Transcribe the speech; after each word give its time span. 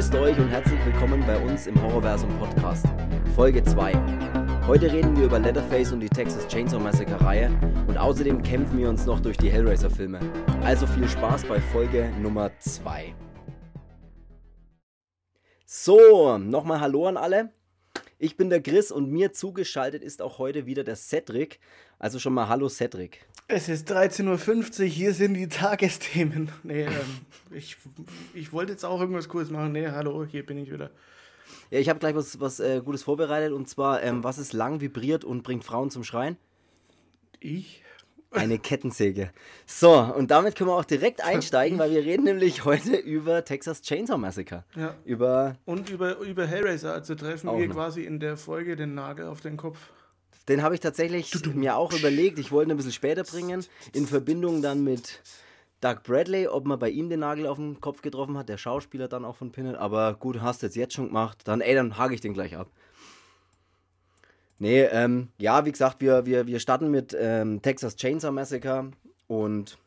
Grüßt 0.00 0.14
euch 0.14 0.38
und 0.38 0.48
herzlich 0.48 0.82
willkommen 0.86 1.22
bei 1.26 1.36
uns 1.36 1.66
im 1.66 1.78
Horrorversum 1.82 2.30
Podcast, 2.38 2.86
Folge 3.36 3.62
2. 3.62 3.92
Heute 4.66 4.90
reden 4.90 5.14
wir 5.14 5.26
über 5.26 5.38
Leatherface 5.38 5.92
und 5.92 6.00
die 6.00 6.08
Texas 6.08 6.48
Chainsaw 6.48 6.82
Massacre 6.82 7.22
Reihe 7.22 7.50
und 7.86 7.98
außerdem 7.98 8.42
kämpfen 8.42 8.78
wir 8.78 8.88
uns 8.88 9.04
noch 9.04 9.20
durch 9.20 9.36
die 9.36 9.50
Hellraiser 9.50 9.90
Filme. 9.90 10.18
Also 10.62 10.86
viel 10.86 11.06
Spaß 11.06 11.44
bei 11.44 11.60
Folge 11.60 12.10
Nummer 12.18 12.50
2. 12.60 13.14
So, 15.66 16.38
nochmal 16.38 16.80
Hallo 16.80 17.06
an 17.06 17.18
alle. 17.18 17.50
Ich 18.22 18.36
bin 18.36 18.50
der 18.50 18.60
Chris 18.60 18.92
und 18.92 19.10
mir 19.10 19.32
zugeschaltet 19.32 20.04
ist 20.04 20.20
auch 20.20 20.36
heute 20.36 20.66
wieder 20.66 20.84
der 20.84 20.94
Cedric. 20.94 21.58
Also 21.98 22.18
schon 22.18 22.34
mal 22.34 22.48
Hallo 22.48 22.68
Cedric. 22.68 23.24
Es 23.48 23.70
ist 23.70 23.90
13.50 23.90 24.80
Uhr, 24.82 24.86
hier 24.88 25.14
sind 25.14 25.32
die 25.32 25.48
Tagesthemen. 25.48 26.52
Nee, 26.62 26.82
ähm, 26.82 26.90
ich, 27.50 27.78
ich 28.34 28.52
wollte 28.52 28.72
jetzt 28.72 28.84
auch 28.84 29.00
irgendwas 29.00 29.30
Cooles 29.30 29.48
machen. 29.48 29.72
Nee, 29.72 29.88
hallo, 29.88 30.26
hier 30.26 30.44
bin 30.44 30.58
ich 30.58 30.70
wieder. 30.70 30.90
Ja, 31.70 31.78
ich 31.78 31.88
habe 31.88 31.98
gleich 31.98 32.14
was, 32.14 32.38
was 32.38 32.60
äh, 32.60 32.82
Gutes 32.84 33.04
vorbereitet 33.04 33.52
und 33.52 33.70
zwar, 33.70 34.02
ähm, 34.02 34.22
was 34.22 34.36
ist 34.36 34.52
lang, 34.52 34.82
vibriert 34.82 35.24
und 35.24 35.42
bringt 35.42 35.64
Frauen 35.64 35.88
zum 35.88 36.04
Schreien? 36.04 36.36
Ich? 37.40 37.82
Eine 38.32 38.58
Kettensäge. 38.58 39.30
So, 39.66 39.92
und 39.92 40.30
damit 40.30 40.54
können 40.54 40.70
wir 40.70 40.76
auch 40.76 40.84
direkt 40.84 41.24
einsteigen, 41.24 41.78
weil 41.78 41.90
wir 41.90 42.04
reden 42.04 42.24
nämlich 42.24 42.64
heute 42.64 42.94
über 42.94 43.44
Texas 43.44 43.82
Chainsaw 43.82 44.18
Massacre. 44.18 44.64
Ja. 44.76 44.94
Über. 45.04 45.56
Und 45.64 45.90
über, 45.90 46.18
über 46.18 46.46
Hellraiser. 46.46 46.92
Also 46.92 47.16
treffen 47.16 47.50
wir 47.50 47.66
noch. 47.66 47.74
quasi 47.74 48.04
in 48.04 48.20
der 48.20 48.36
Folge 48.36 48.76
den 48.76 48.94
Nagel 48.94 49.26
auf 49.26 49.40
den 49.40 49.56
Kopf. 49.56 49.78
Den 50.48 50.62
habe 50.62 50.74
ich 50.74 50.80
tatsächlich 50.80 51.32
mir 51.54 51.76
auch 51.76 51.92
überlegt. 51.92 52.38
Ich 52.38 52.52
wollte 52.52 52.68
ihn 52.68 52.74
ein 52.74 52.76
bisschen 52.76 52.92
später 52.92 53.24
bringen, 53.24 53.64
in 53.92 54.06
Verbindung 54.06 54.62
dann 54.62 54.84
mit 54.84 55.20
Doug 55.80 56.02
Bradley, 56.04 56.46
ob 56.46 56.66
man 56.66 56.78
bei 56.78 56.90
ihm 56.90 57.08
den 57.08 57.20
Nagel 57.20 57.46
auf 57.46 57.56
den 57.56 57.80
Kopf 57.80 58.02
getroffen 58.02 58.36
hat, 58.36 58.48
der 58.48 58.58
Schauspieler 58.58 59.08
dann 59.08 59.24
auch 59.24 59.36
von 59.36 59.50
Pinhead. 59.50 59.76
Aber 59.76 60.14
gut, 60.14 60.40
hast 60.40 60.62
du 60.62 60.66
jetzt 60.66 60.76
jetzt 60.76 60.94
schon 60.94 61.06
gemacht, 61.06 61.38
dann 61.44 61.60
ey, 61.60 61.74
dann 61.74 61.96
hake 61.96 62.14
ich 62.14 62.20
den 62.20 62.34
gleich 62.34 62.56
ab. 62.56 62.68
Nee, 64.60 64.82
ähm, 64.82 65.28
ja, 65.38 65.64
wie 65.64 65.72
gesagt, 65.72 66.02
wir, 66.02 66.26
wir, 66.26 66.46
wir 66.46 66.60
starten 66.60 66.90
mit 66.90 67.16
ähm, 67.18 67.62
Texas 67.62 67.96
Chainsaw 67.96 68.30
Massacre 68.30 68.90
und 69.26 69.78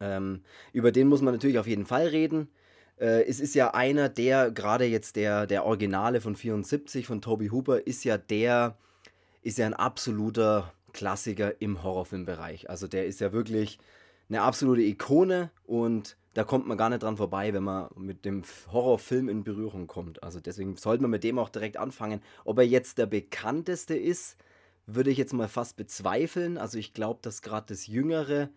ähm, 0.00 0.40
über 0.72 0.92
den 0.92 1.08
muss 1.08 1.20
man 1.20 1.34
natürlich 1.34 1.58
auf 1.58 1.66
jeden 1.66 1.84
Fall 1.84 2.06
reden. 2.06 2.48
Äh, 2.98 3.24
es 3.24 3.38
ist 3.38 3.54
ja 3.54 3.74
einer 3.74 4.08
der, 4.08 4.50
gerade 4.50 4.86
jetzt 4.86 5.16
der, 5.16 5.46
der 5.46 5.66
Originale 5.66 6.22
von 6.22 6.36
74 6.36 7.06
von 7.06 7.20
Toby 7.20 7.48
Hooper, 7.48 7.86
ist 7.86 8.02
ja 8.04 8.16
der, 8.16 8.78
ist 9.42 9.58
ja 9.58 9.66
ein 9.66 9.74
absoluter 9.74 10.72
Klassiker 10.94 11.60
im 11.60 11.82
Horrorfilmbereich. 11.82 12.70
Also 12.70 12.88
der 12.88 13.04
ist 13.04 13.20
ja 13.20 13.32
wirklich 13.34 13.78
eine 14.30 14.40
absolute 14.40 14.80
Ikone 14.80 15.50
und 15.66 16.16
da 16.34 16.44
kommt 16.44 16.66
man 16.66 16.78
gar 16.78 16.88
nicht 16.88 17.02
dran 17.02 17.16
vorbei, 17.16 17.52
wenn 17.52 17.64
man 17.64 17.88
mit 17.96 18.24
dem 18.24 18.42
Horrorfilm 18.72 19.28
in 19.28 19.44
Berührung 19.44 19.86
kommt. 19.86 20.22
Also 20.22 20.40
deswegen 20.40 20.76
sollte 20.76 21.02
man 21.02 21.10
mit 21.10 21.24
dem 21.24 21.38
auch 21.38 21.50
direkt 21.50 21.76
anfangen. 21.76 22.22
Ob 22.44 22.58
er 22.58 22.66
jetzt 22.66 22.98
der 22.98 23.06
bekannteste 23.06 23.94
ist, 23.94 24.36
würde 24.86 25.10
ich 25.10 25.18
jetzt 25.18 25.34
mal 25.34 25.48
fast 25.48 25.76
bezweifeln. 25.76 26.58
Also 26.58 26.78
ich 26.78 26.94
glaube, 26.94 27.20
dass 27.22 27.42
gerade 27.42 27.66
das 27.68 27.86
jüngere 27.86 28.48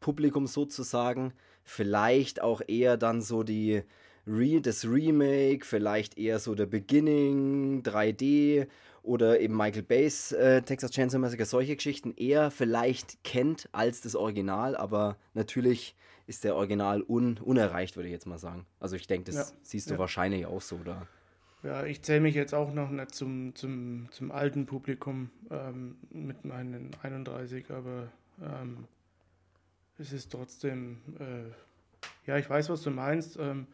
Publikum 0.00 0.46
sozusagen 0.46 1.32
vielleicht 1.62 2.40
auch 2.42 2.62
eher 2.66 2.96
dann 2.96 3.20
so 3.20 3.42
die 3.42 3.82
Re 4.26 4.60
das 4.60 4.84
Remake, 4.84 5.64
vielleicht 5.64 6.18
eher 6.18 6.38
so 6.38 6.54
der 6.54 6.66
Beginning 6.66 7.82
3D 7.82 8.66
oder 9.02 9.40
eben 9.40 9.56
Michael 9.56 9.82
Bay's 9.82 10.32
äh, 10.32 10.62
Texas 10.62 10.90
Chainsaw 10.90 11.18
Massacre, 11.18 11.46
solche 11.46 11.76
Geschichten 11.76 12.12
eher 12.16 12.50
vielleicht 12.50 13.24
kennt 13.24 13.68
als 13.72 14.02
das 14.02 14.14
Original, 14.14 14.76
aber 14.76 15.16
natürlich 15.34 15.94
ist 16.30 16.44
der 16.44 16.54
Original 16.54 17.02
un 17.02 17.38
unerreicht, 17.38 17.96
würde 17.96 18.08
ich 18.08 18.12
jetzt 18.12 18.26
mal 18.26 18.38
sagen. 18.38 18.64
Also 18.78 18.94
ich 18.94 19.08
denke, 19.08 19.32
das 19.32 19.50
Ja, 19.50 19.56
siehst 19.62 19.90
du 19.90 19.98
wahrscheinlich 19.98 20.46
auch 20.46 20.62
so, 20.62 20.76
oder? 20.76 21.08
Ja, 21.64 21.84
ich 21.84 22.02
zähle 22.02 22.20
mich 22.20 22.36
jetzt 22.36 22.54
auch 22.54 22.72
noch 22.72 22.88
nicht 22.88 23.12
zum, 23.14 23.54
zum, 23.56 24.08
zum 24.12 24.30
alten 24.30 24.64
Publikum 24.64 25.30
ähm, 25.50 25.96
mit 26.10 26.44
meinen 26.44 26.92
31, 27.02 27.68
aber 27.70 28.08
ähm, 28.40 28.86
es 29.98 30.12
ist 30.12 30.30
trotzdem, 30.30 30.98
äh, 31.18 31.50
ja, 32.30 32.38
ich 32.38 32.48
weiß, 32.48 32.70
was 32.70 32.82
du 32.82 32.90
meinst. 32.90 33.36
Ähm, 33.38 33.66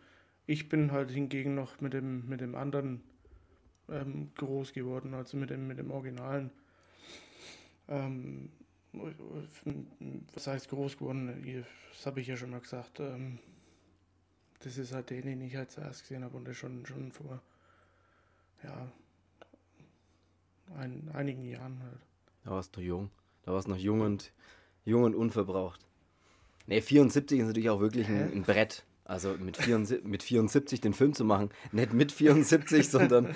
ich 0.47 0.71
bin 0.71 0.93
halt 0.93 1.11
hingegen 1.11 1.55
noch 1.55 1.81
mit 1.83 1.93
dem, 1.93 2.27
mit 2.27 2.41
dem 2.41 2.55
anderen 2.55 3.03
ähm, 3.91 4.31
groß 4.35 4.73
geworden, 4.73 5.13
also 5.13 5.37
mit 5.37 5.51
dem, 5.51 5.69
mit 5.69 5.79
dem 5.79 5.91
Originalen. 5.91 6.51
Was 10.35 10.47
heißt 10.47 10.69
groß 10.69 10.97
geworden? 10.97 11.65
Das 11.95 12.07
habe 12.07 12.21
ich 12.21 12.27
ja 12.27 12.37
schon 12.37 12.51
mal 12.51 12.61
gesagt. 12.61 13.01
Ähm, 13.01 13.39
das 14.61 14.79
ist 14.79 14.93
halt 14.93 15.11
den, 15.11 15.23
den 15.23 15.41
ich 15.43 15.57
halt 15.57 15.71
zuerst 15.71 16.03
gesehen 16.03 16.25
habe 16.25 16.37
und 16.37 16.47
das 16.47 16.57
schon, 16.57 16.85
schon 16.87 17.13
vor 17.13 17.41
ja, 18.63 18.91
ein, 20.77 21.09
einigen 21.13 21.45
Jahren 21.45 21.83
halt. 21.83 22.01
Da 22.45 22.51
warst 22.53 22.77
du 22.77 22.81
jung. 22.81 23.11
Da 23.43 23.53
warst 23.53 23.69
du 23.69 23.73
noch 23.73 23.79
jung 23.79 24.01
und, 24.01 24.33
jung 24.85 25.05
und 25.05 25.15
unverbraucht. 25.15 25.87
Ne, 26.67 26.83
74 26.83 27.41
ist 27.41 27.47
natürlich 27.47 27.71
auch 27.71 27.81
wirklich 27.81 28.09
ein, 28.09 28.33
ein 28.33 28.43
Brett. 28.43 28.85
Also 29.05 29.35
mit 29.39 29.57
74, 29.57 30.05
mit 30.05 30.25
74 30.25 30.81
den 30.81 30.93
Film 30.93 31.13
zu 31.13 31.25
machen. 31.25 31.51
Nicht 31.71 31.93
mit 31.93 32.11
74, 32.11 32.89
sondern 32.91 33.35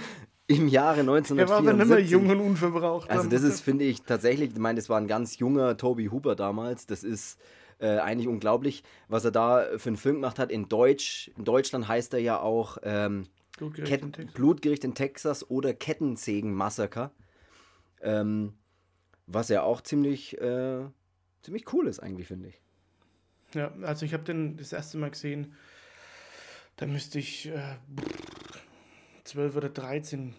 im 0.50 0.68
Jahre 0.68 1.00
Er 1.00 1.06
war 1.06 1.58
aber 1.58 1.72
nicht 1.72 1.86
mehr 1.86 1.98
1974. 1.98 2.10
jung 2.10 2.28
und 2.28 2.40
unverbraucht. 2.40 3.08
Also 3.08 3.28
das 3.28 3.42
ist, 3.42 3.60
finde 3.60 3.84
ich, 3.84 4.02
tatsächlich, 4.02 4.50
ich 4.52 4.58
meine, 4.58 4.76
das 4.76 4.88
war 4.88 4.98
ein 4.98 5.06
ganz 5.06 5.38
junger 5.38 5.76
Toby 5.76 6.06
Hooper 6.06 6.34
damals. 6.34 6.86
Das 6.86 7.04
ist 7.04 7.38
äh, 7.78 7.98
eigentlich 7.98 8.26
unglaublich, 8.26 8.82
was 9.08 9.24
er 9.24 9.30
da 9.30 9.66
für 9.78 9.90
einen 9.90 9.96
Film 9.96 10.16
gemacht 10.16 10.38
hat. 10.38 10.50
In 10.50 10.68
Deutsch, 10.68 11.30
in 11.36 11.44
Deutschland 11.44 11.86
heißt 11.86 12.14
er 12.14 12.20
ja 12.20 12.40
auch 12.40 12.78
ähm, 12.82 13.26
Blutgericht 13.58 14.02
in 14.02 14.12
Texas. 14.12 14.34
Blutgericht 14.34 14.84
in 14.84 14.94
Texas 14.94 15.50
oder 15.50 15.72
Kettensägen-Massaker. 15.72 17.12
Ähm, 18.02 18.54
was 19.26 19.48
ja 19.50 19.62
auch 19.62 19.80
ziemlich, 19.82 20.40
äh, 20.40 20.80
ziemlich 21.42 21.72
cool 21.72 21.86
ist 21.86 22.00
eigentlich, 22.00 22.26
finde 22.26 22.48
ich. 22.48 22.60
Ja, 23.54 23.72
also 23.82 24.04
ich 24.04 24.14
habe 24.14 24.24
den 24.24 24.56
das 24.56 24.72
erste 24.72 24.98
Mal 24.98 25.10
gesehen, 25.10 25.54
da 26.76 26.86
müsste 26.86 27.18
ich 27.20 27.46
äh, 27.46 27.76
12 29.30 29.56
oder 29.56 29.68
13, 29.68 30.34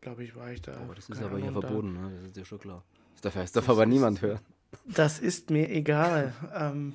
glaube 0.00 0.22
ich, 0.22 0.36
war 0.36 0.52
ich 0.52 0.62
da. 0.62 0.74
Aber 0.76 0.94
das 0.94 1.08
ist 1.08 1.20
aber 1.20 1.38
hier 1.38 1.50
verboten, 1.50 1.92
ne? 1.94 2.12
das 2.20 2.28
ist 2.28 2.36
ja 2.36 2.44
schon 2.44 2.60
klar. 2.60 2.84
Das 3.14 3.22
darf, 3.22 3.34
das 3.34 3.52
darf 3.52 3.68
aber 3.68 3.84
niemand 3.84 4.22
hören. 4.22 4.38
Das 4.86 5.18
ist 5.18 5.50
mir 5.50 5.68
egal. 5.68 6.32
ähm, 6.54 6.94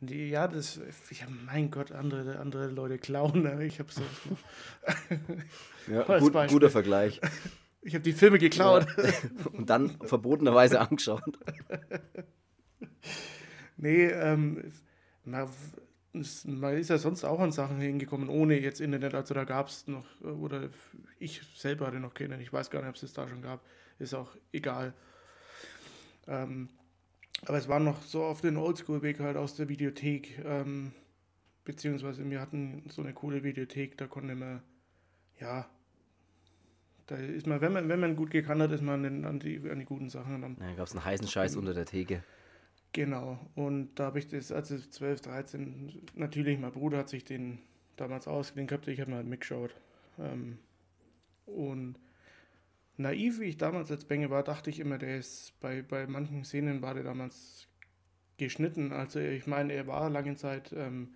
die, 0.00 0.28
ja, 0.28 0.48
das, 0.48 0.80
ja, 1.12 1.26
mein 1.46 1.70
Gott, 1.70 1.92
andere, 1.92 2.40
andere 2.40 2.66
Leute 2.68 2.98
klauen. 2.98 3.44
ne? 3.44 3.64
Ich 3.64 3.78
habe 3.78 3.92
so, 3.92 4.02
Ja, 5.92 6.02
gut, 6.18 6.34
guter 6.48 6.70
Vergleich. 6.70 7.20
ich 7.82 7.94
habe 7.94 8.02
die 8.02 8.12
Filme 8.12 8.38
geklaut. 8.38 8.86
Und 9.52 9.70
dann 9.70 9.90
verbotenerweise 10.02 10.80
angeschaut. 10.80 11.22
Nee, 13.76 14.06
ähm, 14.06 14.72
man, 16.16 16.74
es- 16.74 16.80
ist 16.80 16.90
ja 16.90 16.98
sonst 16.98 17.24
auch 17.24 17.40
an 17.40 17.52
Sachen 17.52 17.78
hingekommen, 17.80 18.28
ohne 18.28 18.58
jetzt 18.58 18.80
Internet. 18.80 19.14
Also 19.14 19.34
da 19.34 19.44
gab 19.44 19.68
es 19.68 19.86
noch, 19.86 20.06
äh, 20.22 20.26
oder 20.26 20.68
ich 21.18 21.42
selber 21.54 21.86
hatte 21.86 22.00
noch 22.00 22.14
keinen. 22.14 22.40
Ich 22.40 22.52
weiß 22.52 22.70
gar 22.70 22.80
nicht, 22.80 22.88
ob 22.88 22.94
es 22.96 23.00
das 23.02 23.12
da 23.12 23.28
schon 23.28 23.42
gab. 23.42 23.60
Ist 23.98 24.14
auch 24.14 24.36
egal. 24.52 24.92
Ähm, 26.26 26.68
aber 27.46 27.58
es 27.58 27.68
war 27.68 27.80
noch 27.80 28.02
so 28.02 28.24
auf 28.24 28.40
den 28.40 28.56
Oldschool-Weg 28.56 29.20
halt 29.20 29.36
aus 29.36 29.54
der 29.54 29.68
Videothek. 29.68 30.38
Ähm, 30.44 30.92
beziehungsweise 31.64 32.28
wir 32.28 32.40
hatten 32.40 32.82
so 32.88 33.02
eine 33.02 33.12
coole 33.12 33.42
Videothek, 33.44 33.96
da 33.98 34.06
konnte 34.06 34.34
man, 34.34 34.62
ja, 35.40 35.68
da 37.06 37.16
ist 37.16 37.46
man, 37.46 37.60
wenn 37.60 37.72
man, 37.72 37.88
wenn 37.88 38.00
man 38.00 38.16
gut 38.16 38.30
gekannt 38.30 38.62
hat, 38.62 38.72
ist 38.72 38.82
man 38.82 39.24
an, 39.24 39.38
die, 39.38 39.60
an 39.70 39.78
die 39.78 39.84
guten 39.84 40.08
Sachen. 40.08 40.56
Da 40.58 40.74
gab 40.74 40.86
es 40.86 40.92
einen 40.92 41.04
heißen 41.04 41.28
Scheiß 41.28 41.56
unter 41.56 41.74
der 41.74 41.84
Theke. 41.86 42.22
Genau, 42.96 43.38
und 43.54 43.90
da 43.96 44.06
habe 44.06 44.18
ich 44.18 44.26
das, 44.26 44.50
also 44.50 44.78
12, 44.78 45.20
13, 45.20 46.00
natürlich, 46.14 46.58
mein 46.58 46.72
Bruder 46.72 46.96
hat 46.96 47.10
sich 47.10 47.26
den 47.26 47.58
damals 47.96 48.26
ausgeliehen 48.26 48.68
gehabt, 48.68 48.88
ich 48.88 49.02
habe 49.02 49.10
mal 49.10 49.22
mitgeschaut. 49.22 49.76
Ähm, 50.18 50.56
und 51.44 51.96
naiv, 52.96 53.38
wie 53.38 53.44
ich 53.44 53.58
damals 53.58 53.90
als 53.90 54.06
Benge 54.06 54.30
war, 54.30 54.42
dachte 54.42 54.70
ich 54.70 54.80
immer, 54.80 54.96
der 54.96 55.18
ist 55.18 55.52
bei, 55.60 55.82
bei 55.82 56.06
manchen 56.06 56.42
Szenen 56.46 56.80
war 56.80 56.94
der 56.94 57.02
damals 57.02 57.68
geschnitten. 58.38 58.92
Also 58.92 59.20
ich 59.20 59.46
meine, 59.46 59.74
er 59.74 59.86
war 59.86 60.08
lange 60.08 60.34
Zeit 60.36 60.72
ähm, 60.72 61.10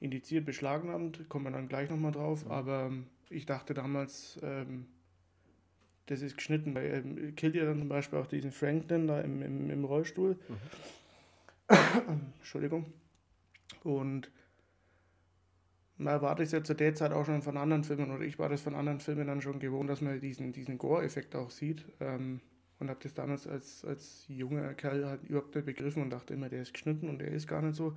indiziert, 0.00 0.44
beschlagnahmt, 0.44 1.28
kommen 1.28 1.44
wir 1.44 1.52
dann 1.52 1.68
gleich 1.68 1.88
nochmal 1.88 2.10
drauf, 2.10 2.50
aber 2.50 2.86
ähm, 2.86 3.06
ich 3.30 3.46
dachte 3.46 3.74
damals, 3.74 4.40
ähm, 4.42 4.86
das 6.06 6.22
ist 6.22 6.36
geschnitten, 6.36 6.76
er 6.76 6.98
ähm, 6.98 7.34
killt 7.36 7.54
ja 7.54 7.64
dann 7.64 7.78
zum 7.78 7.88
Beispiel 7.88 8.18
auch 8.18 8.26
diesen 8.26 8.52
Franklin 8.52 9.06
da 9.06 9.20
im, 9.20 9.42
im, 9.42 9.70
im 9.70 9.84
Rollstuhl. 9.84 10.38
Entschuldigung. 12.38 12.92
Und 13.82 14.30
man 15.98 16.20
war 16.20 16.34
das 16.34 16.52
ja 16.52 16.62
zu 16.62 16.74
der 16.74 16.94
Zeit 16.94 17.12
auch 17.12 17.24
schon 17.24 17.42
von 17.42 17.56
anderen 17.56 17.84
Filmen, 17.84 18.10
oder 18.10 18.24
ich 18.24 18.38
war 18.38 18.48
das 18.48 18.60
von 18.60 18.74
anderen 18.74 19.00
Filmen 19.00 19.26
dann 19.26 19.40
schon 19.40 19.58
gewohnt, 19.58 19.90
dass 19.90 20.00
man 20.00 20.20
diesen, 20.20 20.52
diesen 20.52 20.78
Gore-Effekt 20.78 21.34
auch 21.34 21.50
sieht. 21.50 21.84
Ähm, 22.00 22.40
und 22.78 22.90
habe 22.90 23.00
das 23.02 23.14
damals 23.14 23.46
als, 23.46 23.84
als 23.84 24.26
junger 24.28 24.74
Kerl 24.74 25.06
halt 25.06 25.24
überhaupt 25.24 25.54
nicht 25.54 25.64
begriffen 25.64 26.02
und 26.02 26.10
dachte 26.10 26.34
immer, 26.34 26.50
der 26.50 26.62
ist 26.62 26.74
geschnitten 26.74 27.08
und 27.08 27.20
der 27.20 27.28
ist 27.28 27.48
gar 27.48 27.62
nicht 27.62 27.74
so. 27.74 27.96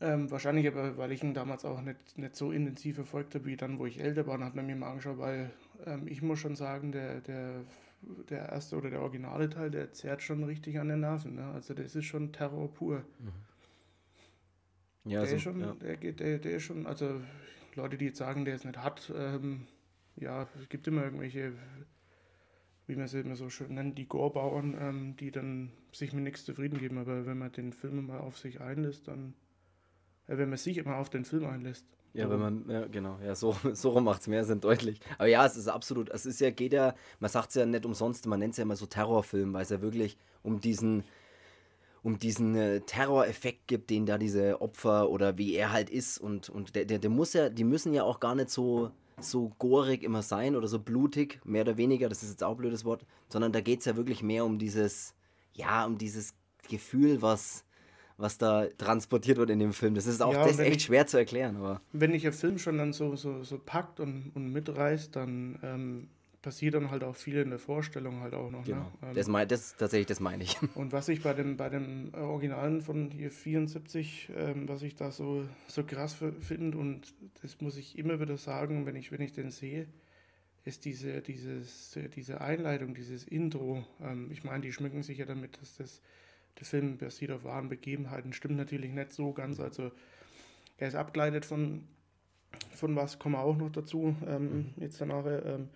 Ähm, 0.00 0.30
wahrscheinlich 0.30 0.66
aber, 0.66 0.96
weil 0.96 1.12
ich 1.12 1.22
ihn 1.22 1.34
damals 1.34 1.64
auch 1.64 1.80
nicht, 1.80 2.18
nicht 2.18 2.36
so 2.36 2.50
intensiv 2.50 2.96
verfolgt 2.96 3.34
habe 3.34 3.46
wie 3.46 3.56
dann, 3.56 3.78
wo 3.78 3.86
ich 3.86 4.00
älter 4.00 4.26
war, 4.26 4.34
und 4.34 4.44
hat 4.44 4.54
man 4.54 4.66
mir 4.66 4.76
mal 4.76 4.90
angeschaut, 4.90 5.18
weil 5.18 5.50
ähm, 5.84 6.06
ich 6.08 6.22
muss 6.22 6.38
schon 6.38 6.56
sagen, 6.56 6.92
der, 6.92 7.20
der, 7.20 7.64
der 8.28 8.48
erste 8.50 8.76
oder 8.76 8.90
der 8.90 9.00
originale 9.02 9.48
Teil, 9.50 9.70
der 9.70 9.92
zerrt 9.92 10.22
schon 10.22 10.44
richtig 10.44 10.78
an 10.78 10.88
den 10.88 11.00
Nerven. 11.00 11.34
Ne? 11.34 11.44
Also 11.46 11.74
das 11.74 11.94
ist 11.96 12.04
schon 12.06 12.32
Terror 12.32 12.72
pur. 12.72 13.04
Ja, 15.04 15.20
der, 15.20 15.28
so, 15.28 15.36
ist 15.36 15.42
schon, 15.42 15.60
ja. 15.60 15.74
der, 15.74 15.96
geht- 15.96 16.20
der, 16.20 16.38
der 16.38 16.52
ist 16.52 16.64
schon, 16.64 16.86
also 16.86 17.20
Leute, 17.74 17.96
die 17.96 18.06
jetzt 18.06 18.18
sagen, 18.18 18.44
der 18.44 18.54
es 18.54 18.64
nicht 18.64 18.78
hat, 18.78 19.12
ähm, 19.16 19.66
ja, 20.16 20.48
es 20.60 20.68
gibt 20.68 20.88
immer 20.88 21.04
irgendwelche, 21.04 21.52
wie 22.86 22.96
man 22.96 23.06
sie 23.06 23.20
immer 23.20 23.36
so 23.36 23.50
schön 23.50 23.74
nennt, 23.74 23.98
die 23.98 24.08
Gorbauern, 24.08 24.76
ähm, 24.80 25.16
die 25.16 25.30
dann 25.30 25.72
sich 25.92 26.12
mit 26.12 26.24
nichts 26.24 26.44
zufrieden 26.44 26.78
geben. 26.78 26.98
Aber 26.98 27.26
wenn 27.26 27.38
man 27.38 27.52
den 27.52 27.72
Film 27.72 28.06
mal 28.06 28.18
auf 28.18 28.38
sich 28.38 28.60
einlässt, 28.60 29.08
dann, 29.08 29.34
äh, 30.26 30.38
wenn 30.38 30.48
man 30.48 30.58
sich 30.58 30.78
immer 30.78 30.96
auf 30.96 31.10
den 31.10 31.24
Film 31.24 31.44
einlässt. 31.46 31.86
Ja, 32.16 32.30
wenn 32.30 32.40
man, 32.40 32.64
ja, 32.68 32.86
genau, 32.86 33.18
ja, 33.24 33.34
so, 33.34 33.54
so 33.72 33.90
rum 33.90 34.04
macht 34.04 34.22
es 34.22 34.26
mehr 34.26 34.44
Sinn, 34.44 34.60
deutlich. 34.60 35.00
Aber 35.18 35.28
ja, 35.28 35.44
es 35.44 35.56
ist 35.56 35.68
absolut, 35.68 36.08
es 36.08 36.24
ist 36.24 36.40
ja, 36.40 36.50
geht 36.50 36.72
ja, 36.72 36.94
man 37.20 37.30
sagt 37.30 37.50
es 37.50 37.56
ja 37.56 37.66
nicht 37.66 37.84
umsonst, 37.84 38.26
man 38.26 38.38
nennt 38.38 38.52
es 38.52 38.58
ja 38.58 38.62
immer 38.62 38.76
so 38.76 38.86
Terrorfilm, 38.86 39.52
weil 39.52 39.62
es 39.62 39.70
ja 39.70 39.82
wirklich 39.82 40.16
um 40.42 40.60
diesen, 40.60 41.04
um 42.02 42.18
diesen 42.18 42.56
äh, 42.56 42.80
Terroreffekt 42.80 43.66
gibt, 43.66 43.90
den 43.90 44.06
da 44.06 44.16
diese 44.16 44.62
Opfer 44.62 45.10
oder 45.10 45.36
wie 45.36 45.54
er 45.54 45.72
halt 45.72 45.90
ist 45.90 46.18
und, 46.18 46.48
und 46.48 46.74
der, 46.74 46.86
der, 46.86 46.98
der 46.98 47.10
muss 47.10 47.34
ja, 47.34 47.50
die 47.50 47.64
müssen 47.64 47.92
ja 47.92 48.04
auch 48.04 48.18
gar 48.18 48.34
nicht 48.34 48.48
so, 48.48 48.92
so 49.20 49.52
gorig 49.58 50.02
immer 50.02 50.22
sein 50.22 50.56
oder 50.56 50.68
so 50.68 50.78
blutig, 50.78 51.40
mehr 51.44 51.62
oder 51.62 51.76
weniger, 51.76 52.08
das 52.08 52.22
ist 52.22 52.30
jetzt 52.30 52.44
auch 52.44 52.52
ein 52.52 52.56
blödes 52.56 52.84
Wort, 52.86 53.04
sondern 53.28 53.52
da 53.52 53.60
geht 53.60 53.80
es 53.80 53.84
ja 53.84 53.96
wirklich 53.96 54.22
mehr 54.22 54.44
um 54.46 54.58
dieses, 54.58 55.14
ja, 55.52 55.84
um 55.84 55.98
dieses 55.98 56.34
Gefühl, 56.68 57.20
was, 57.20 57.65
was 58.18 58.38
da 58.38 58.66
transportiert 58.78 59.36
wird 59.38 59.50
in 59.50 59.58
dem 59.58 59.72
Film. 59.72 59.94
Das 59.94 60.06
ist 60.06 60.22
auch 60.22 60.32
Ja, 60.32 60.42
das 60.44 60.52
ist 60.52 60.58
echt 60.60 60.76
ich- 60.76 60.82
schwer 60.84 61.06
zu 61.06 61.16
erklären, 61.18 61.56
aber. 61.56 61.80
Wenn 61.92 62.12
dich 62.12 62.22
der 62.22 62.32
Film 62.32 62.58
schon 62.58 62.78
dann 62.78 62.92
so, 62.92 63.14
so, 63.16 63.42
so 63.42 63.58
packt 63.58 64.00
und, 64.00 64.30
und 64.34 64.52
mitreißt, 64.52 65.14
dann 65.14 65.58
ähm, 65.62 66.08
passiert 66.40 66.74
dann 66.74 66.90
halt 66.90 67.02
auch 67.04 67.16
viel 67.16 67.36
in 67.38 67.50
der 67.50 67.58
Vorstellung 67.58 68.20
halt 68.20 68.32
auch 68.32 68.50
noch. 68.50 68.64
Genau. 68.64 68.78
Ne? 68.80 68.92
Ähm, 69.08 69.14
Das, 69.14 69.26
mein, 69.28 69.48
das 69.48 69.76
tatsächlich, 69.76 70.06
das 70.06 70.20
meine 70.20 70.44
ich. 70.44 70.56
Und 70.76 70.92
was 70.92 71.08
ich 71.08 71.22
bei 71.22 71.34
dem, 71.34 71.56
bei 71.56 71.68
dem 71.68 72.10
äh, 72.14 72.18
Originalen 72.18 72.80
von 72.82 73.10
hier 73.10 73.30
74, 73.32 74.30
ähm, 74.36 74.68
was 74.68 74.82
ich 74.82 74.94
da 74.94 75.10
so, 75.10 75.44
so 75.66 75.82
krass 75.84 76.16
finde, 76.40 76.78
und 76.78 77.12
das 77.42 77.60
muss 77.60 77.76
ich 77.76 77.98
immer 77.98 78.20
wieder 78.20 78.36
sagen, 78.36 78.86
wenn 78.86 78.96
ich, 78.96 79.10
wenn 79.12 79.20
ich 79.20 79.32
den 79.32 79.50
sehe, 79.50 79.86
ist 80.64 80.84
diese, 80.84 81.20
dieses, 81.20 81.98
diese 82.16 82.40
Einleitung, 82.40 82.94
dieses 82.94 83.24
Intro. 83.24 83.84
Ähm, 84.00 84.30
ich 84.32 84.42
meine, 84.44 84.60
die 84.62 84.72
schmücken 84.72 85.02
sich 85.02 85.18
ja 85.18 85.24
damit, 85.26 85.60
dass 85.60 85.76
das, 85.76 86.00
der 86.58 86.66
Film 86.66 86.98
basiert 86.98 87.30
auf 87.32 87.44
wahren 87.44 87.68
Begebenheiten. 87.68 88.32
Stimmt 88.32 88.56
natürlich 88.56 88.92
nicht 88.92 89.12
so 89.12 89.32
ganz. 89.32 89.60
Also 89.60 89.90
er 90.78 90.88
ist 90.88 90.94
abgeleitet 90.94 91.44
von, 91.44 91.84
von 92.74 92.96
was, 92.96 93.18
kommen 93.18 93.34
wir 93.34 93.40
auch 93.42 93.56
noch 93.56 93.70
dazu, 93.70 94.16
ähm, 94.26 94.72
jetzt 94.76 95.00
danach. 95.00 95.24
Ähm, 95.26 95.68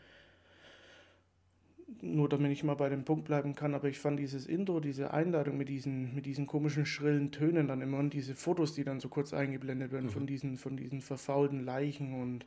nur 2.02 2.28
damit 2.28 2.52
ich 2.52 2.64
mal 2.64 2.74
bei 2.74 2.88
dem 2.88 3.04
Punkt 3.04 3.24
bleiben 3.24 3.54
kann, 3.54 3.74
aber 3.74 3.88
ich 3.88 3.98
fand 3.98 4.18
dieses 4.18 4.46
Intro, 4.46 4.80
diese 4.80 5.12
Einladung 5.12 5.56
mit 5.56 5.68
diesen, 5.68 6.14
mit 6.14 6.24
diesen 6.26 6.46
komischen 6.46 6.86
schrillen 6.86 7.32
Tönen 7.32 7.68
dann 7.68 7.82
immer 7.82 7.98
und 7.98 8.14
diese 8.14 8.34
Fotos, 8.34 8.74
die 8.74 8.84
dann 8.84 9.00
so 9.00 9.08
kurz 9.08 9.32
eingeblendet 9.34 9.92
werden 9.92 10.08
von 10.08 10.26
diesen, 10.26 10.56
von 10.56 10.76
diesen 10.76 11.00
verfaulten 11.00 11.60
Leichen 11.64 12.20
und 12.20 12.46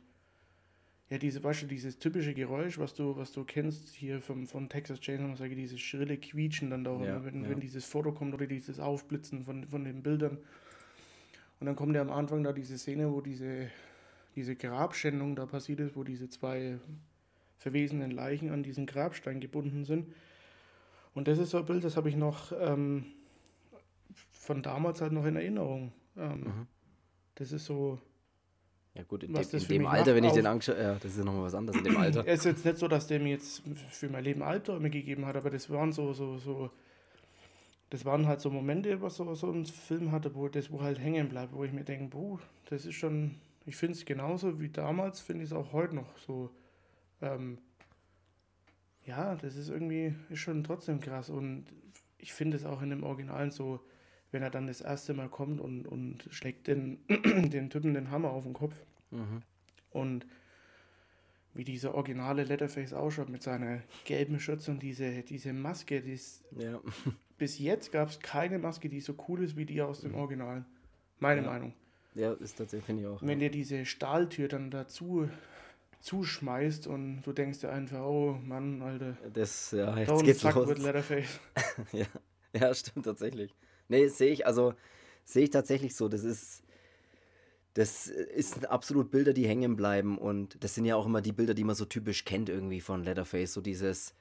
ja, 1.10 1.18
diese, 1.18 1.40
du, 1.40 1.66
dieses 1.66 1.98
typische 1.98 2.34
Geräusch, 2.34 2.78
was 2.78 2.94
du, 2.94 3.16
was 3.16 3.32
du 3.32 3.44
kennst 3.44 3.90
hier 3.94 4.20
vom, 4.20 4.46
von 4.46 4.68
Texas 4.68 5.00
Chainsaw 5.00 5.36
sage 5.36 5.54
dieses 5.54 5.80
schrille 5.80 6.16
Quietschen 6.16 6.70
dann 6.70 6.84
da, 6.84 6.98
Ja, 7.04 7.24
wenn, 7.24 7.44
ja. 7.44 7.50
wenn 7.50 7.60
dieses 7.60 7.84
Foto 7.84 8.12
kommt 8.12 8.34
oder 8.34 8.46
dieses 8.46 8.80
Aufblitzen 8.80 9.44
von, 9.44 9.66
von 9.66 9.84
den 9.84 10.02
Bildern. 10.02 10.38
Und 11.60 11.66
dann 11.66 11.76
kommt 11.76 11.94
ja 11.94 12.02
am 12.02 12.10
Anfang 12.10 12.42
da 12.42 12.52
diese 12.52 12.78
Szene, 12.78 13.12
wo 13.12 13.20
diese, 13.20 13.70
diese 14.34 14.56
Grabschändung 14.56 15.36
da 15.36 15.46
passiert 15.46 15.80
ist, 15.80 15.94
wo 15.94 16.04
diese 16.04 16.28
zwei 16.28 16.78
verwesenen 17.58 18.10
Leichen 18.10 18.50
an 18.50 18.62
diesen 18.62 18.86
Grabstein 18.86 19.40
gebunden 19.40 19.84
sind. 19.84 20.12
Und 21.14 21.28
das 21.28 21.38
ist 21.38 21.50
so 21.50 21.58
ein 21.58 21.64
Bild, 21.66 21.84
das 21.84 21.96
habe 21.96 22.08
ich 22.08 22.16
noch 22.16 22.52
ähm, 22.58 23.06
von 24.32 24.62
damals 24.62 25.00
halt 25.00 25.12
noch 25.12 25.24
in 25.26 25.36
Erinnerung. 25.36 25.92
Ähm, 26.16 26.40
Mhm. 26.40 26.66
Das 27.36 27.50
ist 27.50 27.64
so, 27.66 28.00
Ja 28.94 29.02
gut, 29.02 29.24
in, 29.24 29.32
das 29.32 29.52
in 29.52 29.66
dem 29.66 29.86
Alter, 29.86 30.12
macht, 30.12 30.16
wenn 30.16 30.24
ich 30.24 30.32
den 30.32 30.46
angeschaut 30.46 30.78
ja, 30.78 30.94
das 30.94 31.16
ist 31.16 31.24
nochmal 31.24 31.42
was 31.42 31.54
anderes 31.54 31.78
in 31.78 31.84
dem 31.84 31.96
Alter. 31.96 32.24
es 32.26 32.40
ist 32.40 32.44
jetzt 32.44 32.64
nicht 32.64 32.78
so, 32.78 32.86
dass 32.86 33.08
der 33.08 33.18
mir 33.18 33.30
jetzt 33.30 33.62
für 33.90 34.08
mein 34.08 34.22
Leben 34.22 34.42
Albträume 34.42 34.88
gegeben 34.88 35.26
hat, 35.26 35.36
aber 35.36 35.50
das 35.50 35.68
waren 35.68 35.92
so, 35.92 36.12
so, 36.12 36.38
so, 36.38 36.70
das 37.90 38.04
waren 38.04 38.28
halt 38.28 38.40
so 38.40 38.50
Momente, 38.50 39.02
was 39.02 39.16
so, 39.16 39.34
so 39.34 39.50
ein 39.50 39.66
Film 39.66 40.12
hatte, 40.12 40.34
wo 40.36 40.48
das 40.48 40.70
wo 40.70 40.80
halt 40.80 41.00
hängen 41.00 41.28
bleibt, 41.28 41.52
wo 41.54 41.64
ich 41.64 41.72
mir 41.72 41.82
denke, 41.82 42.16
boah, 42.16 42.38
das 42.66 42.86
ist 42.86 42.94
schon, 42.94 43.34
ich 43.66 43.74
finde 43.74 43.94
es 43.98 44.04
genauso 44.04 44.60
wie 44.60 44.68
damals, 44.68 45.20
finde 45.20 45.42
ich 45.42 45.50
es 45.50 45.56
auch 45.56 45.72
heute 45.72 45.96
noch 45.96 46.16
so, 46.18 46.50
ähm, 47.20 47.58
ja, 49.06 49.34
das 49.34 49.56
ist 49.56 49.70
irgendwie, 49.70 50.14
ist 50.30 50.38
schon 50.38 50.62
trotzdem 50.62 51.00
krass 51.00 51.30
und 51.30 51.64
ich 52.18 52.32
finde 52.32 52.56
es 52.56 52.64
auch 52.64 52.80
in 52.80 52.90
dem 52.90 53.02
Originalen 53.02 53.50
so, 53.50 53.80
wenn 54.34 54.42
er 54.42 54.50
dann 54.50 54.66
das 54.66 54.80
erste 54.82 55.14
Mal 55.14 55.28
kommt 55.30 55.60
und, 55.60 55.86
und 55.86 56.28
schlägt 56.30 56.66
den, 56.66 56.98
den 57.08 57.70
Typen 57.70 57.94
den 57.94 58.10
Hammer 58.10 58.30
auf 58.30 58.44
den 58.44 58.52
Kopf 58.52 58.74
Mhm. 59.10 59.42
und 59.92 60.26
wie 61.54 61.62
dieser 61.62 61.94
originale 61.94 62.42
Letterface 62.42 62.92
ausschaut 62.94 63.28
mit 63.28 63.44
seiner 63.44 63.80
gelben 64.04 64.40
Schürze 64.40 64.72
und 64.72 64.82
diese, 64.82 65.22
diese 65.22 65.52
Maske, 65.52 66.00
die 66.00 66.14
ist, 66.14 66.42
Ja. 66.58 66.80
bis 67.38 67.60
jetzt 67.60 67.92
gab 67.92 68.08
es 68.08 68.18
keine 68.18 68.58
Maske, 68.58 68.88
die 68.88 69.00
so 69.00 69.14
cool 69.28 69.44
ist 69.44 69.56
wie 69.56 69.64
die 69.66 69.80
aus 69.80 70.00
dem 70.00 70.16
Originalen. 70.16 70.64
Meine 71.20 71.42
Ja. 71.42 71.46
Meinung. 71.46 71.74
ja, 72.16 72.32
ist 72.32 72.58
tatsächlich, 72.58 72.86
finde 72.86 73.02
ich 73.02 73.08
auch. 73.08 73.22
Wenn 73.22 73.38
dir 73.38 73.50
diese 73.50 73.86
Stahltür 73.86 74.48
dann 74.48 74.72
dazu 74.72 75.28
zuschmeißt 76.00 76.86
und 76.88 77.22
du 77.22 77.32
denkst 77.32 77.60
dir 77.60 77.70
einfach, 77.70 78.04
oh 78.04 78.36
Mann, 78.44 78.82
Alter, 78.82 79.16
Das, 79.32 79.70
ja, 79.70 79.96
jetzt 79.96 80.24
geht's 80.24 80.42
los. 80.42 80.76
Letterface. 80.78 81.40
ja. 81.92 82.06
ja, 82.52 82.74
stimmt 82.74 83.06
tatsächlich. 83.06 83.54
Nee, 83.88 84.08
sehe 84.08 84.32
ich, 84.32 84.46
also 84.46 84.74
sehe 85.24 85.44
ich 85.44 85.50
tatsächlich 85.50 85.94
so. 85.94 86.08
Das 86.08 86.24
ist, 86.24 86.62
das 87.74 88.06
ist 88.06 88.66
absolut 88.66 89.10
Bilder, 89.10 89.32
die 89.32 89.48
hängen 89.48 89.76
bleiben 89.76 90.18
und 90.18 90.62
das 90.62 90.74
sind 90.74 90.84
ja 90.84 90.96
auch 90.96 91.06
immer 91.06 91.20
die 91.22 91.32
Bilder, 91.32 91.54
die 91.54 91.64
man 91.64 91.74
so 91.74 91.84
typisch 91.84 92.24
kennt 92.24 92.48
irgendwie 92.48 92.80
von 92.80 93.02
Leatherface, 93.02 93.52
so 93.52 93.60
dieses, 93.60 94.14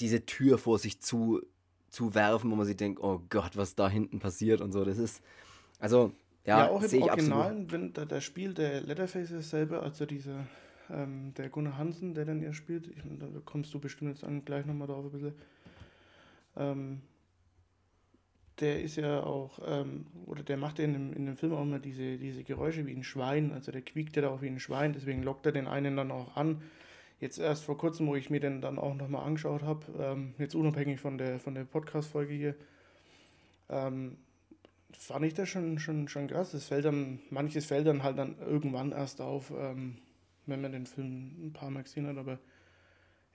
diese 0.00 0.24
Tür 0.24 0.58
vor 0.58 0.78
sich 0.78 1.00
zu, 1.00 1.42
zu 1.90 2.14
werfen, 2.14 2.50
wo 2.50 2.56
man 2.56 2.66
sich 2.66 2.76
denkt, 2.76 3.00
oh 3.02 3.20
Gott, 3.28 3.56
was 3.56 3.74
da 3.74 3.88
hinten 3.88 4.18
passiert 4.18 4.60
und 4.60 4.72
so. 4.72 4.84
Das 4.84 4.98
ist, 4.98 5.22
also, 5.78 6.12
ja, 6.46 6.66
Ja, 6.66 6.70
auch 6.70 6.82
im. 6.82 7.02
Originalen, 7.02 7.70
wenn 7.70 7.92
da, 7.92 8.04
da 8.04 8.20
spielt 8.20 8.58
der 8.58 8.80
Letterface 8.80 9.30
dasselbe, 9.30 9.80
also 9.80 10.06
dieser, 10.06 10.46
ähm, 10.90 11.32
der 11.36 11.48
Gunnar 11.48 11.78
Hansen, 11.78 12.14
der 12.14 12.24
dann 12.24 12.42
ja 12.42 12.52
spielt, 12.52 12.86
ich, 12.88 13.02
da 13.18 13.26
kommst 13.44 13.72
du 13.74 13.78
bestimmt 13.78 14.10
jetzt 14.10 14.24
an, 14.24 14.44
gleich 14.44 14.66
nochmal 14.66 14.88
drauf 14.88 15.04
ein 15.04 15.10
bisschen. 15.10 15.34
Ähm, 16.56 17.00
der 18.60 18.80
ist 18.82 18.96
ja 18.96 19.22
auch, 19.22 19.58
ähm, 19.66 20.06
oder 20.26 20.42
der 20.42 20.56
macht 20.56 20.78
ja 20.78 20.84
in 20.84 20.92
dem, 20.92 21.12
in 21.12 21.26
dem 21.26 21.36
Film 21.36 21.54
auch 21.54 21.62
immer 21.62 21.78
diese, 21.78 22.18
diese 22.18 22.44
Geräusche 22.44 22.86
wie 22.86 22.94
ein 22.94 23.04
Schwein, 23.04 23.52
also 23.52 23.72
der 23.72 23.82
quiekt 23.82 24.16
ja 24.16 24.22
da 24.22 24.28
auch 24.30 24.42
wie 24.42 24.48
ein 24.48 24.60
Schwein, 24.60 24.92
deswegen 24.92 25.22
lockt 25.22 25.46
er 25.46 25.52
den 25.52 25.66
einen 25.66 25.96
dann 25.96 26.10
auch 26.10 26.36
an. 26.36 26.62
Jetzt 27.20 27.38
erst 27.38 27.64
vor 27.64 27.78
kurzem, 27.78 28.06
wo 28.06 28.16
ich 28.16 28.30
mir 28.30 28.40
den 28.40 28.60
dann 28.60 28.78
auch 28.78 28.94
nochmal 28.94 29.24
angeschaut 29.24 29.62
habe, 29.62 29.86
ähm, 29.98 30.34
jetzt 30.38 30.54
unabhängig 30.54 31.00
von 31.00 31.18
der, 31.18 31.40
von 31.40 31.54
der 31.54 31.64
Podcast-Folge 31.64 32.34
hier, 32.34 32.54
ähm, 33.68 34.18
fand 34.92 35.24
ich 35.24 35.34
das 35.34 35.48
schon, 35.48 35.78
schon, 35.78 36.08
schon 36.08 36.28
krass. 36.28 36.52
Das 36.52 36.66
fällt 36.66 36.84
dann, 36.84 37.20
manches 37.30 37.66
fällt 37.66 37.86
dann 37.86 38.02
halt 38.02 38.18
dann 38.18 38.36
irgendwann 38.38 38.92
erst 38.92 39.20
auf, 39.20 39.52
ähm, 39.56 39.98
wenn 40.46 40.60
man 40.60 40.72
den 40.72 40.86
Film 40.86 41.46
ein 41.46 41.52
paar 41.52 41.70
Mal 41.70 41.82
gesehen 41.82 42.06
hat, 42.06 42.18
aber 42.18 42.38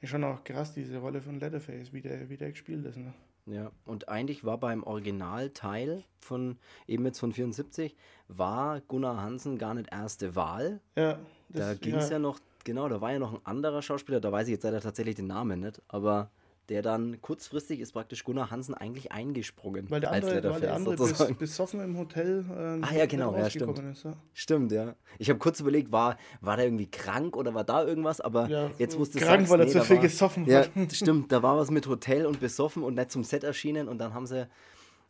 ist 0.02 0.10
schon 0.10 0.24
auch 0.24 0.44
krass, 0.44 0.74
diese 0.74 0.98
Rolle 0.98 1.22
von 1.22 1.40
Leatherface, 1.40 1.92
wie 1.92 2.02
der, 2.02 2.30
wie 2.30 2.38
der 2.38 2.52
gespielt 2.52 2.86
ist. 2.86 2.98
Ne? 2.98 3.14
Ja, 3.50 3.72
und 3.86 4.10
eigentlich 4.10 4.44
war 4.44 4.60
beim 4.60 4.84
Originalteil 4.84 6.04
von 6.20 6.58
eben 6.88 7.06
jetzt 7.06 7.20
von 7.20 7.34
74, 7.34 7.96
war 8.28 8.80
Gunnar 8.82 9.22
Hansen 9.22 9.58
gar 9.58 9.74
nicht 9.74 9.92
erste 9.92 10.36
Wahl. 10.36 10.82
Ja, 10.96 11.14
Da 11.50 11.72
das, 11.72 11.80
ging 11.80 11.96
es 11.96 12.10
ja. 12.10 12.20
noch, 12.20 12.40
genau, 12.64 12.88
da 12.90 13.02
war 13.02 13.12
ja 13.12 13.20
noch 13.20 13.34
ein 13.34 13.46
anderer 13.46 13.82
Schauspieler, 13.82 14.20
da 14.20 14.32
weiß 14.32 14.48
ich 14.48 14.54
jetzt 14.54 14.64
leider 14.64 14.82
tatsächlich 14.82 15.16
den 15.16 15.28
Namen 15.28 15.62
nicht, 15.62 15.82
aber 15.88 16.30
der 16.70 16.82
dann 16.82 17.20
kurzfristig 17.22 17.80
ist 17.80 17.92
praktisch 17.94 18.24
Gunnar 18.24 18.52
Hansen 18.52 18.76
eigentlich 18.76 19.12
eingesprungen. 19.12 19.90
Weil 19.90 20.02
der 20.02 20.12
als 20.12 20.26
andere, 20.26 20.50
weil 20.52 20.62
der 20.62 20.76
andere 20.76 20.96
bis, 20.96 21.34
besoffen 21.38 21.82
im 21.82 21.98
Hotel 21.98 22.46
ähm, 22.56 22.84
Ah, 22.84 22.94
ja, 22.94 23.06
genau, 23.08 23.34
ja, 23.36 23.44
rausgekommen 23.44 23.92
ist. 23.92 24.04
Ja. 24.04 24.14
Stimmt, 24.34 24.72
ja. 24.72 24.96
Ich 25.18 25.30
habe 25.30 25.40
kurz 25.40 25.60
überlegt, 25.60 25.92
war, 25.92 26.18
war 26.42 26.58
der 26.58 26.66
irgendwie 26.66 26.90
krank 26.90 27.36
oder 27.36 27.54
war 27.54 27.64
da 27.64 27.84
irgendwas, 27.84 28.22
aber 28.22 28.48
Ja, 28.50 28.72
jetzt 28.78 28.98
musste 28.98 29.20
krank, 29.20 29.50
weil 29.50 29.62
er 29.62 29.68
zu 29.68 29.82
viel 29.82 29.98
war, 29.98 30.04
gesoffen 30.04 30.46
Ja, 30.46 30.60
hat. 30.60 30.72
stimmt, 30.94 31.32
da 31.32 31.42
war 31.42 31.58
was 31.58 31.72
mit 31.72 31.88
Hotel 31.88 32.26
und 32.26 32.40
besoffen 32.40 32.84
und 32.84 32.96
nicht 32.96 33.12
zum 33.12 33.24
Set 33.24 33.44
erschienen 33.44 33.88
und 33.88 33.98
dann 33.98 34.14
haben 34.14 34.28
sie 34.28 34.48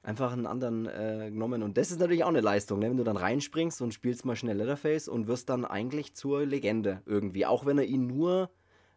einfach 0.01 0.31
einen 0.31 0.45
anderen 0.45 0.85
äh, 0.87 1.29
genommen. 1.29 1.61
Und 1.61 1.77
das 1.77 1.91
ist 1.91 1.99
natürlich 1.99 2.23
auch 2.23 2.29
eine 2.29 2.41
Leistung, 2.41 2.79
ne? 2.79 2.89
wenn 2.89 2.97
du 2.97 3.03
dann 3.03 3.17
reinspringst 3.17 3.81
und 3.81 3.93
spielst 3.93 4.23
mal 4.25 4.35
schnell 4.35 4.57
Leatherface 4.57 5.09
und 5.09 5.27
wirst 5.27 5.49
dann 5.49 5.65
eigentlich 5.65 6.15
zur 6.15 6.45
Legende 6.45 7.01
irgendwie. 7.05 7.45
Auch 7.45 7.65
wenn 7.65 7.77
er 7.77 7.83
ihn 7.83 8.07
nur, 8.07 8.49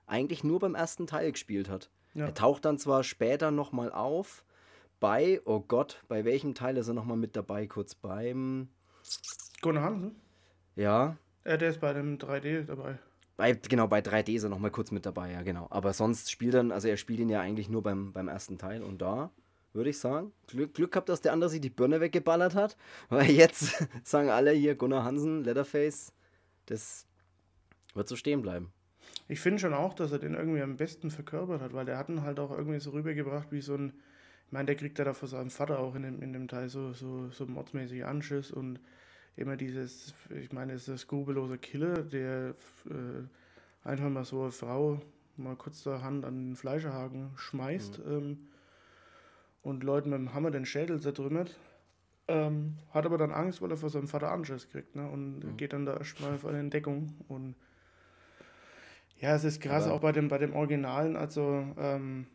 eigentlich 0.06 0.44
nur 0.44 0.60
beim 0.60 0.76
ersten 0.76 1.06
Teil 1.08 1.32
gespielt 1.32 1.68
hat. 1.68 1.90
Ja. 2.14 2.26
Er 2.26 2.34
taucht 2.34 2.64
dann 2.64 2.78
zwar 2.78 3.04
später 3.04 3.50
nochmal 3.50 3.90
auf 3.92 4.44
bei, 5.00 5.40
oh 5.44 5.60
Gott, 5.60 6.02
bei 6.08 6.24
welchem 6.24 6.54
Teil 6.54 6.76
ist 6.76 6.88
er 6.88 6.94
nochmal 6.94 7.16
mit 7.16 7.34
dabei? 7.34 7.66
Kurz 7.66 7.94
beim, 7.94 8.68
Gunnar 9.60 9.84
Hansen? 9.84 10.16
Ja. 10.76 11.16
Ja, 11.44 11.56
der 11.56 11.70
ist 11.70 11.80
bei 11.80 11.92
dem 11.92 12.18
3D 12.18 12.64
dabei. 12.64 12.98
Bei, 13.36 13.52
genau, 13.52 13.88
bei 13.88 14.00
3D 14.00 14.34
ist 14.34 14.44
er 14.44 14.50
nochmal 14.50 14.70
kurz 14.70 14.90
mit 14.90 15.06
dabei, 15.06 15.32
ja, 15.32 15.42
genau. 15.42 15.66
Aber 15.70 15.92
sonst 15.92 16.30
spielt 16.30 16.54
er, 16.54 16.70
also 16.70 16.88
er 16.88 16.96
spielt 16.96 17.20
ihn 17.20 17.28
ja 17.28 17.40
eigentlich 17.40 17.68
nur 17.68 17.82
beim, 17.82 18.12
beim 18.12 18.28
ersten 18.28 18.58
Teil 18.58 18.82
und 18.82 19.02
da 19.02 19.30
würde 19.72 19.90
ich 19.90 19.98
sagen, 19.98 20.32
Glück, 20.46 20.74
Glück 20.74 20.92
gehabt, 20.92 21.08
dass 21.08 21.22
der 21.22 21.32
andere 21.32 21.48
sich 21.48 21.60
die 21.60 21.70
Birne 21.70 22.00
weggeballert 22.00 22.54
hat, 22.54 22.76
weil 23.08 23.30
jetzt 23.30 23.84
sagen 24.04 24.28
alle 24.30 24.52
hier 24.52 24.74
Gunnar 24.74 25.04
Hansen, 25.04 25.44
Leatherface, 25.44 26.12
das 26.66 27.06
wird 27.94 28.08
so 28.08 28.16
stehen 28.16 28.42
bleiben. 28.42 28.72
Ich 29.32 29.40
finde 29.40 29.60
schon 29.60 29.72
auch, 29.72 29.94
dass 29.94 30.12
er 30.12 30.18
den 30.18 30.34
irgendwie 30.34 30.60
am 30.60 30.76
besten 30.76 31.10
verkörpert 31.10 31.62
hat, 31.62 31.72
weil 31.72 31.86
der 31.86 31.96
hat 31.96 32.10
ihn 32.10 32.20
halt 32.20 32.38
auch 32.38 32.50
irgendwie 32.50 32.80
so 32.80 32.90
rübergebracht 32.90 33.50
wie 33.50 33.62
so 33.62 33.74
ein, 33.74 33.94
ich 34.46 34.52
meine, 34.52 34.66
der 34.66 34.74
kriegt 34.74 34.98
ja 34.98 35.06
da 35.06 35.14
von 35.14 35.26
seinem 35.26 35.48
Vater 35.48 35.78
auch 35.78 35.94
in 35.94 36.02
dem, 36.02 36.20
in 36.20 36.34
dem 36.34 36.48
Teil 36.48 36.68
so, 36.68 36.92
so, 36.92 37.30
so 37.30 37.46
mordsmäßig 37.46 38.04
Anschiss 38.04 38.50
und 38.50 38.78
immer 39.36 39.56
dieses, 39.56 40.12
ich 40.28 40.52
meine, 40.52 40.74
es 40.74 40.82
ist 40.82 40.88
ein 40.90 40.98
skrupellose 40.98 41.56
Killer, 41.56 42.02
der 42.02 42.54
äh, 42.90 43.88
einfach 43.88 44.10
mal 44.10 44.26
so 44.26 44.42
eine 44.42 44.52
Frau 44.52 45.00
mal 45.38 45.56
kurz 45.56 45.82
der 45.82 46.02
Hand 46.02 46.26
an 46.26 46.50
den 46.50 46.56
Fleischerhaken 46.56 47.30
schmeißt 47.36 48.04
mhm. 48.04 48.12
ähm, 48.12 48.38
und 49.62 49.82
Leuten 49.82 50.10
mit 50.10 50.18
dem 50.18 50.34
Hammer 50.34 50.50
den 50.50 50.66
Schädel 50.66 51.00
zertrümmert. 51.00 51.58
Ähm, 52.28 52.76
hat 52.90 53.06
aber 53.06 53.16
dann 53.16 53.32
Angst, 53.32 53.62
weil 53.62 53.70
er 53.70 53.78
von 53.78 53.88
seinem 53.88 54.08
Vater 54.08 54.30
Anschiss 54.30 54.68
kriegt 54.68 54.94
ne? 54.94 55.08
und 55.08 55.38
mhm. 55.38 55.56
geht 55.56 55.72
dann 55.72 55.86
da 55.86 55.96
erstmal 55.96 56.34
auf 56.34 56.44
eine 56.44 56.58
Entdeckung 56.58 57.14
und 57.28 57.54
ja, 59.22 59.34
es 59.34 59.44
ist 59.44 59.60
krass, 59.60 59.84
aber 59.84 59.94
auch 59.94 60.00
bei 60.00 60.12
dem, 60.12 60.28
bei 60.28 60.38
dem 60.38 60.52
Originalen, 60.52 61.16
also 61.16 61.64
ähm, 61.78 62.26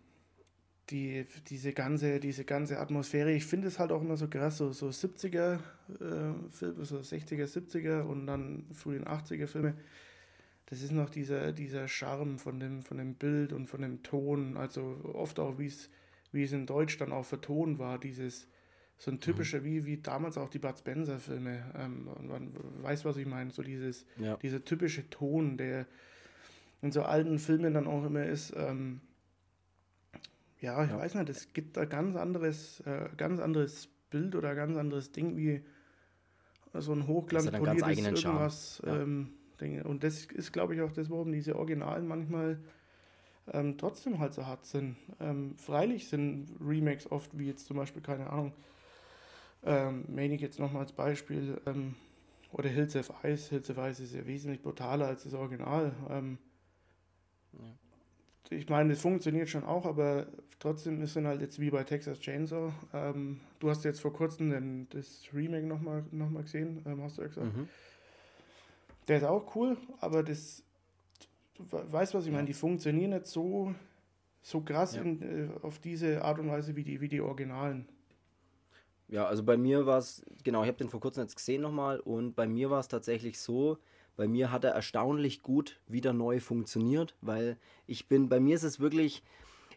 die, 0.90 1.26
diese, 1.50 1.74
ganze, 1.74 2.20
diese 2.20 2.46
ganze 2.46 2.80
Atmosphäre, 2.80 3.32
ich 3.32 3.46
finde 3.46 3.68
es 3.68 3.78
halt 3.78 3.92
auch 3.92 4.02
immer 4.02 4.18
so 4.18 4.28
krass, 4.28 4.58
so, 4.58 4.72
so 4.72 4.88
70er 4.88 5.56
äh, 5.56 5.60
Filme, 6.50 6.86
so 6.86 6.98
60er, 6.98 7.46
70er 7.46 8.02
und 8.02 8.26
dann 8.26 8.66
frühen 8.74 9.06
80er 9.06 9.48
Filme. 9.48 9.76
Das 10.68 10.82
ist 10.82 10.92
noch 10.92 11.10
dieser, 11.10 11.52
dieser 11.52 11.88
Charme 11.88 12.40
von 12.40 12.60
dem, 12.60 12.82
von 12.82 12.98
dem 12.98 13.16
Bild 13.16 13.54
und 13.54 13.68
von 13.68 13.82
dem 13.82 14.02
Ton, 14.02 14.58
also 14.58 15.00
oft 15.14 15.40
auch, 15.40 15.60
wie 15.60 15.68
es 15.68 15.90
wie 16.32 16.44
es 16.44 16.52
in 16.52 16.66
Deutsch 16.66 16.98
dann 16.98 17.12
auch 17.12 17.26
vertont 17.26 17.80
war, 17.80 18.00
dieses 18.00 18.48
so 18.98 19.12
ein 19.12 19.20
typischer, 19.20 19.60
mhm. 19.60 19.66
wie, 19.66 19.86
wie 19.86 19.98
damals 19.98 20.38
auch 20.38 20.50
die 20.50 20.60
Bud 20.60 20.78
Spencer-Filme, 20.78 21.72
ähm, 21.78 22.10
man 22.28 22.52
weiß, 22.82 23.06
was 23.06 23.18
ich 23.18 23.28
meine, 23.28 23.52
so 23.52 23.62
dieses, 23.62 24.06
ja. 24.18 24.38
dieser 24.38 24.64
typische 24.64 25.08
Ton, 25.10 25.58
der 25.58 25.86
in 26.82 26.92
so 26.92 27.04
alten 27.04 27.40
Filmen 27.40 27.74
dann 27.74 27.88
auch 27.88 28.06
immer 28.06 28.26
ist, 28.26 28.54
ähm, 28.56 29.02
ja, 30.60 30.84
ich 30.84 30.90
ja. 30.90 30.98
weiß 30.98 31.16
nicht, 31.16 31.30
es 31.30 31.54
gibt 31.54 31.78
da 31.78 31.86
ganz 31.86 32.16
anderes, 32.16 32.80
äh, 32.82 33.10
ganz 33.16 33.40
anderes 33.40 33.90
Bild 34.10 34.36
oder 34.36 34.56
ganz 34.56 34.78
anderes 34.78 35.12
Ding 35.12 35.38
wie 35.38 35.64
so 36.74 36.94
ein 36.94 37.08
hochglanzpoliertes 37.08 38.24
irgendwas. 38.24 38.82
Ja. 38.86 39.02
Ähm, 39.02 39.34
Ding. 39.62 39.82
Und 39.82 40.04
das 40.04 40.26
ist, 40.26 40.54
glaube 40.54 40.76
ich, 40.76 40.82
auch 40.82 40.92
das, 40.92 41.10
warum 41.10 41.32
diese 41.32 41.56
Originalen 41.56 42.08
manchmal 42.08 42.60
ähm, 43.52 43.78
trotzdem 43.78 44.20
halt 44.20 44.34
so 44.34 44.46
hart 44.46 44.66
sind. 44.66 44.98
Ähm, 45.20 45.56
freilich 45.58 46.10
sind 46.10 46.50
Remakes 46.60 47.12
oft, 47.12 47.38
wie 47.38 47.48
jetzt 47.48 47.66
zum 47.66 47.78
Beispiel, 47.78 48.02
keine 48.02 48.30
Ahnung, 48.30 48.54
ähm, 49.64 50.06
Manic 50.08 50.42
jetzt 50.42 50.60
nochmal 50.60 50.84
als 50.84 50.92
Beispiel, 50.92 51.60
ähm, 51.66 51.96
oder 52.52 52.70
Hills 52.70 52.96
of 52.96 53.12
Ice. 53.24 53.50
Hills 53.50 53.70
of 53.70 53.78
Ice 53.78 54.04
ist 54.04 54.14
ja 54.14 54.26
wesentlich 54.26 54.62
brutaler 54.62 55.08
als 55.08 55.24
das 55.24 55.34
Original. 55.34 55.94
Ähm. 56.10 56.38
Ich 58.50 58.70
meine, 58.70 58.94
es 58.94 59.02
funktioniert 59.02 59.50
schon 59.50 59.64
auch, 59.64 59.86
aber 59.86 60.28
trotzdem 60.60 61.02
ist 61.02 61.16
es 61.16 61.26
halt 61.26 61.42
jetzt 61.42 61.60
wie 61.60 61.70
bei 61.70 61.84
Texas 61.84 62.20
Chainsaw. 62.20 62.72
Ähm, 62.94 63.42
du 63.60 63.70
hast 63.70 63.84
jetzt 63.84 64.00
vor 64.00 64.14
kurzem 64.14 64.52
den, 64.52 64.88
das 64.90 65.28
Remake 65.34 65.68
nochmal 65.68 66.06
noch 66.12 66.30
mal 66.30 66.44
gesehen, 66.44 66.82
ähm, 66.86 67.02
hast 67.04 67.18
du 67.18 67.24
ja 67.24 67.28
gesagt. 67.28 67.56
Mhm. 67.56 67.68
Der 69.08 69.18
ist 69.18 69.24
auch 69.24 69.56
cool, 69.56 69.78
aber 70.00 70.24
das, 70.24 70.64
du 71.56 71.66
weißt, 71.70 72.14
was 72.14 72.26
ich 72.26 72.32
meine, 72.32 72.46
die 72.46 72.54
funktionieren 72.54 73.12
nicht 73.12 73.28
so, 73.28 73.74
so 74.42 74.62
krass 74.62 74.96
ja. 74.96 75.02
in, 75.02 75.22
äh, 75.22 75.50
auf 75.62 75.80
diese 75.80 76.24
Art 76.24 76.40
und 76.40 76.50
Weise 76.50 76.76
wie 76.76 76.84
die, 76.84 77.02
wie 77.02 77.08
die 77.08 77.22
Originalen. 77.22 77.88
Ja, 79.10 79.26
also 79.26 79.44
bei 79.44 79.56
mir 79.56 79.86
war 79.86 80.00
es, 80.00 80.26
genau, 80.44 80.64
ich 80.64 80.68
habe 80.68 80.78
den 80.78 80.90
vor 80.90 81.00
kurzem 81.00 81.24
jetzt 81.24 81.36
gesehen 81.36 81.62
nochmal 81.62 82.00
und 82.02 82.36
bei 82.36 82.48
mir 82.48 82.70
war 82.70 82.80
es 82.80 82.90
tatsächlich 82.90 83.40
so, 83.40 83.78
bei 84.18 84.28
mir 84.28 84.52
hat 84.52 84.66
er 84.66 84.72
erstaunlich 84.72 85.42
gut 85.42 85.80
wieder 85.88 86.12
neu 86.12 86.40
funktioniert, 86.40 87.16
weil 87.22 87.58
ich 87.86 88.08
bin, 88.08 88.28
bei 88.28 88.40
mir 88.40 88.56
ist 88.56 88.64
es 88.64 88.80
wirklich, 88.80 89.24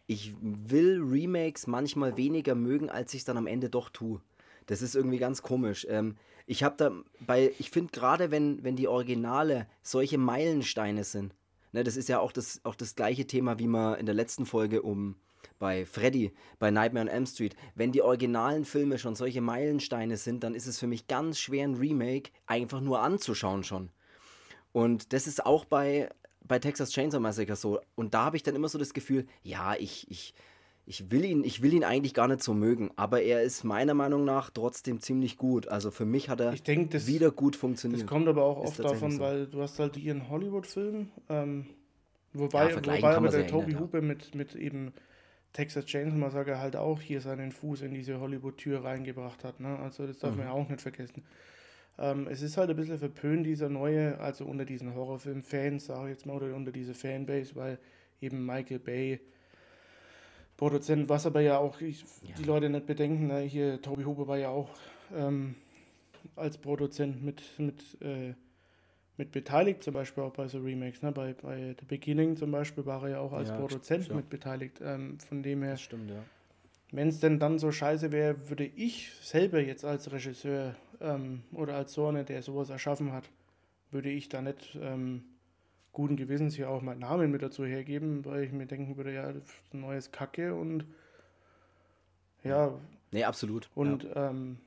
ich 0.07 0.33
will 0.41 0.99
Remakes 1.01 1.67
manchmal 1.67 2.17
weniger 2.17 2.55
mögen, 2.55 2.89
als 2.89 3.13
ich 3.13 3.21
es 3.21 3.25
dann 3.25 3.37
am 3.37 3.47
Ende 3.47 3.69
doch 3.69 3.89
tue. 3.89 4.19
Das 4.65 4.81
ist 4.81 4.95
irgendwie 4.95 5.19
ganz 5.19 5.41
komisch. 5.41 5.85
Ähm, 5.89 6.17
ich 6.47 6.63
habe 6.63 6.75
da 6.77 6.91
bei, 7.25 7.53
ich 7.59 7.69
finde 7.69 7.91
gerade, 7.91 8.31
wenn, 8.31 8.63
wenn 8.63 8.75
die 8.75 8.87
Originale 8.87 9.67
solche 9.83 10.17
Meilensteine 10.17 11.03
sind, 11.03 11.35
ne, 11.71 11.83
das 11.83 11.95
ist 11.95 12.09
ja 12.09 12.19
auch 12.19 12.31
das, 12.31 12.61
auch 12.63 12.75
das 12.75 12.95
gleiche 12.95 13.27
Thema, 13.27 13.59
wie 13.59 13.67
man 13.67 13.99
in 13.99 14.05
der 14.05 14.15
letzten 14.15 14.45
Folge 14.45 14.81
um 14.81 15.15
bei 15.59 15.85
Freddy, 15.85 16.33
bei 16.57 16.71
Nightmare 16.71 17.05
on 17.05 17.11
Elm 17.11 17.25
Street, 17.27 17.55
wenn 17.75 17.91
die 17.91 18.01
originalen 18.01 18.65
Filme 18.65 18.97
schon 18.97 19.15
solche 19.15 19.41
Meilensteine 19.41 20.17
sind, 20.17 20.43
dann 20.43 20.55
ist 20.55 20.65
es 20.65 20.79
für 20.79 20.87
mich 20.87 21.07
ganz 21.07 21.39
schwer, 21.39 21.67
ein 21.67 21.75
Remake 21.75 22.31
einfach 22.47 22.81
nur 22.81 23.01
anzuschauen 23.01 23.63
schon. 23.63 23.89
Und 24.73 25.13
das 25.13 25.27
ist 25.27 25.45
auch 25.45 25.65
bei, 25.65 26.09
bei 26.43 26.59
Texas 26.59 26.91
Chainsaw 26.91 27.19
Massacre 27.19 27.55
so. 27.55 27.79
Und 27.95 28.13
da 28.13 28.25
habe 28.25 28.37
ich 28.37 28.43
dann 28.43 28.55
immer 28.55 28.69
so 28.69 28.77
das 28.77 28.93
Gefühl, 28.93 29.25
ja, 29.43 29.75
ich, 29.75 30.09
ich, 30.09 30.33
ich, 30.85 31.11
will 31.11 31.25
ihn, 31.25 31.43
ich 31.43 31.61
will 31.61 31.73
ihn 31.73 31.83
eigentlich 31.83 32.13
gar 32.13 32.27
nicht 32.27 32.43
so 32.43 32.53
mögen, 32.53 32.91
aber 32.95 33.21
er 33.21 33.41
ist 33.41 33.63
meiner 33.63 33.93
Meinung 33.93 34.25
nach 34.25 34.49
trotzdem 34.49 34.99
ziemlich 34.99 35.37
gut. 35.37 35.67
Also 35.67 35.91
für 35.91 36.05
mich 36.05 36.29
hat 36.29 36.39
er 36.39 36.53
denk, 36.53 36.91
das, 36.91 37.07
wieder 37.07 37.31
gut 37.31 37.55
funktioniert. 37.55 38.01
Das 38.01 38.07
kommt 38.07 38.27
aber 38.27 38.43
auch 38.43 38.57
oft 38.57 38.79
davon, 38.79 39.11
so. 39.11 39.19
weil 39.19 39.47
du 39.47 39.61
hast 39.61 39.79
halt 39.79 39.95
hier 39.95 40.13
einen 40.13 40.29
Hollywood-Film, 40.29 41.09
ähm, 41.29 41.65
wobei, 42.33 42.69
ja, 42.69 42.75
wobei 42.75 43.15
aber 43.15 43.29
der 43.29 43.47
Toby 43.47 43.73
Hooper 43.73 43.99
ja. 43.99 44.05
mit, 44.05 44.35
mit 44.35 44.55
eben 44.55 44.93
Texas 45.53 45.85
Chainsaw 45.85 46.17
Massacre 46.17 46.59
halt 46.59 46.75
auch 46.75 47.01
hier 47.01 47.19
seinen 47.19 47.51
Fuß 47.51 47.81
in 47.81 47.93
diese 47.93 48.19
Hollywood-Tür 48.19 48.83
reingebracht 48.83 49.43
hat. 49.43 49.59
Ne? 49.59 49.77
Also 49.79 50.07
das 50.07 50.19
darf 50.19 50.31
mhm. 50.31 50.37
man 50.37 50.45
ja 50.47 50.53
auch 50.53 50.69
nicht 50.69 50.81
vergessen. 50.81 51.23
Ähm, 51.97 52.27
es 52.29 52.41
ist 52.41 52.57
halt 52.57 52.69
ein 52.69 52.75
bisschen 52.75 52.97
verpönt, 52.97 53.45
dieser 53.45 53.69
neue, 53.69 54.19
also 54.19 54.45
unter 54.45 54.65
diesen 54.65 54.95
Horrorfilm-Fans, 54.95 55.85
sage 55.85 56.09
ich 56.09 56.15
jetzt 56.15 56.25
mal, 56.25 56.35
oder 56.35 56.55
unter 56.55 56.71
diese 56.71 56.93
Fanbase, 56.93 57.55
weil 57.55 57.77
eben 58.21 58.45
Michael 58.45 58.79
Bay 58.79 59.19
Produzent, 60.57 61.09
was 61.09 61.25
aber 61.25 61.41
ja 61.41 61.57
auch 61.57 61.81
ich, 61.81 62.03
ja. 62.21 62.35
die 62.37 62.43
Leute 62.43 62.69
nicht 62.69 62.85
bedenken, 62.85 63.27
ne? 63.27 63.39
hier 63.39 63.81
Toby 63.81 64.03
Hooper 64.03 64.27
war 64.27 64.37
ja 64.37 64.49
auch 64.49 64.69
ähm, 65.15 65.55
als 66.35 66.57
Produzent 66.57 67.23
mit, 67.23 67.41
mit, 67.57 67.97
äh, 68.01 68.35
mit 69.17 69.31
beteiligt, 69.31 69.83
zum 69.83 69.95
Beispiel 69.95 70.23
auch 70.23 70.33
bei 70.33 70.47
so 70.47 70.59
Remakes. 70.59 71.01
Ne? 71.01 71.11
Bei, 71.11 71.33
bei 71.33 71.75
The 71.79 71.85
Beginning 71.87 72.35
zum 72.37 72.51
Beispiel 72.51 72.85
war 72.85 73.01
er 73.03 73.09
ja 73.09 73.19
auch 73.19 73.33
als 73.33 73.49
ja, 73.49 73.57
Produzent 73.57 74.05
stimmt, 74.05 74.17
mit 74.17 74.29
beteiligt. 74.29 74.79
Ähm, 74.83 75.19
von 75.19 75.41
dem 75.41 75.63
her. 75.63 75.71
Das 75.71 75.81
stimmt, 75.81 76.11
ja. 76.11 76.23
Wenn 76.91 77.07
es 77.07 77.19
denn 77.19 77.39
dann 77.39 77.57
so 77.57 77.71
scheiße 77.71 78.11
wäre, 78.11 78.49
würde 78.49 78.65
ich 78.65 79.13
selber 79.21 79.61
jetzt 79.61 79.85
als 79.85 80.11
Regisseur 80.11 80.75
ähm, 80.99 81.43
oder 81.53 81.75
als 81.75 81.93
so 81.93 82.07
einer, 82.07 82.23
der 82.23 82.41
sowas 82.41 82.69
erschaffen 82.69 83.13
hat, 83.13 83.29
würde 83.91 84.09
ich 84.09 84.27
da 84.27 84.41
nicht 84.41 84.77
ähm, 84.81 85.23
guten 85.93 86.17
Gewissens 86.17 86.55
hier 86.55 86.69
auch 86.69 86.81
meinen 86.81 86.99
Namen 86.99 87.31
mit 87.31 87.41
dazu 87.41 87.65
hergeben, 87.65 88.25
weil 88.25 88.43
ich 88.43 88.51
mir 88.51 88.65
denken 88.65 88.97
würde, 88.97 89.13
ja, 89.13 89.29
ein 89.29 89.41
neues 89.79 90.11
Kacke 90.11 90.53
und 90.53 90.85
ja. 92.43 92.73
Nee, 93.11 93.23
absolut. 93.23 93.69
Und 93.75 94.03
ja. 94.03 94.29
ähm, 94.29 94.57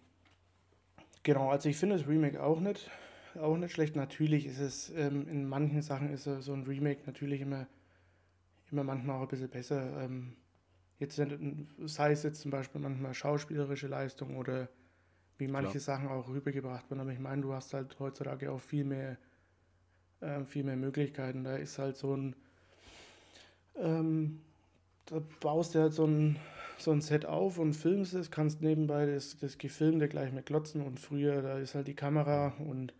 genau, 1.22 1.50
also 1.50 1.68
ich 1.68 1.76
finde 1.76 1.96
das 1.96 2.06
Remake 2.06 2.42
auch 2.42 2.60
nicht, 2.60 2.90
auch 3.38 3.56
nicht 3.56 3.72
schlecht. 3.72 3.96
Natürlich 3.96 4.46
ist 4.46 4.60
es, 4.60 4.90
ähm, 4.96 5.26
in 5.28 5.46
manchen 5.46 5.82
Sachen 5.82 6.12
ist 6.12 6.24
so 6.24 6.52
ein 6.52 6.64
Remake 6.64 7.00
natürlich 7.06 7.40
immer, 7.40 7.66
immer 8.70 8.84
manchmal 8.84 9.16
auch 9.16 9.22
ein 9.22 9.28
bisschen 9.28 9.48
besser. 9.48 10.02
Ähm, 10.02 10.34
jetzt 10.98 11.20
sei 11.84 12.12
es 12.12 12.22
jetzt 12.22 12.40
zum 12.40 12.50
Beispiel 12.50 12.80
manchmal 12.80 13.14
schauspielerische 13.14 13.88
Leistung 13.88 14.36
oder 14.36 14.68
wie 15.38 15.48
manche 15.48 15.78
Klar. 15.78 15.80
Sachen 15.80 16.08
auch 16.08 16.28
rübergebracht 16.28 16.90
werden. 16.90 17.00
Aber 17.00 17.12
ich 17.12 17.18
meine, 17.18 17.42
du 17.42 17.52
hast 17.52 17.74
halt 17.74 17.98
heutzutage 17.98 18.52
auch 18.52 18.60
viel 18.60 18.84
mehr, 18.84 19.16
äh, 20.20 20.44
viel 20.44 20.64
mehr 20.64 20.76
Möglichkeiten. 20.76 21.44
Da 21.44 21.56
ist 21.56 21.78
halt 21.78 21.96
so 21.96 22.16
ein, 22.16 22.36
ähm, 23.76 24.40
da 25.06 25.20
baust 25.40 25.74
du 25.74 25.80
halt 25.80 25.92
so 25.92 26.06
ein, 26.06 26.36
so 26.78 26.92
ein 26.92 27.00
Set 27.00 27.26
auf 27.26 27.58
und 27.58 27.74
filmst 27.74 28.14
es, 28.14 28.30
kannst 28.30 28.62
nebenbei 28.62 29.06
das, 29.06 29.36
das 29.38 29.58
Gefilmte 29.58 30.08
gleich 30.08 30.32
mit 30.32 30.46
klotzen 30.46 30.82
und 30.82 31.00
früher, 31.00 31.42
da 31.42 31.58
ist 31.58 31.74
halt 31.74 31.88
die 31.88 31.94
Kamera 31.94 32.54
und 32.58 32.92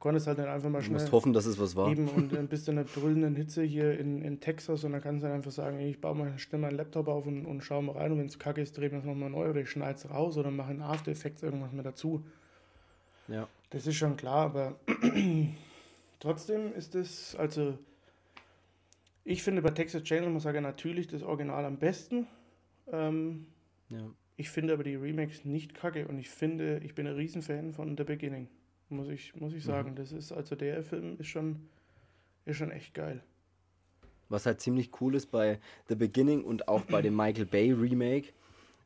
konntest 0.00 0.26
halt 0.26 0.38
nicht 0.38 0.48
einfach 0.48 0.70
mal 0.70 0.82
schnell. 0.82 0.96
Du 0.96 1.02
musst 1.02 1.12
hoffen, 1.12 1.32
dass 1.32 1.44
es 1.44 1.60
was 1.60 1.76
war. 1.76 1.90
Eben, 1.90 2.08
und 2.08 2.32
dann 2.32 2.48
bist 2.48 2.66
du 2.66 2.72
in 2.72 2.78
der 2.78 2.84
brüllenden 2.84 3.36
Hitze 3.36 3.62
hier 3.62 3.98
in, 3.98 4.22
in 4.22 4.40
Texas 4.40 4.82
und 4.82 4.92
dann 4.92 5.02
kannst 5.02 5.22
du 5.22 5.28
dann 5.28 5.36
einfach 5.36 5.52
sagen, 5.52 5.78
ich 5.78 6.00
baue 6.00 6.16
mal 6.16 6.38
schnell 6.38 6.60
meinen 6.60 6.76
Laptop 6.76 7.06
auf 7.06 7.26
und, 7.26 7.46
und 7.46 7.60
schau 7.60 7.80
mal 7.82 7.92
rein 7.92 8.10
und 8.10 8.18
wenn 8.18 8.26
es 8.26 8.38
kacke 8.38 8.62
ist, 8.62 8.76
drehen 8.76 8.90
wir 8.92 8.98
es 8.98 9.04
nochmal 9.04 9.30
neu 9.30 9.50
oder 9.50 9.60
ich 9.60 9.70
schneide 9.70 9.96
es 9.98 10.10
raus 10.10 10.38
oder 10.38 10.50
mache 10.50 10.72
in 10.72 10.80
After 10.80 11.12
Effects 11.12 11.42
irgendwas 11.42 11.72
mehr 11.72 11.84
dazu. 11.84 12.24
Ja. 13.28 13.46
Das 13.68 13.86
ist 13.86 13.96
schon 13.96 14.16
klar, 14.16 14.46
aber 14.46 14.80
trotzdem 16.18 16.72
ist 16.74 16.94
es, 16.94 17.36
also 17.36 17.78
ich 19.22 19.42
finde 19.42 19.60
bei 19.60 19.70
Texas 19.70 20.02
Chainsaw 20.02 20.30
Massacre 20.30 20.62
natürlich 20.62 21.08
das 21.08 21.22
Original 21.22 21.64
am 21.64 21.76
besten. 21.76 22.26
Ähm, 22.90 23.46
ja. 23.90 23.98
Ich 24.36 24.48
finde 24.48 24.72
aber 24.72 24.82
die 24.82 24.96
Remakes 24.96 25.44
nicht 25.44 25.74
kacke 25.74 26.08
und 26.08 26.18
ich 26.18 26.30
finde, 26.30 26.80
ich 26.82 26.94
bin 26.94 27.06
ein 27.06 27.14
Riesenfan 27.14 27.74
von 27.74 27.98
The 27.98 28.04
Beginning. 28.04 28.48
Muss 28.90 29.08
ich, 29.08 29.34
muss 29.36 29.52
ich 29.52 29.64
sagen. 29.64 29.92
Mhm. 29.92 29.96
Das 29.96 30.12
ist, 30.12 30.32
also 30.32 30.54
der 30.54 30.82
Film 30.82 31.16
ist 31.18 31.28
schon, 31.28 31.68
ist 32.44 32.56
schon 32.56 32.70
echt 32.70 32.94
geil. 32.94 33.22
Was 34.28 34.46
halt 34.46 34.60
ziemlich 34.60 34.90
cool 35.00 35.14
ist 35.14 35.26
bei 35.26 35.58
The 35.88 35.96
Beginning 35.96 36.44
und 36.44 36.68
auch 36.68 36.84
bei 36.84 37.02
dem 37.02 37.16
Michael 37.16 37.46
Bay 37.46 37.72
Remake, 37.72 38.28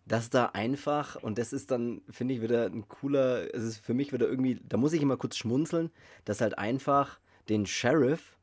dass 0.07 0.31
da 0.31 0.47
einfach, 0.47 1.23
und 1.23 1.39
das 1.39 1.53
ist 1.53 1.71
dann, 1.71 2.03
finde 2.11 2.35
ich, 2.35 2.43
wieder 2.43 2.67
ein 2.67 2.89
cooler, 2.89 3.55
es 3.55 3.63
ist 3.63 3.79
für 3.79 3.95
mich 3.95 4.13
wieder 4.13 4.27
irgendwie, 4.27 4.61
da 4.69 4.77
muss 4.77 4.93
ich 4.93 5.03
immer 5.03 5.17
kurz 5.17 5.37
schmunzeln, 5.37 5.91
dass 6.25 6.41
halt 6.41 6.59
einfach 6.59 7.21
den 7.49 7.67
Sheriff 7.67 8.37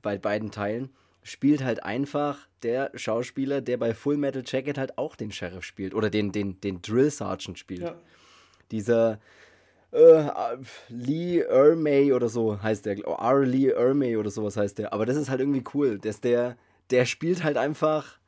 bei 0.00 0.18
beiden 0.18 0.50
Teilen 0.50 0.90
spielt 1.22 1.62
halt 1.62 1.84
einfach 1.84 2.48
der 2.62 2.90
Schauspieler, 2.94 3.60
der 3.60 3.76
bei 3.76 3.94
Full 3.94 4.16
Metal 4.16 4.42
Jacket 4.44 4.76
halt 4.76 4.98
auch 4.98 5.16
den 5.16 5.30
Sheriff 5.30 5.64
spielt 5.64 5.94
oder 5.94 6.10
den, 6.10 6.32
den, 6.32 6.60
den 6.60 6.82
Drill 6.82 7.10
Sergeant 7.10 7.58
spielt. 7.58 7.82
Ja. 7.82 7.96
Dieser 8.70 9.20
äh, 9.92 10.30
Lee 10.88 11.40
Ermey 11.40 12.12
oder 12.12 12.28
so 12.28 12.60
heißt 12.62 12.86
der, 12.86 12.98
R. 12.98 13.40
Lee 13.40 13.70
Ermey 13.70 14.16
oder 14.16 14.30
sowas 14.30 14.56
heißt 14.56 14.78
der. 14.78 14.92
Aber 14.92 15.06
das 15.06 15.16
ist 15.16 15.30
halt 15.30 15.40
irgendwie 15.40 15.64
cool, 15.74 15.98
dass 15.98 16.20
der, 16.20 16.56
der 16.90 17.04
spielt 17.04 17.44
halt 17.44 17.56
einfach 17.56 18.18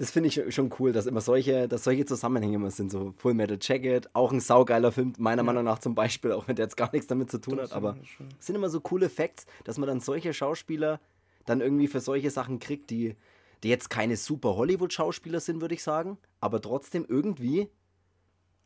das 0.00 0.10
finde 0.10 0.30
ich 0.30 0.54
schon 0.54 0.72
cool, 0.78 0.92
dass 0.92 1.04
immer 1.04 1.20
solche, 1.20 1.68
dass 1.68 1.84
solche 1.84 2.06
Zusammenhänge 2.06 2.54
immer 2.54 2.70
sind. 2.70 2.90
So 2.90 3.12
Full 3.18 3.34
Metal 3.34 3.58
Jacket, 3.60 4.08
auch 4.14 4.32
ein 4.32 4.40
saugeiler 4.40 4.92
Film, 4.92 5.12
meiner 5.18 5.40
ja. 5.40 5.44
Meinung 5.44 5.64
nach 5.64 5.78
zum 5.78 5.94
Beispiel, 5.94 6.32
auch 6.32 6.48
wenn 6.48 6.56
der 6.56 6.64
jetzt 6.64 6.78
gar 6.78 6.90
nichts 6.90 7.06
damit 7.06 7.30
zu 7.30 7.36
tun 7.36 7.58
das 7.58 7.68
hat. 7.68 7.76
Aber 7.76 7.98
es 8.38 8.46
sind 8.46 8.56
immer 8.56 8.70
so 8.70 8.80
coole 8.80 9.10
Facts, 9.10 9.44
dass 9.64 9.76
man 9.76 9.86
dann 9.86 10.00
solche 10.00 10.32
Schauspieler 10.32 11.00
dann 11.44 11.60
irgendwie 11.60 11.86
für 11.86 12.00
solche 12.00 12.30
Sachen 12.30 12.60
kriegt, 12.60 12.88
die, 12.88 13.14
die 13.62 13.68
jetzt 13.68 13.90
keine 13.90 14.16
super 14.16 14.56
Hollywood-Schauspieler 14.56 15.38
sind, 15.38 15.60
würde 15.60 15.74
ich 15.74 15.82
sagen, 15.82 16.16
aber 16.40 16.62
trotzdem 16.62 17.04
irgendwie 17.06 17.68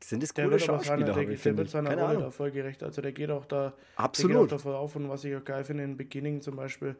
sind 0.08 0.22
es 0.22 0.34
coole 0.34 0.58
Schauspieler. 0.58 0.98
Seiner, 0.98 1.12
der, 1.12 1.28
ich, 1.30 1.42
der 1.42 1.56
wird 1.56 1.70
seiner 1.70 1.90
Keine 1.90 2.02
Rolle 2.02 2.18
da 2.18 2.30
voll 2.30 2.50
gerecht. 2.50 2.82
Also 2.82 3.02
der 3.02 3.12
geht 3.12 3.30
auch 3.30 3.46
da, 3.46 3.74
Absolut. 3.96 4.50
Der 4.50 4.58
davon 4.58 4.74
auf 4.74 4.96
und 4.96 5.08
was 5.08 5.24
ich 5.24 5.34
auch 5.36 5.44
geil 5.44 5.64
finde 5.64 5.84
in 5.84 5.96
Beginning 5.96 6.40
zum 6.40 6.56
Beispiel, 6.56 6.96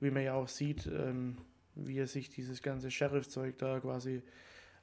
wie 0.00 0.10
man 0.10 0.22
ja 0.22 0.34
auch 0.34 0.48
sieht, 0.48 0.86
ähm, 0.86 1.38
wie 1.74 1.98
er 1.98 2.06
sich 2.06 2.28
dieses 2.30 2.62
ganze 2.62 2.90
Sheriff-Zeug 2.90 3.58
da 3.58 3.80
quasi 3.80 4.22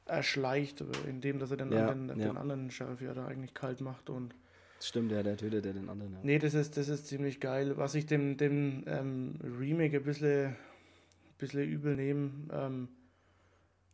erschleicht, 0.05 0.83
indem 1.07 1.39
dass 1.39 1.51
er 1.51 1.57
den, 1.57 1.71
ja, 1.71 1.87
anderen, 1.87 2.19
ja. 2.19 2.27
den 2.27 2.37
anderen 2.37 2.71
Sheriff 2.71 3.01
ja 3.01 3.13
da 3.13 3.27
eigentlich 3.27 3.53
kalt 3.53 3.81
macht 3.81 4.09
und 4.09 4.35
Stimmt, 4.83 5.11
ja, 5.11 5.21
der 5.21 5.37
tötet 5.37 5.63
ja 5.63 5.73
den 5.73 5.89
anderen. 5.89 6.13
Ja. 6.13 6.19
Nee, 6.23 6.39
das 6.39 6.55
ist, 6.55 6.75
das 6.75 6.89
ist 6.89 7.05
ziemlich 7.05 7.39
geil. 7.39 7.77
Was 7.77 7.93
ich 7.93 8.07
dem, 8.07 8.37
dem 8.37 8.83
ähm, 8.87 9.35
Remake 9.59 9.97
ein 9.97 10.03
bisschen, 10.03 10.55
bisschen 11.37 11.69
übel 11.69 11.95
nehme, 11.95 12.31
ähm, 12.51 12.87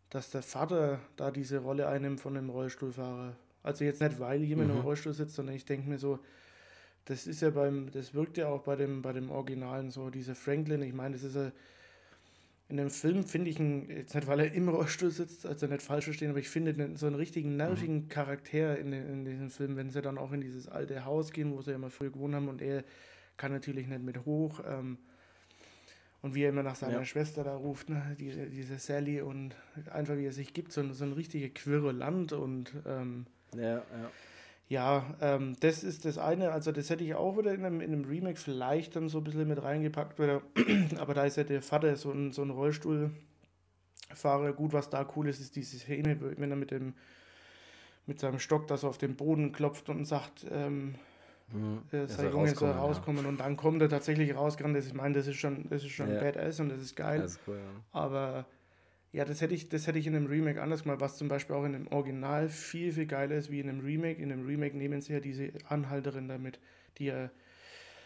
dass 0.09 0.31
der 0.31 0.41
Vater 0.41 1.01
da 1.17 1.29
diese 1.29 1.59
Rolle 1.59 1.89
einnimmt 1.89 2.21
von 2.21 2.35
dem 2.35 2.49
Rollstuhlfahrer. 2.49 3.35
Also 3.63 3.83
jetzt 3.83 4.01
nicht, 4.01 4.19
weil 4.19 4.43
jemand 4.43 4.69
mhm. 4.69 4.77
im 4.77 4.81
Rollstuhl 4.81 5.13
sitzt, 5.13 5.35
sondern 5.35 5.55
ich 5.55 5.65
denke 5.65 5.89
mir 5.89 5.97
so, 5.97 6.19
das 7.05 7.27
ist 7.27 7.41
ja 7.41 7.49
beim, 7.49 7.91
das 7.91 8.13
wirkt 8.13 8.37
ja 8.37 8.47
auch 8.49 8.63
bei 8.63 8.75
dem, 8.75 9.01
bei 9.01 9.13
dem 9.13 9.31
Originalen 9.31 9.91
so, 9.91 10.09
dieser 10.09 10.35
Franklin, 10.35 10.81
ich 10.81 10.93
meine, 10.93 11.15
das 11.15 11.23
ist 11.23 11.35
ja 11.35 11.51
in 12.69 12.77
dem 12.77 12.89
Film 12.89 13.23
finde 13.23 13.49
ich 13.49 13.59
ihn, 13.59 13.89
jetzt 13.89 14.13
nicht 14.13 14.27
weil 14.27 14.41
er 14.41 14.51
im 14.51 14.67
Rollstuhl 14.67 15.09
sitzt, 15.09 15.45
also 15.45 15.67
nicht 15.67 15.81
falsch 15.81 16.05
verstehen, 16.05 16.29
aber 16.29 16.39
ich 16.39 16.49
finde 16.49 16.97
so 16.97 17.05
einen 17.05 17.15
richtigen 17.15 17.55
nervigen 17.55 18.03
mhm. 18.03 18.09
Charakter 18.09 18.77
in, 18.77 18.91
in 18.91 19.23
diesem 19.23 19.49
Film, 19.49 19.77
wenn 19.77 19.89
sie 19.89 20.01
dann 20.01 20.17
auch 20.17 20.33
in 20.33 20.41
dieses 20.41 20.67
alte 20.67 21.05
Haus 21.05 21.31
gehen, 21.31 21.53
wo 21.53 21.61
sie 21.61 21.71
ja 21.71 21.77
mal 21.77 21.89
früher 21.89 22.11
gewohnt 22.11 22.35
haben 22.35 22.49
und 22.49 22.61
er 22.61 22.83
kann 23.37 23.53
natürlich 23.53 23.87
nicht 23.87 24.03
mit 24.03 24.25
hoch. 24.25 24.61
Ähm, 24.67 24.97
und 26.23 26.33
wie 26.33 26.43
er 26.43 26.49
immer 26.49 26.63
nach 26.63 26.75
seiner 26.75 26.93
ja. 26.93 27.05
Schwester 27.05 27.43
da 27.43 27.55
ruft, 27.55 27.89
ne, 27.89 28.17
diese, 28.19 28.47
diese 28.47 28.79
Sally 28.79 29.21
und 29.21 29.55
einfach 29.93 30.17
wie 30.17 30.25
er 30.25 30.33
sich 30.33 30.53
gibt, 30.53 30.73
so, 30.73 30.91
so 30.91 31.05
ein 31.05 31.13
richtiger 31.13 31.47
Quirlant 31.49 32.33
und 32.33 32.73
ähm, 32.85 33.27
ja, 33.55 33.75
ja. 33.75 34.11
Ja, 34.69 35.05
ähm, 35.21 35.55
das 35.61 35.83
ist 35.83 36.03
das 36.03 36.17
eine. 36.17 36.51
Also, 36.51 36.73
das 36.73 36.89
hätte 36.89 37.03
ich 37.03 37.15
auch 37.15 37.37
wieder 37.37 37.53
in 37.53 37.63
einem, 37.63 37.79
in 37.79 37.93
einem 37.93 38.03
Remake 38.03 38.37
vielleicht 38.37 38.97
dann 38.97 39.07
so 39.07 39.19
ein 39.19 39.23
bisschen 39.23 39.47
mit 39.47 39.63
reingepackt. 39.63 40.19
Wieder. 40.19 40.41
Aber 40.99 41.13
da 41.13 41.23
ist 41.23 41.37
ja 41.37 41.45
der 41.45 41.61
Vater 41.61 41.95
so 41.95 42.11
ein, 42.11 42.33
so 42.33 42.41
ein 42.41 42.49
Rollstuhlfahrer. 42.49 44.51
Gut, 44.53 44.73
was 44.73 44.89
da 44.89 45.07
cool 45.15 45.29
ist, 45.29 45.39
ist 45.39 45.55
diese 45.55 45.77
Szene, 45.77 46.17
wenn 46.19 46.51
er 46.51 46.57
mit, 46.57 46.71
dem, 46.71 46.95
mit 48.07 48.19
seinem 48.19 48.39
Stock 48.39 48.67
das 48.67 48.83
auf 48.83 48.97
den 48.97 49.15
Boden 49.15 49.53
klopft 49.53 49.87
und 49.87 50.03
sagt, 50.03 50.45
ähm, 50.51 50.95
mhm. 51.53 51.83
äh, 51.93 52.05
sei 52.07 52.29
Junge 52.29 52.53
soll 52.53 52.71
rauskommen. 52.71 53.23
Ja. 53.23 53.29
Und 53.29 53.39
dann 53.39 53.55
kommt 53.55 53.81
er 53.81 53.87
tatsächlich 53.87 54.35
rausgerannt. 54.35 54.75
Ich 54.75 54.93
meine, 54.93 55.13
das 55.13 55.27
ist 55.27 55.37
schon, 55.37 55.69
das 55.69 55.81
ist 55.81 55.91
schon 55.91 56.13
ja. 56.13 56.19
badass 56.19 56.59
und 56.59 56.67
das 56.67 56.81
ist 56.81 56.97
geil. 56.97 57.21
Das 57.21 57.35
ist 57.35 57.39
cool, 57.47 57.55
ja. 57.55 57.83
Aber 57.93 58.45
ja, 59.13 59.25
das 59.25 59.41
hätte 59.41 59.53
ich, 59.53 59.69
das 59.69 59.87
hätte 59.87 59.99
ich 59.99 60.07
in 60.07 60.15
einem 60.15 60.27
Remake 60.27 60.61
anders 60.61 60.83
gemacht, 60.83 60.99
was 60.99 61.17
zum 61.17 61.27
Beispiel 61.27 61.55
auch 61.55 61.63
in 61.63 61.75
einem 61.75 61.87
Original 61.87 62.49
viel, 62.49 62.91
viel 62.91 63.05
geiler 63.05 63.35
ist 63.35 63.49
wie 63.49 63.59
in 63.59 63.69
einem 63.69 63.79
Remake. 63.79 64.21
In 64.21 64.31
einem 64.31 64.45
Remake 64.45 64.75
nehmen 64.75 65.01
sie 65.01 65.13
ja 65.13 65.19
diese 65.19 65.53
Anhalterin 65.69 66.27
damit, 66.27 66.59
die 66.97 67.05
ja, 67.05 67.29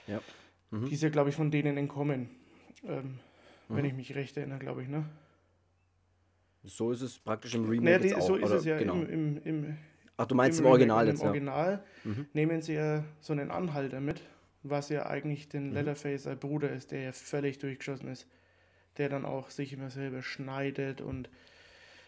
ja. 0.08 0.22
Mhm. 0.70 0.86
die 0.86 0.94
ist 0.94 1.04
ja, 1.04 1.10
glaube 1.10 1.30
ich, 1.30 1.36
von 1.36 1.50
denen 1.50 1.78
entkommen. 1.78 2.30
Ähm, 2.88 3.20
mhm. 3.68 3.76
Wenn 3.76 3.86
ich 3.86 3.94
mich 3.94 4.16
recht 4.16 4.38
erinnere, 4.38 4.60
glaube 4.60 4.84
ich, 4.84 4.90
ne? 4.90 5.06
So 6.64 6.92
ist 6.92 7.02
es 7.02 7.18
praktisch 7.18 7.56
im 7.56 7.68
Remake. 7.68 8.00
Nee, 8.00 8.10
die, 8.10 8.16
auch, 8.16 8.22
so 8.22 8.36
ist 8.36 8.52
es 8.52 8.66
ja 8.66 8.78
genau. 8.78 8.94
im, 8.94 9.38
im, 9.38 9.44
im 9.44 9.78
Ach, 10.18 10.28
du 10.28 10.36
meinst 10.36 10.60
im, 10.60 10.66
im 10.66 10.72
Original 10.72 11.08
jetzt, 11.08 11.22
Im 11.22 11.28
Original 11.28 11.84
mhm. 12.04 12.28
nehmen 12.34 12.62
sie 12.62 12.74
ja 12.74 13.04
so 13.20 13.34
einen 13.34 13.50
Anhalter 13.50 14.00
mit, 14.00 14.22
was 14.62 14.90
ja 14.90 15.08
eigentlich 15.08 15.50
den 15.50 15.70
mhm. 15.70 15.74
Leatherface 15.74 16.30
Bruder 16.40 16.70
ist, 16.70 16.92
der 16.92 17.02
ja 17.02 17.12
völlig 17.12 17.58
durchgeschossen 17.58 18.08
ist 18.08 18.28
der 18.98 19.10
dann 19.10 19.26
auch 19.26 19.50
sich 19.50 19.74
immer 19.74 19.90
selber 19.90 20.22
schneidet 20.22 21.02
und 21.02 21.30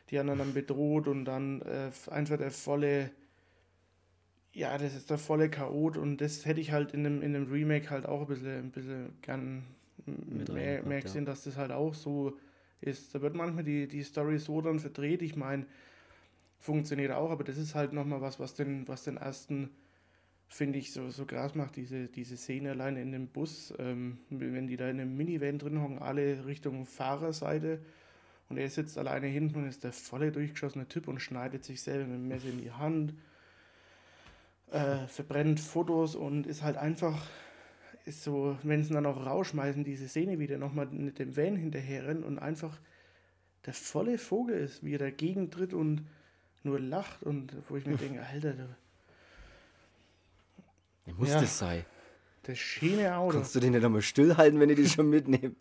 die 0.10 0.20
anderen 0.20 0.40
dann 0.40 0.54
bedroht 0.54 1.08
und 1.08 1.26
dann 1.26 1.62
äh, 1.62 1.92
einfach 2.12 2.38
der 2.38 2.52
volle, 2.52 3.12
ja, 4.54 4.78
das 4.78 4.94
ist 4.96 5.10
der 5.10 5.18
volle 5.18 5.50
Chaot 5.50 5.98
und 5.98 6.18
das 6.18 6.46
hätte 6.46 6.62
ich 6.62 6.72
halt 6.72 6.94
in 6.94 7.06
einem, 7.06 7.22
in 7.22 7.36
einem 7.36 7.52
Remake 7.52 7.90
halt 7.90 8.06
auch 8.06 8.22
ein 8.22 8.28
bisschen, 8.28 8.58
ein 8.66 8.72
bisschen 8.72 9.14
gern 9.22 9.64
mehr, 10.06 10.84
mehr 10.84 11.02
gesehen, 11.02 11.24
ja. 11.24 11.32
dass 11.32 11.44
das 11.44 11.58
halt 11.58 11.72
auch 11.72 11.94
so 11.94 12.38
ist. 12.82 13.16
Da 13.16 13.22
wird 13.22 13.36
manchmal 13.36 13.64
die, 13.64 13.88
die 13.88 14.04
Story 14.04 14.38
so 14.38 14.62
dann 14.62 14.80
verdreht, 14.80 15.22
ich 15.22 15.36
meine, 15.36 15.66
funktioniert 16.60 17.12
auch, 17.12 17.32
aber 17.32 17.44
das 17.44 17.58
ist 17.58 17.76
halt 17.76 17.94
nochmal 17.94 18.22
was, 18.22 18.40
was 18.40 18.54
den, 18.54 18.88
was 18.88 19.04
den 19.04 19.18
ersten 19.18 19.70
finde 20.54 20.78
ich, 20.78 20.94
so, 20.94 21.10
so 21.10 21.26
krass 21.26 21.56
macht, 21.56 21.76
diese, 21.78 22.08
diese 22.08 22.38
Szene 22.38 22.72
allein 22.72 22.96
in 22.96 23.12
dem 23.12 23.28
Bus, 23.28 23.74
ähm, 23.80 24.20
wenn 24.30 24.68
die 24.68 24.78
da 24.78 24.88
in 24.88 25.00
einem 25.00 25.18
Minivan 25.18 25.58
drin 25.58 25.82
hocken, 25.82 25.98
alle 25.98 26.46
Richtung 26.46 26.86
Fahrerseite. 26.86 27.80
Und 28.50 28.58
er 28.58 28.70
sitzt 28.70 29.00
alleine 29.00 29.26
hinten 29.26 29.58
und 29.58 29.68
ist 29.68 29.84
der 29.84 29.94
volle 29.94 30.32
durchgeschossene 30.32 30.88
Typ 30.88 31.08
und 31.08 31.20
schneidet 31.20 31.64
sich 31.64 31.82
selber 31.82 32.06
mit 32.06 32.18
dem 32.18 32.28
Messer 32.28 32.50
in 32.50 32.62
die 32.62 32.72
Hand, 32.72 33.16
äh, 34.72 35.08
verbrennt 35.08 35.60
Fotos 35.60 36.14
und 36.16 36.46
ist 36.46 36.62
halt 36.62 36.78
einfach, 36.78 37.28
ist 38.06 38.24
so, 38.24 38.56
wenn 38.62 38.84
sie 38.84 38.94
dann 38.94 39.08
auch 39.08 39.26
rausschmeißen, 39.26 39.84
diese 39.84 40.08
Szene 40.08 40.38
wieder 40.38 40.60
nochmal 40.60 40.86
mit 40.86 41.18
dem 41.18 41.36
Van 41.36 41.56
hinterher 41.56 42.06
rennt 42.06 42.24
und 42.24 42.38
einfach 42.38 42.80
der 43.66 43.74
volle 43.74 44.20
Vogel 44.20 44.58
ist, 44.58 44.84
wie 44.86 44.94
er 44.94 45.00
dagegen 45.00 45.50
tritt 45.50 45.74
und 45.74 46.06
nur 46.62 46.80
lacht 46.80 47.24
und 47.24 47.58
wo 47.70 47.76
ich 47.76 47.88
mir 47.88 47.98
denke, 47.98 48.22
Alter, 48.22 48.78
muss 51.18 51.30
ja. 51.30 51.42
das 51.42 51.58
sein? 51.58 51.86
Das 52.44 52.58
schöne 52.58 53.16
Auto. 53.16 53.38
Kannst 53.38 53.56
du 53.56 53.60
den 53.60 53.72
nicht 53.72 53.86
einmal 53.86 54.02
stillhalten, 54.02 54.60
wenn 54.60 54.70
ihr 54.70 54.76
die 54.76 54.88
schon 54.88 55.10
mitnehmt? 55.10 55.58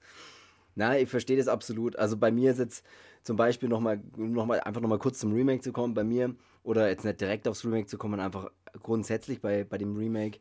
Nein, 0.74 1.02
ich 1.02 1.08
verstehe 1.08 1.36
das 1.36 1.48
absolut. 1.48 1.96
Also 1.96 2.16
bei 2.16 2.30
mir 2.30 2.50
ist 2.50 2.58
jetzt 2.58 2.84
zum 3.22 3.36
Beispiel 3.36 3.68
nochmal, 3.68 4.00
noch 4.16 4.46
mal, 4.46 4.60
einfach 4.60 4.80
nochmal 4.80 4.98
kurz 4.98 5.18
zum 5.18 5.32
Remake 5.32 5.62
zu 5.62 5.72
kommen, 5.72 5.94
bei 5.94 6.04
mir, 6.04 6.34
oder 6.62 6.88
jetzt 6.88 7.04
nicht 7.04 7.20
direkt 7.20 7.46
aufs 7.48 7.64
Remake 7.64 7.86
zu 7.86 7.98
kommen, 7.98 8.20
einfach 8.20 8.50
grundsätzlich 8.82 9.40
bei, 9.40 9.64
bei 9.64 9.78
dem 9.78 9.96
Remake. 9.96 10.40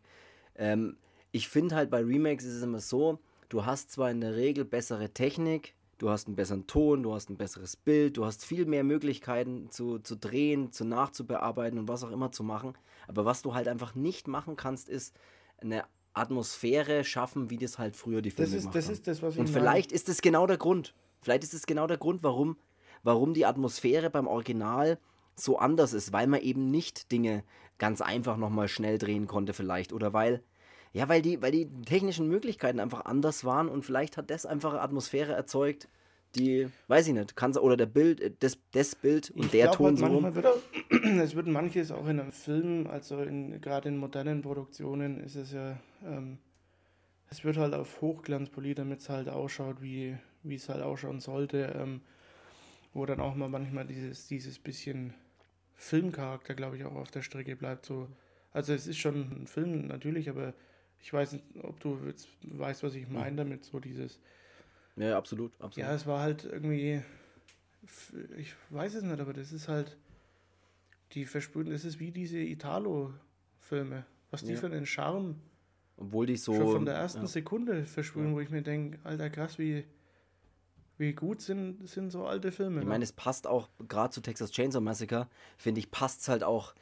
Ähm, 0.55 0.97
ich 1.31 1.47
finde 1.47 1.75
halt 1.75 1.89
bei 1.89 2.01
Remakes 2.01 2.45
ist 2.45 2.55
es 2.55 2.63
immer 2.63 2.79
so, 2.79 3.19
du 3.49 3.65
hast 3.65 3.91
zwar 3.91 4.09
in 4.11 4.21
der 4.21 4.35
Regel 4.35 4.65
bessere 4.65 5.09
Technik, 5.09 5.74
du 5.97 6.09
hast 6.09 6.27
einen 6.27 6.35
besseren 6.35 6.67
Ton, 6.67 7.03
du 7.03 7.13
hast 7.13 7.29
ein 7.29 7.37
besseres 7.37 7.75
Bild, 7.75 8.17
du 8.17 8.25
hast 8.25 8.45
viel 8.45 8.65
mehr 8.65 8.83
Möglichkeiten 8.83 9.69
zu, 9.69 9.99
zu 9.99 10.15
drehen, 10.15 10.71
zu 10.71 10.85
nachzubearbeiten 10.85 11.79
und 11.79 11.87
was 11.87 12.03
auch 12.03 12.11
immer 12.11 12.31
zu 12.31 12.43
machen. 12.43 12.73
Aber 13.07 13.25
was 13.25 13.41
du 13.41 13.53
halt 13.53 13.67
einfach 13.67 13.95
nicht 13.95 14.27
machen 14.27 14.55
kannst, 14.55 14.89
ist 14.89 15.15
eine 15.61 15.85
Atmosphäre 16.13 17.03
schaffen, 17.03 17.49
wie 17.49 17.57
das 17.57 17.77
halt 17.77 17.95
früher 17.95 18.21
die 18.21 18.31
Filme 18.31 18.49
das 18.49 18.55
ist, 18.55 18.61
gemacht 18.63 18.75
das 18.75 18.89
Ist 18.89 19.07
das, 19.07 19.21
was 19.21 19.33
ich 19.35 19.39
und 19.39 19.49
vielleicht 19.49 19.91
meine. 19.91 19.95
ist 19.95 20.09
das 20.09 20.21
genau 20.21 20.47
der 20.47 20.57
Grund. 20.57 20.93
Vielleicht 21.21 21.43
ist 21.43 21.53
es 21.53 21.65
genau 21.65 21.87
der 21.87 21.97
Grund, 21.97 22.23
warum, 22.23 22.57
warum 23.03 23.33
die 23.33 23.45
Atmosphäre 23.45 24.09
beim 24.09 24.27
Original 24.27 24.99
so 25.35 25.57
anders 25.57 25.93
ist, 25.93 26.13
weil 26.13 26.27
man 26.27 26.41
eben 26.41 26.71
nicht 26.71 27.11
Dinge 27.11 27.43
ganz 27.77 28.01
einfach 28.01 28.37
nochmal 28.37 28.67
schnell 28.67 28.97
drehen 28.97 29.27
konnte 29.27 29.53
vielleicht 29.53 29.91
oder 29.91 30.13
weil 30.13 30.43
ja, 30.95 31.09
weil 31.09 31.21
die, 31.21 31.41
weil 31.41 31.51
die 31.51 31.67
technischen 31.85 32.29
Möglichkeiten 32.29 32.79
einfach 32.79 33.03
anders 33.03 33.43
waren 33.43 33.67
und 33.67 33.83
vielleicht 33.83 34.15
hat 34.15 34.29
das 34.29 34.45
einfach 34.45 34.71
eine 34.71 34.81
Atmosphäre 34.81 35.33
erzeugt, 35.33 35.89
die, 36.35 36.69
weiß 36.87 37.07
ich 37.07 37.13
nicht, 37.13 37.35
kann 37.35 37.55
oder 37.57 37.75
der 37.75 37.85
Bild, 37.85 38.21
äh, 38.21 38.31
das, 38.39 38.57
das 38.71 38.95
Bild 38.95 39.29
und 39.31 39.43
ich 39.43 39.51
der 39.51 39.71
Ton 39.71 39.87
halt 39.87 39.97
so. 39.97 40.05
Manchmal 40.07 40.35
wird 40.35 40.45
auch, 40.45 40.57
es 41.21 41.35
wird 41.35 41.47
manches 41.47 41.91
auch 41.91 42.07
in 42.07 42.21
einem 42.21 42.31
Film, 42.31 42.87
also 42.87 43.21
in, 43.23 43.59
gerade 43.59 43.89
in 43.89 43.97
modernen 43.97 44.41
Produktionen 44.41 45.19
ist 45.19 45.35
es 45.35 45.51
ja, 45.51 45.77
ähm, 46.05 46.37
es 47.29 47.43
wird 47.43 47.57
halt 47.57 47.73
auf 47.73 47.99
Hochglanz 47.99 48.49
poliert, 48.49 48.79
damit 48.79 49.01
es 49.01 49.09
halt 49.09 49.27
ausschaut, 49.27 49.81
wie, 49.81 50.15
wie 50.43 50.55
es 50.55 50.69
halt 50.69 50.81
ausschauen 50.81 51.19
sollte, 51.19 51.75
ähm, 51.77 51.99
wo 52.93 53.05
dann 53.05 53.19
auch 53.19 53.35
mal 53.35 53.49
manchmal 53.49 53.85
dieses, 53.85 54.27
dieses 54.27 54.59
bisschen 54.59 55.13
Filmcharakter, 55.73 56.55
glaube 56.55 56.77
ich, 56.77 56.85
auch 56.85 56.95
auf 56.95 57.11
der 57.11 57.21
Strecke 57.21 57.57
bleibt, 57.57 57.85
so 57.85 58.07
Also 58.53 58.71
es 58.71 58.87
ist 58.87 58.97
schon 58.97 59.41
ein 59.41 59.47
Film 59.47 59.87
natürlich, 59.87 60.29
aber 60.29 60.53
ich 61.05 61.13
weiß 61.13 61.33
nicht, 61.33 61.43
ob 61.61 61.79
du 61.79 61.99
jetzt 62.07 62.27
weißt, 62.41 62.81
was 62.81 62.95
ich 62.95 63.07
meine 63.07 63.35
damit, 63.35 63.63
so 63.63 63.79
dieses. 63.79 64.19
Ja, 64.95 65.15
absolut, 65.15 65.53
absolut. 65.61 65.87
Ja, 65.87 65.93
es 65.93 66.07
war 66.07 66.21
halt 66.21 66.45
irgendwie, 66.45 66.99
ich 68.37 68.55
weiß 68.71 68.95
es 68.95 69.03
nicht, 69.03 69.19
aber 69.19 69.31
das 69.31 69.51
ist 69.51 69.67
halt, 69.67 69.97
die 71.11 71.25
versprühen, 71.25 71.69
das 71.69 71.85
ist 71.85 71.99
wie 71.99 72.09
diese 72.09 72.39
Italo-Filme, 72.39 74.03
was 74.31 74.43
die 74.43 74.53
Ja. 74.53 74.57
für 74.57 74.65
einen 74.65 74.87
Charme 74.87 75.35
Obwohl 75.97 76.25
die 76.25 76.37
so. 76.37 76.55
schon 76.55 76.69
von 76.69 76.85
der 76.85 76.95
ersten 76.95 77.21
ja. 77.21 77.27
Sekunde 77.27 77.85
versprühen, 77.85 78.33
wo 78.33 78.39
ich 78.39 78.49
mir 78.49 78.63
denke, 78.63 78.97
alter 79.03 79.29
krass, 79.29 79.59
wie, 79.59 79.85
wie 80.97 81.13
gut 81.13 81.39
sind, 81.39 81.87
sind 81.87 82.09
so 82.09 82.25
alte 82.25 82.51
Filme. 82.51 82.79
Ich 82.79 82.85
ne? 82.85 82.89
meine, 82.89 83.03
es 83.03 83.13
passt 83.13 83.45
auch, 83.45 83.69
gerade 83.87 84.11
zu 84.11 84.21
Texas 84.21 84.49
Chainsaw 84.49 84.81
Massacre, 84.81 85.27
finde 85.55 85.77
ich, 85.81 85.91
passt 85.91 86.21
es 86.21 86.29
halt 86.29 86.43
auch, 86.43 86.73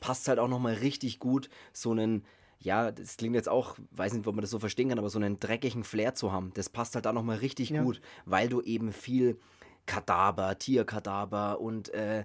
passt 0.00 0.28
halt 0.28 0.38
auch 0.38 0.48
nochmal 0.48 0.74
richtig 0.74 1.18
gut, 1.18 1.48
so 1.72 1.92
einen, 1.92 2.26
ja, 2.62 2.92
das 2.92 3.16
klingt 3.16 3.34
jetzt 3.34 3.48
auch, 3.48 3.76
weiß 3.92 4.12
nicht, 4.12 4.26
ob 4.26 4.34
man 4.34 4.42
das 4.42 4.50
so 4.50 4.58
verstehen 4.58 4.90
kann, 4.90 4.98
aber 4.98 5.08
so 5.10 5.18
einen 5.18 5.40
dreckigen 5.40 5.82
Flair 5.82 6.14
zu 6.14 6.30
haben. 6.30 6.52
Das 6.54 6.68
passt 6.68 6.94
halt 6.94 7.06
da 7.06 7.12
nochmal 7.12 7.38
richtig 7.38 7.70
Ja. 7.70 7.82
gut, 7.82 8.00
weil 8.26 8.48
du 8.48 8.60
eben 8.60 8.92
viel 8.92 9.38
Kadaver, 9.86 10.58
Tierkadaver 10.58 11.60
und 11.60 11.92
äh, 11.94 12.24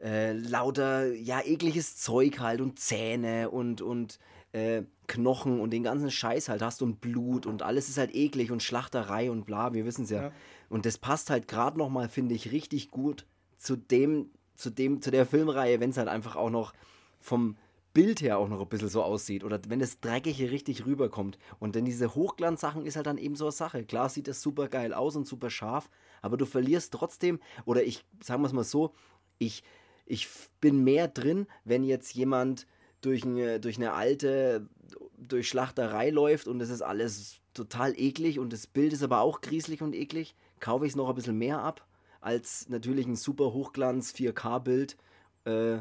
äh, 0.00 0.32
lauter, 0.32 1.12
ja, 1.12 1.40
ekliges 1.40 1.96
Zeug 1.96 2.38
halt 2.38 2.60
und 2.60 2.78
Zähne 2.78 3.50
und, 3.50 3.80
und 3.82 4.18
äh, 4.52 4.82
Knochen 5.08 5.60
und 5.60 5.70
den 5.72 5.82
ganzen 5.82 6.10
Scheiß 6.10 6.48
halt 6.48 6.62
hast 6.62 6.80
und 6.80 7.00
Blut 7.00 7.44
und 7.44 7.62
alles 7.62 7.88
ist 7.88 7.98
halt 7.98 8.14
eklig 8.14 8.52
und 8.52 8.62
Schlachterei 8.62 9.30
und 9.30 9.44
bla, 9.44 9.74
wir 9.74 9.84
wissen 9.84 10.04
es 10.04 10.10
ja. 10.10 10.24
Ja. 10.24 10.32
Und 10.68 10.86
das 10.86 10.98
passt 10.98 11.30
halt 11.30 11.48
gerade 11.48 11.78
nochmal, 11.78 12.08
finde 12.08 12.34
ich, 12.34 12.52
richtig 12.52 12.90
gut 12.90 13.26
zu 13.58 13.76
dem, 13.76 14.30
zu 14.54 14.70
dem, 14.70 15.02
zu 15.02 15.10
der 15.10 15.26
Filmreihe, 15.26 15.80
wenn 15.80 15.90
es 15.90 15.96
halt 15.96 16.08
einfach 16.08 16.36
auch 16.36 16.50
noch 16.50 16.72
vom 17.20 17.56
Bild 17.94 18.20
her 18.20 18.38
auch 18.38 18.48
noch 18.48 18.60
ein 18.60 18.68
bisschen 18.68 18.88
so 18.88 19.02
aussieht 19.02 19.44
oder 19.44 19.60
wenn 19.68 19.78
das 19.78 20.00
Dreckige 20.00 20.50
richtig 20.50 20.84
rüberkommt. 20.84 21.38
Und 21.60 21.76
denn 21.76 21.84
diese 21.84 22.14
Hochglanzsachen 22.14 22.84
ist 22.84 22.96
halt 22.96 23.06
dann 23.06 23.18
eben 23.18 23.36
so 23.36 23.44
eine 23.46 23.52
Sache. 23.52 23.84
Klar 23.84 24.08
sieht 24.08 24.28
das 24.28 24.42
super 24.42 24.68
geil 24.68 24.92
aus 24.92 25.14
und 25.16 25.26
super 25.26 25.48
scharf, 25.48 25.88
aber 26.20 26.36
du 26.36 26.44
verlierst 26.44 26.92
trotzdem, 26.92 27.38
oder 27.64 27.84
ich, 27.84 28.04
sagen 28.20 28.42
wir 28.42 28.48
es 28.48 28.52
mal 28.52 28.64
so, 28.64 28.92
ich, 29.38 29.62
ich 30.06 30.28
bin 30.60 30.82
mehr 30.82 31.06
drin, 31.06 31.46
wenn 31.64 31.84
jetzt 31.84 32.12
jemand 32.14 32.66
durch 33.00 33.24
eine, 33.24 33.60
durch 33.60 33.76
eine 33.76 33.92
alte, 33.92 34.68
durch 35.16 35.48
Schlachterei 35.48 36.10
läuft 36.10 36.48
und 36.48 36.60
es 36.60 36.70
ist 36.70 36.82
alles 36.82 37.36
total 37.54 37.98
eklig 37.98 38.40
und 38.40 38.52
das 38.52 38.66
Bild 38.66 38.92
ist 38.92 39.04
aber 39.04 39.20
auch 39.20 39.40
grieselig 39.40 39.82
und 39.82 39.94
eklig, 39.94 40.34
kaufe 40.58 40.84
ich 40.84 40.92
es 40.92 40.96
noch 40.96 41.08
ein 41.08 41.14
bisschen 41.14 41.38
mehr 41.38 41.60
ab, 41.60 41.86
als 42.20 42.68
natürlich 42.68 43.06
ein 43.06 43.16
super 43.16 43.52
Hochglanz 43.52 44.12
4K-Bild, 44.12 44.96
äh, 45.44 45.78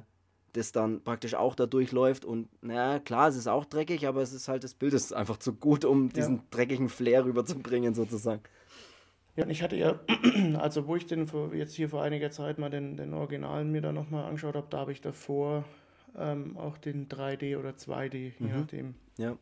das 0.53 0.71
dann 0.71 1.03
praktisch 1.03 1.35
auch 1.35 1.55
da 1.55 1.65
durchläuft 1.65 2.25
und 2.25 2.47
na 2.61 2.99
klar, 2.99 3.27
es 3.27 3.35
ist 3.35 3.47
auch 3.47 3.65
dreckig, 3.65 4.07
aber 4.07 4.21
es 4.21 4.33
ist 4.33 4.47
halt, 4.47 4.63
das 4.63 4.73
Bild 4.73 4.93
ist 4.93 5.13
einfach 5.13 5.37
zu 5.37 5.53
gut, 5.53 5.83
um 5.83 6.09
diesen 6.09 6.41
dreckigen 6.51 6.89
Flair 6.89 7.25
rüberzubringen 7.25 7.93
sozusagen. 7.93 8.41
Ja, 9.35 9.45
und 9.45 9.49
ich 9.49 9.63
hatte 9.63 9.75
ja, 9.75 9.99
also 10.59 10.87
wo 10.87 10.95
ich 10.95 11.07
den 11.07 11.27
vor, 11.27 11.53
jetzt 11.55 11.73
hier 11.73 11.89
vor 11.89 12.03
einiger 12.03 12.29
Zeit 12.29 12.59
mal 12.59 12.69
den, 12.69 12.97
den 12.97 13.13
Originalen 13.13 13.71
mir 13.71 13.81
dann 13.81 13.95
nochmal 13.95 14.25
angeschaut 14.25 14.55
habe, 14.55 14.67
da 14.69 14.77
habe 14.77 14.91
ich 14.91 15.01
davor 15.01 15.65
ähm, 16.15 16.55
auch 16.55 16.77
den 16.77 17.09
3D 17.09 17.57
oder 17.57 17.71
2D, 17.71 18.33
je 18.39 18.47
Mhm. 18.47 18.59
nachdem, 18.59 18.95
Ja. 19.17 19.35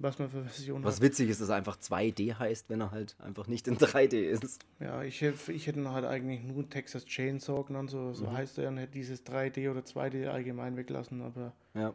Was 0.00 0.18
man 0.18 0.30
für 0.30 0.42
Version 0.44 0.84
Was 0.84 0.96
hat. 0.96 1.02
witzig 1.02 1.28
ist, 1.28 1.40
dass 1.40 1.48
er 1.48 1.56
einfach 1.56 1.76
2D 1.76 2.34
heißt, 2.38 2.70
wenn 2.70 2.80
er 2.80 2.90
halt 2.92 3.16
einfach 3.20 3.46
nicht 3.48 3.66
in 3.68 3.76
3D 3.76 4.14
ist. 4.20 4.64
Ja, 4.80 5.02
ich, 5.02 5.20
ich 5.22 5.66
hätte 5.66 5.80
ihn 5.80 5.88
halt 5.90 6.04
eigentlich 6.04 6.42
nur 6.44 6.68
Texas 6.70 7.04
Chainsaw 7.04 7.64
genannt, 7.64 7.90
so, 7.90 7.98
Mhm. 7.98 8.14
so 8.14 8.32
heißt 8.32 8.58
er, 8.58 8.68
und 8.68 8.78
hätte 8.78 8.92
dieses 8.92 9.24
3D 9.26 9.70
oder 9.70 9.80
2D 9.84 10.28
allgemein 10.28 10.76
weglassen, 10.76 11.20
aber 11.20 11.52
Ja. 11.74 11.92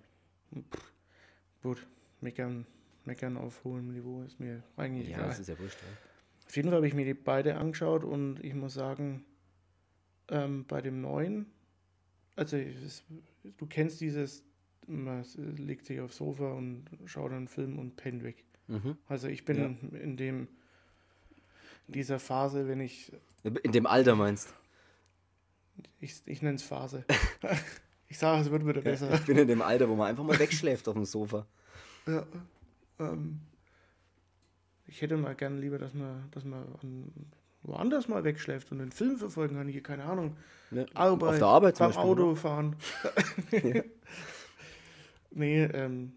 gut, 1.61 1.87
meckern, 2.21 2.65
meckern 3.05 3.37
auf 3.37 3.63
hohem 3.63 3.93
Niveau 3.93 4.21
ist 4.23 4.39
mir 4.39 4.63
eigentlich 4.77 5.09
Ja, 5.09 5.17
egal. 5.17 5.29
das 5.29 5.39
ist 5.39 5.47
ja 5.49 5.57
wurscht. 5.59 5.77
Ja. 5.81 6.47
Auf 6.47 6.55
jeden 6.55 6.69
Fall 6.69 6.75
habe 6.77 6.87
ich 6.87 6.93
mir 6.93 7.05
die 7.05 7.13
beide 7.13 7.55
angeschaut 7.55 8.03
und 8.03 8.43
ich 8.43 8.53
muss 8.53 8.73
sagen, 8.73 9.25
ähm, 10.29 10.65
bei 10.67 10.81
dem 10.81 11.01
neuen, 11.01 11.45
also 12.35 12.57
es, 12.57 13.03
du 13.57 13.65
kennst 13.65 14.01
dieses, 14.01 14.43
man 14.87 15.25
legt 15.35 15.85
sich 15.85 15.99
aufs 15.99 16.17
Sofa 16.17 16.51
und 16.51 16.85
schaut 17.05 17.31
einen 17.31 17.47
Film 17.47 17.79
und 17.79 17.95
pennt 17.95 18.23
weg. 18.23 18.43
Mhm. 18.67 18.97
Also 19.07 19.27
ich 19.27 19.45
bin 19.45 19.77
in 19.93 20.17
dem 20.17 20.47
dieser 21.87 22.19
Phase, 22.19 22.67
wenn 22.67 22.79
ich, 22.79 23.11
In 23.43 23.71
dem 23.71 23.85
Alter 23.85 24.15
meinst 24.15 24.53
ich, 25.99 26.21
ich 26.25 26.41
nenne 26.41 26.55
es 26.55 26.63
Phase. 26.63 27.05
ich 28.09 28.17
sage, 28.17 28.41
es 28.41 28.51
wird 28.51 28.65
wieder 28.67 28.81
besser. 28.81 29.13
Ich 29.13 29.25
bin 29.25 29.37
in 29.37 29.47
dem 29.47 29.61
Alter, 29.61 29.89
wo 29.89 29.95
man 29.95 30.07
einfach 30.09 30.23
mal 30.23 30.37
wegschläft 30.37 30.87
auf 30.87 30.95
dem 30.95 31.05
Sofa. 31.05 31.45
Ja, 32.05 32.25
ähm, 32.99 33.39
ich 34.87 35.01
hätte 35.01 35.17
mal 35.17 35.35
gern 35.35 35.59
lieber, 35.59 35.79
dass 35.79 35.93
man, 35.93 36.29
dass 36.31 36.43
man 36.43 36.63
an, 36.81 37.11
woanders 37.63 38.07
mal 38.07 38.23
wegschläft 38.23 38.71
und 38.71 38.79
den 38.79 38.91
Film 38.91 39.17
verfolgen 39.17 39.55
kann. 39.55 39.67
Hier, 39.67 39.81
keine 39.81 40.03
Ahnung. 40.03 40.35
Ne? 40.69 40.85
Arbeit, 40.93 41.29
Auf 41.29 41.37
der 41.37 41.47
Arbeit 41.47 41.77
zum 41.77 41.85
beim 41.85 41.95
Beispiel, 41.95 42.11
Auto 42.11 42.23
oder? 42.31 42.35
fahren. 42.35 42.75
nee, 45.35 45.63
ähm, 45.63 46.13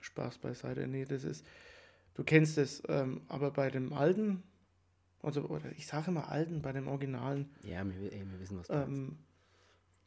Spaß 0.00 0.38
beiseite. 0.38 0.86
Nee, 0.86 1.04
das 1.04 1.24
ist, 1.24 1.44
du 2.14 2.24
kennst 2.24 2.58
es, 2.58 2.82
ähm, 2.88 3.22
aber 3.28 3.50
bei 3.50 3.70
dem 3.70 3.92
alten, 3.92 4.42
also, 5.22 5.42
oder 5.46 5.70
ich 5.72 5.86
sage 5.86 6.10
immer 6.10 6.28
alten, 6.30 6.62
bei 6.62 6.72
dem 6.72 6.88
Originalen, 6.88 7.50
Ja, 7.62 7.84
wir, 7.84 8.12
ey, 8.12 8.24
wir 8.30 8.40
wissen, 8.40 8.58
was 8.58 8.68
du 8.68 8.74
ähm, 8.74 9.18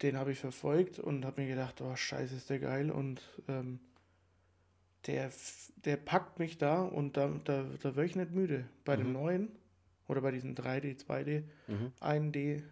den 0.01 0.15
habe 0.15 0.31
ich 0.31 0.39
verfolgt 0.39 0.97
und 0.99 1.25
habe 1.25 1.41
mir 1.41 1.47
gedacht, 1.49 1.81
oh 1.81 1.93
scheiße, 1.95 2.33
ist 2.35 2.49
der 2.49 2.59
geil 2.59 2.89
und 2.89 3.21
ähm, 3.49 3.79
der, 5.07 5.29
der 5.83 5.97
packt 5.97 6.39
mich 6.39 6.57
da 6.57 6.81
und 6.83 7.17
da, 7.17 7.27
da, 7.43 7.63
da 7.81 7.95
wäre 7.95 8.05
ich 8.05 8.15
nicht 8.15 8.31
müde. 8.31 8.65
Bei 8.85 8.95
dem 8.95 9.07
Mhm. 9.07 9.13
neuen 9.13 9.51
oder 10.07 10.21
bei 10.21 10.31
diesen 10.31 10.55
3D, 10.55 10.97
2D, 11.05 11.43
Mhm. 11.67 11.91
1D, 11.99 12.63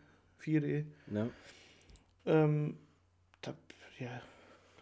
4D, 0.42 0.86
Ja. 1.12 1.30
ähm, 2.26 2.78
da, 3.42 3.54
ja, 4.00 4.22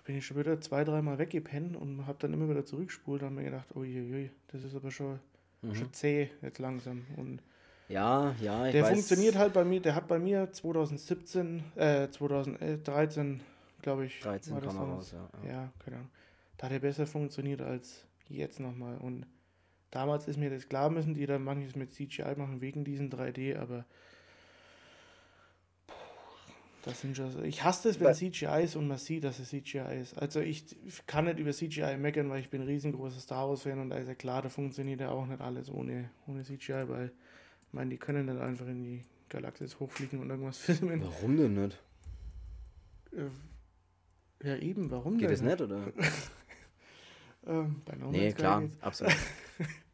bin 0.05 0.17
ich 0.17 0.25
schon 0.25 0.37
wieder 0.37 0.61
zwei, 0.61 0.83
dreimal 0.83 1.17
weggepennt 1.17 1.75
und 1.75 2.05
habe 2.07 2.17
dann 2.19 2.33
immer 2.33 2.49
wieder 2.49 2.65
zurückgespult 2.65 3.21
und 3.21 3.25
habe 3.27 3.35
mir 3.35 3.43
gedacht, 3.45 3.75
uiuiui, 3.75 4.31
das 4.47 4.63
ist 4.63 4.75
aber 4.75 4.91
schon, 4.91 5.19
Mhm. 5.61 5.75
schon 5.75 5.93
zäh 5.93 6.29
jetzt 6.41 6.59
langsam. 6.59 7.05
Und 7.17 7.41
ja, 7.89 8.35
ja, 8.41 8.65
ich 8.67 8.71
der 8.73 8.83
weiß. 8.83 8.93
funktioniert 8.93 9.35
halt 9.35 9.53
bei 9.53 9.63
mir, 9.65 9.81
der 9.81 9.95
hat 9.95 10.07
bei 10.07 10.19
mir 10.19 10.51
2017, 10.51 11.63
äh, 11.75 12.07
2013, 12.09 13.41
glaube 13.81 14.05
ich. 14.05 14.19
13 14.19 14.53
war 14.53 14.61
das 14.61 14.75
kam 14.75 14.87
er 14.89 14.93
raus, 14.95 15.11
ja. 15.11 15.29
ja. 15.43 15.51
Ja, 15.51 15.73
keine 15.83 15.97
Ahnung. 15.97 16.09
Da 16.57 16.67
hat 16.67 16.73
er 16.73 16.79
besser 16.79 17.05
funktioniert 17.07 17.61
als 17.61 18.05
jetzt 18.29 18.59
nochmal. 18.59 18.97
Und 18.97 19.25
damals 19.91 20.27
ist 20.27 20.37
mir 20.37 20.49
das 20.49 20.67
klar, 20.69 20.89
müssen 20.89 21.13
die 21.15 21.25
da 21.25 21.37
manches 21.39 21.75
mit 21.75 21.93
CGI 21.93 22.35
machen 22.37 22.61
wegen 22.61 22.83
diesen 22.83 23.09
3D, 23.09 23.57
aber 23.57 23.85
das 26.85 27.01
sind 27.01 27.17
schon 27.17 27.31
so. 27.31 27.41
Ich 27.41 27.63
hasse 27.63 27.89
es, 27.89 27.99
wenn 27.99 28.07
Weil- 28.07 28.15
CGI 28.15 28.63
ist 28.63 28.75
und 28.75 28.87
man 28.87 28.97
sieht, 28.97 29.23
dass 29.23 29.39
es 29.39 29.49
CGI 29.49 29.99
ist. 30.01 30.17
Also 30.17 30.39
ich 30.39 30.63
kann 31.07 31.25
nicht 31.25 31.39
über 31.39 31.51
CGI 31.51 31.97
meckern, 31.97 32.29
weil 32.29 32.39
ich 32.39 32.49
bin 32.49 32.61
ein 32.61 32.67
riesengroßer 32.67 33.19
Star 33.19 33.49
Wars-Fan 33.49 33.79
und 33.79 33.89
da 33.89 33.97
ist 33.97 34.07
ja 34.07 34.15
klar, 34.15 34.41
da 34.41 34.49
funktioniert 34.49 35.01
ja 35.01 35.09
auch 35.09 35.25
nicht 35.25 35.41
alles 35.41 35.69
ohne, 35.69 36.09
ohne 36.27 36.43
CGI, 36.43 36.87
weil 36.87 37.07
ich 37.67 37.73
meine, 37.73 37.89
die 37.89 37.97
können 37.97 38.25
nicht 38.27 38.39
einfach 38.39 38.67
in 38.67 38.83
die 38.83 39.01
Galaxis 39.29 39.79
hochfliegen 39.79 40.19
und 40.19 40.29
irgendwas 40.29 40.57
filmen. 40.59 41.01
Warum 41.03 41.35
denn 41.37 41.53
nicht? 41.53 41.77
Äh, 43.13 44.47
Ja, 44.47 44.55
eben, 44.57 44.91
warum 44.91 45.17
Geht 45.17 45.29
denn? 45.29 45.31
das 45.31 45.41
nicht, 45.41 45.61
oder? 45.61 45.81
Ähm, 47.47 47.81
bei 47.85 47.95
No 47.95 48.09
Nee, 48.09 48.31
klar, 48.33 48.61
geht's. 48.61 48.81
absolut. 48.81 49.13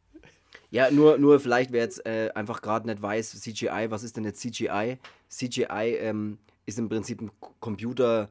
ja, 0.70 0.90
nur, 0.90 1.18
nur 1.18 1.38
vielleicht, 1.38 1.70
wer 1.70 1.82
jetzt 1.82 2.04
äh, 2.06 2.30
einfach 2.34 2.62
gerade 2.62 2.86
nicht 2.86 3.02
weiß, 3.02 3.38
CGI, 3.42 3.86
was 3.90 4.02
ist 4.02 4.16
denn 4.16 4.24
jetzt 4.24 4.40
CGI? 4.40 4.96
CGI 5.28 5.96
ähm, 6.00 6.38
ist 6.66 6.78
im 6.78 6.88
Prinzip 6.88 7.20
ein 7.20 7.30
Computer 7.60 8.30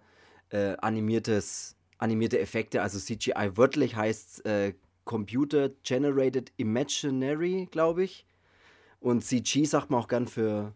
äh, 0.50 0.76
animiertes, 0.78 1.76
animierte 1.98 2.40
Effekte, 2.40 2.82
also 2.82 3.00
CGI 3.00 3.52
wörtlich 3.56 3.96
heißt 3.96 4.46
äh, 4.46 4.74
Computer 5.04 5.70
Generated 5.84 6.52
Imaginary, 6.58 7.68
glaube 7.72 8.04
ich. 8.04 8.26
Und 9.00 9.24
CG 9.24 9.66
sagt 9.66 9.90
man 9.90 10.00
auch 10.00 10.08
gern 10.08 10.28
für 10.28 10.74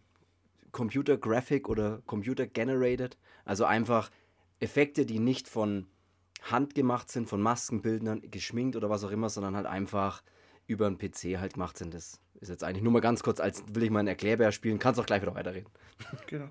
Computer 0.71 1.17
Graphic 1.17 1.69
oder 1.69 2.01
Computer 2.05 2.47
Generated. 2.47 3.17
Also 3.45 3.65
einfach 3.65 4.09
Effekte, 4.59 5.05
die 5.05 5.19
nicht 5.19 5.47
von 5.47 5.87
Hand 6.41 6.75
gemacht 6.75 7.11
sind, 7.11 7.29
von 7.29 7.41
Maskenbildnern, 7.41 8.29
geschminkt 8.29 8.75
oder 8.75 8.89
was 8.89 9.03
auch 9.03 9.11
immer, 9.11 9.29
sondern 9.29 9.55
halt 9.55 9.67
einfach 9.67 10.23
über 10.67 10.87
einen 10.87 10.97
PC 10.97 11.37
halt 11.39 11.53
gemacht 11.53 11.77
sind. 11.77 11.93
Das 11.93 12.19
ist 12.39 12.49
jetzt 12.49 12.63
eigentlich 12.63 12.83
nur 12.83 12.91
mal 12.91 12.99
ganz 12.99 13.23
kurz, 13.23 13.39
als 13.39 13.63
will 13.73 13.83
ich 13.83 13.89
mal 13.91 13.99
einen 13.99 14.07
Erklärbär 14.07 14.51
spielen. 14.51 14.79
Kannst 14.79 14.99
auch 14.99 15.05
gleich 15.05 15.21
wieder 15.21 15.35
weiterreden. 15.35 15.69
Genau. 16.27 16.49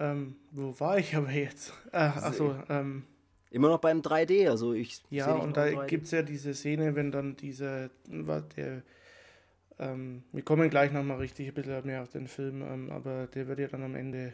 Ähm, 0.00 0.36
wo 0.50 0.74
war 0.80 0.98
ich 0.98 1.14
aber 1.14 1.30
jetzt? 1.30 1.72
Äh, 1.92 1.98
achso, 1.98 2.56
ähm, 2.68 3.04
Immer 3.50 3.68
noch 3.68 3.80
beim 3.80 4.00
3D, 4.00 4.48
also 4.48 4.72
ich. 4.72 5.02
ja, 5.10 5.32
und 5.32 5.56
da 5.56 5.66
im 5.66 5.80
3D. 5.80 5.86
gibt 5.86 6.04
es 6.06 6.12
ja 6.12 6.22
diese 6.22 6.54
Szene, 6.54 6.94
wenn 6.94 7.10
dann 7.12 7.36
dieser, 7.36 7.90
was 8.08 8.48
der, 8.56 8.82
ähm, 9.78 10.22
wir 10.32 10.42
kommen 10.42 10.70
gleich 10.70 10.92
nochmal 10.92 11.18
richtig 11.18 11.48
ein 11.48 11.54
bisschen 11.54 11.84
mehr 11.84 12.02
auf 12.02 12.08
den 12.08 12.28
Film, 12.28 12.62
ähm, 12.62 12.90
aber 12.90 13.26
der 13.26 13.48
wird 13.48 13.58
ja 13.58 13.66
dann 13.68 13.82
am 13.82 13.94
Ende 13.94 14.32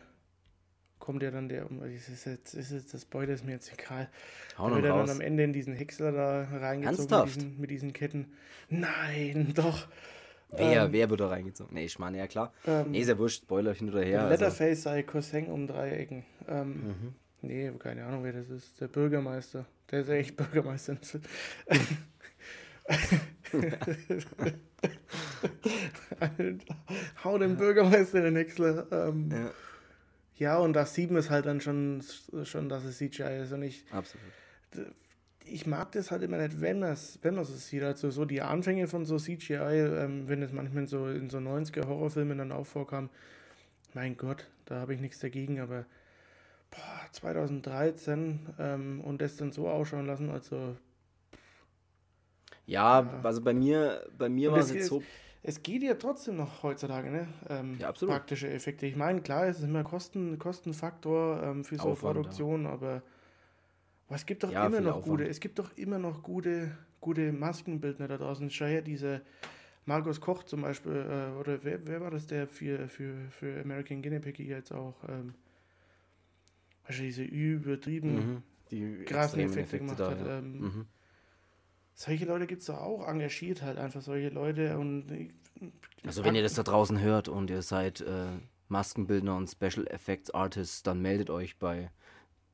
kommt 0.98 1.22
ja 1.22 1.30
dann 1.30 1.48
der, 1.48 1.66
ist 1.94 2.08
es 2.08 2.24
jetzt, 2.24 2.54
ist 2.54 2.70
es, 2.70 2.88
das 2.88 3.04
Beute 3.04 3.32
ist 3.32 3.44
mir 3.44 3.52
jetzt 3.52 3.72
egal. 3.72 4.08
Hau 4.58 4.68
noch 4.68 4.76
wird 4.76 4.90
raus. 4.90 5.08
dann 5.08 5.16
am 5.16 5.20
Ende 5.20 5.44
in 5.44 5.52
diesen 5.52 5.74
Häcksler 5.74 6.12
da 6.12 6.44
reingezogen 6.58 7.18
mit 7.18 7.26
diesen, 7.26 7.60
mit 7.60 7.70
diesen 7.70 7.92
Ketten. 7.92 8.32
Nein, 8.68 9.52
doch. 9.54 9.86
Wer, 10.50 10.84
Ähm, 10.84 10.92
wer 10.92 11.10
wird 11.10 11.20
da 11.20 11.28
reingezogen? 11.28 11.74
Nee, 11.74 11.86
ich 11.86 11.98
meine, 11.98 12.18
ja 12.18 12.26
klar. 12.26 12.52
Ähm, 12.66 12.92
Nee, 12.92 13.00
ist 13.00 13.08
ja 13.08 13.18
wurscht, 13.18 13.42
Spoiler 13.42 13.74
hin 13.74 13.88
oder 13.88 14.02
her. 14.02 14.20
Also, 14.22 14.30
Letterface 14.30 14.82
sei 14.82 15.02
Cousin 15.02 15.46
um 15.48 15.66
drei 15.66 15.90
Ecken. 15.90 16.24
Ähm, 16.48 16.68
mhm. 16.68 17.14
Nee, 17.42 17.70
keine 17.78 18.04
Ahnung, 18.04 18.24
wer 18.24 18.32
das 18.32 18.48
ist. 18.48 18.80
Der 18.80 18.88
Bürgermeister. 18.88 19.66
Der 19.90 20.00
ist 20.00 20.08
echt 20.08 20.36
Bürgermeister. 20.36 20.96
Hau 27.24 27.38
den 27.38 27.56
Bürgermeister 27.56 28.18
in 28.18 28.24
den 28.24 28.36
Häcksler. 28.36 28.86
Ähm, 28.90 29.30
ja. 29.30 29.50
ja, 30.36 30.58
und 30.58 30.72
da 30.74 30.86
sieht 30.86 31.10
man 31.10 31.20
es 31.20 31.30
halt 31.30 31.46
dann 31.46 31.60
schon, 31.60 32.02
schon, 32.44 32.68
dass 32.68 32.84
es 32.84 32.98
CGI 32.98 33.42
ist. 33.42 33.52
Und 33.52 33.62
ich, 33.62 33.84
absolut. 33.92 34.24
Ich 35.46 35.66
mag 35.66 35.92
das 35.92 36.10
halt 36.10 36.22
immer 36.22 36.38
nicht, 36.38 36.60
wenn 36.60 36.80
man 36.80 36.92
es 36.92 37.18
wenn 37.22 37.34
man's 37.34 37.48
so 37.48 37.54
sieht. 37.54 37.82
Also 37.82 38.10
so 38.10 38.24
die 38.24 38.42
Anfänge 38.42 38.88
von 38.88 39.04
so 39.04 39.16
CGI, 39.18 39.54
ähm, 39.54 40.28
wenn 40.28 40.42
es 40.42 40.52
manchmal 40.52 40.82
in 40.84 40.88
so, 40.88 41.06
in 41.08 41.30
so 41.30 41.38
90er 41.38 41.86
Horrorfilmen 41.86 42.38
dann 42.38 42.52
auch 42.52 42.66
vorkam, 42.66 43.10
mein 43.94 44.16
Gott, 44.16 44.46
da 44.66 44.80
habe 44.80 44.94
ich 44.94 45.00
nichts 45.00 45.20
dagegen, 45.20 45.60
aber 45.60 45.86
boah, 46.70 47.06
2013 47.12 48.40
ähm, 48.58 49.00
und 49.02 49.22
das 49.22 49.36
dann 49.36 49.52
so 49.52 49.68
ausschauen 49.68 50.06
lassen, 50.06 50.30
also 50.30 50.76
Ja, 52.66 53.00
Ja. 53.00 53.20
also 53.22 53.40
bei 53.42 53.54
mir, 53.54 54.06
bei 54.18 54.28
mir 54.28 54.50
war 54.52 54.58
es 54.58 54.72
jetzt 54.72 54.88
so. 54.88 55.02
es 55.42 55.62
geht 55.62 55.82
ja 55.82 55.94
trotzdem 55.94 56.36
noch 56.36 56.62
heutzutage, 56.64 57.10
ne? 57.10 57.28
Ähm, 57.48 57.76
Ja, 57.78 57.88
absolut. 57.88 58.14
Praktische 58.16 58.50
Effekte. 58.50 58.86
Ich 58.86 58.96
meine, 58.96 59.20
klar, 59.20 59.46
es 59.46 59.58
ist 59.58 59.64
immer 59.64 59.84
Kosten, 59.84 60.38
Kostenfaktor 60.38 61.42
ähm, 61.42 61.64
für 61.64 61.76
so 61.76 61.82
Aufwand, 61.90 62.16
ja. 62.16 62.22
Produktion, 62.22 62.66
aber, 62.66 63.02
aber 64.06 64.16
es 64.16 64.26
gibt 64.26 64.42
doch 64.44 64.52
Ja, 64.52 64.66
immer 64.66 64.80
noch 64.80 64.96
Aufwand. 64.96 65.04
gute, 65.18 65.28
es 65.28 65.40
gibt 65.40 65.58
doch 65.58 65.76
immer 65.76 65.98
noch 65.98 66.22
gute, 66.22 66.76
gute 67.00 67.32
Maskenbildner 67.32 68.08
da 68.08 68.16
draußen. 68.18 68.50
Schau 68.50 68.66
her, 68.66 68.82
diese 68.82 69.22
Markus 69.84 70.20
Koch 70.20 70.42
zum 70.44 70.62
Beispiel, 70.62 70.92
äh, 70.92 71.38
oder 71.38 71.62
wer, 71.62 71.86
wer 71.86 72.00
war 72.00 72.10
das, 72.10 72.26
der 72.26 72.46
für, 72.48 72.88
für, 72.88 73.14
für 73.30 73.60
American 73.60 74.02
Guinea 74.02 74.18
Pig 74.20 74.38
jetzt 74.38 74.72
auch, 74.72 74.94
ähm, 75.08 75.34
du, 76.88 76.92
diese 77.02 77.22
übertrieben 77.24 78.14
Mhm. 78.14 78.42
Die 78.72 79.04
krassen 79.04 79.40
Effekte 79.40 79.78
gemacht 79.78 80.00
da, 80.00 80.10
hat. 80.10 80.20
ja. 80.20 80.38
Ähm, 80.38 80.60
Mhm. 80.60 80.86
Solche 81.94 82.26
Leute 82.26 82.46
gibt 82.46 82.60
es 82.60 82.66
doch 82.66 82.78
auch, 82.78 83.08
engagiert 83.08 83.62
halt 83.62 83.78
einfach 83.78 84.02
solche 84.02 84.28
Leute 84.28 84.76
und 84.76 85.10
ich- 85.10 85.30
Also 86.04 86.24
wenn 86.24 86.34
ihr 86.34 86.42
das 86.42 86.52
da 86.54 86.62
draußen 86.62 87.00
hört 87.00 87.28
und 87.28 87.48
ihr 87.48 87.62
seid 87.62 88.02
äh, 88.02 88.26
Maskenbildner 88.68 89.34
und 89.36 89.48
Special 89.48 89.86
Effects 89.86 90.30
Artists, 90.32 90.82
dann 90.82 91.00
meldet 91.00 91.30
euch 91.30 91.58
bei 91.58 91.90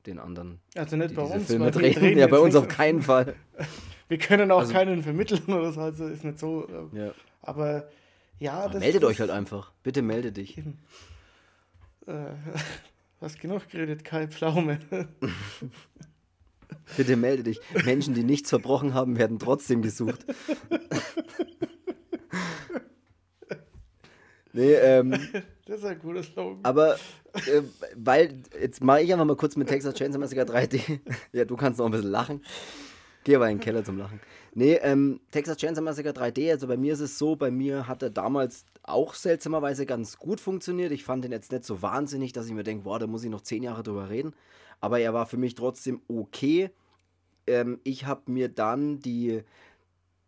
den 0.05 0.19
anderen, 0.19 0.59
Also 0.75 0.95
nicht 0.97 1.15
bei 1.15 1.21
uns, 1.21 1.47
Filme 1.47 1.71
drehen. 1.71 1.93
drehen 1.93 2.17
Ja, 2.17 2.27
bei 2.27 2.39
uns 2.39 2.55
auf 2.55 2.67
keinen 2.67 3.01
Fall. 3.01 3.35
Wir 4.09 4.17
können 4.17 4.51
auch 4.51 4.59
Also- 4.59 4.73
keinen 4.73 5.01
vermitteln 5.03 5.43
oder 5.47 5.71
so, 5.71 5.81
also 5.81 6.05
ist 6.07 6.23
nicht 6.23 6.39
so. 6.39 6.67
äh, 6.93 6.97
Ja. 7.05 7.11
Aber 7.41 7.89
ja, 8.39 8.53
Aber 8.53 8.73
das 8.73 8.79
meldet 8.81 9.03
das, 9.03 9.09
euch 9.09 9.19
halt 9.21 9.31
einfach. 9.31 9.71
Bitte 9.83 10.01
melde 10.01 10.31
dich. 10.31 10.57
Eben. 10.57 10.79
Äh, 12.07 12.13
hast 13.21 13.39
genug 13.39 13.69
geredet, 13.69 14.03
Kai 14.03 14.27
Pflaume. 14.27 14.79
Bitte 16.97 17.15
melde 17.15 17.43
dich. 17.43 17.59
Menschen, 17.85 18.13
die 18.13 18.23
nichts 18.23 18.49
verbrochen 18.49 18.93
haben, 18.93 19.17
werden 19.17 19.39
trotzdem 19.39 19.81
gesucht. 19.81 20.25
nee, 24.53 24.73
ähm, 24.73 25.13
Das 25.65 25.79
ist 25.79 25.85
ein 25.85 25.99
guter 25.99 26.23
Slogan. 26.23 26.59
aber 26.63 26.95
äh, 27.33 27.61
weil, 27.95 28.41
jetzt 28.59 28.83
mache 28.83 29.01
ich 29.01 29.13
einfach 29.13 29.25
mal 29.25 29.37
kurz 29.37 29.55
mit 29.55 29.69
Texas 29.69 29.93
Chainsaw 29.95 30.19
Massacre 30.19 30.43
3D. 30.43 30.99
ja, 31.31 31.45
du 31.45 31.55
kannst 31.55 31.79
noch 31.79 31.85
ein 31.85 31.91
bisschen 31.91 32.11
lachen. 32.11 32.41
Geh 33.23 33.37
aber 33.37 33.49
in 33.49 33.57
den 33.57 33.63
Keller 33.63 33.85
zum 33.85 33.97
Lachen. 33.97 34.19
Nee, 34.53 34.73
ähm, 34.81 35.21
Texas 35.31 35.57
Chainsaw 35.57 35.81
Massacre 35.81 36.09
3D, 36.09 36.51
also 36.51 36.67
bei 36.67 36.75
mir 36.75 36.93
ist 36.93 36.99
es 36.99 37.17
so, 37.17 37.37
bei 37.37 37.49
mir 37.49 37.87
hat 37.87 38.03
er 38.03 38.09
damals 38.09 38.65
auch 38.83 39.13
seltsamerweise 39.13 39.85
ganz 39.85 40.17
gut 40.17 40.41
funktioniert. 40.41 40.91
Ich 40.91 41.05
fand 41.05 41.23
ihn 41.23 41.31
jetzt 41.31 41.51
nicht 41.53 41.63
so 41.63 41.81
wahnsinnig, 41.81 42.33
dass 42.33 42.47
ich 42.47 42.53
mir 42.53 42.63
denke, 42.63 42.83
boah, 42.83 42.99
da 42.99 43.07
muss 43.07 43.23
ich 43.23 43.29
noch 43.29 43.41
zehn 43.41 43.63
Jahre 43.63 43.83
drüber 43.83 44.09
reden. 44.09 44.33
Aber 44.81 44.99
er 44.99 45.13
war 45.13 45.25
für 45.25 45.37
mich 45.37 45.55
trotzdem 45.55 46.01
okay. 46.09 46.71
Ähm, 47.47 47.79
ich 47.85 48.05
habe 48.05 48.29
mir 48.29 48.49
dann 48.49 48.99
die, 48.99 49.43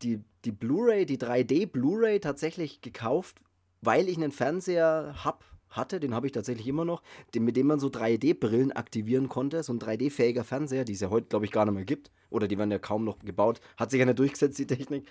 die, 0.01 0.21
die 0.45 0.51
Blu-ray, 0.53 1.05
die 1.05 1.17
3D 1.17 1.67
Blu-ray 1.67 2.21
tatsächlich 2.21 2.79
gekauft, 2.79 3.41
weil 3.85 4.09
ich 4.09 4.17
einen 4.17 4.31
Fernseher 4.31 5.15
hab, 5.23 5.43
hatte, 5.69 5.99
den 5.99 6.13
habe 6.13 6.27
ich 6.27 6.33
tatsächlich 6.33 6.67
immer 6.67 6.85
noch, 6.85 7.01
den, 7.33 7.43
mit 7.43 7.57
dem 7.57 7.67
man 7.67 7.79
so 7.79 7.87
3D-Brillen 7.87 8.71
aktivieren 8.71 9.29
konnte, 9.29 9.63
so 9.63 9.73
ein 9.73 9.79
3D-fähiger 9.79 10.43
Fernseher, 10.43 10.85
die 10.85 10.93
es 10.93 11.01
ja 11.01 11.09
heute, 11.09 11.27
glaube 11.27 11.45
ich, 11.45 11.51
gar 11.51 11.65
nicht 11.65 11.75
mehr 11.75 11.85
gibt. 11.85 12.11
Oder 12.29 12.47
die 12.47 12.57
werden 12.57 12.71
ja 12.71 12.79
kaum 12.79 13.03
noch 13.03 13.19
gebaut. 13.19 13.59
Hat 13.77 13.91
sich 13.91 13.99
ja 13.99 14.05
nicht 14.05 14.19
durchgesetzt, 14.19 14.57
die 14.57 14.67
Technik. 14.67 15.07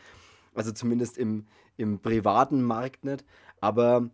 Also 0.54 0.72
zumindest 0.72 1.18
im, 1.18 1.46
im 1.76 1.98
privaten 2.00 2.62
Markt 2.62 3.04
nicht. 3.04 3.24
Aber 3.60 4.10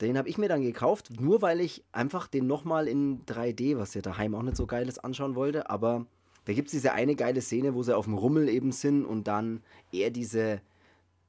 den 0.00 0.18
habe 0.18 0.28
ich 0.28 0.38
mir 0.38 0.48
dann 0.48 0.62
gekauft, 0.62 1.20
nur 1.20 1.42
weil 1.42 1.60
ich 1.60 1.84
einfach 1.92 2.26
den 2.26 2.46
nochmal 2.46 2.88
in 2.88 3.24
3D, 3.26 3.78
was 3.78 3.94
ja 3.94 4.02
daheim 4.02 4.34
auch 4.34 4.42
nicht 4.42 4.56
so 4.56 4.66
geil 4.66 4.88
ist, 4.88 4.98
anschauen 5.04 5.34
wollte. 5.34 5.70
Aber 5.70 6.06
da 6.44 6.52
gibt 6.52 6.68
es 6.68 6.72
diese 6.72 6.92
eine 6.92 7.14
geile 7.14 7.40
Szene, 7.40 7.74
wo 7.74 7.82
sie 7.82 7.96
auf 7.96 8.04
dem 8.04 8.14
Rummel 8.14 8.48
eben 8.48 8.72
sind 8.72 9.04
und 9.04 9.28
dann 9.28 9.62
er 9.92 10.10
diese 10.10 10.60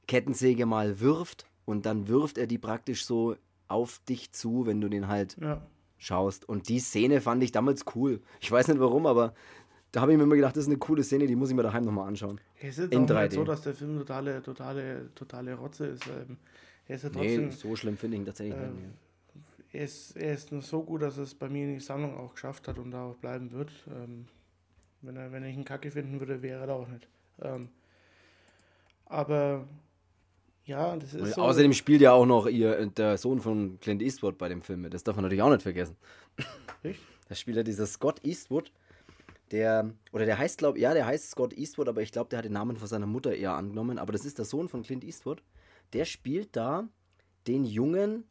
Kettensäge 0.06 0.66
mal 0.66 1.00
wirft 1.00 1.46
und 1.66 1.84
dann 1.84 2.08
wirft 2.08 2.38
er 2.38 2.46
die 2.46 2.56
praktisch 2.58 3.04
so 3.04 3.36
auf 3.68 3.98
dich 4.08 4.32
zu, 4.32 4.64
wenn 4.66 4.80
du 4.80 4.88
den 4.88 5.08
halt 5.08 5.36
Ja. 5.40 5.60
schaust. 5.98 6.48
Und 6.48 6.68
die 6.70 6.78
Szene 6.78 7.20
fand 7.20 7.42
ich 7.42 7.52
damals 7.52 7.84
cool. 7.94 8.20
Ich 8.40 8.50
weiß 8.50 8.68
nicht 8.68 8.80
warum, 8.80 9.06
aber 9.06 9.34
da 9.92 10.00
habe 10.00 10.12
ich 10.12 10.18
mir 10.18 10.24
immer 10.24 10.36
gedacht, 10.36 10.56
das 10.56 10.62
ist 10.64 10.68
eine 10.70 10.78
coole 10.78 11.02
Szene, 11.02 11.26
die 11.26 11.36
muss 11.36 11.50
ich 11.50 11.56
mir 11.56 11.62
daheim 11.62 11.84
nochmal 11.84 12.08
anschauen. 12.08 12.40
Es 12.60 12.78
ist 12.78 12.92
In 12.92 13.04
auch 13.04 13.06
3D. 13.08 13.22
nicht 13.24 13.32
so, 13.34 13.44
dass 13.44 13.62
der 13.62 13.74
Film 13.74 13.98
totale, 13.98 14.42
totale, 14.42 15.10
totale 15.14 15.54
Rotze 15.54 15.86
ist. 15.86 16.06
Ähm, 16.06 16.36
er 16.88 16.96
ist 16.96 17.02
ja 17.02 17.10
Nee, 17.10 17.36
trotzdem. 17.36 17.50
so 17.50 17.76
schlimm 17.76 17.96
finde 17.96 18.16
ich 18.16 18.20
ihn 18.22 18.26
tatsächlich 18.26 18.56
ähm, 18.56 18.74
nicht. 18.76 18.86
er, 19.72 19.84
ist, 19.84 20.16
er 20.16 20.32
ist 20.34 20.52
nur 20.52 20.62
so 20.62 20.82
gut, 20.82 21.02
dass 21.02 21.16
es 21.18 21.34
bei 21.34 21.48
mir 21.48 21.64
in 21.64 21.74
die 21.74 21.80
Sammlung 21.80 22.16
auch 22.16 22.34
geschafft 22.34 22.68
hat 22.68 22.78
und 22.78 22.90
da 22.92 23.04
auch 23.06 23.16
bleiben 23.16 23.50
wird. 23.52 23.72
Ähm, 23.88 24.26
wenn, 25.02 25.16
er, 25.16 25.32
wenn 25.32 25.44
ich 25.44 25.56
ihn 25.56 25.64
kacke 25.64 25.90
finden 25.90 26.20
würde, 26.20 26.42
wäre 26.42 26.60
er 26.60 26.66
da 26.68 26.74
auch 26.74 26.88
nicht. 26.88 27.08
Ähm, 27.42 27.68
aber 29.06 29.66
ja, 30.66 30.96
das 30.96 31.14
Und 31.14 31.26
ist 31.26 31.34
so. 31.36 31.42
außerdem 31.42 31.72
spielt 31.72 32.00
ja 32.00 32.12
auch 32.12 32.26
noch 32.26 32.46
ihr, 32.46 32.86
der 32.86 33.16
Sohn 33.16 33.40
von 33.40 33.80
Clint 33.80 34.02
Eastwood 34.02 34.36
bei 34.36 34.48
dem 34.48 34.62
Film 34.62 34.82
mit. 34.82 34.92
Das 34.94 35.04
darf 35.04 35.16
man 35.16 35.22
natürlich 35.24 35.42
auch 35.42 35.50
nicht 35.50 35.62
vergessen. 35.62 35.96
Echt? 36.82 37.00
Da 37.28 37.34
spielt 37.34 37.56
ja 37.56 37.62
dieser 37.62 37.86
Scott 37.86 38.24
Eastwood, 38.24 38.72
der, 39.50 39.92
oder 40.12 40.26
der 40.26 40.38
heißt, 40.38 40.58
glaube 40.58 40.78
ja, 40.78 40.92
der 40.92 41.06
heißt 41.06 41.30
Scott 41.30 41.52
Eastwood, 41.56 41.88
aber 41.88 42.02
ich 42.02 42.12
glaube, 42.12 42.28
der 42.30 42.38
hat 42.38 42.44
den 42.44 42.52
Namen 42.52 42.76
von 42.76 42.88
seiner 42.88 43.06
Mutter 43.06 43.34
eher 43.34 43.52
angenommen. 43.54 43.98
Aber 43.98 44.12
das 44.12 44.24
ist 44.24 44.38
der 44.38 44.44
Sohn 44.44 44.68
von 44.68 44.82
Clint 44.82 45.04
Eastwood. 45.04 45.42
Der 45.92 46.04
spielt 46.04 46.56
da 46.56 46.88
den 47.46 47.64
jungen 47.64 48.24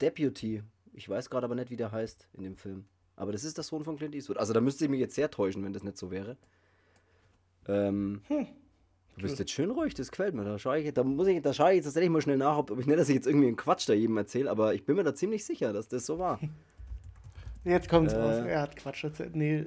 Deputy. 0.00 0.62
Ich 0.94 1.08
weiß 1.08 1.30
gerade 1.30 1.44
aber 1.44 1.54
nicht, 1.54 1.70
wie 1.70 1.76
der 1.76 1.92
heißt 1.92 2.28
in 2.34 2.42
dem 2.44 2.56
Film. 2.56 2.86
Aber 3.16 3.32
das 3.32 3.44
ist 3.44 3.56
der 3.58 3.64
Sohn 3.64 3.84
von 3.84 3.96
Clint 3.96 4.14
Eastwood. 4.14 4.38
Also 4.38 4.52
da 4.52 4.60
müsste 4.60 4.84
ich 4.84 4.90
mich 4.90 5.00
jetzt 5.00 5.14
sehr 5.14 5.30
täuschen, 5.30 5.62
wenn 5.64 5.72
das 5.72 5.84
nicht 5.84 5.98
so 5.98 6.10
wäre. 6.10 6.36
Ähm, 7.68 8.22
Du 9.16 9.22
bist 9.22 9.38
jetzt 9.38 9.50
schön 9.50 9.70
ruhig, 9.70 9.94
das 9.94 10.10
gefällt 10.10 10.34
mir. 10.34 10.44
Da 10.44 10.58
schaue 10.58 10.78
ich, 10.78 10.92
da 10.92 11.04
muss 11.04 11.26
ich, 11.26 11.42
da 11.42 11.52
schaue 11.52 11.70
ich 11.70 11.76
jetzt 11.76 11.84
tatsächlich 11.84 12.10
mal 12.10 12.22
schnell 12.22 12.38
nach, 12.38 12.56
ob, 12.56 12.78
ich 12.78 12.86
nicht, 12.86 12.98
dass 12.98 13.08
ich 13.08 13.14
jetzt 13.14 13.26
irgendwie 13.26 13.46
einen 13.48 13.56
Quatsch 13.56 13.88
da 13.88 13.92
jedem 13.92 14.16
erzähle, 14.16 14.50
aber 14.50 14.74
ich 14.74 14.84
bin 14.84 14.96
mir 14.96 15.04
da 15.04 15.14
ziemlich 15.14 15.44
sicher, 15.44 15.72
dass 15.72 15.88
das 15.88 16.06
so 16.06 16.18
war. 16.18 16.40
Jetzt 17.64 17.88
kommt's 17.88 18.12
Äh, 18.12 18.16
raus. 18.16 18.44
Er 18.44 18.60
hat 18.60 18.74
Quatsch 18.74 19.04
erzählt. 19.04 19.36
Nee, 19.36 19.64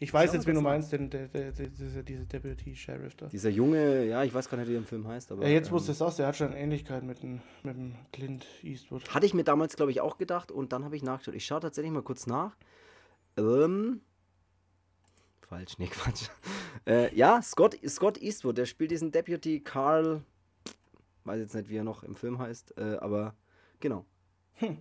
ich 0.00 0.12
weiß 0.12 0.32
jetzt, 0.32 0.48
wen 0.48 0.56
du 0.56 0.60
meinst, 0.60 0.92
denn 0.92 1.08
der, 1.08 1.28
der, 1.28 1.52
der, 1.52 1.68
dieser, 1.68 2.02
dieser 2.02 2.24
Deputy 2.24 2.74
Sheriff 2.74 3.14
da. 3.14 3.26
Dieser 3.26 3.50
junge, 3.50 4.04
ja, 4.06 4.24
ich 4.24 4.34
weiß 4.34 4.48
gar 4.48 4.58
nicht, 4.58 4.66
wie 4.66 4.72
der 4.72 4.80
im 4.80 4.86
Film 4.86 5.06
heißt, 5.06 5.30
aber. 5.30 5.44
Ja, 5.44 5.50
jetzt 5.50 5.68
ähm, 5.68 5.74
wusste 5.74 5.92
es 5.92 6.02
aus, 6.02 6.16
der 6.16 6.26
hat 6.26 6.36
schon 6.36 6.52
Ähnlichkeit 6.52 7.04
mit 7.04 7.22
dem, 7.22 7.40
mit 7.62 7.76
dem 7.76 7.94
Clint 8.12 8.44
Eastwood. 8.64 9.08
Hatte 9.14 9.26
ich 9.26 9.34
mir 9.34 9.44
damals, 9.44 9.76
glaube 9.76 9.92
ich, 9.92 10.00
auch 10.00 10.18
gedacht 10.18 10.50
und 10.50 10.72
dann 10.72 10.84
habe 10.84 10.96
ich 10.96 11.04
nachgeschaut. 11.04 11.36
Ich 11.36 11.46
schaue 11.46 11.60
tatsächlich 11.60 11.92
mal 11.92 12.02
kurz 12.02 12.26
nach. 12.26 12.56
Ähm. 13.36 14.00
Falsch, 15.54 15.78
nee, 15.78 15.86
Quatsch. 15.86 16.28
Äh, 16.86 17.14
ja, 17.16 17.40
Scott, 17.40 17.78
Scott 17.88 18.20
Eastwood, 18.20 18.58
der 18.58 18.66
spielt 18.66 18.90
diesen 18.90 19.10
Deputy 19.10 19.60
Carl. 19.60 20.20
Weiß 21.24 21.38
jetzt 21.38 21.54
nicht, 21.54 21.70
wie 21.70 21.78
er 21.78 21.84
noch 21.84 22.02
im 22.02 22.14
Film 22.14 22.38
heißt, 22.38 22.76
äh, 22.76 22.96
aber 22.96 23.34
genau. 23.80 24.04
Hm. 24.56 24.76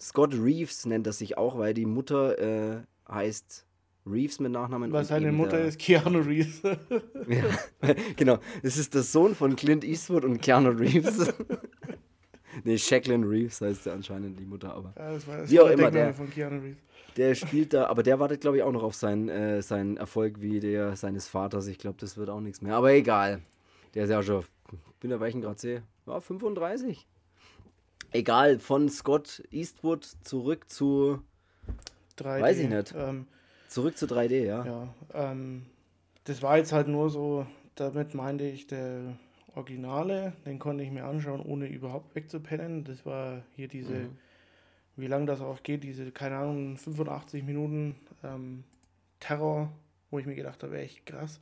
Scott 0.00 0.32
Reeves 0.32 0.86
nennt 0.86 1.06
er 1.06 1.12
sich 1.12 1.36
auch, 1.36 1.58
weil 1.58 1.74
die 1.74 1.84
Mutter 1.84 2.38
äh, 2.38 2.80
heißt 3.06 3.66
Reeves 4.06 4.40
mit 4.40 4.52
Nachnamen. 4.52 4.92
Weil 4.92 5.04
seine 5.04 5.30
Mutter 5.30 5.60
ist 5.60 5.78
Keanu 5.78 6.20
Reeves. 6.20 6.62
ja, 7.28 7.94
genau. 8.16 8.38
Das 8.62 8.78
ist 8.78 8.94
der 8.94 9.02
Sohn 9.02 9.34
von 9.34 9.56
Clint 9.56 9.84
Eastwood 9.84 10.24
und 10.24 10.40
Keanu 10.40 10.70
Reeves. 10.70 11.34
nee, 12.64 12.76
Jacqueline 12.76 13.28
Reeves 13.28 13.60
heißt 13.60 13.86
ja 13.86 13.92
anscheinend 13.94 14.38
die 14.38 14.44
Mutter, 14.44 14.72
aber. 14.74 14.92
Ja, 14.96 15.12
das 15.12 15.26
war 15.26 15.38
das 15.38 15.50
Wie 15.50 15.60
auch 15.60 15.64
der 15.66 15.74
immer, 15.74 15.90
der- 15.90 16.14
von 16.14 16.30
Keanu 16.30 16.60
Reeves. 16.62 16.78
Der 17.16 17.34
spielt 17.36 17.72
da, 17.72 17.86
aber 17.86 18.02
der 18.02 18.18
wartet, 18.18 18.40
glaube 18.40 18.56
ich, 18.56 18.62
auch 18.64 18.72
noch 18.72 18.82
auf 18.82 18.94
seinen, 18.96 19.28
äh, 19.28 19.62
seinen 19.62 19.96
Erfolg 19.96 20.40
wie 20.40 20.58
der 20.58 20.96
seines 20.96 21.28
Vaters. 21.28 21.68
Ich 21.68 21.78
glaube, 21.78 21.96
das 22.00 22.16
wird 22.16 22.28
auch 22.28 22.40
nichts 22.40 22.60
mehr. 22.60 22.74
Aber 22.74 22.92
egal. 22.92 23.40
Der 23.94 24.04
ist 24.04 24.10
ja 24.10 24.20
schon, 24.20 24.44
bin 24.98 25.10
der 25.10 25.20
welchen 25.20 25.40
Grad 25.40 25.60
sehe? 25.60 25.84
Ja, 26.06 26.18
35. 26.18 27.06
egal, 28.10 28.58
von 28.58 28.88
Scott 28.88 29.42
Eastwood 29.52 30.04
zurück 30.24 30.68
zu 30.68 31.20
3D. 32.18 32.40
Weiß 32.42 32.58
ich 32.58 32.68
nicht. 32.68 32.94
Ähm, 32.96 33.26
zurück 33.68 33.96
zu 33.96 34.06
3D, 34.06 34.44
ja. 34.44 34.64
Ja, 34.66 34.94
ähm, 35.12 35.66
das 36.24 36.42
war 36.42 36.58
jetzt 36.58 36.72
halt 36.72 36.88
nur 36.88 37.10
so, 37.10 37.46
damit 37.76 38.14
meinte 38.14 38.44
ich 38.44 38.66
der 38.66 39.16
Originale, 39.54 40.32
den 40.46 40.58
konnte 40.58 40.84
ich 40.84 40.90
mir 40.90 41.04
anschauen, 41.04 41.40
ohne 41.40 41.66
überhaupt 41.66 42.14
wegzupennen. 42.14 42.84
Das 42.84 43.06
war 43.06 43.42
hier 43.56 43.68
diese, 43.68 43.94
mhm. 43.94 44.18
wie 44.96 45.06
lange 45.06 45.26
das 45.26 45.40
auch 45.40 45.62
geht, 45.62 45.84
diese, 45.84 46.10
keine 46.10 46.36
Ahnung, 46.36 46.76
85 46.76 47.44
Minuten 47.44 47.94
ähm, 48.22 48.64
Terror, 49.20 49.72
wo 50.10 50.18
ich 50.18 50.26
mir 50.26 50.34
gedacht 50.34 50.62
habe, 50.62 50.78
echt 50.78 51.06
krass. 51.06 51.40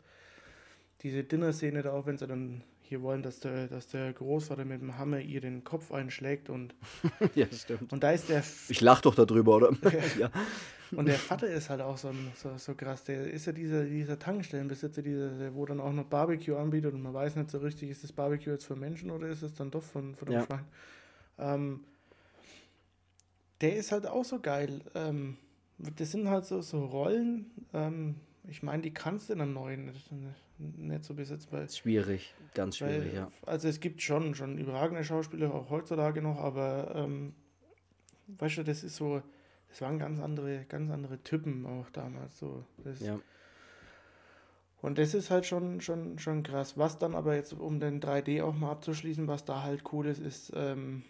Diese 1.03 1.25
Dinner-Szene 1.25 1.83
da 1.83 1.93
auch, 1.93 2.07
wenn 2.07 2.19
sie 2.19 2.27
dann 2.27 2.63
hier 2.93 3.03
wollen, 3.03 3.23
dass 3.23 3.41
der, 3.41 3.69
dass 3.69 3.87
der 3.89 4.13
Großvater 4.13 4.67
mit 4.67 4.83
dem 4.83 4.99
Hammer 4.99 5.19
ihr 5.19 5.41
den 5.41 5.65
Kopf 5.65 5.93
einschlägt 5.93 6.51
und. 6.51 6.75
ja, 7.35 7.47
stimmt. 7.51 7.91
Und 7.91 8.03
da 8.03 8.13
ist 8.13 8.29
der. 8.29 8.45
Ich 8.69 8.83
lach 8.83 9.01
doch 9.01 9.15
darüber, 9.15 9.57
oder? 9.57 9.73
ja. 10.19 10.31
Und 10.95 11.07
der 11.07 11.15
Vater 11.15 11.49
ist 11.49 11.71
halt 11.71 11.81
auch 11.81 11.97
so, 11.97 12.13
so, 12.35 12.51
so 12.59 12.75
krass. 12.75 13.03
Der 13.05 13.33
ist 13.33 13.47
ja 13.47 13.53
dieser, 13.53 13.85
dieser 13.85 14.19
Tankstellenbesitzer, 14.19 15.01
dieser, 15.01 15.55
wo 15.55 15.65
dann 15.65 15.81
auch 15.81 15.93
noch 15.93 16.05
Barbecue 16.05 16.55
anbietet 16.55 16.93
und 16.93 17.01
man 17.01 17.15
weiß 17.15 17.37
nicht 17.37 17.51
so 17.51 17.59
richtig, 17.59 17.89
ist 17.89 18.05
das 18.05 18.13
Barbecue 18.13 18.51
jetzt 18.51 18.67
für 18.67 18.77
Menschen 18.77 19.11
oder 19.11 19.29
ist 19.29 19.41
es 19.41 19.55
dann 19.55 19.71
doch 19.71 19.83
von, 19.83 20.15
von 20.15 20.27
dem 20.27 20.35
ja. 20.35 20.45
Schwein. 20.45 20.65
Ähm, 21.39 21.81
der 23.63 23.77
ist 23.77 23.91
halt 23.91 24.07
auch 24.07 24.27
so 24.27 24.39
geil. 24.39 24.83
Ähm, 24.95 25.39
das 25.79 26.11
sind 26.11 26.29
halt 26.29 26.45
so, 26.45 26.61
so 26.61 26.85
Rollen. 26.85 27.51
Ähm, 27.73 28.17
ich 28.47 28.63
meine, 28.63 28.83
die 28.83 28.93
kannst 28.93 29.31
du 29.31 29.33
in 29.33 29.41
einem 29.41 29.55
neuen 29.55 29.87
nicht, 29.87 30.13
nicht 30.63 31.05
so 31.05 31.15
besetzen. 31.15 31.49
Weil, 31.51 31.69
schwierig, 31.69 32.35
ganz 32.55 32.79
schwierig, 32.79 33.13
weil, 33.13 33.15
ja. 33.15 33.33
Also 33.47 33.69
es 33.69 33.81
gibt 33.81 34.03
schon, 34.03 34.35
schon 34.35 34.59
überragende 34.59 35.05
Schauspieler, 35.05 35.55
auch 35.55 35.71
heutzutage 35.71 36.23
noch, 36.23 36.39
aber 36.39 36.93
ähm, 36.95 37.35
weißt 38.39 38.59
du, 38.59 38.63
das 38.65 38.85
ist 38.85 38.97
so 38.97 39.23
das 39.73 39.81
waren 39.81 39.99
ganz 39.99 40.21
andere, 40.21 40.67
ganz 40.67 40.91
andere 40.91 41.23
Typen 41.23 41.65
auch 41.65 41.89
damals 41.91 42.39
so. 42.39 42.63
Das, 42.85 43.01
ja. 43.01 43.19
Und 44.83 44.99
das 44.99 45.15
ist 45.15 45.31
halt 45.31 45.47
schon, 45.47 45.81
schon, 45.81 46.19
schon 46.19 46.43
krass. 46.43 46.77
Was 46.77 46.99
dann 46.99 47.15
aber 47.15 47.37
jetzt, 47.37 47.55
um 47.55 47.81
den 47.81 48.03
3D 48.03 48.43
auch 48.43 48.55
mal 48.55 48.71
abzuschließen, 48.71 49.29
was 49.29 49.47
da 49.47 49.63
halt 49.63 49.83
cool 49.91 50.07
ist, 50.07 50.19
ist, 50.19 50.53
ähm, 50.55 51.05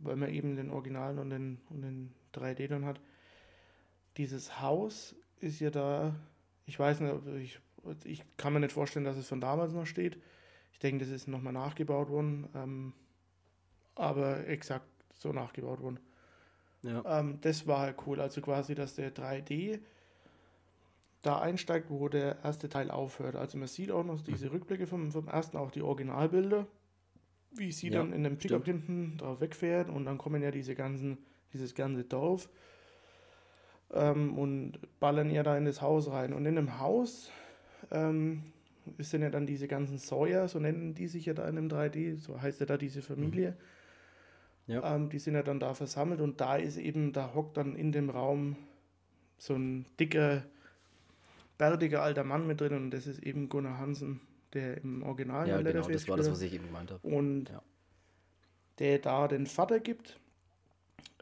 weil 0.00 0.16
man 0.16 0.30
eben 0.30 0.56
den 0.56 0.70
Originalen 0.70 1.20
und 1.20 1.30
den, 1.30 1.60
und 1.70 1.82
den 1.82 2.12
3D 2.34 2.66
dann 2.66 2.84
hat, 2.84 3.00
dieses 4.16 4.60
Haus 4.60 5.14
ist 5.38 5.60
ja 5.60 5.70
da, 5.70 6.16
ich 6.66 6.76
weiß 6.76 6.98
nicht, 6.98 7.14
ich, 7.40 7.60
ich 8.04 8.22
kann 8.36 8.52
mir 8.52 8.60
nicht 8.60 8.72
vorstellen, 8.72 9.04
dass 9.04 9.16
es 9.16 9.28
von 9.28 9.40
damals 9.40 9.72
noch 9.72 9.86
steht. 9.86 10.18
Ich 10.72 10.78
denke, 10.78 11.04
das 11.04 11.12
ist 11.12 11.28
nochmal 11.28 11.52
nachgebaut 11.52 12.08
worden, 12.08 12.48
ähm, 12.54 12.92
aber 13.94 14.46
exakt 14.46 14.86
so 15.14 15.32
nachgebaut 15.32 15.80
worden. 15.80 16.00
Ja. 16.82 17.20
Ähm, 17.20 17.38
das 17.42 17.66
war 17.66 17.80
halt 17.80 17.96
cool. 18.06 18.20
Also 18.20 18.40
quasi, 18.40 18.74
dass 18.74 18.94
der 18.94 19.14
3D 19.14 19.80
da 21.22 21.40
einsteigt, 21.40 21.90
wo 21.90 22.08
der 22.08 22.38
erste 22.42 22.68
Teil 22.68 22.90
aufhört. 22.90 23.36
Also 23.36 23.58
man 23.58 23.68
sieht 23.68 23.90
auch 23.90 24.04
noch 24.04 24.20
diese 24.22 24.46
mhm. 24.46 24.52
Rückblicke 24.52 24.86
vom, 24.86 25.12
vom 25.12 25.28
ersten, 25.28 25.56
auch 25.56 25.70
die 25.70 25.82
Originalbilder, 25.82 26.66
wie 27.52 27.72
sie 27.72 27.88
ja, 27.88 27.98
dann 27.98 28.12
in 28.12 28.24
dem 28.24 28.38
Pickup 28.38 28.64
hinten 28.64 29.18
drauf 29.18 29.40
wegfährt 29.40 29.90
und 29.90 30.06
dann 30.06 30.18
kommen 30.18 30.42
ja 30.42 30.50
diese 30.50 30.74
ganzen, 30.74 31.18
dieses 31.52 31.74
ganze 31.74 32.04
Dorf 32.04 32.48
ähm, 33.92 34.38
und 34.38 34.78
ballern 34.98 35.30
ja 35.30 35.42
da 35.42 35.56
in 35.58 35.64
das 35.64 35.82
Haus 35.82 36.10
rein. 36.10 36.32
Und 36.32 36.46
in 36.46 36.56
dem 36.56 36.78
Haus 36.78 37.30
ähm, 37.90 38.42
sind 38.98 39.22
ja 39.22 39.30
dann 39.30 39.46
diese 39.46 39.68
ganzen 39.68 39.98
Sawyer, 39.98 40.48
so 40.48 40.58
nennen 40.58 40.94
die 40.94 41.06
sich 41.06 41.26
ja 41.26 41.34
da 41.34 41.48
in 41.48 41.56
dem 41.56 41.68
3D, 41.68 42.18
so 42.18 42.40
heißt 42.40 42.60
ja 42.60 42.66
da 42.66 42.76
diese 42.76 43.02
Familie. 43.02 43.56
Ja. 44.66 44.94
Ähm, 44.94 45.08
die 45.10 45.18
sind 45.18 45.34
ja 45.34 45.42
dann 45.42 45.60
da 45.60 45.74
versammelt 45.74 46.20
und 46.20 46.40
da 46.40 46.56
ist 46.56 46.76
eben, 46.76 47.12
da 47.12 47.34
hockt 47.34 47.56
dann 47.56 47.74
in 47.76 47.92
dem 47.92 48.10
Raum 48.10 48.56
so 49.38 49.54
ein 49.54 49.86
dicker, 49.98 50.44
bärtiger 51.58 52.02
alter 52.02 52.24
Mann 52.24 52.46
mit 52.46 52.60
drin 52.60 52.74
und 52.74 52.90
das 52.90 53.06
ist 53.06 53.22
eben 53.22 53.48
Gunnar 53.48 53.78
Hansen, 53.78 54.20
der 54.52 54.78
im 54.78 55.02
Original 55.02 55.48
ja, 55.48 55.60
genau, 55.60 55.88
das 55.88 56.08
war 56.08 56.16
das, 56.16 56.30
was 56.30 56.42
ich 56.42 56.54
eben 56.54 56.66
gemeint 56.66 56.90
habe. 56.90 57.06
Und 57.06 57.50
ja. 57.50 57.62
der 58.78 58.98
da 58.98 59.28
den 59.28 59.46
Vater 59.46 59.80
gibt, 59.80 60.20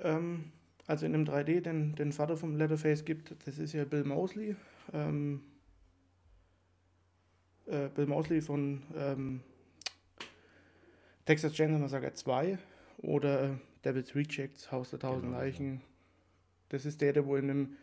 ähm, 0.02 0.52
also 0.86 1.06
in 1.06 1.12
dem 1.12 1.24
3D 1.24 1.60
den, 1.60 1.94
den 1.94 2.12
Vater 2.12 2.36
vom 2.36 2.56
Leatherface 2.56 3.04
gibt, 3.04 3.34
das 3.46 3.58
ist 3.58 3.72
ja 3.72 3.84
Bill 3.84 4.04
Mosley. 4.04 4.56
Ähm, 4.92 5.42
äh, 7.68 7.88
Bill 7.94 8.06
Mosley 8.06 8.40
von 8.40 8.82
ähm, 8.96 9.40
Texas 11.24 11.52
Chainsaw 11.52 11.78
Massacre 11.78 12.12
2 12.12 12.58
oder 12.98 13.58
Devil's 13.84 14.14
Rejects, 14.14 14.72
Haus 14.72 14.90
der 14.90 14.98
Tausend 14.98 15.24
genau, 15.24 15.38
Leichen. 15.38 15.82
Das 16.70 16.86
ist 16.86 17.00
der, 17.00 17.12
der 17.12 17.26
wo 17.26 17.36
in 17.36 17.48
dem 17.48 17.76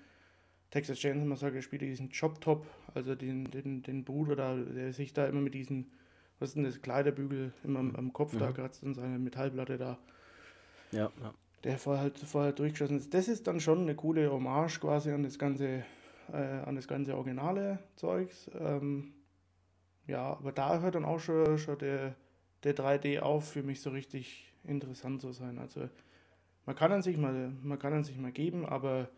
Texas 0.71 0.97
Chainsaw 0.97 1.25
Massacre 1.25 1.61
spielt, 1.61 1.83
diesen 1.83 2.09
Chop-Top, 2.09 2.65
also 2.93 3.15
den, 3.15 3.45
den, 3.51 3.81
den 3.83 4.03
Bruder 4.03 4.35
da, 4.35 4.55
der 4.55 4.93
sich 4.93 5.13
da 5.13 5.25
immer 5.25 5.41
mit 5.41 5.53
diesen, 5.53 5.91
was 6.39 6.49
ist 6.49 6.55
denn 6.55 6.63
das, 6.63 6.81
Kleiderbügel 6.81 7.53
immer 7.63 7.79
am, 7.79 7.95
am 7.95 8.13
Kopf 8.13 8.33
mhm. 8.33 8.39
da 8.39 8.51
kratzt 8.51 8.83
und 8.83 8.95
seine 8.95 9.19
Metallplatte 9.19 9.77
da. 9.77 9.97
Ja, 10.91 11.11
ja. 11.21 11.33
Der 11.63 11.77
vorher 11.77 12.03
halt, 12.03 12.19
vorher 12.19 12.49
halt 12.49 12.59
durchgeschossen 12.59 12.97
ist. 12.97 13.13
Das 13.13 13.27
ist 13.27 13.47
dann 13.47 13.59
schon 13.59 13.81
eine 13.81 13.95
coole 13.95 14.31
Hommage 14.31 14.79
quasi 14.79 15.11
an 15.11 15.23
das 15.23 15.39
ganze, 15.39 15.83
äh, 16.31 16.35
an 16.35 16.75
das 16.75 16.87
ganze 16.87 17.15
originale 17.15 17.79
Zeugs. 17.95 18.51
Ähm, 18.59 19.13
ja, 20.07 20.33
aber 20.33 20.51
da 20.51 20.79
hört 20.79 20.95
dann 20.95 21.05
auch 21.05 21.19
schon, 21.19 21.57
schon 21.57 21.77
der, 21.79 22.15
der 22.63 22.75
3D 22.75 23.19
auf 23.19 23.49
für 23.51 23.63
mich 23.63 23.81
so 23.81 23.89
richtig 23.89 24.53
interessant 24.63 25.21
zu 25.21 25.31
sein. 25.31 25.57
Also 25.59 25.89
man 26.65 26.75
kann 26.75 26.91
an 26.91 27.01
sich 27.01 27.17
mal, 27.17 27.51
man 27.61 27.79
kann 27.79 27.93
an 27.93 28.03
sich 28.03 28.17
mal 28.17 28.31
geben, 28.31 28.65
aber 28.65 29.09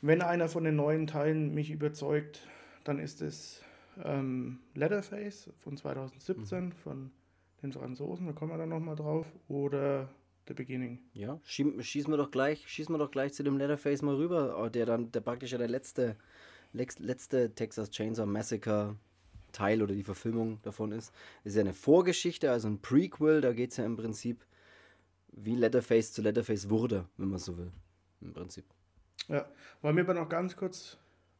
wenn 0.00 0.22
einer 0.22 0.48
von 0.48 0.64
den 0.64 0.76
neuen 0.76 1.06
Teilen 1.06 1.54
mich 1.54 1.70
überzeugt, 1.70 2.40
dann 2.84 2.98
ist 2.98 3.20
es 3.20 3.62
ähm, 4.02 4.60
Leatherface 4.74 5.50
von 5.58 5.76
2017 5.76 6.64
mhm. 6.64 6.72
von 6.72 7.10
den 7.62 7.72
Franzosen, 7.72 8.26
da 8.26 8.32
kommen 8.32 8.52
wir 8.52 8.58
dann 8.58 8.70
nochmal 8.70 8.96
drauf, 8.96 9.26
oder 9.48 10.08
The 10.48 10.54
Beginning. 10.54 10.98
Ja, 11.12 11.38
schießen 11.44 12.10
wir 12.10 12.16
doch 12.16 12.30
gleich, 12.30 12.66
schießen 12.66 12.94
wir 12.94 12.98
doch 12.98 13.10
gleich 13.10 13.34
zu 13.34 13.42
dem 13.42 13.58
Leatherface 13.58 14.02
mal 14.02 14.14
rüber, 14.14 14.70
der 14.72 14.86
dann, 14.86 15.12
der 15.12 15.20
praktisch 15.20 15.52
ja 15.52 15.58
der 15.58 15.68
letzte, 15.68 16.16
letzte 16.72 17.54
Texas 17.54 17.90
Chainsaw 17.90 18.26
Massacre 18.26 18.96
Teil 19.52 19.82
oder 19.82 19.94
die 19.94 20.02
Verfilmung 20.02 20.60
davon 20.62 20.92
ist. 20.92 21.12
Ist 21.44 21.56
ja 21.56 21.60
eine 21.60 21.74
Vorgeschichte, 21.74 22.50
also 22.50 22.68
ein 22.68 22.80
Prequel, 22.80 23.40
da 23.40 23.52
geht 23.52 23.70
es 23.70 23.76
ja 23.76 23.84
im 23.84 23.96
Prinzip, 23.96 24.44
wie 25.32 25.54
Letterface 25.54 26.12
zu 26.12 26.22
Letterface 26.22 26.70
wurde, 26.70 27.06
wenn 27.16 27.28
man 27.28 27.38
so 27.38 27.56
will. 27.56 27.70
Im 28.20 28.32
Prinzip. 28.32 28.64
Ja, 29.28 29.46
wollen 29.82 29.96
wir 29.96 30.04
aber 30.04 30.14
noch 30.14 30.28
ganz 30.28 30.56
kurz 30.56 30.98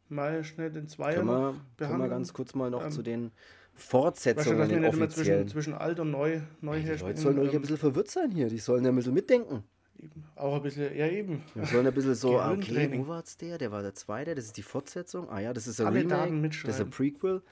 mal 0.08 0.44
schnell 0.44 0.70
den 0.70 0.88
Zweier 0.88 1.16
können 1.16 1.28
wir, 1.28 1.54
Können 1.76 1.98
wir 1.98 2.08
ganz 2.08 2.32
kurz 2.32 2.54
mal 2.54 2.70
noch 2.70 2.84
ähm, 2.84 2.90
zu 2.90 3.02
den 3.02 3.32
Fortsetzungen 3.74 4.58
weißt 4.58 4.70
du, 4.70 4.80
wir 4.80 4.92
nicht 4.92 5.12
zwischen, 5.12 5.48
zwischen 5.48 5.74
alt 5.74 6.00
und 6.00 6.10
neu, 6.10 6.40
neu 6.60 6.78
ja, 6.78 6.94
Die 6.94 7.02
Leute 7.02 7.20
sollen 7.20 7.38
ruhig 7.38 7.50
ähm, 7.50 7.58
ein 7.58 7.60
bisschen 7.62 7.78
verwirrt 7.78 8.10
sein 8.10 8.30
hier, 8.30 8.48
die 8.48 8.58
sollen 8.58 8.84
ja 8.84 8.90
ein 8.90 8.96
bisschen 8.96 9.14
mitdenken. 9.14 9.64
Eben. 9.98 10.24
Auch 10.34 10.56
ein 10.56 10.62
bisschen, 10.62 10.96
ja 10.96 11.06
eben. 11.08 11.42
Wir 11.54 11.66
sollen 11.66 11.86
ein 11.86 11.92
bisschen 11.92 12.14
so, 12.14 12.38
ah, 12.38 12.52
okay, 12.52 12.90
wo 12.94 13.06
war 13.06 13.22
es 13.22 13.36
der? 13.36 13.58
Der 13.58 13.70
war 13.70 13.82
der 13.82 13.94
zweite, 13.94 14.34
das 14.34 14.46
ist 14.46 14.56
die 14.56 14.62
Fortsetzung. 14.62 15.28
Ah 15.28 15.40
ja, 15.40 15.52
das 15.52 15.66
ist 15.66 15.80
ein 15.80 15.88
Alle 15.88 16.00
Remake, 16.00 16.56
das 16.64 16.76
ist 16.76 16.80
ein 16.80 16.90
Prequel. 16.90 17.42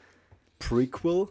Prequel. 0.59 1.29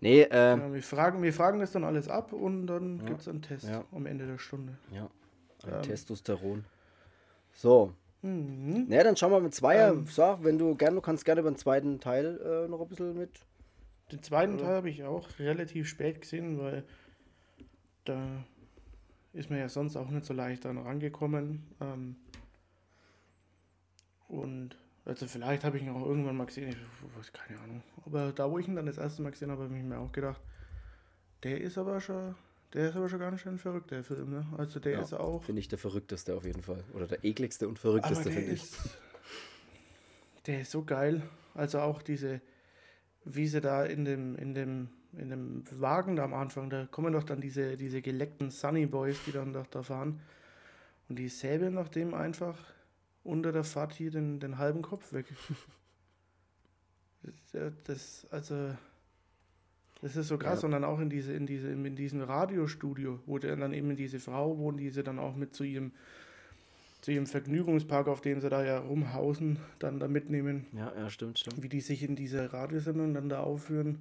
Nee, 0.00 0.22
äh, 0.22 0.58
ja, 0.58 0.72
wir, 0.72 0.82
fragen, 0.82 1.22
wir 1.22 1.32
fragen 1.32 1.58
das 1.58 1.72
dann 1.72 1.84
alles 1.84 2.08
ab 2.08 2.32
und 2.32 2.66
dann 2.66 2.98
ja, 2.98 3.04
gibt 3.06 3.20
es 3.22 3.28
einen 3.28 3.42
Test 3.42 3.68
ja. 3.68 3.84
am 3.92 4.06
Ende 4.06 4.26
der 4.26 4.38
Stunde. 4.38 4.76
Ja, 4.92 5.08
ähm. 5.66 5.82
Testosteron. 5.82 6.64
So. 7.54 7.92
Mhm. 8.22 8.86
Na, 8.88 9.02
dann 9.02 9.16
schauen 9.16 9.32
wir 9.32 9.40
mit 9.40 9.54
Zweier. 9.54 9.92
Ähm, 9.92 10.06
so, 10.06 10.38
wenn 10.42 10.58
du 10.58 10.74
gerne, 10.74 10.96
du 10.96 11.00
kannst 11.00 11.24
gerne 11.24 11.40
über 11.40 11.50
den 11.50 11.56
zweiten 11.56 12.00
Teil 12.00 12.40
äh, 12.40 12.68
noch 12.68 12.80
ein 12.80 12.88
bisschen 12.88 13.16
mit. 13.16 13.30
Den 14.12 14.22
zweiten 14.22 14.58
Teil 14.58 14.76
habe 14.76 14.90
ich 14.90 15.04
auch 15.04 15.26
relativ 15.38 15.88
spät 15.88 16.20
gesehen, 16.20 16.58
weil 16.58 16.84
da 18.04 18.44
ist 19.32 19.50
mir 19.50 19.58
ja 19.58 19.68
sonst 19.68 19.96
auch 19.96 20.08
nicht 20.08 20.24
so 20.24 20.34
leicht 20.34 20.64
dann 20.64 20.78
rangekommen. 20.78 21.66
Ähm, 21.80 22.16
und 24.28 24.76
also 25.06 25.26
vielleicht 25.26 25.62
habe 25.62 25.76
ich 25.76 25.84
ihn 25.84 25.88
auch 25.90 26.04
irgendwann 26.04 26.36
mal 26.36 26.46
gesehen, 26.46 26.68
ich 26.68 26.76
weiß 27.16 27.32
keine 27.32 27.60
Ahnung. 27.60 27.82
Aber 28.04 28.32
da, 28.32 28.50
wo 28.50 28.58
ich 28.58 28.66
ihn 28.66 28.74
dann 28.74 28.86
das 28.86 28.98
erste 28.98 29.22
Mal 29.22 29.30
gesehen 29.30 29.52
habe, 29.52 29.62
habe 29.62 29.76
ich 29.76 29.82
mir 29.82 29.98
auch 29.98 30.10
gedacht, 30.10 30.40
der 31.44 31.60
ist 31.60 31.78
aber 31.78 32.00
schon, 32.00 32.34
der 32.72 32.90
ist 32.90 32.96
aber 32.96 33.08
schon 33.08 33.20
ganz 33.20 33.40
schön 33.40 33.56
verrückt, 33.56 33.92
der 33.92 34.02
Film, 34.02 34.30
ne? 34.30 34.46
Also 34.58 34.80
der 34.80 34.94
ja, 34.94 35.00
ist 35.00 35.14
auch. 35.14 35.44
Finde 35.44 35.60
ich 35.60 35.68
der 35.68 35.78
verrückteste 35.78 36.34
auf 36.34 36.44
jeden 36.44 36.62
Fall. 36.62 36.82
Oder 36.92 37.06
der 37.06 37.24
ekligste 37.24 37.68
und 37.68 37.78
verrückteste, 37.78 38.32
finde 38.32 38.52
ich. 38.52 38.64
Der 40.46 40.62
ist 40.62 40.72
so 40.72 40.82
geil. 40.82 41.22
Also 41.54 41.78
auch 41.80 42.02
diese, 42.02 42.40
wie 43.24 43.46
sie 43.46 43.60
da 43.60 43.84
in 43.84 44.04
dem, 44.04 44.34
in 44.36 44.54
dem, 44.54 44.88
in 45.12 45.30
dem 45.30 45.64
Wagen 45.80 46.16
da 46.16 46.24
am 46.24 46.34
Anfang, 46.34 46.68
da 46.68 46.86
kommen 46.86 47.12
doch 47.12 47.22
dann 47.24 47.40
diese, 47.40 47.76
diese 47.76 48.02
geleckten 48.02 48.50
Sunny 48.50 48.86
Boys, 48.86 49.18
die 49.24 49.32
dann 49.32 49.52
doch 49.52 49.68
da 49.68 49.84
fahren. 49.84 50.20
Und 51.08 51.16
die 51.16 51.28
säbeln 51.28 51.74
nach 51.74 51.88
dem 51.88 52.12
einfach 52.12 52.58
unter 53.26 53.52
der 53.52 53.64
Fahrt 53.64 53.92
hier 53.92 54.10
den, 54.10 54.40
den 54.40 54.58
halben 54.58 54.82
Kopf 54.82 55.12
weg. 55.12 55.26
das, 57.84 58.26
also, 58.30 58.70
Das 60.00 60.16
ist 60.16 60.28
so 60.28 60.38
krass, 60.38 60.62
ja. 60.62 60.66
und 60.66 60.72
dann 60.72 60.84
auch 60.84 61.00
in 61.00 61.10
diese, 61.10 61.32
in 61.32 61.46
diese, 61.46 61.70
in 61.70 61.96
diesem 61.96 62.22
Radiostudio, 62.22 63.20
wo 63.26 63.38
dann 63.38 63.72
eben 63.72 63.96
diese 63.96 64.20
Frau 64.20 64.58
wohnt, 64.58 64.78
die 64.78 64.90
sie 64.90 65.02
dann 65.02 65.18
auch 65.18 65.34
mit 65.34 65.54
zu 65.54 65.64
ihrem, 65.64 65.92
zu 67.00 67.12
ihrem 67.12 67.26
Vergnügungspark, 67.26 68.08
auf 68.08 68.20
dem 68.20 68.40
sie 68.40 68.48
da 68.48 68.64
ja 68.64 68.78
rumhausen, 68.78 69.58
dann 69.78 69.98
da 69.98 70.08
mitnehmen. 70.08 70.66
Ja, 70.72 70.92
ja, 70.96 71.10
stimmt, 71.10 71.38
stimmt. 71.38 71.62
Wie 71.62 71.68
die 71.68 71.80
sich 71.80 72.02
in 72.02 72.16
dieser 72.16 72.52
Radiosendung 72.52 73.14
dann 73.14 73.28
da 73.28 73.40
aufführen. 73.40 73.98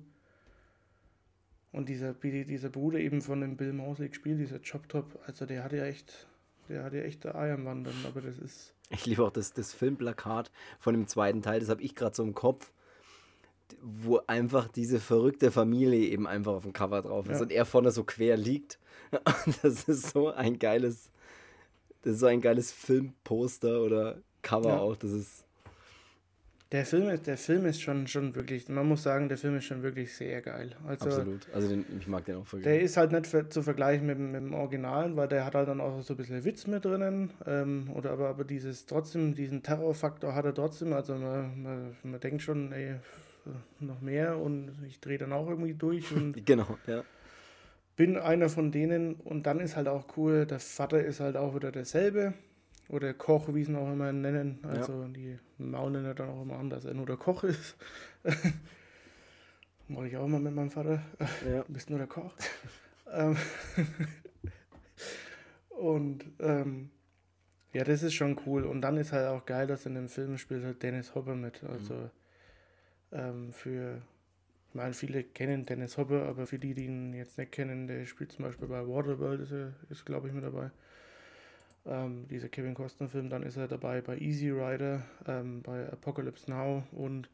Und 1.72 1.90
dieser, 1.90 2.14
dieser 2.14 2.70
Bruder 2.70 3.00
eben 3.00 3.22
von 3.22 3.42
dem 3.42 3.58
Bill 3.58 3.74
Mosley 3.74 4.08
gespielt, 4.08 4.40
dieser 4.40 4.60
Chop-Top, 4.60 5.20
also 5.26 5.46
der 5.46 5.62
hatte 5.64 5.76
ja 5.76 5.86
echt, 5.86 6.28
der 6.70 6.86
hatte 6.86 6.98
ja 6.98 7.04
echt 7.04 7.26
Eier 7.26 7.56
am 7.56 7.66
Wandern, 7.66 7.96
aber 8.06 8.22
das 8.22 8.38
ist. 8.38 8.75
Ich 8.90 9.06
liebe 9.06 9.24
auch 9.24 9.32
das, 9.32 9.54
das 9.54 9.74
Filmplakat 9.74 10.52
von 10.80 10.94
dem 10.94 11.08
zweiten 11.08 11.42
Teil, 11.42 11.60
das 11.60 11.70
habe 11.70 11.82
ich 11.82 11.96
gerade 11.96 12.16
so 12.16 12.24
im 12.24 12.34
Kopf 12.34 12.72
wo 13.82 14.22
einfach 14.28 14.68
diese 14.68 15.00
verrückte 15.00 15.52
Familie 15.52 16.10
eben 16.10 16.28
einfach 16.28 16.54
auf 16.54 16.64
dem 16.64 16.74
Cover 16.74 17.02
drauf 17.02 17.28
ist 17.28 17.38
ja. 17.38 17.42
und 17.44 17.52
er 17.52 17.66
vorne 17.66 17.92
so 17.92 18.04
quer 18.04 18.38
liegt. 18.38 18.80
das 19.62 19.84
ist 19.84 20.10
so 20.10 20.32
ein 20.32 20.60
geiles, 20.60 21.10
das 22.02 22.14
ist 22.14 22.20
so 22.20 22.26
ein 22.28 22.42
geiles 22.42 22.72
Filmposter 22.72 23.82
oder 23.82 24.22
Cover 24.42 24.70
ja. 24.70 24.80
auch. 24.80 24.96
Das 24.96 25.12
ist. 25.12 25.45
Der 26.76 26.86
Film 26.86 27.08
ist, 27.08 27.26
der 27.26 27.38
Film 27.38 27.66
ist 27.66 27.82
schon, 27.82 28.06
schon 28.06 28.36
wirklich, 28.36 28.68
man 28.68 28.86
muss 28.86 29.04
sagen, 29.04 29.30
der 29.30 29.38
Film 29.38 29.56
ist 29.56 29.64
schon 29.64 29.82
wirklich 29.82 30.14
sehr 30.14 30.42
geil. 30.42 30.76
Also, 30.86 31.06
Absolut. 31.06 31.48
Also 31.54 31.70
den, 31.70 31.86
ich 31.98 32.06
mag 32.06 32.26
den 32.26 32.36
auch 32.36 32.46
voll 32.46 32.62
Der 32.62 32.82
ist 32.82 32.98
halt 32.98 33.14
nicht 33.14 33.28
für, 33.28 33.48
zu 33.48 33.62
vergleichen 33.62 34.06
mit, 34.06 34.20
mit, 34.20 34.36
dem 34.36 34.54
Originalen, 34.54 35.16
weil 35.16 35.30
der 35.30 35.46
hat 35.46 35.56
halt 35.56 35.70
dann 35.70 35.80
auch 35.80 36.02
so 36.02 36.14
ein 36.14 36.18
bisschen 36.18 36.44
Witz 36.44 36.68
mit 36.68 36.84
drinnen. 36.84 37.32
Ähm, 37.46 37.90
oder 37.96 38.12
aber, 38.12 38.28
aber 38.28 38.44
dieses 38.44 38.86
trotzdem, 38.88 39.36
diesen 39.36 39.64
Terrorfaktor 39.64 40.36
hat 40.36 40.44
er 40.44 40.54
trotzdem. 40.54 40.92
Also 40.92 41.16
man, 41.16 41.64
man, 41.64 41.96
man 42.04 42.20
denkt 42.20 42.42
schon, 42.42 42.74
ey, 42.74 42.96
noch 43.80 44.02
mehr 44.02 44.38
und 44.38 44.74
ich 44.86 45.00
drehe 45.00 45.18
dann 45.18 45.32
auch 45.32 45.48
irgendwie 45.48 45.76
durch 45.76 46.12
und 46.12 46.34
genau, 46.46 46.78
ja. 46.88 47.06
bin 47.96 48.18
einer 48.18 48.50
von 48.50 48.74
denen 48.74 49.14
und 49.14 49.46
dann 49.46 49.62
ist 49.62 49.78
halt 49.78 49.88
auch 49.88 50.18
cool, 50.18 50.46
der 50.46 50.60
Vater 50.60 51.02
ist 51.02 51.22
halt 51.22 51.38
auch 51.38 51.56
wieder 51.56 51.72
derselbe 51.72 52.34
oder 52.90 53.14
Koch, 53.14 53.54
wie 53.54 53.64
sie 53.64 53.72
ihn 53.72 53.78
auch 53.78 53.92
immer 53.92 54.12
nennen, 54.12 54.60
also 54.64 55.04
ja. 55.04 55.08
die 55.08 55.38
maulen 55.58 56.06
ja 56.06 56.14
dann 56.14 56.30
auch 56.30 56.42
immer 56.42 56.58
an, 56.58 56.70
dass 56.70 56.86
er 56.86 56.94
nur 56.94 57.06
der 57.06 57.18
Koch 57.18 57.44
ist. 57.44 57.76
Mache 59.88 60.08
ich 60.08 60.18
auch 60.18 60.26
immer 60.26 60.40
mit 60.40 60.54
meinem 60.54 60.72
Vater. 60.72 61.02
Ja. 61.48 61.64
Du 61.64 61.74
bist 61.74 61.90
nur 61.90 62.00
der 62.00 62.08
Koch. 62.08 62.34
Ähm, 63.12 63.38
und 65.70 66.26
ähm, 66.40 66.90
ja, 67.74 67.84
das 67.84 68.02
ist 68.02 68.14
schon 68.14 68.40
cool. 68.46 68.64
Und 68.64 68.82
dann 68.82 68.98
ist 68.98 69.12
halt 69.12 69.28
auch 69.28 69.46
geil, 69.46 69.68
dass 69.68 69.86
in 69.86 69.96
dem 69.96 70.10
Film 70.10 70.38
spielt 70.38 70.64
halt 70.64 70.82
Dennis 70.82 71.14
Hopper 71.14 71.36
mit. 71.36 71.64
Also 71.64 71.94
mhm 71.94 72.10
ähm, 73.16 73.54
für, 73.54 74.02
ich 74.70 74.76
meine, 74.76 74.94
viele 74.94 75.24
kennen 75.24 75.66
Dennis 75.66 75.98
Hopper, 75.98 76.24
aber 76.24 76.46
für 76.46 76.60
die, 76.60 76.74
die 76.74 76.86
ihn 76.86 77.14
jetzt 77.14 77.38
nicht 77.38 77.52
kennen, 77.52 77.88
der 77.88 78.06
spielt 78.06 78.32
zum 78.32 78.46
Beispiel 78.46 78.68
bei 78.68 78.88
Waterworld, 78.88 79.42
ist, 79.42 79.54
ist 79.90 80.06
glaube 80.06 80.28
ich, 80.28 80.34
mit 80.34 80.44
dabei. 80.44 80.72
Ähm, 81.88 82.28
dieser 82.30 82.50
Kevin 82.50 82.74
Costner-Film, 82.74 83.30
dann 83.30 83.44
ist 83.44 83.58
er 83.58 83.68
dabei 83.68 84.02
bei 84.02 84.18
Easy 84.18 84.50
Rider, 84.50 85.04
ähm, 85.28 85.62
bei 85.62 85.88
Apocalypse 85.92 86.50
Now 86.50 86.84
und 86.92 87.30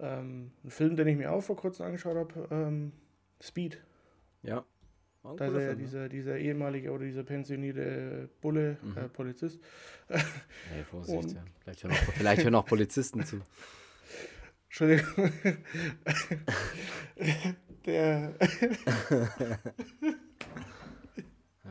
ähm, 0.00 0.50
ein 0.62 0.70
Film, 0.70 0.96
den 0.96 1.08
ich 1.08 1.16
mir 1.16 1.32
auch 1.32 1.40
vor 1.40 1.56
kurzem 1.56 1.86
angeschaut 1.86 2.16
habe, 2.16 2.48
ähm, 2.50 2.92
Speed. 3.40 3.78
Ja. 4.42 4.64
Da 5.22 5.46
ist 5.46 5.54
er 5.54 5.62
ja 5.68 5.74
dieser, 5.74 6.08
dieser 6.10 6.36
ehemalige 6.36 6.90
oder 6.92 7.06
dieser 7.06 7.24
pensionierte 7.24 8.28
Bulle, 8.42 8.76
mhm. 8.82 8.98
äh, 8.98 9.08
Polizist. 9.08 9.58
hey, 10.08 10.20
Vorsicht, 10.90 11.32
ja. 11.32 11.44
Vielleicht 11.62 11.84
hören, 11.84 11.92
auch, 11.92 12.12
vielleicht 12.12 12.44
hören 12.44 12.54
auch 12.56 12.66
Polizisten 12.66 13.24
zu. 13.24 13.40
Entschuldigung. 14.68 15.32
Der. 17.86 18.34
ja. 21.64 21.70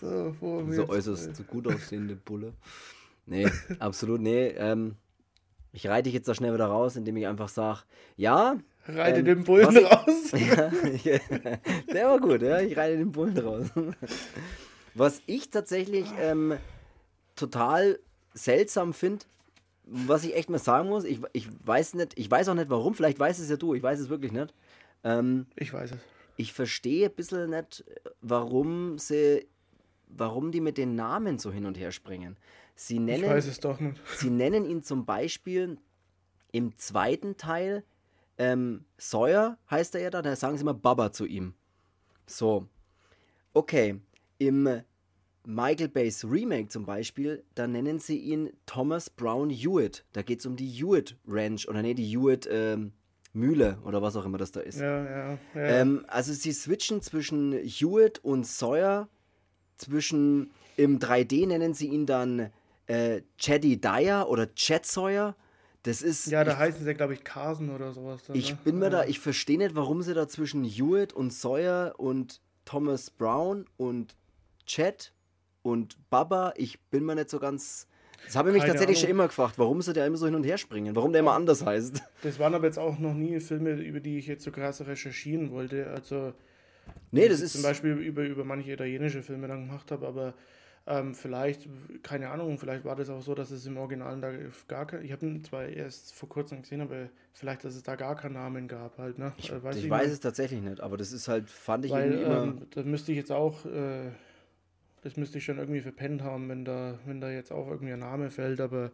So, 0.00 0.34
vor 0.38 0.62
mir. 0.62 0.76
So 0.76 0.88
äußerst 0.88 1.46
gut 1.48 1.66
aussehende 1.66 2.16
Bulle. 2.16 2.52
Nee, 3.30 3.46
absolut, 3.78 4.22
nee. 4.22 4.54
Ähm, 4.56 4.96
ich 5.70 5.86
reite 5.86 6.04
dich 6.04 6.14
jetzt 6.14 6.26
da 6.26 6.34
schnell 6.34 6.54
wieder 6.54 6.64
raus, 6.64 6.96
indem 6.96 7.18
ich 7.18 7.26
einfach 7.26 7.50
sage, 7.50 7.80
ja. 8.16 8.56
Reite 8.86 9.18
ähm, 9.18 9.24
den 9.26 9.44
Bullen 9.44 9.76
ich, 9.76 9.84
raus. 9.84 10.32
ja, 10.32 10.70
der 11.92 12.06
war 12.06 12.20
gut, 12.20 12.40
ja. 12.40 12.60
Ich 12.60 12.74
reite 12.74 12.96
den 12.96 13.12
Bullen 13.12 13.36
raus. 13.36 13.66
Was 14.94 15.20
ich 15.26 15.50
tatsächlich 15.50 16.06
ähm, 16.18 16.56
total 17.36 17.98
seltsam 18.32 18.94
finde, 18.94 19.26
was 19.84 20.24
ich 20.24 20.34
echt 20.34 20.48
mal 20.48 20.58
sagen 20.58 20.88
muss, 20.88 21.04
ich, 21.04 21.20
ich 21.34 21.48
weiß 21.66 21.94
nicht, 21.94 22.18
ich 22.18 22.30
weiß 22.30 22.48
auch 22.48 22.54
nicht 22.54 22.70
warum, 22.70 22.94
vielleicht 22.94 23.18
weiß 23.18 23.38
es 23.38 23.50
ja 23.50 23.56
du, 23.56 23.74
ich 23.74 23.82
weiß 23.82 24.00
es 24.00 24.08
wirklich 24.08 24.32
nicht. 24.32 24.54
Ähm, 25.04 25.46
ich 25.56 25.72
weiß 25.72 25.92
es. 25.92 25.98
Ich 26.36 26.52
verstehe 26.52 27.08
ein 27.08 27.14
bisschen 27.14 27.50
nicht, 27.50 27.84
warum 28.20 28.98
sie, 28.98 29.46
warum 30.08 30.52
die 30.52 30.60
mit 30.60 30.78
den 30.78 30.94
Namen 30.94 31.38
so 31.38 31.52
hin 31.52 31.66
und 31.66 31.78
her 31.78 31.92
springen. 31.92 32.36
Sie 32.74 32.98
nennen, 32.98 33.24
ich 33.24 33.30
weiß 33.30 33.46
es 33.46 33.60
doch 33.60 33.80
nicht. 33.80 34.00
Sie 34.16 34.30
nennen 34.30 34.64
ihn 34.64 34.82
zum 34.82 35.04
Beispiel 35.04 35.78
im 36.52 36.76
zweiten 36.78 37.36
Teil 37.36 37.84
ähm, 38.38 38.84
Sawyer 38.96 39.58
heißt 39.70 39.94
er 39.96 40.02
ja 40.02 40.10
da, 40.10 40.22
da 40.22 40.34
sagen 40.36 40.56
sie 40.56 40.64
mal 40.64 40.72
Baba 40.72 41.12
zu 41.12 41.26
ihm. 41.26 41.54
So. 42.26 42.66
Okay. 43.52 44.00
Im 44.38 44.82
Michael 45.44 45.88
Bays 45.88 46.24
Remake 46.24 46.68
zum 46.68 46.84
Beispiel, 46.84 47.42
da 47.54 47.66
nennen 47.66 47.98
sie 47.98 48.18
ihn 48.18 48.50
Thomas 48.66 49.10
Brown 49.10 49.50
Hewitt. 49.50 50.04
Da 50.12 50.22
geht 50.22 50.40
es 50.40 50.46
um 50.46 50.54
die 50.56 50.68
Hewitt 50.68 51.16
Ranch 51.26 51.68
oder 51.68 51.82
nee, 51.82 51.94
die 51.94 52.04
Hewitt 52.04 52.48
ähm, 52.50 52.92
Mühle 53.32 53.78
oder 53.84 54.00
was 54.00 54.14
auch 54.14 54.24
immer 54.24 54.38
das 54.38 54.52
da 54.52 54.60
ist. 54.60 54.78
Ja, 54.78 55.04
ja. 55.04 55.38
ja. 55.54 55.60
Ähm, 55.60 56.04
also 56.06 56.32
sie 56.32 56.52
switchen 56.52 57.02
zwischen 57.02 57.52
Hewitt 57.52 58.22
und 58.22 58.46
Sawyer, 58.46 59.08
zwischen 59.78 60.50
im 60.76 60.98
3D 60.98 61.46
nennen 61.46 61.74
sie 61.74 61.88
ihn 61.88 62.06
dann 62.06 62.50
äh, 62.86 63.22
Chaddy 63.38 63.80
Dyer 63.80 64.28
oder 64.28 64.54
Chad 64.54 64.86
Sawyer. 64.86 65.34
Das 65.82 66.02
ist. 66.02 66.26
Ja, 66.26 66.44
da 66.44 66.52
ich, 66.52 66.58
heißen 66.58 66.84
sie, 66.84 66.94
glaube 66.94 67.14
ich, 67.14 67.24
Carson 67.24 67.70
oder 67.70 67.92
sowas. 67.92 68.22
Dann, 68.26 68.36
ich 68.36 68.50
ne? 68.50 68.58
bin 68.64 68.78
mir 68.78 68.86
ja. 68.86 68.90
da, 68.90 69.04
ich 69.04 69.20
verstehe 69.20 69.58
nicht, 69.58 69.74
warum 69.74 70.02
sie 70.02 70.14
da 70.14 70.28
zwischen 70.28 70.64
Hewitt 70.64 71.12
und 71.12 71.32
Sawyer 71.32 71.94
und 71.96 72.40
Thomas 72.64 73.10
Brown 73.10 73.64
und 73.76 74.14
Chad 74.66 75.12
und 75.62 75.96
Baba, 76.10 76.52
ich 76.56 76.80
bin 76.90 77.04
mir 77.04 77.14
nicht 77.14 77.30
so 77.30 77.38
ganz. 77.38 77.86
Das 78.26 78.36
habe 78.36 78.50
ich 78.50 78.54
mich 78.54 78.62
Keine 78.62 78.72
tatsächlich 78.72 78.98
Ahnung. 78.98 79.08
schon 79.08 79.10
immer 79.10 79.26
gefragt, 79.28 79.54
warum 79.58 79.80
sie 79.80 79.92
da 79.92 80.04
immer 80.04 80.16
so 80.16 80.26
hin 80.26 80.34
und 80.34 80.44
her 80.44 80.58
springen, 80.58 80.94
warum 80.96 81.12
der 81.12 81.20
immer 81.20 81.32
anders 81.32 81.64
heißt. 81.64 82.02
Das 82.22 82.38
waren 82.38 82.54
aber 82.54 82.66
jetzt 82.66 82.78
auch 82.78 82.98
noch 82.98 83.14
nie 83.14 83.38
Filme, 83.40 83.72
über 83.72 84.00
die 84.00 84.18
ich 84.18 84.26
jetzt 84.26 84.44
so 84.44 84.50
krass 84.50 84.84
recherchieren 84.84 85.50
wollte. 85.50 85.86
Also, 85.86 86.34
nee, 87.10 87.28
das 87.28 87.40
ist. 87.40 87.52
Zum 87.52 87.62
Beispiel 87.62 87.92
über, 87.92 88.22
über 88.24 88.44
manche 88.44 88.72
italienische 88.72 89.22
Filme 89.22 89.48
dann 89.48 89.66
gemacht 89.66 89.90
habe, 89.90 90.06
aber 90.06 90.34
ähm, 90.86 91.14
vielleicht, 91.14 91.68
keine 92.02 92.30
Ahnung, 92.30 92.58
vielleicht 92.58 92.84
war 92.84 92.96
das 92.96 93.10
auch 93.10 93.20
so, 93.20 93.34
dass 93.34 93.50
es 93.50 93.66
im 93.66 93.76
Original 93.76 94.20
da 94.20 94.32
gar 94.68 94.86
kein. 94.86 95.04
Ich 95.04 95.12
habe 95.12 95.26
ihn 95.26 95.44
zwar 95.44 95.66
erst 95.66 96.14
vor 96.14 96.28
kurzem 96.28 96.62
gesehen, 96.62 96.80
aber 96.80 97.10
vielleicht, 97.34 97.64
dass 97.64 97.74
es 97.74 97.82
da 97.82 97.94
gar 97.94 98.16
keinen 98.16 98.34
Namen 98.34 98.68
gab 98.68 98.96
halt, 98.96 99.18
ne? 99.18 99.32
Ich, 99.36 99.52
äh, 99.52 99.62
weiß, 99.62 99.76
ich 99.76 99.90
weiß 99.90 100.10
es 100.10 100.20
tatsächlich 100.20 100.62
nicht, 100.62 100.80
aber 100.80 100.96
das 100.96 101.12
ist 101.12 101.28
halt, 101.28 101.50
fand 101.50 101.84
ich 101.84 101.90
Weil, 101.90 102.12
immer. 102.12 102.42
Ähm, 102.44 102.62
da 102.70 102.82
müsste 102.82 103.12
ich 103.12 103.18
jetzt 103.18 103.32
auch. 103.32 103.66
Äh, 103.66 104.10
das 105.02 105.16
müsste 105.16 105.38
ich 105.38 105.44
schon 105.44 105.58
irgendwie 105.58 105.80
verpennt 105.80 106.22
haben, 106.22 106.48
wenn 106.48 106.64
da, 106.64 106.98
wenn 107.06 107.20
da 107.20 107.30
jetzt 107.30 107.52
auch 107.52 107.68
irgendwie 107.68 107.92
ein 107.92 108.00
Name 108.00 108.30
fällt, 108.30 108.60
aber 108.60 108.90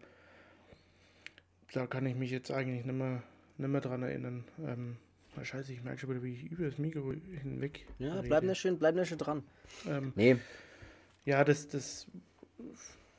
da 1.73 1.87
kann 1.87 2.07
ich 2.07 2.15
mich 2.15 2.31
jetzt 2.31 2.51
eigentlich 2.51 2.85
nicht 2.85 2.97
mehr, 2.97 3.23
nicht 3.57 3.71
mehr 3.71 3.81
dran 3.81 4.03
erinnern. 4.03 4.45
Ähm, 4.65 4.97
scheiße, 5.43 5.73
ich 5.73 5.83
merke 5.83 6.01
schon 6.01 6.11
wieder, 6.11 6.23
wie 6.23 6.35
ich 6.35 6.45
über 6.45 6.67
das 6.67 6.79
Mikro 6.79 7.13
hinweg. 7.13 7.87
Ja, 7.99 8.15
rede. 8.15 8.29
bleib 8.29 8.45
nicht 8.45 8.59
schön, 8.59 8.79
bleib 8.79 8.95
nicht 8.95 9.09
schön 9.09 9.19
dran. 9.19 9.43
Ähm, 9.89 10.13
nee. 10.15 10.37
Ja, 11.25 11.43
das, 11.43 11.69
das, 11.69 12.07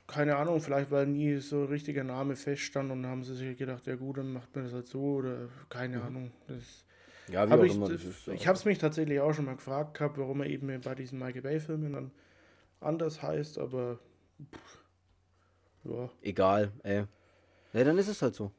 keine 0.08 0.36
Ahnung, 0.38 0.62
vielleicht 0.62 0.92
weil 0.92 1.08
nie 1.08 1.38
so 1.38 1.64
ein 1.64 1.68
richtiger 1.68 2.04
Name 2.04 2.36
feststand 2.36 2.92
und 2.92 3.06
haben 3.06 3.24
sie 3.24 3.36
sich 3.36 3.58
gedacht, 3.58 3.88
ja 3.88 3.96
gut, 3.96 4.18
dann 4.18 4.32
macht 4.32 4.56
man 4.56 4.66
das 4.66 4.74
halt 4.74 4.88
so 4.88 5.16
oder 5.16 5.50
keine 5.70 5.98
mhm. 5.98 6.04
Ahnung. 6.04 6.32
Das, 6.48 6.86
ja, 7.28 7.48
wie 7.48 7.52
hab 7.52 7.64
ich, 7.64 7.80
das, 7.80 8.28
ich 8.28 8.48
habe 8.48 8.58
es 8.58 8.66
mich 8.66 8.78
tatsächlich 8.78 9.20
auch 9.20 9.34
schon 9.34 9.46
mal 9.46 9.56
gefragt 9.56 9.98
gehabt, 9.98 10.18
warum 10.18 10.42
er 10.42 10.48
eben 10.48 10.80
bei 10.82 10.94
diesen 10.96 11.18
Michael 11.18 11.42
Bay-Filmen 11.42 11.94
dann 11.94 12.12
anders 12.80 13.24
heißt, 13.24 13.58
aber 13.58 14.00
pff, 14.54 14.80
ja. 15.86 16.10
Egal, 16.22 16.72
ey. 16.84 17.06
Ja, 17.74 17.84
dann 17.84 17.98
ist 17.98 18.08
es 18.08 18.22
halt 18.22 18.36
so. 18.36 18.52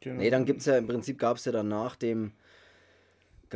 Genau. 0.00 0.20
Nee, 0.20 0.30
dann 0.30 0.44
gibt 0.44 0.60
es 0.60 0.66
ja, 0.66 0.76
im 0.76 0.86
Prinzip 0.86 1.18
gab 1.18 1.38
es 1.38 1.44
ja 1.46 1.52
dann 1.52 1.68
nach 1.68 1.96
dem, 1.96 2.32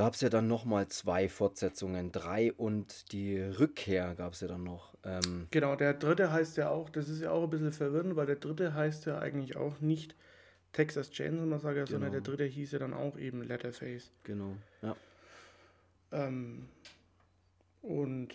gab 0.01 0.15
es 0.15 0.21
ja 0.21 0.29
dann 0.29 0.47
nochmal 0.49 0.89
zwei 0.89 1.29
Fortsetzungen, 1.29 2.11
drei 2.13 2.53
und 2.53 3.13
die 3.13 3.39
Rückkehr 3.39 4.15
gab 4.15 4.33
es 4.33 4.41
ja 4.41 4.49
dann 4.49 4.65
noch. 4.65 4.95
Ähm, 5.05 5.47
genau, 5.51 5.77
der 5.77 5.95
dritte 5.95 6.33
heißt 6.33 6.57
ja 6.57 6.71
auch, 6.71 6.91
das 6.91 7.09
ist 7.09 7.21
ja 7.21 7.31
auch 7.31 7.45
ein 7.45 7.51
bisschen 7.51 7.73
verwirrend, 7.73 8.17
weil 8.17 8.27
der 8.27 8.37
dritte 8.37 8.75
heißt 8.75 9.07
ja 9.07 9.19
eigentlich 9.19 9.57
auch 9.57 9.81
nicht 9.81 10.15
Texas 10.73 11.11
Chainsaw 11.11 11.47
Massacre, 11.47 11.75
genau. 11.75 11.91
sondern 11.91 12.13
der 12.13 12.21
dritte 12.23 12.45
hieß 12.45 12.73
ja 12.73 12.79
dann 12.79 12.95
auch 12.95 13.19
eben 13.19 13.43
Letterface. 13.43 14.11
Genau, 14.25 14.57
ja. 14.83 14.97
Ähm, 16.13 16.69
und 17.83 18.35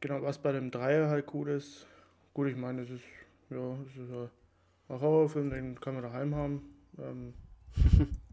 Genau, 0.00 0.22
was 0.22 0.38
bei 0.38 0.52
dem 0.52 0.70
Dreier 0.70 1.08
halt 1.08 1.26
cool 1.34 1.48
ist, 1.48 1.86
gut, 2.32 2.46
ich 2.46 2.56
meine, 2.56 2.82
es 2.82 2.90
ist, 2.90 3.02
ja, 3.50 3.74
es 3.84 3.96
ist 3.96 4.10
ein 4.12 5.00
Horrorfilm, 5.00 5.50
den 5.50 5.80
kann 5.80 5.94
man 5.94 6.04
daheim 6.04 6.34
haben. 6.36 6.62
Ähm, 6.98 7.34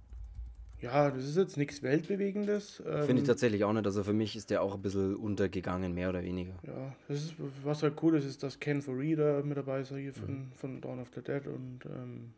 Ja, 0.86 1.10
das 1.10 1.24
ist 1.24 1.36
jetzt 1.36 1.58
nichts 1.58 1.82
Weltbewegendes. 1.82 2.76
Finde 2.76 3.14
ich 3.14 3.20
Ähm, 3.20 3.26
tatsächlich 3.26 3.64
auch 3.64 3.74
nicht. 3.74 3.86
Also 3.88 4.04
für 4.04 4.14
mich 4.14 4.36
ist 4.36 4.52
der 4.52 4.62
auch 4.62 4.76
ein 4.76 4.82
bisschen 4.84 5.16
untergegangen, 5.16 5.96
mehr 5.96 6.10
oder 6.10 6.22
weniger. 6.24 6.54
Ja, 6.62 6.96
das 7.08 7.24
ist, 7.24 7.34
was 7.64 7.82
halt 7.82 7.96
cool 8.04 8.16
ist, 8.16 8.26
ist, 8.26 8.44
dass 8.44 8.60
Ken 8.60 8.84
Farida 8.84 9.42
mit 9.44 9.58
dabei 9.58 9.82
ist, 9.82 9.90
hier 9.90 10.14
von, 10.14 10.52
von 10.54 10.82
Dawn 10.82 11.00
of 11.00 11.10
the 11.16 11.22
Dead 11.22 11.48
und 11.48 11.80
ähm, 11.86 12.34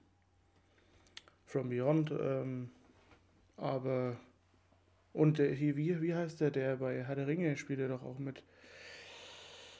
From 1.46 1.68
Beyond. 1.70 2.12
Ähm, 2.12 2.70
aber, 3.58 4.16
und 5.12 5.40
der, 5.40 5.52
hier, 5.54 5.76
wie, 5.76 6.02
wie 6.02 6.16
heißt 6.16 6.40
der, 6.40 6.52
der 6.52 6.78
bei 6.78 7.04
Herr 7.04 7.16
der 7.16 7.28
Ringe 7.28 7.58
spielt 7.58 7.80
er 7.80 7.90
doch 7.90 8.04
auch 8.04 8.18
mit. 8.18 8.44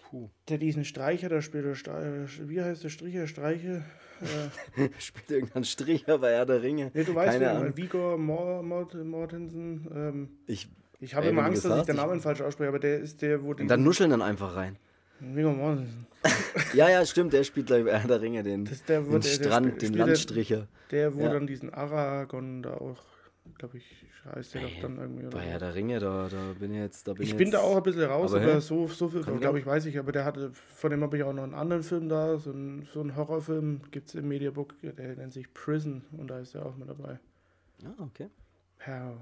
Puh. 0.10 0.30
Der 0.50 0.58
diesen 0.58 0.86
Streicher 0.86 1.28
da 1.30 1.42
spielt, 1.42 1.66
der 1.66 1.76
Stre- 1.76 2.28
wie 2.48 2.62
heißt 2.62 2.84
der 2.84 2.90
Stricher, 2.90 3.28
Streiche? 3.28 3.84
Äh, 4.22 4.90
Spielt 5.00 5.30
irgendein 5.30 5.64
Stricher 5.66 6.18
bei 6.20 6.32
Herr 6.32 6.46
der 6.46 6.62
Ringe. 6.62 6.92
nee, 6.94 7.04
du 7.04 7.14
weißt, 7.14 7.42
Ahnung. 7.42 7.76
Vigor 7.76 8.18
Mor 8.18 8.64
Mort, 8.64 8.94
Mortensen. 8.96 9.88
Ähm, 9.94 10.30
Ich, 10.48 10.70
ich 11.00 11.14
habe 11.14 11.28
immer 11.28 11.44
Angst, 11.44 11.66
das 11.66 11.72
dass 11.72 11.80
ich 11.82 11.86
den 11.88 11.96
ich- 11.96 12.02
Namen 12.02 12.22
falsch 12.22 12.42
ausspreche, 12.42 12.70
aber 12.70 12.80
der 12.80 13.00
ist 13.00 13.22
der, 13.22 13.44
wo 13.44 13.50
und 13.52 13.60
den. 13.60 13.68
dann 13.68 13.84
nuscheln 13.84 14.10
dann 14.10 14.22
einfach 14.22 14.56
rein. 14.56 14.78
Viggo 15.20 15.52
Mortensen. 15.52 16.06
Ja, 16.74 16.90
ja, 16.90 17.06
stimmt, 17.06 17.34
der 17.34 17.44
spielt 17.44 17.68
gleich 17.68 17.84
bei 17.86 17.98
Herr 17.98 18.08
der 18.08 18.22
Ringe 18.22 18.44
den, 18.44 18.66
Das 18.66 18.74
ist 18.76 18.90
der, 18.90 19.06
wo 19.06 19.12
den 19.12 19.22
der, 19.22 19.30
der 19.38 19.44
Strand, 19.44 19.66
spielt- 19.68 19.82
den 19.82 19.94
der- 19.94 20.06
Landstricher. 20.08 20.68
Der, 20.92 21.16
wo 21.16 21.22
Ja. 21.22 21.30
dann 21.34 21.48
diesen 21.48 21.74
Aragon 21.74 22.64
da 22.64 22.74
auch, 22.74 22.98
glaube 23.56 23.78
ich, 23.78 24.06
heißt 24.26 24.56
der 24.56 24.62
doch 24.62 24.82
dann 24.82 24.98
irgendwie. 24.98 25.28
Oder 25.28 25.38
Bei. 25.38 25.44
Herr 25.44 25.60
der 25.60 25.76
Ringe, 25.76 26.00
da, 26.00 26.28
da 26.30 26.54
bin 26.60 26.72
ich 26.74 26.80
jetzt. 26.80 27.08
Da 27.08 27.14
bin 27.14 27.24
ich 27.24 27.30
jetzt, 27.30 27.38
bin 27.38 27.52
da 27.52 27.60
auch 27.60 27.78
ein 27.78 27.84
bisschen 27.84 28.04
raus, 28.04 28.34
Aber 28.34 28.44
aber, 28.44 28.62
so, 28.62 28.88
so 28.88 29.10
viel, 29.10 29.22
glaube 29.22 29.60
ich 29.60 29.66
weiß 29.66 29.86
ich. 29.86 29.98
Aber 29.98 30.12
der 30.12 30.26
hatte, 30.26 30.52
von 30.52 30.92
dem 30.92 31.02
habe 31.02 31.18
ich 31.18 31.24
auch 31.24 31.34
noch 31.34 31.44
einen 31.44 31.54
anderen 31.54 31.84
Film 31.84 32.10
da, 32.10 32.38
so 32.38 32.52
einen, 32.52 32.88
so 32.94 33.02
einen 33.02 33.16
Horrorfilm, 33.16 33.82
gibt 33.92 34.10
es 34.10 34.16
im 34.16 34.28
Mediabook, 34.28 34.76
der 34.82 35.16
nennt 35.16 35.34
sich 35.34 35.54
Prison 35.54 36.04
und 36.18 36.28
da 36.28 36.40
ist 36.40 36.56
er 36.56 36.66
auch 36.66 36.76
mit 36.76 36.90
dabei. 36.90 37.20
Ah, 37.84 38.04
okay. 38.04 38.30
Ja. 38.86 39.14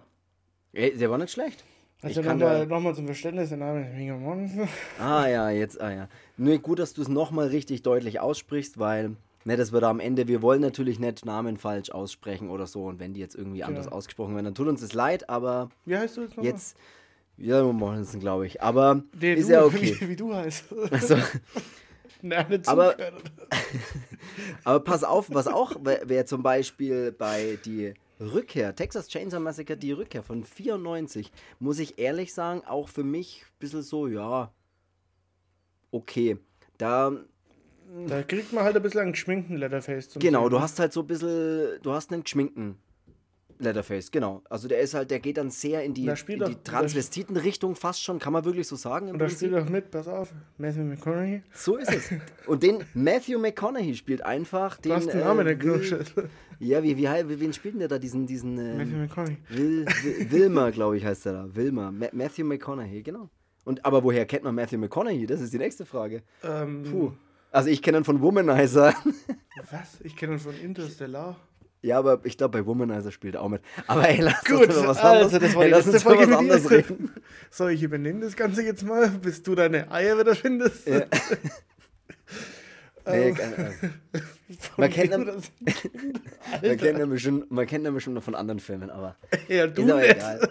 Ey, 0.74 0.98
der 0.98 1.10
war 1.10 1.18
nicht 1.18 1.32
schlecht. 1.32 1.64
Also 2.02 2.22
nochmal 2.22 2.68
noch 2.68 2.82
mal 2.82 2.94
zum 2.94 3.06
Verständnis, 3.06 3.50
der 3.50 3.58
Name 3.58 3.88
ist 3.88 3.96
Mega. 3.96 4.68
Ah 5.00 5.28
ja, 5.28 5.50
jetzt, 5.50 5.82
ah 5.82 5.92
ja. 5.92 6.10
Nur 6.38 6.60
gut, 6.60 6.80
dass 6.80 6.94
du 6.94 7.02
es 7.02 7.08
nochmal 7.08 7.48
richtig 7.48 7.82
deutlich 7.82 8.20
aussprichst, 8.20 8.78
weil, 8.78 9.16
ne, 9.46 9.56
das 9.56 9.72
wird 9.72 9.84
am 9.86 10.00
Ende, 10.02 10.28
wir 10.28 10.42
wollen 10.42 10.60
natürlich 10.62 11.00
nicht 11.00 11.24
Namen 11.26 11.56
falsch 11.58 11.90
aussprechen 11.92 12.50
oder 12.50 12.68
so. 12.68 12.84
Und 12.86 13.00
wenn 13.00 13.14
die 13.14 13.22
jetzt 13.22 13.36
irgendwie 13.36 13.64
anders 13.64 13.86
Genau. 13.86 13.96
ausgesprochen 13.98 14.34
werden, 14.36 14.46
dann 14.46 14.56
tut 14.56 14.68
uns 14.68 14.82
das 14.82 14.92
leid, 14.94 15.30
aber 15.30 15.70
Wie 15.86 15.96
heißt 15.98 16.18
du 16.18 16.22
jetzt 16.22 16.32
nochmal? 16.32 16.46
jetzt, 16.52 16.76
ja, 17.38 17.64
Mortensen, 17.64 18.20
glaube 18.20 18.48
ich. 18.48 18.62
Aber 18.62 19.04
Nee, 19.20 19.34
ist 19.36 19.48
du, 19.50 19.54
ja 19.54 19.64
okay. 19.66 19.96
Wie, 20.00 20.10
wie 20.10 20.16
du 20.18 20.34
heißt. 20.34 20.66
Also, 20.92 21.16
Nein, 22.22 22.62
Aber- 22.66 22.96
aber 24.64 24.80
pass 24.80 25.04
auf, 25.04 25.30
was 25.34 25.48
auch 25.48 25.76
wäre 25.84 26.26
zum 26.26 26.42
Beispiel 26.44 27.12
bei 27.12 27.60
die 27.66 27.94
Rückkehr, 28.20 28.74
Texas 28.76 29.10
Chainsaw 29.10 29.40
Massacre, 29.40 29.78
die 29.78 29.92
Rückkehr 29.92 30.24
von 30.24 30.44
94, 30.44 31.32
muss 31.60 31.78
ich 31.80 32.00
ehrlich 32.00 32.34
sagen, 32.34 32.64
auch 32.66 32.88
für 32.90 33.04
mich 33.04 33.44
ein 33.44 33.60
bisschen 33.60 33.82
so, 33.84 34.08
ja, 34.08 34.52
okay. 35.92 36.38
Da 36.78 37.12
Da 38.08 38.24
kriegt 38.24 38.52
man 38.54 38.64
halt 38.64 38.76
ein 38.76 38.82
bisschen 38.82 39.02
einen 39.02 39.12
geschminkten 39.14 39.58
Letterface. 39.58 40.10
zum 40.10 40.20
Genau, 40.22 40.44
Sehen. 40.44 40.50
du 40.52 40.60
hast 40.60 40.80
halt 40.80 40.94
so 40.94 41.02
ein 41.02 41.08
bisschen, 41.08 41.80
du 41.82 41.92
hast 41.92 42.12
einen 42.12 42.24
geschminkten 42.24 42.78
Leatherface, 43.58 44.12
genau. 44.12 44.42
Also 44.50 44.68
der 44.68 44.80
ist 44.82 44.94
halt, 44.94 45.12
der 45.12 45.20
geht 45.22 45.38
dann 45.38 45.50
sehr 45.50 45.82
in 45.84 45.94
die, 45.94 46.06
in 46.06 46.40
die 46.46 46.56
Transvestiten-Richtung 46.64 47.76
fast 47.76 48.04
schon, 48.04 48.20
kann 48.20 48.34
man 48.34 48.44
wirklich 48.44 48.68
so 48.68 48.76
sagen. 48.76 49.10
Und 49.10 49.18
da 49.20 49.30
spielt 49.30 49.54
auch 49.56 49.70
mit, 49.70 49.92
pass 49.92 50.08
auf, 50.10 50.34
Matthew 50.58 50.82
McConaughey. 50.84 51.42
So 51.54 51.78
ist 51.78 51.94
es. 51.94 52.10
Und 52.48 52.64
den 52.64 52.84
Matthew 52.94 53.40
McConaughey 53.40 53.96
spielt 53.96 54.22
einfach 54.26 54.78
den. 54.78 54.90
Du 54.90 54.96
hast 54.98 55.08
den 55.08 55.20
Namen 55.22 55.48
äh, 55.48 55.56
der 55.56 55.64
Will- 55.64 55.78
Knusche. 55.80 56.04
Ja, 56.60 56.84
wie, 56.84 56.98
wie, 56.98 57.08
hei- 57.08 57.24
wen 57.28 57.54
spielt 57.54 57.76
denn 57.76 57.80
der 57.80 57.88
da? 57.88 57.98
Diesen, 58.00 58.26
diesen 58.28 58.56
Matthew 58.56 58.94
ähm, 58.94 59.02
McConaughey. 59.04 59.38
Will, 59.50 59.86
Will, 60.04 60.32
Wilmer, 60.32 60.72
glaube 60.72 60.98
ich, 60.98 61.06
heißt 61.06 61.26
der 61.26 61.34
da. 61.34 61.56
Wilmer. 61.56 61.92
Ma 61.92 62.08
Matthew 62.12 62.44
McConaughey, 62.46 63.04
genau. 63.04 63.30
Und 63.64 63.84
aber 63.86 64.04
woher 64.04 64.26
kennt 64.26 64.44
man 64.44 64.54
Matthew 64.56 64.78
McConaughey? 64.80 65.26
Das 65.28 65.40
ist 65.42 65.54
die 65.54 65.58
nächste 65.58 65.86
Frage. 65.86 66.24
Ähm, 66.44 66.84
Puh. 66.84 67.12
Also 67.56 67.70
ich 67.70 67.82
kenne 67.82 68.00
ihn 68.00 68.04
von 68.04 68.22
Womanizer. 68.22 68.94
Was? 69.72 70.02
Ich 70.04 70.16
kenne 70.16 70.34
ihn 70.34 70.40
von 70.40 70.56
Interstellar. 70.60 71.38
Ja, 71.82 72.00
aber 72.00 72.20
ich 72.24 72.38
glaube, 72.38 72.58
bei 72.60 72.66
Womanizer 72.66 73.12
spielt 73.12 73.36
er 73.36 73.42
auch 73.44 73.48
mit. 73.50 73.62
Aber 73.88 74.10
ey, 74.10 74.20
lass 74.20 74.44
Gut, 74.44 74.68
uns 74.68 74.76
über 74.76 74.88
was 74.88 74.98
also 74.98 75.26
anderes, 75.26 75.32
das 75.42 75.56
war 75.56 75.62
ey, 75.64 75.68
die 75.70 75.76
lass 75.76 75.86
letzte 75.86 76.00
Folge 76.02 76.30
was 76.32 76.38
anderes 76.38 76.72
reden. 76.72 77.14
So, 77.52 77.68
ich 77.68 77.84
übernehme 77.84 78.22
das 78.22 78.36
Ganze 78.36 78.64
jetzt 78.64 78.84
mal, 78.84 79.08
bis 79.10 79.44
du 79.44 79.56
deine 79.56 79.90
Eier 79.92 80.18
wieder 80.20 80.36
findest. 80.36 80.88
Ja. 80.88 81.02
Nee, 83.08 83.32
keine 83.38 83.56
Ahnung. 83.58 83.74
man 84.78 84.90
kennt 84.90 85.14
ihn- 85.14 85.26
man 86.64 86.78
kennt 86.78 87.00
ihn 87.00 87.10
bestimmt, 87.12 87.52
man 87.52 87.68
kennt 87.68 87.86
ihn 87.86 87.94
bestimmt 87.94 88.16
noch 88.16 88.24
von 88.24 88.34
anderen 88.34 88.60
Filmen, 88.60 88.90
aber 88.90 89.16
Ja, 89.48 89.68
du 89.68 89.84
ist 89.84 89.92
aber 89.92 90.02
nicht. 90.02 90.16
egal. 90.16 90.50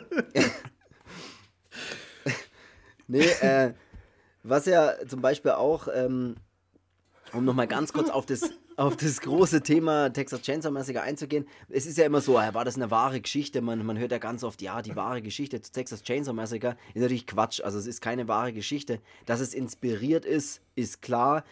nee, 3.09 3.27
äh, 3.41 3.73
was 4.45 4.67
ja 4.67 4.93
zum 5.09 5.21
Beispiel 5.21 5.51
auch, 5.51 5.89
ähm, 5.93 6.37
um 7.35 7.45
nochmal 7.45 7.67
ganz 7.67 7.93
kurz 7.93 8.11
auf 8.11 8.27
das, 8.27 8.51
auf 8.77 8.97
das 8.97 9.21
große 9.21 9.63
Thema 9.63 10.13
Texas 10.13 10.43
Chainsaw 10.43 10.71
Massacre 10.73 11.03
einzugehen, 11.03 11.47
es 11.69 11.87
ist 11.87 11.99
ja 11.99 12.07
immer 12.07 12.21
so, 12.21 12.39
äh, 12.39 12.55
war 12.55 12.65
das 12.65 12.77
eine 12.77 12.91
wahre 12.91 13.21
Geschichte? 13.21 13.61
Man, 13.61 13.85
man 13.85 13.99
hört 13.99 14.13
ja 14.13 14.19
ganz 14.19 14.45
oft, 14.45 14.63
ja, 14.63 14.83
die 14.83 14.97
wahre 14.97 15.23
Geschichte 15.23 15.61
zu 15.61 15.73
Texas 15.73 16.03
Chainsaw 16.03 16.33
Massacre 16.35 16.77
ist 16.95 17.03
natürlich 17.03 17.27
Quatsch, 17.27 17.61
also 17.61 17.79
es 17.79 17.87
ist 17.87 18.01
keine 18.01 18.29
wahre 18.29 18.53
Geschichte. 18.53 19.01
Dass 19.27 19.41
es 19.41 19.55
inspiriert 19.55 20.25
ist, 20.25 20.61
ist 20.75 21.03
klar. 21.03 21.45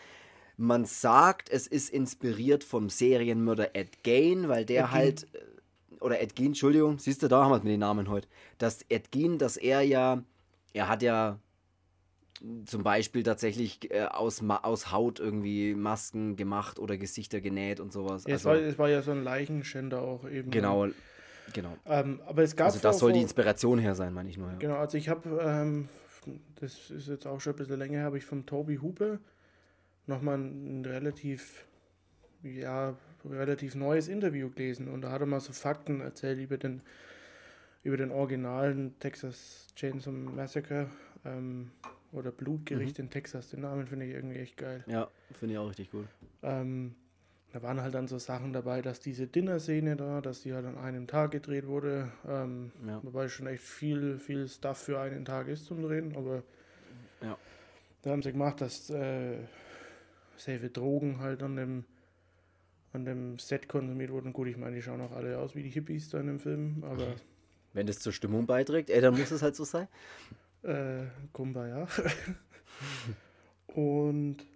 Man 0.56 0.84
sagt, 0.84 1.50
es 1.50 1.66
ist 1.66 1.90
inspiriert 1.90 2.62
vom 2.62 2.88
Serienmörder 2.88 3.74
Ed 3.74 4.02
Gein, 4.04 4.48
weil 4.48 4.64
der 4.64 4.84
Ed 4.84 4.90
halt, 4.92 5.26
äh, 5.34 6.00
oder 6.00 6.20
Ed 6.20 6.36
Gein, 6.36 6.48
Entschuldigung, 6.48 6.98
siehst 6.98 7.22
du, 7.22 7.28
da 7.28 7.42
haben 7.42 7.50
wir 7.50 7.56
es 7.56 7.62
mit 7.62 7.72
den 7.72 7.80
Namen 7.80 8.08
heute, 8.08 8.28
dass 8.58 8.82
Ed 8.88 9.10
Gein, 9.10 9.38
dass 9.38 9.56
er 9.56 9.82
ja, 9.82 10.22
er 10.72 10.88
hat 10.88 11.02
ja 11.02 11.38
zum 12.64 12.82
Beispiel 12.82 13.22
tatsächlich 13.22 13.90
äh, 13.90 14.04
aus, 14.04 14.42
aus 14.42 14.90
Haut 14.90 15.20
irgendwie 15.20 15.74
Masken 15.74 16.36
gemacht 16.36 16.78
oder 16.78 16.96
Gesichter 16.96 17.40
genäht 17.40 17.80
und 17.80 17.92
sowas. 17.92 18.24
Ja, 18.26 18.34
es, 18.34 18.46
also, 18.46 18.60
war, 18.60 18.68
es 18.68 18.78
war 18.78 18.88
ja 18.88 19.02
so 19.02 19.12
ein 19.12 19.22
Leichenschänder 19.22 20.02
auch 20.02 20.28
eben. 20.28 20.50
genau, 20.50 20.88
genau. 21.52 21.76
Ähm, 21.86 22.20
aber 22.26 22.42
es 22.42 22.56
gab 22.56 22.66
Also 22.66 22.80
das 22.80 22.98
soll 22.98 23.12
die 23.12 23.22
Inspiration 23.22 23.78
her 23.78 23.94
sein, 23.94 24.12
meine 24.12 24.28
ich 24.28 24.38
nur. 24.38 24.50
Ja. 24.50 24.56
Genau, 24.58 24.76
also 24.76 24.98
ich 24.98 25.08
habe, 25.08 25.40
ähm, 25.42 25.88
das 26.56 26.90
ist 26.90 27.08
jetzt 27.08 27.26
auch 27.26 27.40
schon 27.40 27.52
ein 27.54 27.56
bisschen 27.56 27.78
länger, 27.78 28.02
habe 28.02 28.18
ich 28.18 28.24
vom 28.24 28.44
Toby 28.44 28.76
Hupe 28.76 29.20
nochmal 30.06 30.38
ein 30.38 30.84
relativ, 30.84 31.64
ja, 32.42 32.96
relativ 33.24 33.76
neues 33.76 34.08
Interview 34.08 34.50
gelesen 34.50 34.88
und 34.88 35.02
da 35.02 35.12
hat 35.12 35.20
er 35.20 35.26
mal 35.26 35.40
so 35.40 35.52
Fakten 35.52 36.00
erzählt 36.00 36.40
über 36.40 36.58
den, 36.58 36.80
über 37.84 37.96
den 37.96 38.10
originalen 38.10 38.98
Texas 38.98 39.68
Chainsaw 39.76 40.10
Massacre 40.10 40.88
ähm, 41.24 41.70
oder 42.12 42.30
Blutgericht 42.30 42.98
Mhm. 42.98 43.04
in 43.06 43.10
Texas. 43.10 43.48
Den 43.50 43.60
Namen 43.62 43.86
finde 43.86 44.06
ich 44.06 44.12
irgendwie 44.14 44.38
echt 44.38 44.56
geil. 44.56 44.84
Ja, 44.86 45.10
finde 45.32 45.54
ich 45.54 45.58
auch 45.58 45.68
richtig 45.68 45.90
gut. 45.90 46.06
Ähm, 46.42 46.94
da 47.52 47.62
waren 47.62 47.80
halt 47.82 47.94
dann 47.94 48.08
so 48.08 48.18
Sachen 48.18 48.52
dabei, 48.52 48.80
dass 48.82 49.00
diese 49.00 49.26
Dinner-Szene 49.26 49.96
da, 49.96 50.20
dass 50.20 50.42
die 50.42 50.52
halt 50.54 50.64
an 50.66 50.78
einem 50.78 51.06
Tag 51.06 51.32
gedreht 51.32 51.66
wurde. 51.66 52.10
Ähm, 52.26 52.72
Ja. 52.86 53.00
Wobei 53.02 53.28
schon 53.28 53.46
echt 53.46 53.62
viel, 53.62 54.18
viel 54.18 54.48
Stuff 54.48 54.78
für 54.78 55.00
einen 55.00 55.24
Tag 55.24 55.48
ist 55.48 55.66
zum 55.66 55.82
Drehen, 55.82 56.16
aber 56.16 56.42
Ja. 57.20 57.36
da 58.02 58.10
haben 58.10 58.22
sie 58.22 58.32
gemacht, 58.32 58.60
dass 58.60 58.88
äh, 58.90 59.38
sehr 60.36 60.60
viel 60.60 60.70
Drogen 60.70 61.18
halt 61.18 61.42
an 61.42 61.56
dem, 61.56 61.84
an 62.94 63.04
dem 63.04 63.38
Set 63.38 63.68
konsumiert 63.68 64.10
wurden. 64.10 64.32
Gut, 64.32 64.48
ich 64.48 64.56
meine, 64.56 64.76
die 64.76 64.82
schauen 64.82 65.00
auch 65.00 65.12
alle 65.12 65.38
aus 65.38 65.54
wie 65.54 65.62
die 65.62 65.70
Hippies 65.70 66.08
da 66.10 66.20
in 66.20 66.26
dem 66.26 66.40
Film, 66.40 66.82
aber 66.84 67.14
Wenn 67.74 67.86
das 67.86 68.00
zur 68.00 68.12
Stimmung 68.12 68.46
beiträgt, 68.46 68.90
ey, 68.90 69.00
dann 69.00 69.16
muss 69.18 69.30
es 69.30 69.40
halt 69.40 69.56
so 69.56 69.64
sein. 69.64 69.88
Äh, 70.62 71.04
Kumbaya. 71.32 71.86
Und 73.66 74.46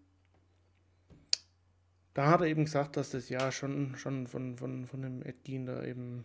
da 2.15 2.31
hat 2.31 2.41
er 2.41 2.47
eben 2.47 2.65
gesagt, 2.65 2.97
dass 2.97 3.11
das 3.11 3.29
ja 3.29 3.53
schon, 3.53 3.95
schon 3.97 4.27
von, 4.27 4.57
von, 4.57 4.87
von 4.87 5.03
dem 5.03 5.23
Ed 5.23 5.45
Gein 5.45 5.67
da 5.67 5.85
eben 5.85 6.25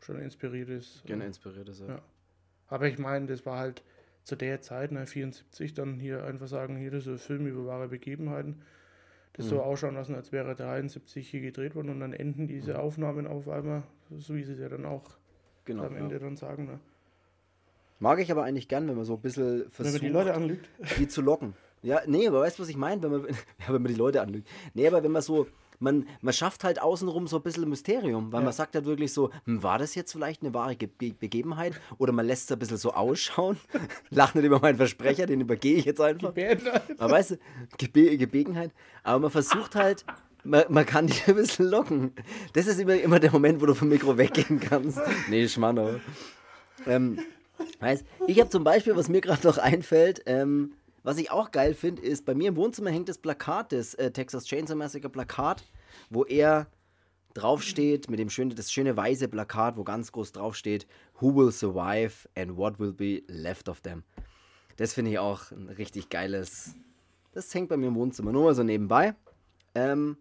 schon 0.00 0.18
inspiriert 0.20 0.68
ist. 0.68 1.04
Gerne 1.04 1.26
inspiriert 1.26 1.68
ist 1.68 1.80
er. 1.80 1.88
Ja. 1.88 2.02
Aber 2.68 2.88
ich 2.88 2.98
meine, 2.98 3.26
das 3.26 3.46
war 3.46 3.58
halt 3.58 3.82
zu 4.24 4.36
der 4.36 4.60
Zeit, 4.60 4.90
ne, 4.90 5.06
74, 5.06 5.74
dann 5.74 6.00
hier 6.00 6.24
einfach 6.24 6.48
sagen, 6.48 6.76
hier 6.76 6.90
das 6.90 7.06
ist 7.06 7.08
ein 7.12 7.18
Film 7.18 7.46
über 7.46 7.66
wahre 7.66 7.88
Begebenheiten. 7.88 8.62
Das 9.34 9.46
Mhm. 9.46 9.50
so 9.50 9.62
ausschauen 9.62 9.94
lassen, 9.94 10.14
als 10.14 10.32
wäre 10.32 10.54
73 10.54 11.28
hier 11.28 11.40
gedreht 11.40 11.74
worden 11.74 11.90
und 11.90 12.00
dann 12.00 12.12
enden 12.12 12.46
diese 12.46 12.78
Aufnahmen 12.78 13.26
auf 13.26 13.48
einmal, 13.48 13.82
so 14.16 14.34
wie 14.34 14.44
sie 14.44 14.52
es 14.52 14.58
ja 14.60 14.68
dann 14.68 14.84
auch 14.84 15.18
Genau. 15.64 15.84
am 15.84 15.96
Ende 15.96 16.14
Ja. 16.16 16.20
dann 16.20 16.36
sagen. 16.36 16.66
Ne? 16.66 16.80
Mag 18.04 18.20
ich 18.20 18.30
aber 18.30 18.44
eigentlich 18.44 18.68
gern, 18.68 18.86
wenn 18.86 18.96
man 18.96 19.06
so 19.06 19.14
ein 19.14 19.20
bisschen 19.22 19.64
versucht, 19.70 20.02
die 20.02 20.08
Leute 20.08 20.34
anlügt. 20.34 20.68
die 20.98 21.08
zu 21.08 21.22
locken. 21.22 21.54
Ja, 21.82 22.02
nee, 22.06 22.28
aber 22.28 22.40
weißt 22.40 22.58
du, 22.58 22.62
was 22.62 22.68
ich 22.68 22.76
meine? 22.76 23.02
Wenn 23.02 23.10
man, 23.12 23.22
ja, 23.66 23.72
wenn 23.72 23.80
man 23.82 23.90
die 23.90 23.98
Leute 23.98 24.20
anlügt. 24.20 24.46
Nee, 24.74 24.86
aber 24.86 25.02
wenn 25.02 25.10
man 25.10 25.22
so, 25.22 25.46
man, 25.78 26.06
man 26.20 26.34
schafft 26.34 26.64
halt 26.64 26.82
außenrum 26.82 27.26
so 27.28 27.36
ein 27.36 27.42
bisschen 27.42 27.66
Mysterium, 27.66 28.30
weil 28.30 28.40
Ja. 28.40 28.44
man 28.44 28.52
sagt 28.52 28.74
halt 28.74 28.84
wirklich 28.84 29.12
so, 29.14 29.30
hm, 29.46 29.62
war 29.62 29.78
das 29.78 29.94
jetzt 29.94 30.12
vielleicht 30.12 30.42
eine 30.42 30.52
wahre 30.52 30.76
Ge 30.76 30.90
Ge 30.98 31.14
Begebenheit? 31.18 31.80
Oder 31.96 32.12
man 32.12 32.26
lässt 32.26 32.44
es 32.44 32.52
ein 32.52 32.58
bisschen 32.58 32.76
so 32.76 32.92
ausschauen, 32.92 33.56
lacht 34.10 34.34
nicht 34.34 34.44
über 34.44 34.60
meinen 34.60 34.76
Versprecher, 34.76 35.24
den 35.24 35.40
übergehe 35.40 35.76
ich 35.78 35.86
jetzt 35.86 36.00
einfach. 36.02 36.28
Gebärden 36.28 36.70
halt. 36.70 36.82
Aber 37.00 37.10
weißt 37.12 37.30
du, 37.32 37.36
Gebe 37.78 38.18
Gebegenheit. 38.18 38.70
Aber 39.02 39.18
man 39.20 39.30
versucht 39.30 39.76
halt, 39.76 40.04
man, 40.44 40.64
man 40.68 40.84
kann 40.84 41.06
dich 41.06 41.26
ein 41.28 41.36
bisschen 41.36 41.70
locken. 41.70 42.12
Das 42.52 42.66
ist 42.66 42.78
immer, 42.78 42.96
immer 43.00 43.18
der 43.18 43.32
Moment, 43.32 43.62
wo 43.62 43.66
du 43.66 43.74
vom 43.74 43.88
Mikro 43.88 44.18
weggehen 44.18 44.60
kannst. 44.60 45.00
Nee, 45.30 45.48
Schmarrn, 45.48 45.78
aber. 45.78 46.00
Ähm, 46.86 47.18
weiß, 47.80 48.04
ich 48.26 48.40
habe 48.40 48.50
zum 48.50 48.64
Beispiel, 48.64 48.96
was 48.96 49.08
mir 49.08 49.20
gerade 49.20 49.46
noch 49.46 49.58
einfällt, 49.58 50.22
ähm, 50.26 50.74
was 51.02 51.18
ich 51.18 51.30
auch 51.30 51.50
geil 51.50 51.74
finde, 51.74 52.02
ist, 52.02 52.24
bei 52.24 52.34
mir 52.34 52.48
im 52.48 52.56
Wohnzimmer 52.56 52.90
hängt 52.90 53.08
das 53.08 53.18
Plakat, 53.18 53.72
das 53.72 53.94
äh, 53.94 54.10
Texas 54.10 54.46
Chainsaw 54.46 54.74
Massacre 54.74 55.10
Plakat, 55.10 55.62
wo 56.08 56.24
er 56.24 56.66
draufsteht, 57.34 58.08
mit 58.08 58.18
dem 58.18 58.30
schönen, 58.30 58.54
das 58.54 58.72
schöne 58.72 58.96
weiße 58.96 59.28
Plakat, 59.28 59.76
wo 59.76 59.84
ganz 59.84 60.12
groß 60.12 60.32
draufsteht, 60.32 60.86
Who 61.20 61.34
will 61.34 61.52
survive 61.52 62.28
and 62.36 62.56
what 62.56 62.78
will 62.78 62.92
be 62.92 63.22
left 63.26 63.68
of 63.68 63.80
them. 63.82 64.02
Das 64.76 64.94
finde 64.94 65.10
ich 65.10 65.18
auch 65.18 65.50
ein 65.50 65.68
richtig 65.68 66.08
geiles. 66.08 66.74
Das 67.32 67.52
hängt 67.54 67.68
bei 67.68 67.76
mir 67.76 67.88
im 67.88 67.94
Wohnzimmer, 67.96 68.32
nur 68.32 68.44
mal 68.44 68.54
so 68.54 68.62
nebenbei. 68.62 69.14
Ähm, 69.74 70.16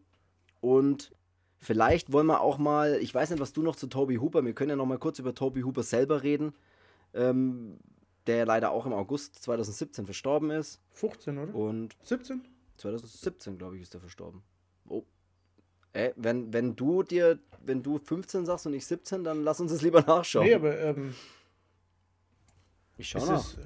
und 0.60 1.12
vielleicht 1.60 2.12
wollen 2.12 2.28
wir 2.28 2.42
auch 2.42 2.58
mal, 2.58 2.98
ich 3.02 3.14
weiß 3.14 3.30
nicht, 3.30 3.40
was 3.40 3.54
du 3.54 3.62
noch 3.62 3.76
zu 3.76 3.88
Toby 3.88 4.16
Hooper, 4.16 4.44
wir 4.44 4.54
können 4.54 4.72
ja 4.72 4.76
noch 4.76 4.86
mal 4.86 5.00
kurz 5.00 5.20
über 5.20 5.34
Toby 5.34 5.62
Hooper 5.62 5.84
selber 5.84 6.24
reden, 6.24 6.54
ähm, 7.14 7.80
der 8.28 8.46
leider 8.46 8.72
auch 8.72 8.86
im 8.86 8.94
August 8.94 9.36
2017 9.44 10.06
verstorben 10.06 10.50
ist. 10.52 10.80
15, 10.92 11.38
oder? 11.38 11.54
Und 11.56 11.96
17? 12.04 12.42
2017, 12.78 13.58
glaube 13.58 13.76
ich, 13.76 13.82
ist 13.84 13.94
er 13.94 14.00
verstorben. 14.00 14.42
Oh. 14.88 15.04
Äh, 15.94 16.12
wenn, 16.16 16.52
wenn 16.54 16.76
du 16.76 17.04
dir, 17.04 17.40
wenn 17.64 17.84
du 17.84 18.00
15 18.00 18.46
sagst 18.46 18.66
und 18.66 18.74
ich 18.74 18.86
17, 18.88 19.24
dann 19.24 19.44
lass 19.44 19.60
uns 19.60 19.72
das 19.72 19.82
lieber 19.82 20.02
nachschauen. 20.02 20.46
Nee, 20.46 20.56
aber 20.56 20.80
ähm, 20.80 21.14
ich 22.98 23.10
schau 23.10 23.26
nach. 23.26 23.40
es. 23.40 23.58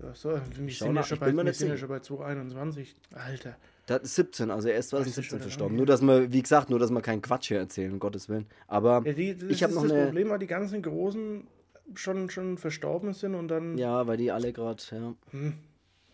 Ja, 0.00 0.14
so, 0.14 0.30
wir 0.30 0.70
schau 0.70 0.86
sind, 0.86 0.94
ja 0.96 1.02
schon 1.02 1.16
ich 1.16 1.20
bei, 1.20 1.32
wir 1.34 1.44
nicht 1.44 1.56
sind 1.56 1.68
ja 1.68 1.74
sicher. 1.74 1.86
schon 1.86 1.88
bei 1.88 2.00
221. 2.00 2.94
Alter. 3.14 3.56
Das 3.86 4.02
ist 4.02 4.14
17, 4.16 4.50
also 4.50 4.68
er 4.68 4.76
ist 4.78 4.92
Ach, 4.94 5.00
ist 5.00 5.14
2017 5.14 5.24
schon 5.24 5.40
verstorben. 5.40 5.76
Nur, 5.76 5.86
dass 5.86 6.02
wir, 6.02 6.32
wie 6.32 6.42
gesagt, 6.42 6.70
nur, 6.70 6.78
dass 6.78 6.90
wir 6.90 7.00
keinen 7.00 7.22
Quatsch 7.22 7.48
hier 7.48 7.58
erzählen, 7.58 7.92
um 7.92 7.98
Gottes 7.98 8.28
Willen. 8.28 8.46
Aber 8.68 9.02
Ja, 9.04 9.12
die, 9.12 9.36
das 9.36 9.50
ich 9.50 9.62
habe 9.62 9.72
ist 9.72 9.76
noch 9.76 9.82
das 9.84 9.92
eine. 9.92 10.04
Problem, 10.06 10.28
weil 10.28 10.38
die 10.38 10.46
ganzen 10.46 10.82
Großen 10.82 11.46
schon, 11.94 12.30
schon 12.30 12.58
verstorben 12.58 13.12
sind 13.12 13.34
und 13.34 13.48
dann. 13.48 13.76
Ja, 13.78 14.06
weil 14.06 14.16
die 14.16 14.30
alle 14.30 14.52
gerade, 14.52 14.82
ja. 14.90 15.14
Hm, 15.30 15.54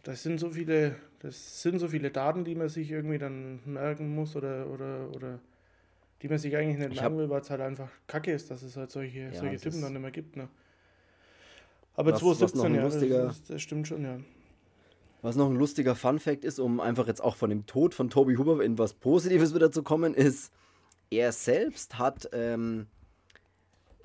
das 0.02 0.22
sind 0.22 0.38
so 0.38 0.50
viele, 0.50 0.96
das 1.20 1.62
sind 1.62 1.78
so 1.78 1.88
viele 1.88 2.10
Daten, 2.10 2.44
die 2.44 2.54
man 2.54 2.68
sich 2.68 2.90
irgendwie 2.90 3.18
dann 3.18 3.60
merken 3.64 4.14
muss 4.14 4.36
oder, 4.36 4.66
oder, 4.68 5.08
oder 5.14 5.38
die 6.22 6.28
man 6.28 6.38
sich 6.38 6.56
eigentlich 6.56 6.78
nicht 6.78 7.00
merken 7.00 7.18
will, 7.18 7.28
weil 7.30 7.40
es 7.40 7.50
halt 7.50 7.60
einfach 7.60 7.90
kacke 8.06 8.32
ist, 8.32 8.50
dass 8.50 8.62
es 8.62 8.76
halt 8.76 8.90
solche, 8.90 9.20
Ja, 9.20 9.32
solche 9.34 9.58
Typen 9.58 9.82
dann 9.82 9.92
nicht 9.92 10.02
mehr 10.02 10.10
gibt. 10.10 10.36
Ne? 10.36 10.48
Aber 11.96 12.12
Was- 12.12 12.22
was 12.24 12.38
noch 12.40 12.50
2017, 12.50 12.66
ein 12.66 12.74
ja, 12.74 12.82
lustiger- 12.82 13.26
das, 13.26 13.42
das 13.44 13.62
stimmt 13.62 13.88
schon, 13.88 14.02
ja. 14.04 14.18
Was 15.22 15.36
noch 15.36 15.48
ein 15.48 15.56
lustiger 15.56 15.94
Fun-Fact 15.94 16.44
ist, 16.44 16.58
um 16.58 16.80
einfach 16.80 17.06
jetzt 17.06 17.22
auch 17.22 17.36
von 17.36 17.48
dem 17.48 17.64
Tod 17.66 17.94
von 17.94 18.10
Toby 18.10 18.34
Hooper 18.34 18.60
in 18.62 18.76
was 18.78 18.92
Positives 18.92 19.54
wieder 19.54 19.70
zu 19.72 19.82
kommen, 19.82 20.12
ist, 20.12 20.52
er 21.10 21.32
selbst 21.32 21.98
hat 21.98 22.28
ähm, 22.32 22.86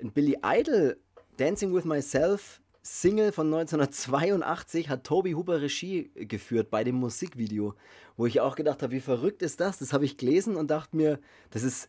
ein 0.00 0.12
Billy 0.12 0.38
Idol 0.42 0.96
Dancing 1.40 1.74
with 1.74 1.86
Myself 1.86 2.60
Single 2.82 3.32
von 3.32 3.46
1982 3.46 4.90
hat 4.90 5.04
Toby 5.04 5.32
Hooper 5.32 5.62
Regie 5.62 6.10
geführt 6.14 6.70
bei 6.70 6.84
dem 6.84 6.96
Musikvideo, 6.96 7.74
wo 8.18 8.26
ich 8.26 8.40
auch 8.40 8.56
gedacht 8.56 8.82
habe, 8.82 8.92
wie 8.92 9.00
verrückt 9.00 9.40
ist 9.40 9.58
das? 9.58 9.78
Das 9.78 9.94
habe 9.94 10.04
ich 10.04 10.18
gelesen 10.18 10.56
und 10.56 10.70
dachte 10.70 10.96
mir, 10.96 11.18
das 11.50 11.62
ist, 11.62 11.88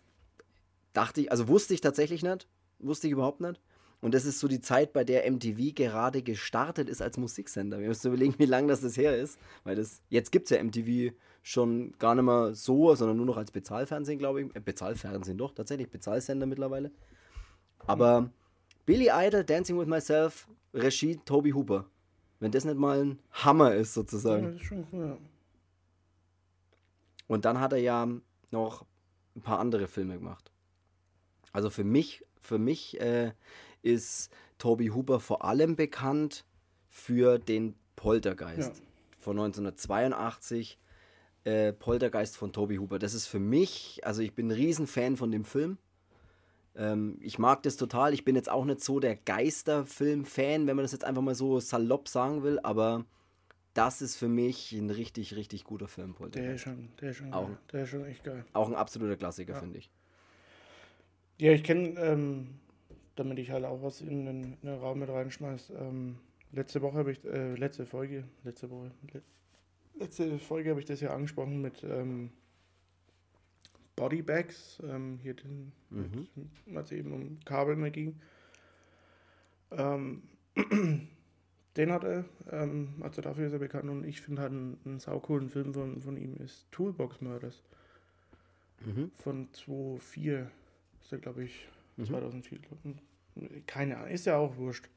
dachte 0.94 1.22
ich, 1.22 1.32
also 1.32 1.50
wusste 1.50 1.74
ich 1.74 1.82
tatsächlich 1.82 2.24
nicht, 2.24 2.48
wusste 2.80 3.08
ich 3.08 3.14
überhaupt 3.14 3.42
nicht. 3.42 3.60
Und 4.00 4.14
das 4.14 4.26
ist 4.26 4.40
so 4.40 4.48
die 4.48 4.62
Zeit, 4.62 4.94
bei 4.94 5.04
der 5.04 5.30
MTV 5.30 5.76
gerade 5.76 6.24
gestartet 6.24 6.88
ist 6.88 7.02
als 7.02 7.18
Musiksender. 7.18 7.80
Wir 7.80 7.90
müssen 7.90 8.08
überlegen, 8.08 8.36
wie 8.38 8.46
lange 8.46 8.70
das, 8.70 8.80
das 8.80 8.96
her 8.96 9.18
ist. 9.18 9.38
Weil 9.66 9.76
das, 9.76 10.02
jetzt 10.10 10.32
gibt 10.32 10.50
es 10.50 10.58
ja 10.58 10.64
MTV 10.64 11.14
schon 11.44 11.94
gar 12.00 12.16
nicht 12.16 12.24
mehr 12.24 12.56
so, 12.56 12.96
sondern 12.96 13.18
nur 13.18 13.26
noch 13.26 13.38
als 13.38 13.52
Bezahlfernsehen, 13.52 14.18
glaube 14.18 14.42
ich. 14.44 14.56
Äh, 14.56 14.62
Bezahlfernsehen 14.62 15.38
doch, 15.38 15.54
tatsächlich, 15.54 15.90
Bezahlsender 15.90 16.48
mittlerweile. 16.48 16.92
Aber 17.86 18.32
Billy 18.92 19.10
Idol, 19.10 19.46
Dancing 19.46 19.80
with 19.80 19.88
Myself, 19.88 20.50
Regie 20.74 21.16
Toby 21.24 21.52
Hooper. 21.52 21.86
Wenn 22.42 22.52
das 22.52 22.66
nicht 22.66 22.78
mal 22.78 23.02
ein 23.02 23.20
Hammer 23.32 23.74
ist, 23.74 23.96
ja. 23.96 24.02
sozusagen. 24.02 24.44
Das 24.48 24.56
ist 24.56 24.64
schon 24.64 24.86
cool, 24.92 25.06
ja. 25.06 25.18
Und 27.28 27.46
dann 27.46 27.62
hat 27.62 27.72
er 27.72 27.80
ja 27.80 28.06
noch 28.52 28.86
ein 29.34 29.42
paar 29.42 29.60
andere 29.60 29.88
Filme 29.88 30.16
gemacht. 30.16 30.52
Also 31.54 31.70
für 31.70 31.86
mich, 31.86 32.26
für 32.42 32.58
mich 32.58 33.00
äh, 33.00 33.32
ist 33.82 34.30
Toby 34.58 34.88
Hooper 34.88 35.22
vor 35.22 35.46
allem 35.46 35.78
bekannt 35.78 36.44
für 36.90 37.40
den 37.40 37.76
Poltergeist 37.96 38.78
Ja. 38.80 38.84
von 39.20 39.40
1982. 39.40 40.78
Äh, 41.46 41.72
Poltergeist 41.72 42.36
von 42.36 42.52
Toby 42.52 42.76
Hooper. 42.76 43.00
Das 43.00 43.14
ist 43.14 43.28
für 43.28 43.40
mich, 43.40 44.02
also 44.04 44.22
ich 44.22 44.34
bin 44.34 44.50
ein 44.50 44.52
Riesenfan 44.52 45.16
von 45.16 45.32
dem 45.32 45.46
Film. 45.46 45.78
Ähm, 46.76 47.18
ich 47.22 47.38
mag 47.40 47.64
das 47.64 47.76
total. 47.78 48.14
Ich 48.14 48.24
bin 48.24 48.36
jetzt 48.36 48.50
auch 48.50 48.66
nicht 48.66 48.82
so 48.82 49.00
der 49.00 49.16
Geisterfilm-Fan, 49.16 50.68
wenn 50.68 50.76
man 50.76 50.84
das 50.84 50.92
jetzt 50.94 51.04
einfach 51.04 51.22
mal 51.22 51.36
so 51.36 51.60
salopp 51.60 52.08
sagen 52.08 52.44
will, 52.44 52.60
aber 52.64 53.06
das 53.74 54.02
ist 54.02 54.16
für 54.18 54.28
mich 54.28 54.72
ein 54.74 54.90
richtig, 54.90 55.36
richtig 55.36 55.64
guter 55.64 55.88
Film. 55.88 56.16
Der 56.34 56.56
ist 56.56 56.62
schon, 56.62 56.90
der 57.00 57.12
ist 57.12 57.18
schon, 57.18 57.34
Auch. 57.34 57.48
geil. 57.48 57.58
der 57.72 57.84
ist 57.84 57.90
schon 57.90 58.06
echt 58.06 58.24
geil. 58.24 58.46
Auch 58.54 58.68
ein 58.68 58.76
absoluter 58.76 59.18
Klassiker, 59.18 59.54
Ja. 59.54 59.60
finde 59.60 59.80
ich. 59.80 59.90
Ja, 61.38 61.52
ich 61.54 61.64
kenne, 61.64 62.00
ähm, 62.00 62.48
damit 63.16 63.40
ich 63.40 63.50
halt 63.52 63.66
auch 63.66 63.82
was 63.82 64.02
in 64.02 64.26
den, 64.26 64.44
in 64.44 64.58
den 64.70 64.80
Raum 64.80 65.00
mit 65.00 65.10
reinschmeiß. 65.10 65.72
Ähm, 65.80 66.18
letzte 66.52 66.82
Woche 66.82 66.98
habe 66.98 67.12
ich, 67.12 67.24
äh, 67.26 67.56
letzte 67.56 67.86
Folge, 67.86 68.24
letzte 68.44 68.70
Woche, 68.70 68.92
le 69.14 69.22
letzte 70.00 70.40
Folge 70.40 70.70
habe 70.72 70.80
ich 70.80 70.86
das 70.86 71.02
ja 71.02 71.14
angesprochen 71.14 71.62
mit 71.62 71.84
ähm, 71.84 72.32
Bodybags, 74.02 74.82
ähm, 74.84 75.20
hier 75.22 75.36
den, 75.36 75.72
Mhm. 75.92 76.28
mit, 76.66 76.76
als 76.76 76.92
eben 76.92 77.12
um 77.14 77.40
Kabel 77.46 77.76
mehr 77.76 77.92
ging. 77.92 78.20
Ähm, 79.70 80.24
den 81.78 81.92
hat 81.92 82.04
er, 82.04 82.26
ähm, 82.50 82.96
also 83.02 83.22
dafür 83.22 83.46
ist 83.46 83.54
er 83.54 83.60
bekannt 83.60 83.92
und 83.92 84.04
ich 84.04 84.20
finde 84.22 84.42
halt 84.42 84.52
einen, 84.54 84.80
einen 84.86 85.00
saucoolen 85.00 85.50
Film 85.50 85.72
von, 85.76 86.02
von 86.02 86.18
ihm 86.18 86.36
ist 86.38 86.66
Toolbox 86.72 87.22
Murders 87.22 87.64
Mhm. 88.84 89.12
von 89.18 89.48
2004, 89.54 90.50
ist 91.04 91.12
er 91.12 91.20
glaube 91.20 91.44
ich 91.44 91.68
Mhm. 91.98 92.06
2004. 92.06 92.58
glaub 92.58 92.80
ich. 92.84 93.68
Keine 93.68 93.98
Ahnung, 93.98 94.10
ist 94.10 94.26
ja 94.26 94.36
auch 94.38 94.58
wurscht. 94.58 94.90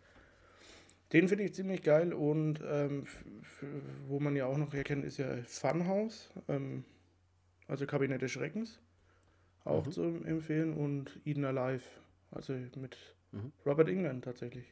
Den 1.12 1.28
finde 1.28 1.44
ich 1.44 1.52
ziemlich 1.55 1.82
geil 1.82 2.14
und 2.14 2.61
ähm, 2.66 3.05
wo 4.09 4.18
man 4.18 4.34
ja 4.34 4.46
auch 4.46 4.57
noch 4.57 4.72
erkennt, 4.72 5.05
ist 5.05 5.18
ja 5.18 5.36
Funhouse, 5.44 6.30
ähm, 6.48 6.84
also 7.68 7.86
Kabinett 7.86 8.20
des 8.22 8.30
Schreckens, 8.32 8.80
auch 9.64 9.86
Mhm. 9.86 9.92
zu 9.92 10.02
empfehlen 10.24 10.74
und 10.74 11.20
Eden 11.24 11.44
Alive, 11.44 11.84
also 12.30 12.52
mit 12.52 12.96
Mhm. 13.32 13.52
Robert 13.66 13.88
England 13.88 14.24
tatsächlich. 14.24 14.66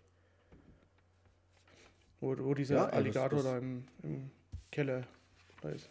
Wo, 2.20 2.36
wo 2.38 2.54
dieser 2.54 2.76
Ja, 2.76 2.84
ey, 2.84 2.90
das- 2.90 2.96
Alligator 2.98 3.38
das- 3.38 3.44
da 3.44 3.58
im, 3.58 3.84
im 4.02 4.30
Keller 4.70 5.06
da 5.60 5.70
ist. 5.70 5.88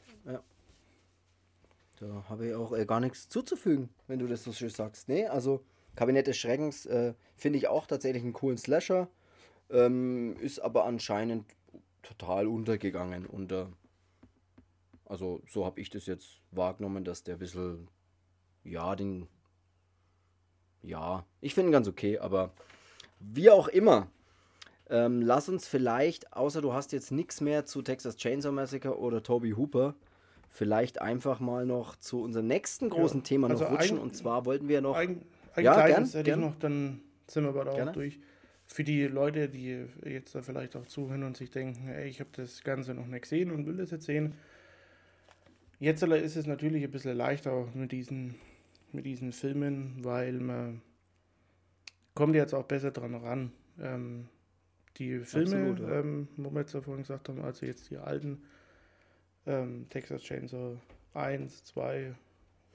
Da 1.99 2.25
habe 2.29 2.47
ich 2.47 2.53
auch 2.55 2.71
äh, 2.73 2.85
gar 2.85 2.99
nichts 2.99 3.29
zuzufügen, 3.29 3.89
wenn 4.07 4.17
du 4.19 4.27
das 4.27 4.43
so 4.43 4.51
schön 4.53 4.69
sagst. 4.69 5.07
Nee, 5.07 5.27
also 5.27 5.63
Kabinett 5.95 6.25
des 6.27 6.37
Schreckens 6.37 6.85
äh, 6.87 7.13
finde 7.35 7.59
ich 7.59 7.67
auch 7.67 7.85
tatsächlich 7.85 8.23
einen 8.23 8.33
coolen 8.33 8.57
Slasher. 8.57 9.07
Ähm, 9.69 10.35
ist 10.39 10.59
aber 10.59 10.85
anscheinend 10.85 11.45
total 12.01 12.47
untergegangen. 12.47 13.25
Unter, 13.27 13.71
also 15.05 15.43
so 15.47 15.63
habe 15.65 15.79
ich 15.79 15.89
das 15.91 16.07
jetzt 16.07 16.41
wahrgenommen, 16.51 17.03
dass 17.03 17.23
der 17.23 17.35
ein 17.35 17.39
bisschen, 17.39 17.87
ja, 18.63 18.95
den, 18.95 19.27
ja, 20.83 21.25
ich 21.41 21.53
finde 21.53 21.69
ihn 21.69 21.73
ganz 21.73 21.87
okay, 21.87 22.19
aber 22.19 22.51
wie 23.19 23.49
auch 23.49 23.67
immer. 23.67 24.07
Ähm, 24.89 25.21
lass 25.21 25.47
uns 25.47 25.67
vielleicht, 25.67 26.33
außer 26.33 26.61
du 26.61 26.73
hast 26.73 26.91
jetzt 26.91 27.11
nichts 27.11 27.39
mehr 27.39 27.65
zu 27.65 27.81
Texas 27.81 28.17
Chainsaw 28.17 28.51
Massacre 28.51 28.99
oder 28.99 29.23
Toby 29.23 29.51
Hooper, 29.51 29.95
vielleicht 30.49 31.01
einfach 31.01 31.39
mal 31.39 31.65
noch 31.65 31.95
zu 31.95 32.21
unserem 32.21 32.47
nächsten 32.47 32.89
großen 32.89 33.21
Ja, 33.21 33.23
Thema 33.23 33.47
noch 33.47 33.61
also 33.61 33.73
rutschen. 33.73 33.97
ein- 33.97 34.03
Und 34.03 34.15
zwar 34.17 34.45
wollten 34.45 34.67
wir 34.67 34.81
noch. 34.81 34.95
Ein, 34.97 35.21
ein 35.53 35.63
Ja, 35.63 35.73
kleines 35.75 36.11
gern, 36.11 36.19
hätte 36.19 36.23
gern. 36.23 36.39
ich 36.41 36.45
noch, 36.45 36.55
dann 36.59 36.99
sind 37.27 37.43
wir 37.43 37.49
aber 37.49 37.71
auch 37.71 37.75
Gerne. 37.75 37.93
durch. 37.93 38.19
Für 38.67 38.83
die 38.83 39.03
Leute, 39.07 39.47
die 39.49 39.85
jetzt 40.05 40.35
da 40.35 40.41
vielleicht 40.41 40.75
auch 40.75 40.85
zuhören 40.87 41.23
und 41.23 41.37
sich 41.37 41.51
denken, 41.51 41.87
ey, 41.89 42.09
ich 42.09 42.19
habe 42.19 42.29
das 42.33 42.61
Ganze 42.63 42.93
noch 42.93 43.05
nicht 43.05 43.21
gesehen 43.23 43.51
und 43.51 43.65
will 43.65 43.77
das 43.77 43.91
jetzt 43.91 44.05
sehen. 44.05 44.33
Jetzt 45.79 46.03
ist 46.03 46.35
es 46.35 46.45
natürlich 46.47 46.83
ein 46.83 46.91
bisschen 46.91 47.17
leichter 47.17 47.51
auch 47.53 47.73
mit 47.73 47.91
diesen, 47.91 48.35
mit 48.93 49.05
diesen 49.05 49.31
Filmen, 49.31 50.03
weil 50.03 50.33
man 50.33 50.81
kommt 52.13 52.35
jetzt 52.35 52.53
auch 52.53 52.65
besser 52.65 52.91
dran 52.91 53.15
ran. 53.15 53.51
Ähm, 53.79 54.27
die 54.97 55.19
Filme, 55.19 55.71
Absolut, 55.71 55.79
ja. 55.79 55.99
ähm, 55.99 56.27
wo 56.37 56.51
wir 56.51 56.61
jetzt 56.61 56.73
ja 56.73 56.81
vorhin 56.81 57.03
gesagt 57.03 57.29
haben, 57.29 57.41
also 57.41 57.65
jetzt 57.65 57.89
die 57.89 57.97
alten 57.97 58.43
ähm, 59.45 59.87
Texas 59.89 60.21
Chainsaw 60.21 60.77
1, 61.13 61.63
2 61.65 62.13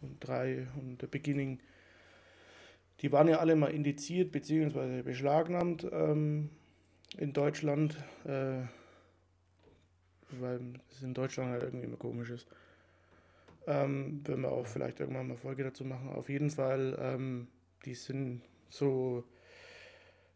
und 0.03 0.19
3 0.21 0.67
und 0.77 1.01
The 1.01 1.07
Beginning, 1.07 1.61
die 3.01 3.13
waren 3.13 3.29
ja 3.29 3.39
alle 3.39 3.57
mal 3.57 3.69
indiziert 3.69 4.33
bzw. 4.33 5.03
beschlagnahmt 5.03 5.87
ähm, 5.93 6.51
in 7.19 7.33
Deutschland, 7.33 7.97
äh, 8.25 8.63
weil 10.31 10.61
es 10.91 11.03
in 11.03 11.15
Deutschland 11.15 11.51
halt 11.51 11.63
irgendwie 11.63 11.87
immer 11.87 11.97
komisch 11.99 12.31
ist. 12.31 12.49
Ähm, 13.67 14.21
wenn 14.25 14.43
wir 14.43 14.53
auch 14.53 14.67
vielleicht 14.67 15.01
irgendwann 15.01 15.29
mal 15.29 15.37
Folge 15.37 15.65
dazu 15.65 15.85
machen. 15.85 16.11
Auf 16.11 16.29
jeden 16.29 16.51
Fall, 16.51 16.97
ähm, 17.01 17.49
die 17.85 17.95
sind 17.95 18.43
so 18.71 19.25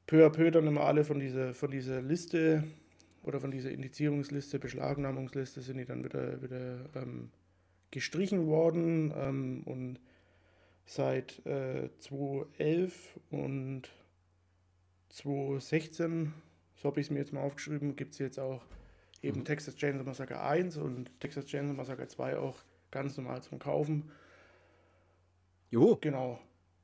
peu 0.07 0.27
à 0.27 0.31
peu 0.31 0.51
dann 0.51 0.67
immer 0.67 0.83
alle 0.83 1.05
von 1.05 1.21
dieser, 1.21 1.55
von 1.55 1.71
dieser 1.71 2.03
Liste 2.03 2.65
oder 3.23 3.41
von 3.41 3.51
dieser 3.51 3.71
Indizierungsliste, 3.71 4.59
Beschlagnahmungsliste 4.59 5.61
sind 5.61 5.79
die 5.79 5.85
dann 5.85 6.05
wieder, 6.05 6.43
wieder 6.43 6.79
ähm, 6.97 7.31
gestrichen 7.91 8.47
worden 8.47 9.13
ähm, 9.17 9.63
und 9.65 10.01
seit 10.87 11.45
äh, 11.47 11.91
2011 11.99 13.21
und 13.31 13.83
2016, 15.11 16.33
so 16.75 16.89
habe 16.89 17.01
ich 17.01 17.07
es 17.07 17.11
mir 17.11 17.19
jetzt 17.19 17.33
mal 17.33 17.43
aufgeschrieben, 17.43 17.95
gibt 17.95 18.13
es 18.13 18.19
jetzt 18.19 18.41
auch 18.41 18.65
eben 19.23 19.41
mhm. 19.41 19.45
Texas 19.45 19.77
Chainsaw 19.77 20.05
Massacre 20.05 20.41
1 20.41 20.77
und 20.79 21.21
Texas 21.21 21.47
Chainsaw 21.47 21.75
Massacre 21.75 22.09
2 22.09 22.39
auch 22.39 22.57
ganz 22.91 23.17
normal 23.17 23.43
zum 23.43 23.59
Kaufen. 23.59 24.11
Jo. 25.71 25.97
Genau. 26.01 26.41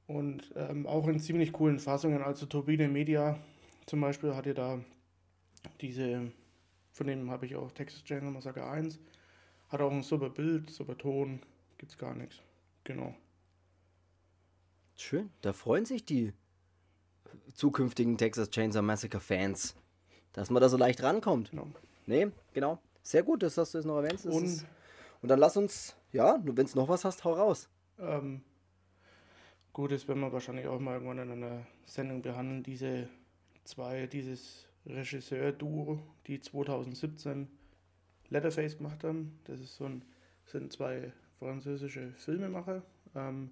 Und 0.07 0.53
ähm, 0.55 0.87
auch 0.87 1.09
in 1.09 1.19
ziemlich 1.19 1.53
coolen 1.53 1.79
Fassungen. 1.79 2.23
Also 2.23 2.47
Turbine 2.47 2.89
Media 2.89 3.39
zum 3.87 4.01
Beispiel 4.01 4.35
hat 4.35 4.47
ja 4.47 4.55
da 4.55 4.81
diese, 5.81 6.31
von 6.93 7.07
denen 7.07 7.31
habe 7.31 7.47
ich 7.47 7.57
auch 7.57 7.73
Texas 7.73 8.05
Chainsaw 8.05 8.31
Massacre 8.31 8.69
1. 8.69 8.99
Hat 9.69 9.81
auch 9.81 9.91
ein 9.91 10.03
super 10.03 10.31
Bild, 10.31 10.71
super 10.71 10.97
Ton. 10.97 11.41
Gibt's 11.79 11.99
gar 11.99 12.15
nichts. 12.15 12.41
Genau. 12.85 13.15
Schön. 14.97 15.31
Da 15.43 15.53
freuen 15.53 15.85
sich 15.85 16.05
die 16.05 16.33
zukünftigen 17.55 18.17
Texas 18.17 18.51
Chainsaw 18.51 18.83
Massacre 18.83 19.21
Fans, 19.21 19.75
dass 20.33 20.51
man 20.51 20.61
da 20.61 20.69
so 20.69 20.77
leicht 20.77 21.03
rankommt. 21.03 21.51
Genau. 21.51 21.69
Nee, 22.07 22.29
genau. 22.53 22.81
Sehr 23.03 23.23
gut, 23.23 23.43
dass 23.43 23.57
du 23.57 23.63
es 23.63 23.85
noch 23.85 23.97
erwähnst. 23.99 24.27
Und, 24.27 24.45
ist, 24.45 24.67
und 25.27 25.31
dann 25.31 25.41
lass 25.41 25.57
uns, 25.57 25.97
ja, 26.13 26.41
wenn 26.45 26.67
es 26.67 26.77
noch 26.77 26.89
was 26.89 27.05
hast, 27.05 27.25
hau 27.25 27.33
raus. 27.33 27.69
Ähm, 27.99 28.43
gut, 29.73 29.91
das 29.91 30.07
werden 30.07 30.21
wir 30.21 30.33
wahrscheinlich 30.33 30.69
auch 30.69 30.79
mal 30.79 30.93
irgendwann 30.95 31.19
in 31.19 31.33
einer 31.33 31.67
Sendung 31.85 32.23
behandeln. 32.23 32.63
Diese 32.63 33.09
zwei, 33.65 34.07
dieses 34.07 34.69
Regisseur-Duo, 34.87 35.99
die 36.29 36.41
2017 36.41 37.49
Letterface 38.29 38.77
gemacht 38.77 39.03
haben. 39.03 39.41
Das 39.47 39.59
ist 39.59 39.75
so 39.75 39.87
ein, 39.87 40.05
sind 40.45 40.73
zwei 40.73 41.13
französische 41.41 42.13
Filmemacher. 42.13 42.83
Ähm, 43.17 43.51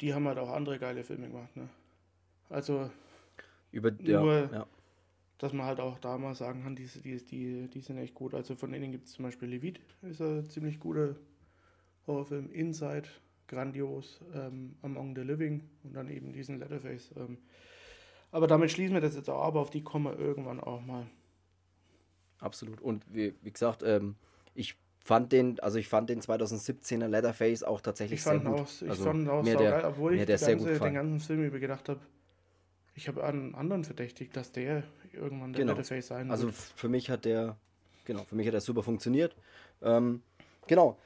die 0.00 0.12
haben 0.12 0.26
halt 0.26 0.38
auch 0.38 0.50
andere 0.50 0.80
geile 0.80 1.04
Filme 1.04 1.28
gemacht. 1.28 1.54
Ne? 1.54 1.68
Also 2.48 2.90
über 3.70 3.92
nur, 3.92 4.02
ja, 4.02 4.52
ja. 4.52 4.66
Dass 5.42 5.52
man 5.52 5.66
halt 5.66 5.80
auch 5.80 5.98
da 5.98 6.18
mal 6.18 6.36
sagen 6.36 6.62
kann, 6.62 6.76
die, 6.76 6.86
die, 6.86 7.16
die, 7.16 7.68
die 7.68 7.80
sind 7.80 7.98
echt 7.98 8.14
gut. 8.14 8.32
Also 8.32 8.54
von 8.54 8.70
denen 8.70 8.92
gibt 8.92 9.06
es 9.06 9.14
zum 9.14 9.24
Beispiel 9.24 9.48
Levit, 9.48 9.80
ist 10.02 10.20
ein 10.20 10.48
ziemlich 10.48 10.78
guter 10.78 11.16
Horrorfilm. 12.06 12.48
Inside, 12.52 13.08
grandios. 13.48 14.20
Ähm, 14.36 14.76
Among 14.82 15.16
the 15.16 15.22
Living 15.22 15.68
und 15.82 15.96
dann 15.96 16.08
eben 16.08 16.32
diesen 16.32 16.60
Letterface. 16.60 17.10
Ähm, 17.16 17.38
aber 18.30 18.46
damit 18.46 18.70
schließen 18.70 18.94
wir 18.94 19.00
das 19.00 19.16
jetzt 19.16 19.28
auch 19.28 19.42
ab, 19.42 19.56
auf 19.56 19.70
die 19.70 19.82
kommen 19.82 20.04
wir 20.04 20.16
irgendwann 20.16 20.60
auch 20.60 20.80
mal. 20.80 21.08
Absolut. 22.38 22.80
Und 22.80 23.04
wie, 23.12 23.34
wie 23.42 23.50
gesagt, 23.50 23.82
ähm, 23.82 24.14
ich 24.54 24.76
fand 25.00 25.32
den, 25.32 25.58
also 25.58 25.76
ich 25.76 25.88
fand 25.88 26.08
den 26.08 26.20
2017er 26.20 27.08
Leatherface 27.08 27.64
auch 27.64 27.80
tatsächlich 27.80 28.20
ich 28.20 28.24
sehr 28.24 28.38
gut. 28.38 28.60
Auch, 28.60 28.68
ich 28.80 28.88
also 28.88 29.02
fand 29.02 29.28
auch 29.28 29.42
mir 29.42 29.56
der, 29.56 29.70
geil, 29.72 29.84
obwohl 29.86 30.14
ich 30.14 30.24
der 30.24 30.38
ganze, 30.38 30.44
sehr 30.44 30.56
gut 30.56 30.86
den 30.86 30.94
ganzen 30.94 31.18
Film 31.18 31.42
über 31.42 31.58
gedacht 31.58 31.88
habe, 31.88 31.98
ich 32.94 33.08
habe 33.08 33.24
einen 33.24 33.54
anderen 33.54 33.84
verdächtigt, 33.84 34.36
dass 34.36 34.52
der 34.52 34.82
irgendwann 35.12 35.52
der 35.52 35.60
genau. 35.60 35.72
Leatherface 35.72 36.06
sein 36.06 36.30
also 36.30 36.46
wird. 36.46 36.54
Also 36.54 36.72
für 36.76 36.88
mich 36.88 37.10
hat 37.10 37.24
der, 37.24 37.56
genau, 38.04 38.24
für 38.24 38.34
mich 38.34 38.46
hat 38.46 38.54
der 38.54 38.60
super 38.60 38.82
funktioniert. 38.82 39.34
Ähm, 39.82 40.22
genau. 40.66 40.98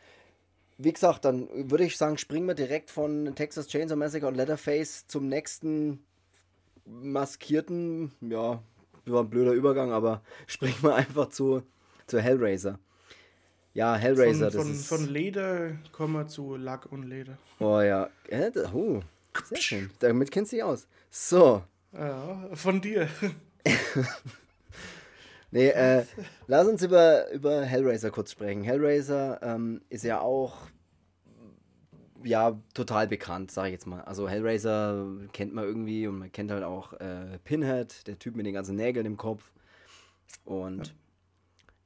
Wie 0.79 0.93
gesagt, 0.93 1.25
dann 1.25 1.49
würde 1.71 1.85
ich 1.85 1.97
sagen, 1.97 2.19
springen 2.19 2.47
wir 2.47 2.55
direkt 2.55 2.91
von 2.91 3.35
Texas 3.35 3.69
Chainsaw 3.69 3.97
Massacre 3.97 4.27
und 4.27 4.35
Leatherface 4.35 5.07
zum 5.07 5.29
nächsten 5.29 6.05
maskierten, 6.85 8.13
ja, 8.21 8.63
war 9.07 9.23
ein 9.23 9.31
blöder 9.31 9.53
Übergang, 9.53 9.93
aber 9.93 10.23
springen 10.47 10.83
wir 10.83 10.95
einfach 10.95 11.31
zu, 11.31 11.63
zu 12.07 12.21
Hellraiser. 12.21 12.79
Ja, 13.75 13.95
Hellraiser, 13.95 14.51
von, 14.51 14.59
das 14.59 14.67
von, 14.67 14.73
ist. 14.73 14.89
Von 14.89 15.09
Leder 15.09 15.77
kommen 15.93 16.15
wir 16.15 16.27
zu 16.29 16.57
Lack 16.57 16.91
und 16.91 17.03
Leder. 17.03 17.37
Oh 17.59 17.81
ja. 17.81 18.09
Oh, 18.73 19.03
sehr 19.45 19.59
schön. 19.59 19.91
Damit 19.99 20.31
kennst 20.31 20.53
du 20.53 20.57
dich 20.57 20.65
aus. 20.65 20.89
So. 21.11 21.63
Von 22.55 22.81
dir. 22.81 23.09
nee, 25.51 25.69
äh, 25.69 26.05
lass 26.47 26.67
uns 26.67 26.83
über, 26.83 27.31
über 27.31 27.63
Hellraiser 27.63 28.11
kurz 28.11 28.33
sprechen. 28.33 28.63
Hellraiser 28.63 29.41
ähm, 29.43 29.81
ist 29.89 30.05
ja 30.05 30.21
auch 30.21 30.69
ja, 32.23 32.59
total 32.75 33.07
bekannt, 33.07 33.51
sage 33.51 33.69
ich 33.69 33.73
jetzt 33.73 33.87
mal. 33.87 34.01
Also 34.03 34.29
Hellraiser 34.29 35.07
kennt 35.33 35.55
man 35.55 35.65
irgendwie 35.65 36.07
und 36.07 36.19
man 36.19 36.33
kennt 36.33 36.51
halt 36.51 36.65
auch 36.65 36.93
äh, 36.95 37.39
Pinhead, 37.45 38.07
der 38.07 38.19
Typ 38.19 38.37
mit 38.37 38.47
den 38.47 38.55
ganzen 38.55 38.77
Nägeln 38.77 39.07
im 39.07 39.17
Kopf. 39.17 39.53
Und 40.45 40.89
ja 40.89 40.93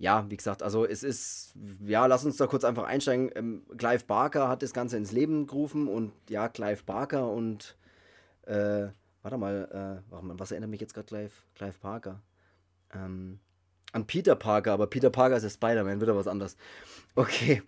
ja, 0.00 0.24
wie 0.30 0.36
gesagt, 0.38 0.62
also 0.62 0.86
es 0.86 1.02
ist, 1.02 1.52
ja, 1.84 2.06
lass 2.06 2.24
uns 2.24 2.38
da 2.38 2.46
kurz 2.46 2.64
einfach 2.64 2.84
einsteigen. 2.84 3.30
Ähm, 3.34 3.62
Clive 3.76 4.04
Barker 4.06 4.48
hat 4.48 4.62
das 4.62 4.72
Ganze 4.72 4.96
ins 4.96 5.12
Leben 5.12 5.46
gerufen 5.46 5.88
und 5.88 6.12
ja, 6.30 6.48
Clive 6.48 6.82
Barker 6.86 7.30
und, 7.30 7.76
äh, 8.46 8.88
warte 9.22 9.36
mal, 9.36 10.02
äh, 10.06 10.10
warte 10.10 10.26
mal, 10.26 10.38
was 10.38 10.50
erinnert 10.50 10.70
mich 10.70 10.80
jetzt 10.80 10.94
gerade 10.94 11.06
Clive, 11.06 11.32
Clive 11.54 11.78
Parker? 11.80 12.20
Ähm, 12.94 13.40
an 13.92 14.06
Peter 14.06 14.36
Parker, 14.36 14.72
aber 14.72 14.86
Peter 14.86 15.10
Parker 15.10 15.36
ist 15.36 15.42
der 15.42 15.50
Spider-Man, 15.50 16.00
wieder 16.00 16.16
was 16.16 16.28
anderes. 16.28 16.56
Okay. 17.14 17.62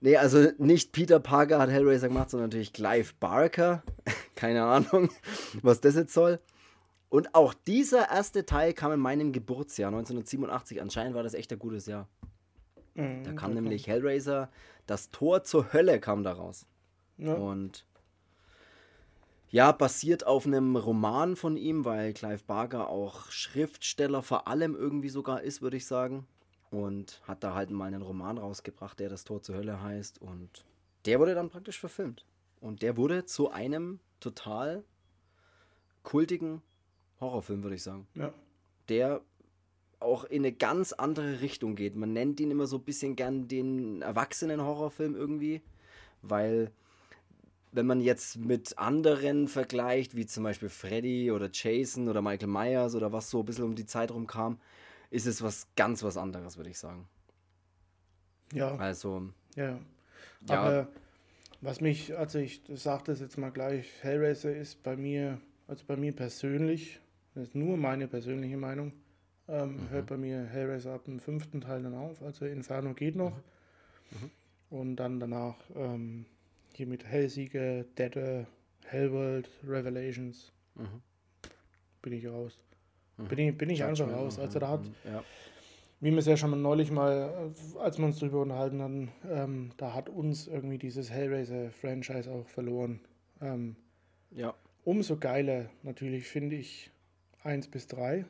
Nee, 0.00 0.16
also 0.16 0.48
nicht 0.58 0.92
Peter 0.92 1.18
Parker 1.18 1.58
hat 1.58 1.70
Hellraiser 1.70 2.08
gemacht, 2.08 2.30
sondern 2.30 2.48
natürlich 2.48 2.72
Clive 2.72 3.12
Barker. 3.18 3.82
Keine 4.36 4.64
Ahnung, 4.64 5.10
was 5.62 5.80
das 5.80 5.96
jetzt 5.96 6.14
soll. 6.14 6.38
Und 7.08 7.34
auch 7.34 7.54
dieser 7.54 8.10
erste 8.10 8.46
Teil 8.46 8.74
kam 8.74 8.92
in 8.92 9.00
meinem 9.00 9.32
Geburtsjahr, 9.32 9.88
1987. 9.88 10.80
Anscheinend 10.80 11.14
war 11.14 11.22
das 11.22 11.34
echt 11.34 11.52
ein 11.52 11.58
gutes 11.58 11.86
Jahr. 11.86 12.06
Mhm, 12.94 13.24
da 13.24 13.32
kam 13.32 13.54
nämlich 13.54 13.88
Hellraiser, 13.88 14.50
das 14.86 15.10
Tor 15.10 15.42
zur 15.42 15.72
Hölle 15.72 16.00
kam 16.00 16.22
daraus. 16.22 16.66
Ja. 17.16 17.34
Und 17.34 17.84
ja, 19.50 19.72
basiert 19.72 20.26
auf 20.26 20.46
einem 20.46 20.76
Roman 20.76 21.36
von 21.36 21.56
ihm, 21.56 21.84
weil 21.84 22.12
Clive 22.12 22.42
Barker 22.46 22.88
auch 22.88 23.30
Schriftsteller 23.30 24.22
vor 24.22 24.46
allem 24.48 24.74
irgendwie 24.74 25.08
sogar 25.08 25.42
ist, 25.42 25.62
würde 25.62 25.76
ich 25.76 25.86
sagen. 25.86 26.26
Und 26.70 27.22
hat 27.24 27.42
da 27.42 27.54
halt 27.54 27.70
mal 27.70 27.86
einen 27.86 28.02
Roman 28.02 28.36
rausgebracht, 28.36 29.00
der 29.00 29.08
das 29.08 29.24
Tor 29.24 29.42
zur 29.42 29.56
Hölle 29.56 29.80
heißt. 29.80 30.20
Und 30.20 30.66
der 31.06 31.18
wurde 31.18 31.34
dann 31.34 31.48
praktisch 31.48 31.78
verfilmt. 31.78 32.26
Und 32.60 32.82
der 32.82 32.98
wurde 32.98 33.24
zu 33.24 33.50
einem 33.50 34.00
total 34.20 34.84
kultigen 36.02 36.60
Horrorfilm, 37.20 37.62
würde 37.62 37.76
ich 37.76 37.82
sagen. 37.82 38.06
Ja. 38.14 38.34
Der 38.90 39.22
auch 40.00 40.24
in 40.24 40.42
eine 40.42 40.52
ganz 40.52 40.92
andere 40.92 41.40
Richtung 41.40 41.74
geht. 41.74 41.96
Man 41.96 42.12
nennt 42.12 42.38
ihn 42.40 42.50
immer 42.50 42.66
so 42.66 42.76
ein 42.76 42.84
bisschen 42.84 43.16
gern 43.16 43.48
den 43.48 44.02
Erwachsenen-Horrorfilm 44.02 45.16
irgendwie, 45.16 45.62
weil 46.22 46.70
wenn 47.72 47.86
man 47.86 48.00
jetzt 48.00 48.38
mit 48.38 48.78
anderen 48.78 49.48
vergleicht, 49.48 50.16
wie 50.16 50.26
zum 50.26 50.44
Beispiel 50.44 50.68
Freddy 50.68 51.30
oder 51.30 51.50
Jason 51.52 52.08
oder 52.08 52.22
Michael 52.22 52.48
Myers 52.48 52.94
oder 52.94 53.12
was 53.12 53.30
so 53.30 53.40
ein 53.40 53.44
bisschen 53.44 53.64
um 53.64 53.74
die 53.74 53.86
Zeit 53.86 54.10
rumkam, 54.10 54.58
ist 55.10 55.26
es 55.26 55.42
was 55.42 55.66
ganz 55.76 56.02
was 56.02 56.16
anderes, 56.16 56.56
würde 56.56 56.70
ich 56.70 56.78
sagen. 56.78 57.08
Ja. 58.52 58.76
Also. 58.76 59.28
Ja. 59.56 59.78
ja. 60.48 60.60
Aber 60.60 60.88
was 61.60 61.80
mich, 61.80 62.16
also 62.16 62.38
ich 62.38 62.62
sage 62.74 63.04
das 63.06 63.20
jetzt 63.20 63.36
mal 63.36 63.50
gleich, 63.50 63.86
Hellraiser 64.02 64.54
ist 64.54 64.82
bei 64.82 64.96
mir, 64.96 65.40
also 65.66 65.84
bei 65.86 65.96
mir 65.96 66.12
persönlich 66.12 67.00
das 67.38 67.50
ist 67.50 67.54
nur 67.54 67.76
meine 67.76 68.08
persönliche 68.08 68.56
Meinung. 68.56 68.92
Ähm, 69.46 69.76
mhm. 69.76 69.90
Hört 69.90 70.06
bei 70.06 70.16
mir 70.16 70.44
Hellraiser 70.44 70.94
ab 70.94 71.04
dem 71.04 71.20
fünften 71.20 71.60
Teil 71.60 71.84
dann 71.84 71.94
auf. 71.94 72.20
Also 72.20 72.46
Inferno 72.46 72.94
geht 72.94 73.14
noch. 73.14 73.36
Mhm. 74.10 74.20
mhm. 74.20 74.30
Und 74.70 74.96
dann 74.96 75.20
danach 75.20 75.54
ähm, 75.76 76.26
hier 76.78 76.86
mit 76.86 77.04
Hellsieger, 77.04 77.82
Dead, 77.98 78.46
Hellworld, 78.86 79.50
Revelations. 79.66 80.52
Mhm. 80.76 81.02
Bin 82.00 82.12
ich 82.12 82.26
raus. 82.26 82.64
Mhm. 83.16 83.28
Bin 83.28 83.38
ich, 83.38 83.58
bin 83.58 83.70
ich 83.70 83.82
einfach 83.84 84.08
raus. 84.10 84.38
Also 84.38 84.60
da 84.60 84.68
hat, 84.68 84.86
ja. 85.04 85.24
wie 86.00 86.12
wir 86.12 86.18
es 86.18 86.26
ja 86.26 86.36
schon 86.36 86.62
neulich 86.62 86.92
mal, 86.92 87.52
als 87.80 87.98
wir 87.98 88.06
uns 88.06 88.20
darüber 88.20 88.42
unterhalten 88.42 88.80
hatten, 88.80 89.12
ähm, 89.28 89.70
da 89.76 89.92
hat 89.92 90.08
uns 90.08 90.46
irgendwie 90.46 90.78
dieses 90.78 91.10
Hellraiser-Franchise 91.10 92.30
auch 92.30 92.46
verloren. 92.46 93.00
Ähm, 93.40 93.74
ja. 94.30 94.54
Umso 94.84 95.16
geiler 95.16 95.68
natürlich 95.82 96.28
finde 96.28 96.56
ich 96.56 96.92
1 97.42 97.68
bis 97.68 97.88
3. 97.88 98.24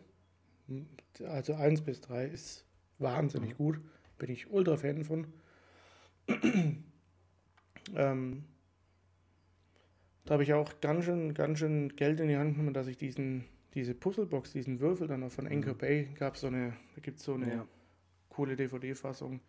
Also 1.27 1.55
1 1.55 1.83
bis 1.83 2.01
3 2.01 2.25
ist 2.25 2.65
wahnsinnig 2.99 3.51
mhm. 3.51 3.57
gut. 3.63 3.81
Bin 4.19 4.31
ich 4.31 4.51
ultra 4.51 4.79
Fan 4.79 5.05
von. 5.05 5.27
Ähm, 7.97 8.45
da 10.25 10.35
habe 10.35 10.43
ich 10.43 10.53
auch 10.53 10.81
ganz 10.81 11.07
schön, 11.07 11.35
ganz 11.35 11.59
schön 11.59 11.95
Geld 11.97 12.21
in 12.21 12.29
die 12.29 12.37
Hand 12.37 12.55
genommen, 12.55 12.75
dass 12.75 12.87
ich 12.87 12.99
diesen, 12.99 13.45
diese 13.75 13.95
Puzzlebox, 13.95 14.53
diesen 14.53 14.81
Würfel 14.81 15.09
dann 15.09 15.23
auch 15.23 15.31
von 15.31 15.47
Anchor 15.47 15.75
mhm. 15.75 15.79
Bay 15.79 16.09
gab 16.19 16.37
so 16.37 16.49
eine, 16.49 16.75
da 16.95 17.01
gibt 17.01 17.19
es 17.19 17.25
so 17.25 17.35
eine 17.35 17.49
ja. 17.49 17.69
coole 18.29 18.57
DVD-Fassung. 18.57 19.41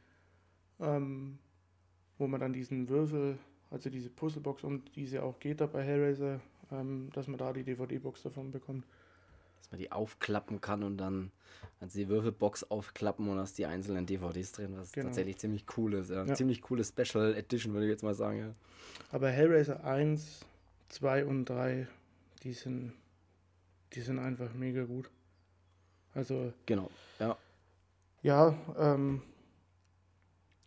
Ähm, 0.79 1.37
wo 2.17 2.27
man 2.27 2.39
dann 2.39 2.53
diesen 2.53 2.87
Würfel, 2.89 3.39
also 3.71 3.89
diese 3.89 4.09
Puzzlebox, 4.09 4.63
um 4.63 4.83
diese 4.95 5.23
auch 5.23 5.39
geht 5.39 5.61
da 5.61 5.65
bei 5.65 5.83
Hellraiser, 5.83 6.39
ähm, 6.71 7.09
dass 7.13 7.27
man 7.27 7.37
da 7.37 7.51
die 7.53 7.63
DVD-Box 7.63 8.23
davon 8.23 8.51
bekommt. 8.51 8.85
Dass 9.59 9.71
man 9.71 9.79
die 9.79 9.91
aufklappen 9.91 10.61
kann 10.61 10.83
und 10.83 10.97
dann 10.97 11.31
also 11.81 11.97
die 11.97 12.09
Würfelbox 12.09 12.65
aufklappen 12.65 13.29
und 13.29 13.37
hast 13.37 13.57
die 13.57 13.65
einzelnen 13.65 14.05
DVDs 14.05 14.51
drin, 14.51 14.75
was 14.77 14.91
genau. 14.91 15.07
tatsächlich 15.07 15.37
ziemlich 15.37 15.65
cool 15.77 15.93
ist. 15.93 16.09
Ja. 16.09 16.25
ja. 16.25 16.33
Ziemlich 16.33 16.61
coole 16.61 16.83
Special 16.83 17.33
Edition, 17.35 17.73
würde 17.73 17.85
ich 17.85 17.91
jetzt 17.91 18.03
mal 18.03 18.13
sagen. 18.13 18.39
Ja. 18.39 18.53
Aber 19.11 19.29
Hellraiser 19.29 19.83
1, 19.85 20.45
2 20.89 21.25
und 21.25 21.45
3, 21.45 21.87
die 22.43 22.53
sind, 22.53 22.93
die 23.93 24.01
sind 24.01 24.19
einfach 24.19 24.53
mega 24.53 24.83
gut. 24.83 25.09
Also. 26.13 26.51
Genau, 26.65 26.89
ja. 27.19 27.37
Ja, 28.21 28.57
ähm, 28.77 29.21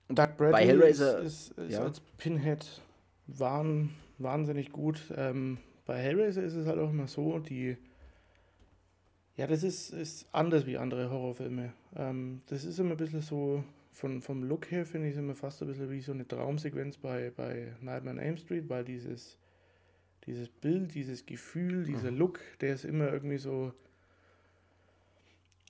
Doug 0.09 0.37
Bradley 0.39 0.53
Bei 0.53 0.67
Hellraiser, 0.67 1.19
ist, 1.19 1.51
ist, 1.51 1.59
ist 1.59 1.73
ja. 1.73 1.83
als 1.83 2.01
Pinhead 2.17 2.81
wahn, 3.27 3.91
wahnsinnig 4.17 4.73
gut. 4.73 5.13
Ähm, 5.15 5.59
bei 5.85 5.99
Hellraiser 5.99 6.43
ist 6.43 6.55
es 6.55 6.67
halt 6.67 6.79
auch 6.79 6.91
immer 6.91 7.09
so, 7.09 7.39
die. 7.39 7.77
Ja, 9.37 9.47
das 9.47 9.63
ist, 9.63 9.91
ist 9.91 10.27
anders 10.33 10.67
wie 10.67 10.77
andere 10.77 11.11
Horrorfilme. 11.11 11.73
Ähm, 11.97 12.43
das 12.47 12.65
ist 12.65 12.79
immer 12.79 12.93
ein 12.93 12.97
bisschen 12.97 13.23
so, 13.23 13.65
von, 13.93 14.21
vom 14.23 14.43
Look 14.43 14.71
her 14.71 14.87
finde 14.87 15.09
ich 15.09 15.15
es 15.15 15.19
immer 15.19 15.35
fast 15.35 15.63
ein 15.63 15.69
bisschen 15.69 15.91
wie 15.91 16.01
so 16.01 16.13
eine 16.13 16.27
Traumsequenz 16.27 16.99
bei, 16.99 17.33
bei 17.35 17.73
Nightmare 17.81 18.17
on 18.17 18.23
Elm 18.23 18.37
Street, 18.37 18.69
weil 18.69 18.85
dieses, 18.85 19.39
dieses 20.27 20.49
Bild, 20.49 20.95
dieses 20.95 21.27
Gefühl, 21.27 21.85
dieser 21.85 22.11
mhm. 22.11 22.19
Look, 22.19 22.41
der 22.61 22.75
ist 22.75 22.85
immer 22.85 23.13
irgendwie 23.13 23.39
so 23.39 23.73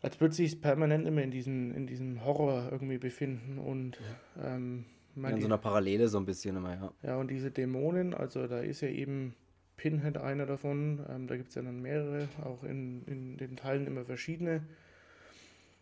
als 0.02 0.20
würde 0.20 0.34
sich 0.34 0.60
permanent 0.60 1.06
immer 1.06 1.22
in 1.22 1.30
diesem, 1.30 1.72
in 1.74 1.86
diesem 1.86 2.24
Horror 2.24 2.68
irgendwie 2.72 2.98
befinden 2.98 3.58
und 3.58 3.98
ähm, 4.42 4.84
ja, 5.14 5.28
in 5.28 5.40
so 5.40 5.46
einer 5.46 5.58
Parallele 5.58 6.08
so 6.08 6.18
ein 6.18 6.26
bisschen 6.26 6.56
immer, 6.56 6.74
ja. 6.74 6.92
Ja, 7.02 7.16
und 7.16 7.30
diese 7.30 7.50
Dämonen, 7.50 8.12
also 8.12 8.46
da 8.48 8.58
ist 8.58 8.80
ja 8.80 8.88
eben 8.88 9.34
Pinhead 9.82 10.16
einer 10.16 10.46
davon, 10.46 11.04
ähm, 11.08 11.26
da 11.26 11.36
gibt 11.36 11.48
es 11.48 11.56
ja 11.56 11.62
dann 11.62 11.82
mehrere, 11.82 12.28
auch 12.44 12.62
in, 12.62 13.04
in 13.06 13.36
den 13.36 13.56
Teilen 13.56 13.88
immer 13.88 14.04
verschiedene. 14.04 14.62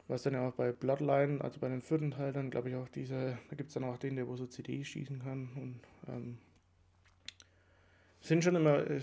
Was 0.08 0.22
dann 0.22 0.32
ja 0.32 0.48
auch 0.48 0.54
bei 0.54 0.72
Bloodline, 0.72 1.42
also 1.42 1.60
bei 1.60 1.68
dem 1.68 1.82
vierten 1.82 2.10
Teil, 2.10 2.32
dann 2.32 2.50
glaube 2.50 2.70
ich 2.70 2.76
auch 2.76 2.88
dieser, 2.88 3.32
da 3.50 3.56
gibt 3.56 3.68
es 3.68 3.74
dann 3.74 3.84
auch 3.84 3.98
den, 3.98 4.16
der 4.16 4.26
wo 4.26 4.36
so 4.36 4.46
CDs 4.46 4.88
schießen 4.88 5.18
kann 5.18 5.50
und 5.54 5.80
ähm, 6.08 6.38
sind 8.22 8.42
schon 8.42 8.56
immer 8.56 8.88
äh, 8.88 9.02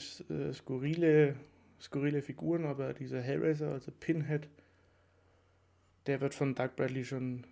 skurrile, 0.51 1.35
skurrile 1.79 2.23
Figuren, 2.23 2.65
aber 2.65 2.95
dieser 2.95 3.21
Hellraiser, 3.21 3.73
also 3.73 3.91
Pinhead, 3.91 4.49
der 6.07 6.21
wird 6.21 6.33
von 6.33 6.55
Doug 6.55 6.71
Bradley 6.75 7.05
schon, 7.05 7.45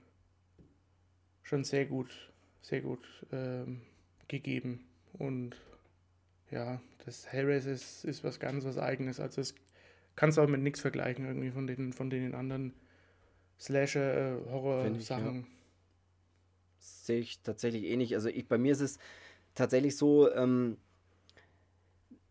schon 1.44 1.64
sehr 1.64 1.86
gut, 1.86 2.10
sehr 2.64 2.82
gut 2.82 3.06
ähm, 3.32 3.82
gegeben. 4.28 4.84
Und 5.14 5.56
ja, 6.50 6.82
das 7.06 7.28
Hellraiser 7.28 7.72
ist, 7.72 8.04
ist 8.06 8.24
was 8.24 8.40
ganz 8.40 8.66
was 8.66 8.78
Eigenes. 8.78 9.20
Also 9.20 9.42
es 9.42 9.56
kannst 10.16 10.38
du 10.38 10.42
auch 10.42 10.48
mit 10.48 10.62
nichts 10.62 10.82
vergleichen 10.82 11.26
irgendwie 11.26 11.52
von 11.52 11.68
den, 11.68 11.94
von 11.94 12.10
den 12.10 12.34
anderen 12.34 12.74
Slasher-Horror-Sachen. 13.60 15.42
Ja. 15.42 15.48
Sehe 16.80 17.20
ich 17.20 17.42
tatsächlich 17.42 17.84
ähnlich. 17.86 18.16
Also 18.16 18.30
ich, 18.30 18.48
bei 18.48 18.58
mir 18.58 18.72
ist 18.72 18.82
es 18.82 18.98
tatsächlich 19.54 19.98
so, 19.98 20.32
ähm, 20.34 20.78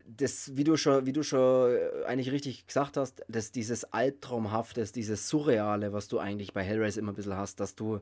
das, 0.06 0.56
wie 0.56 0.64
du 0.64 0.76
schon, 0.76 1.06
wie 1.06 1.12
du 1.12 1.22
schon 1.22 1.74
äh, 1.74 2.04
eigentlich 2.06 2.30
richtig 2.30 2.66
gesagt 2.66 2.96
hast, 2.96 3.24
dass 3.28 3.52
dieses 3.52 3.84
Albtraumhafte, 3.84 4.84
dieses 4.84 5.28
Surreale, 5.28 5.92
was 5.92 6.08
du 6.08 6.18
eigentlich 6.18 6.52
bei 6.52 6.62
Hellraiser 6.62 7.00
immer 7.00 7.12
ein 7.12 7.16
bisschen 7.16 7.36
hast, 7.36 7.60
dass 7.60 7.74
du. 7.74 8.00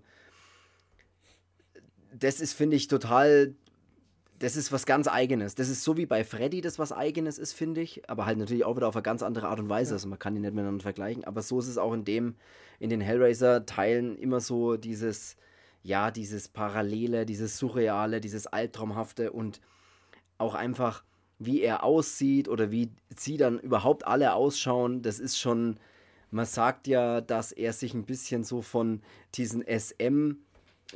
Das 2.15 2.41
ist, 2.41 2.53
finde 2.53 2.77
ich, 2.77 2.89
total. 2.89 3.55
Das 4.43 4.57
ist 4.57 4.73
was 4.73 4.87
ganz 4.87 5.07
Eigenes. 5.07 5.55
Das 5.55 5.69
ist 5.69 5.85
so 5.85 5.97
wie 5.97 6.05
bei 6.05 6.25
Freddy, 6.25 6.63
das 6.63 6.81
was 6.81 6.91
Eigenes 6.91 7.39
ist, 7.39 7.53
finde 7.53 7.81
ich. 7.81 8.11
Aber 8.11 8.27
halt 8.27 8.39
natürlich 8.39 8.65
auch 8.65 8.75
wieder 8.75 8.89
auf 8.89 8.97
eine 8.97 9.05
ganz 9.05 9.23
andere 9.23 9.47
Art 9.47 9.61
und 9.61 9.69
Weise. 9.69 9.91
Ja. 9.91 9.95
Also 9.95 10.09
man 10.09 10.19
kann 10.19 10.35
die 10.35 10.41
nicht 10.41 10.53
miteinander 10.53 10.83
vergleichen. 10.83 11.23
Aber 11.23 11.43
so 11.43 11.61
ist 11.61 11.69
es 11.69 11.79
auch 11.79 11.93
in 11.93 12.05
dem, 12.05 12.35
in 12.81 12.91
den 12.91 13.01
Hellraiser-Teilen 13.01 14.19
immer 14.19 14.41
so 14.41 14.77
dieses, 14.77 15.37
ja, 15.85 16.11
dieses 16.11 16.49
Parallele, 16.49 17.25
dieses 17.25 17.57
Surreale, 17.57 18.21
dieses 18.21 18.49
Albtraumhafte 18.49 19.31
und 19.31 19.61
auch 20.39 20.57
einfach 20.57 21.05
wie 21.39 21.61
er 21.61 21.85
aussieht 21.85 22.49
oder 22.49 22.73
wie 22.73 22.91
sie 23.17 23.37
dann 23.37 23.61
überhaupt 23.61 24.09
alle 24.09 24.35
ausschauen, 24.35 25.03
das 25.03 25.21
ist 25.21 25.39
schon, 25.39 25.79
man 26.33 26.47
sagt 26.47 26.89
ja, 26.89 27.21
dass 27.21 27.53
er 27.53 27.73
sich 27.73 27.95
ein 27.95 28.07
bisschen 28.07 28.43
so 28.43 28.61
von 28.61 29.03
diesen 29.37 29.63
SM, 29.63 30.33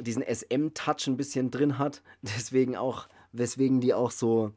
diesen 0.00 0.24
SM-Touch 0.24 1.06
ein 1.06 1.16
bisschen 1.16 1.52
drin 1.52 1.78
hat. 1.78 2.02
Deswegen 2.22 2.74
auch, 2.74 3.06
weswegen 3.38 3.80
die 3.80 3.94
auch 3.94 4.10
so, 4.10 4.52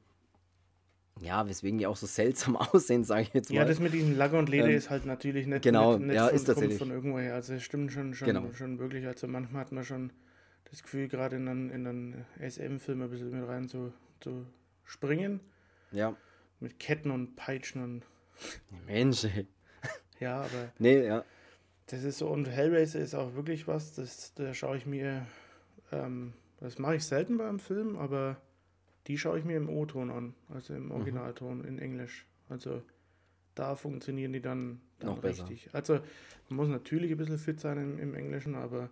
ja, 1.21 1.47
weswegen 1.47 1.77
die 1.77 1.87
auch 1.87 1.97
so 1.97 2.07
seltsam 2.07 2.55
aussehen, 2.57 3.03
sage 3.03 3.23
ich 3.23 3.33
jetzt 3.33 3.49
mal. 3.49 3.57
Ja, 3.57 3.65
das 3.65 3.79
mit 3.79 3.93
diesem 3.93 4.17
Lager 4.17 4.39
und 4.39 4.49
Leder 4.49 4.69
ähm, 4.69 4.77
ist 4.77 4.89
halt 4.89 5.05
natürlich 5.05 5.47
nicht, 5.47 5.61
genau, 5.61 5.97
nicht, 5.97 6.07
nicht 6.07 6.15
ja, 6.15 6.27
von, 6.27 6.35
ist 6.35 6.45
tatsächlich. 6.45 6.77
von 6.77 6.91
irgendwoher. 6.91 7.35
Also 7.35 7.53
es 7.53 7.63
stimmt 7.63 7.91
schon, 7.91 8.13
schon, 8.13 8.27
genau. 8.27 8.53
schon 8.53 8.79
wirklich. 8.79 9.05
Also 9.05 9.27
manchmal 9.27 9.61
hat 9.61 9.71
man 9.71 9.83
schon 9.83 10.11
das 10.69 10.83
Gefühl, 10.83 11.07
gerade 11.07 11.37
in 11.37 11.47
einen, 11.47 11.69
in 11.69 11.87
einen 11.87 12.25
SM-Film 12.39 13.01
ein 13.01 13.09
bisschen 13.09 13.31
mit 13.31 13.47
rein 13.47 13.67
zu, 13.67 13.91
zu 14.19 14.45
springen. 14.85 15.39
Ja. 15.91 16.15
Mit 16.59 16.79
Ketten 16.79 17.11
und 17.11 17.35
Peitschen 17.35 17.83
und. 17.83 18.03
Mensch, 18.85 19.25
ey. 19.25 19.47
Ja, 20.19 20.41
aber. 20.41 20.73
Nee, 20.77 21.05
ja. 21.05 21.23
Das 21.87 22.03
ist 22.03 22.19
so, 22.19 22.27
und 22.27 22.45
Hellraiser 22.45 22.99
ist 22.99 23.15
auch 23.15 23.33
wirklich 23.35 23.67
was, 23.67 23.95
das, 23.95 24.33
da 24.35 24.53
schaue 24.53 24.77
ich 24.77 24.85
mir, 24.85 25.25
ähm, 25.91 26.33
das 26.59 26.77
mache 26.77 26.97
ich 26.97 27.05
selten 27.05 27.37
beim 27.37 27.57
Film, 27.57 27.97
aber 27.97 28.37
die 29.09 29.17
schaue 29.17 29.39
ich 29.39 29.43
mir 29.43 29.57
im 29.57 29.69
O-Ton 29.69 30.11
an, 30.11 30.35
also 30.53 30.75
im 30.75 30.85
mhm. 30.85 30.91
Originalton 30.91 31.65
in 31.65 31.79
Englisch. 31.79 32.25
Also 32.47 32.81
da 33.55 33.75
funktionieren 33.75 34.31
die 34.31 34.41
dann, 34.41 34.79
dann 34.99 35.15
Noch 35.15 35.23
richtig. 35.23 35.65
Besser. 35.65 35.75
Also 35.75 35.99
man 36.47 36.57
muss 36.57 36.69
natürlich 36.69 37.11
ein 37.11 37.17
bisschen 37.17 37.39
fit 37.39 37.59
sein 37.59 37.77
im, 37.77 37.99
im 37.99 38.13
Englischen, 38.13 38.55
aber 38.55 38.89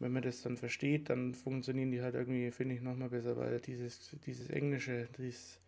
wenn 0.00 0.10
man 0.10 0.22
das 0.22 0.40
dann 0.42 0.56
versteht, 0.56 1.10
dann 1.10 1.34
funktionieren 1.34 1.90
die 1.90 2.02
halt 2.02 2.14
irgendwie, 2.14 2.50
finde 2.50 2.74
ich, 2.74 2.80
nochmal 2.80 3.10
besser, 3.10 3.36
weil 3.36 3.60
dieses, 3.60 4.16
dieses 4.26 4.48
Englische, 4.48 5.06
dieses 5.18 5.60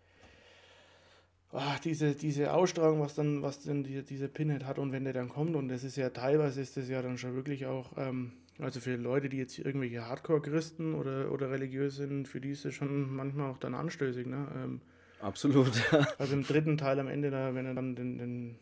oh, 1.53 1.61
diese, 1.85 2.15
diese 2.15 2.55
Ausstrahlung, 2.55 3.01
was 3.01 3.15
dann, 3.15 3.43
was 3.43 3.63
dann 3.63 3.85
die, 3.85 4.03
diese 4.03 4.29
Pinhead 4.29 4.65
hat 4.65 4.79
und 4.79 4.93
wenn 4.93 5.05
der 5.05 5.13
dann 5.13 5.29
kommt, 5.29 5.57
und 5.57 5.69
das 5.69 5.85
ist 5.85 5.97
ja 5.97 6.09
teilweise 6.09 6.63
ist 6.63 6.79
das 6.79 6.89
ja 6.89 7.03
dann 7.03 7.19
schon 7.19 7.35
wirklich 7.35 7.67
auch, 7.67 7.93
ähm, 7.99 8.33
also 8.59 8.81
für 8.81 8.97
Leute, 8.97 9.29
die 9.29 9.37
jetzt 9.37 9.59
irgendwelche 9.59 10.07
Hardcore-Christen 10.07 10.95
oder, 10.95 11.31
oder 11.31 11.51
religiös 11.51 11.97
sind, 11.97 12.27
für 12.27 12.41
die 12.41 12.51
ist 12.51 12.65
das 12.65 12.75
schon 12.75 13.15
manchmal 13.15 13.51
auch 13.51 13.59
dann 13.59 13.75
anstößig, 13.75 14.27
ne? 14.27 14.49
Ähm, 14.55 14.81
Absolut. 15.21 15.73
Also 16.19 16.35
im 16.35 16.43
dritten 16.43 16.79
Teil 16.79 16.99
am 17.01 17.09
Ende, 17.09 17.31
da, 17.31 17.55
wenn 17.55 17.67
er 17.67 17.75
dann 17.75 17.97
den, 17.97 18.19
den, 18.19 18.57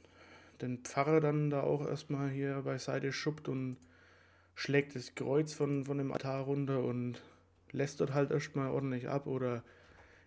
den 0.61 0.79
Pfarrer 0.79 1.21
dann 1.21 1.51
da 1.51 1.63
auch 1.63 1.87
erstmal 1.87 2.31
hier 2.31 2.63
beiseite 2.63 3.13
schuppt 3.13 3.49
und 3.49 3.77
schlägt 4.55 4.95
das 4.95 5.15
Kreuz 5.15 5.53
von, 5.53 5.85
von 5.85 5.99
dem 5.99 6.13
Altar 6.13 6.43
runter 6.43 6.83
und 6.83 7.21
lässt 7.73 8.01
dort 8.01 8.15
halt 8.15 8.31
erstmal 8.31 8.71
ordentlich 8.71 9.09
ab 9.09 9.27
oder 9.27 9.65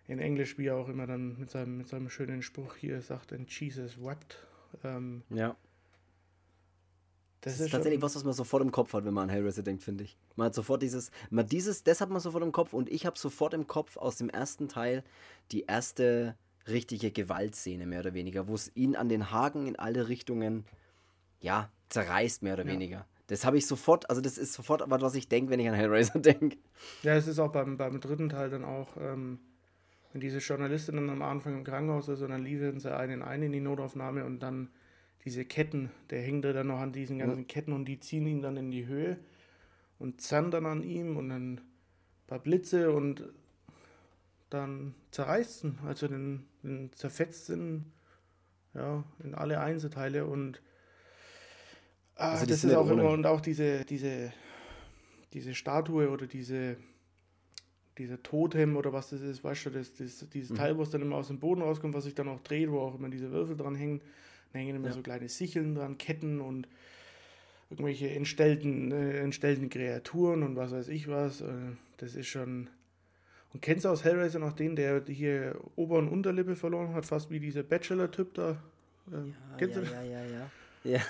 in 0.06 0.18
Englisch, 0.18 0.58
wie 0.58 0.66
er 0.66 0.76
auch 0.76 0.88
immer 0.88 1.06
dann 1.06 1.38
mit 1.38 1.50
seinem, 1.50 1.78
mit 1.78 1.88
seinem 1.88 2.08
schönen 2.08 2.42
Spruch 2.42 2.76
hier 2.76 3.00
sagt, 3.02 3.32
and 3.32 3.50
Jesus 3.50 4.02
wept. 4.02 4.46
Ähm, 4.84 5.22
ja. 5.30 5.56
Das, 7.48 7.54
das 7.54 7.60
ist, 7.60 7.66
ist 7.66 7.72
tatsächlich 7.72 8.02
was, 8.02 8.14
was 8.14 8.24
man 8.24 8.34
sofort 8.34 8.62
im 8.62 8.70
Kopf 8.70 8.92
hat, 8.92 9.04
wenn 9.04 9.14
man 9.14 9.24
an 9.24 9.28
Hellraiser 9.30 9.62
denkt, 9.62 9.82
finde 9.82 10.04
ich. 10.04 10.16
Man 10.36 10.46
hat 10.46 10.54
sofort 10.54 10.82
dieses, 10.82 11.10
man 11.30 11.46
dieses, 11.46 11.82
das 11.82 12.00
hat 12.00 12.10
man 12.10 12.20
sofort 12.20 12.44
im 12.44 12.52
Kopf 12.52 12.72
und 12.74 12.90
ich 12.90 13.06
habe 13.06 13.18
sofort 13.18 13.54
im 13.54 13.66
Kopf 13.66 13.96
aus 13.96 14.16
dem 14.16 14.28
ersten 14.28 14.68
Teil 14.68 15.02
die 15.50 15.62
erste 15.62 16.36
richtige 16.68 17.10
Gewaltszene, 17.10 17.86
mehr 17.86 18.00
oder 18.00 18.12
weniger, 18.12 18.46
wo 18.48 18.54
es 18.54 18.70
ihn 18.74 18.96
an 18.96 19.08
den 19.08 19.30
Haken 19.30 19.66
in 19.66 19.76
alle 19.76 20.08
Richtungen, 20.08 20.64
ja, 21.40 21.70
zerreißt, 21.88 22.42
mehr 22.42 22.54
oder 22.54 22.66
ja. 22.66 22.72
weniger. 22.72 23.06
Das 23.28 23.44
habe 23.44 23.56
ich 23.56 23.66
sofort, 23.66 24.08
also 24.10 24.20
das 24.20 24.36
ist 24.36 24.52
sofort 24.52 24.82
aber, 24.82 25.00
was 25.00 25.14
ich 25.14 25.28
denke, 25.28 25.50
wenn 25.50 25.60
ich 25.60 25.68
an 25.68 25.74
Hellraiser 25.74 26.18
denke. 26.20 26.58
Ja, 27.02 27.14
es 27.14 27.26
ist 27.26 27.38
auch 27.38 27.52
beim, 27.52 27.78
beim 27.78 28.00
dritten 28.00 28.28
Teil 28.28 28.50
dann 28.50 28.64
auch, 28.64 28.88
ähm, 28.98 29.38
wenn 30.12 30.20
diese 30.20 30.38
Journalistin 30.38 30.96
dann 30.96 31.10
am 31.10 31.22
Anfang 31.22 31.56
im 31.56 31.64
Krankenhaus 31.64 32.08
ist 32.08 32.20
und 32.20 32.30
dann 32.30 32.44
liefern 32.44 32.78
sie 32.78 32.94
einen 32.94 33.22
ein 33.22 33.42
in 33.42 33.52
die 33.52 33.60
Notaufnahme 33.60 34.24
und 34.24 34.40
dann 34.40 34.68
diese 35.28 35.44
Ketten, 35.44 35.90
der 36.08 36.22
hängt 36.22 36.46
da 36.46 36.54
dann 36.54 36.68
noch 36.68 36.78
an 36.78 36.90
diesen 36.90 37.18
ganzen 37.18 37.46
Ketten 37.46 37.74
und 37.74 37.84
die 37.84 38.00
ziehen 38.00 38.26
ihn 38.26 38.40
dann 38.40 38.56
in 38.56 38.70
die 38.70 38.86
Höhe 38.86 39.18
und 39.98 40.22
zerren 40.22 40.50
dann 40.50 40.64
an 40.64 40.82
ihm 40.82 41.18
und 41.18 41.28
dann 41.28 41.52
ein 41.52 41.60
paar 42.26 42.38
Blitze 42.38 42.90
und 42.92 43.22
dann 44.48 44.94
zerreißt 45.10 45.64
ihn, 45.64 45.78
also 45.84 46.08
den, 46.08 46.46
den 46.62 46.90
zerfetzt 46.94 47.50
in, 47.50 47.84
ja, 48.72 49.04
in 49.22 49.34
alle 49.34 49.60
Einzelteile 49.60 50.24
und 50.24 50.62
ah, 52.14 52.30
also 52.30 52.46
das 52.46 52.64
ist 52.64 52.74
auch 52.74 52.88
immer 52.88 53.10
und 53.10 53.26
auch 53.26 53.42
diese, 53.42 53.84
diese, 53.84 54.32
diese 55.34 55.54
Statue 55.54 56.08
oder 56.08 56.26
diese 56.26 56.78
dieser 57.98 58.22
Totem 58.22 58.76
oder 58.76 58.92
was 58.92 59.10
das 59.10 59.20
ist, 59.20 59.42
weißt 59.42 59.66
du, 59.66 59.70
das, 59.70 59.92
das, 59.92 60.24
dieses 60.30 60.50
mhm. 60.50 60.54
Teil, 60.54 60.78
was 60.78 60.90
dann 60.90 61.02
immer 61.02 61.16
aus 61.16 61.26
dem 61.26 61.40
Boden 61.40 61.62
rauskommt, 61.62 61.94
was 61.94 62.04
sich 62.04 62.14
dann 62.14 62.28
auch 62.28 62.38
dreht, 62.38 62.70
wo 62.70 62.78
auch 62.78 62.94
immer 62.94 63.08
diese 63.08 63.32
Würfel 63.32 63.56
dran 63.56 63.74
hängen, 63.74 64.00
da 64.52 64.58
hängen 64.58 64.76
immer 64.76 64.88
ja. 64.88 64.94
so 64.94 65.02
kleine 65.02 65.28
Sicheln 65.28 65.74
dran, 65.74 65.98
Ketten 65.98 66.40
und 66.40 66.68
irgendwelche 67.70 68.08
entstellten, 68.10 68.92
äh, 68.92 69.18
entstellten 69.18 69.68
Kreaturen 69.68 70.42
und 70.42 70.56
was 70.56 70.72
weiß 70.72 70.88
ich 70.88 71.08
was. 71.08 71.40
Äh, 71.42 71.46
das 71.98 72.14
ist 72.14 72.28
schon, 72.28 72.68
Und 73.52 73.60
kennst 73.62 73.84
du 73.84 73.88
aus 73.90 74.04
Hellraiser 74.04 74.38
noch 74.38 74.52
den, 74.52 74.76
der 74.76 75.02
hier 75.06 75.56
Ober- 75.76 75.98
und 75.98 76.08
Unterlippe 76.08 76.56
verloren 76.56 76.94
hat, 76.94 77.04
fast 77.06 77.30
wie 77.30 77.40
dieser 77.40 77.62
Bachelor-Typ 77.62 78.34
da? 78.34 78.56
Ähm, 79.12 79.34
Ja, 79.50 79.56
kennst 79.58 79.76
ja, 79.76 79.82
du 79.82 79.86
ja, 79.90 80.02
ja, 80.02 80.24
ja. 80.24 80.50
ja. 80.84 81.00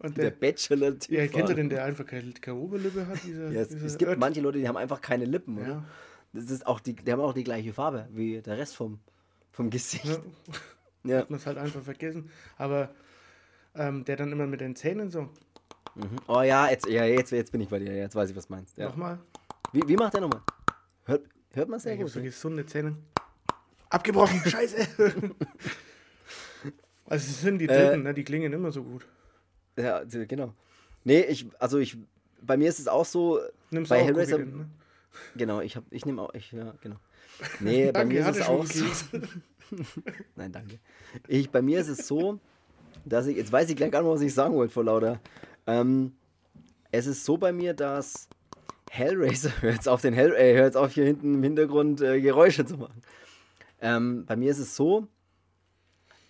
Und 0.00 0.16
Der 0.18 0.30
der, 0.30 0.36
Bachelor-Typ. 0.36 1.10
ja, 1.10 1.22
kennst 1.26 1.36
du 1.36 1.42
war- 1.48 1.54
den, 1.54 1.68
der 1.70 1.84
einfach 1.84 2.04
keine, 2.06 2.32
keine 2.32 2.58
Oberlippe 2.58 3.06
hat? 3.06 3.18
Dieser, 3.24 3.50
Ja, 3.50 3.62
es, 3.62 3.68
dieser 3.68 3.86
es 3.86 3.96
gibt 3.98 4.10
Ört- 4.10 4.18
manche 4.18 4.40
Leute, 4.40 4.58
die 4.58 4.68
haben 4.68 4.76
einfach 4.76 5.00
keine 5.00 5.24
Lippen, 5.24 5.56
oder? 5.58 5.66
Ja. 5.68 5.84
Das 6.32 6.50
ist 6.50 6.66
auch 6.66 6.80
die, 6.80 6.94
die 6.94 7.10
haben 7.12 7.20
auch 7.20 7.32
die 7.32 7.44
gleiche 7.44 7.72
Farbe 7.72 8.08
wie 8.12 8.40
der 8.42 8.58
Rest 8.58 8.74
vom, 8.76 8.98
vom 9.52 9.70
Gesicht. 9.70 10.04
Ja, 10.04 10.18
Ja. 11.04 11.18
hat 11.18 11.30
man 11.30 11.38
es 11.38 11.46
halt 11.46 11.58
einfach 11.58 11.82
vergessen. 11.82 12.30
Aber 12.56 12.90
ähm, 13.74 14.04
der 14.04 14.16
dann 14.16 14.32
immer 14.32 14.46
mit 14.46 14.60
den 14.60 14.74
Zähnen 14.76 15.10
so, 15.10 15.28
Mhm. 15.96 16.16
Oh 16.26 16.42
ja, 16.42 16.68
jetzt, 16.70 16.86
ja 16.88 17.04
jetzt, 17.04 17.30
jetzt 17.30 17.52
bin 17.52 17.60
ich 17.60 17.68
bei 17.68 17.78
dir. 17.78 17.94
Jetzt 17.94 18.16
weiß 18.16 18.28
ich, 18.28 18.34
was 18.34 18.48
du 18.48 18.52
meinst. 18.54 18.76
Ja. 18.76 18.86
nochmal, 18.88 19.16
Wie, 19.72 19.86
wie 19.86 19.96
macht 19.96 20.12
der 20.14 20.22
nochmal? 20.22 20.40
Hört, 21.04 21.22
hört 21.52 21.68
man 21.68 21.78
ja, 21.78 21.82
sehr 21.84 21.92
hab 21.92 22.00
gut. 22.00 22.10
so 22.10 22.20
gesunde 22.20 22.66
Zähne. 22.66 22.96
Abgebrochen, 23.90 24.40
scheiße. 24.44 24.88
also 27.06 27.30
es 27.30 27.40
sind 27.40 27.58
die 27.58 27.66
Äh, 27.68 27.86
dritten, 27.90 28.02
ne? 28.02 28.12
die 28.14 28.24
klingen 28.24 28.52
immer 28.52 28.72
so 28.72 28.82
gut. 28.82 29.06
Ja, 29.78 30.02
genau. 30.04 30.52
Nee, 31.04 31.20
ich, 31.20 31.46
also 31.60 31.78
ich, 31.78 31.96
bei 32.42 32.56
mir 32.56 32.68
ist 32.68 32.80
es 32.80 32.88
auch 32.88 33.04
so, 33.04 33.40
Nimmst 33.70 33.90
bei 33.90 34.00
auch 34.00 34.04
Hellraiser, 34.06 34.36
Cookie, 34.38 34.50
ne? 34.50 34.68
genau, 35.36 35.60
ich 35.60 35.76
hab, 35.76 35.84
ich 35.90 36.04
nehme 36.06 36.22
auch, 36.22 36.34
ich, 36.34 36.50
ja, 36.52 36.74
genau. 36.80 36.96
Nee, 37.60 37.86
bei 37.86 37.92
Danke, 37.92 38.14
mir 38.14 38.28
ist 38.28 38.36
es 38.38 38.46
auch 38.48 38.64
so. 38.66 38.84
nein, 40.36 40.52
danke. 40.52 40.78
Ich, 41.28 41.50
bei 41.50 41.62
mir 41.62 41.80
ist 41.80 41.88
es 41.88 42.06
so, 42.06 42.38
dass 43.04 43.26
ich, 43.26 43.36
jetzt 43.36 43.52
weiß 43.52 43.68
ich 43.70 43.76
gleich 43.76 43.90
gar 43.90 44.02
nicht, 44.02 44.10
was 44.10 44.20
ich 44.20 44.34
sagen 44.34 44.54
wollte 44.54 44.72
vor 44.72 44.84
lauter. 44.84 45.20
Ähm, 45.66 46.12
es 46.90 47.06
ist 47.06 47.24
so 47.24 47.36
bei 47.36 47.52
mir, 47.52 47.74
dass 47.74 48.28
Hellraiser, 48.90 49.50
hör 49.60 49.72
jetzt 49.72 49.88
auf 49.88 50.00
den 50.00 50.14
Hell, 50.14 50.34
äh, 50.34 50.54
hör 50.54 50.80
auf 50.80 50.92
hier 50.92 51.04
hinten 51.04 51.34
im 51.34 51.42
Hintergrund 51.42 52.00
äh, 52.00 52.20
Geräusche 52.20 52.64
zu 52.64 52.76
machen. 52.76 53.02
Ähm, 53.80 54.24
bei 54.26 54.36
mir 54.36 54.50
ist 54.50 54.58
es 54.58 54.76
so, 54.76 55.08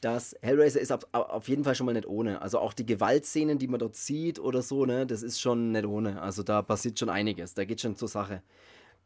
dass 0.00 0.36
Hellraiser 0.42 0.80
ist 0.80 0.92
auf, 0.92 1.06
auf 1.12 1.48
jeden 1.48 1.64
Fall 1.64 1.74
schon 1.74 1.86
mal 1.86 1.92
nicht 1.92 2.06
ohne. 2.06 2.42
Also 2.42 2.58
auch 2.58 2.74
die 2.74 2.84
Gewaltszenen, 2.84 3.58
die 3.58 3.68
man 3.68 3.80
dort 3.80 3.96
sieht 3.96 4.38
oder 4.38 4.60
so, 4.60 4.84
ne, 4.84 5.06
das 5.06 5.22
ist 5.22 5.40
schon 5.40 5.72
nicht 5.72 5.86
ohne. 5.86 6.20
Also 6.20 6.42
da 6.42 6.62
passiert 6.62 6.98
schon 6.98 7.08
einiges, 7.08 7.54
da 7.54 7.64
geht 7.64 7.80
schon 7.80 7.96
zur 7.96 8.08
Sache. 8.08 8.42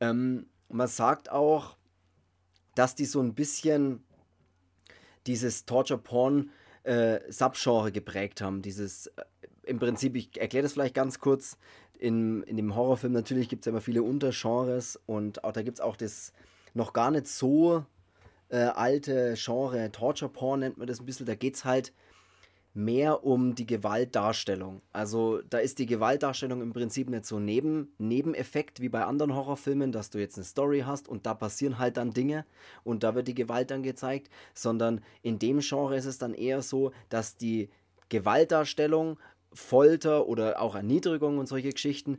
Ähm, 0.01 0.47
man 0.68 0.89
sagt 0.89 1.31
auch, 1.31 1.76
dass 2.74 2.95
die 2.95 3.05
so 3.05 3.20
ein 3.20 3.35
bisschen 3.35 4.05
dieses 5.29 5.66
Torture-Porn 5.66 6.51
äh, 6.83 7.20
geprägt 7.93 8.41
haben. 8.41 8.62
Dieses, 8.62 9.07
äh, 9.09 9.24
im 9.64 9.79
Prinzip, 9.79 10.16
ich 10.16 10.41
erkläre 10.41 10.62
das 10.64 10.72
vielleicht 10.72 10.95
ganz 10.95 11.20
kurz, 11.20 11.59
in, 11.99 12.43
in 12.45 12.57
dem 12.57 12.74
Horrorfilm 12.74 13.12
natürlich 13.12 13.49
gibt 13.49 13.62
es 13.62 13.66
ja 13.66 13.70
immer 13.70 13.81
viele 13.81 14.03
Untergenres 14.03 14.99
und 15.07 15.45
auch 15.45 15.53
da 15.53 15.62
gibt 15.62 15.79
es 15.79 15.81
auch 15.81 15.97
das 15.97 16.33
noch 16.74 16.93
gar 16.93 17.11
nicht 17.11 17.26
so 17.26 17.85
äh, 18.51 18.59
alte 18.59 19.35
Genre, 19.37 19.91
Torture 19.93 20.31
Porn 20.31 20.61
nennt 20.61 20.79
man 20.79 20.87
das 20.87 21.01
ein 21.01 21.07
bisschen, 21.07 21.26
da 21.26 21.35
geht 21.35 21.57
es 21.57 21.64
halt 21.64 21.93
mehr 22.75 23.25
um 23.25 23.55
die 23.55 23.66
Gewaltdarstellung. 23.66 24.83
Also 24.93 25.41
da 25.51 25.59
ist 25.59 25.79
die 25.79 25.87
Gewaltdarstellung 25.87 26.62
im 26.62 26.73
Prinzip 26.73 27.11
nicht 27.11 27.27
so 27.27 27.39
neben, 27.39 27.93
Nebeneffekt 27.99 28.81
wie 28.81 28.89
bei 28.89 29.05
anderen 29.05 29.35
Horrorfilmen, 29.35 29.91
dass 29.93 30.11
du 30.11 30.19
jetzt 30.19 30.37
eine 30.37 30.45
Story 30.45 30.85
hast 30.87 31.09
und 31.09 31.27
da 31.27 31.35
passieren 31.35 31.79
halt 31.79 31.97
dann 31.97 32.12
Dinge 32.12 32.45
und 32.85 33.03
da 33.03 33.14
wird 33.14 33.29
die 33.29 33.35
Gewalt 33.35 33.71
dann 33.71 33.83
gezeigt, 33.83 34.31
sondern 34.55 35.01
in 35.23 35.39
dem 35.39 35.61
Genre 35.61 35.97
ist 35.97 36.07
es 36.07 36.19
dann 36.19 36.35
eher 36.35 36.62
so, 36.62 36.93
dass 37.09 37.37
die 37.37 37.71
Gewaltdarstellung, 38.09 39.19
Folter 39.53 40.29
oder 40.29 40.61
auch 40.61 40.75
Erniedrigung 40.75 41.39
und 41.39 41.49
solche 41.49 41.73
Geschichten, 41.73 42.19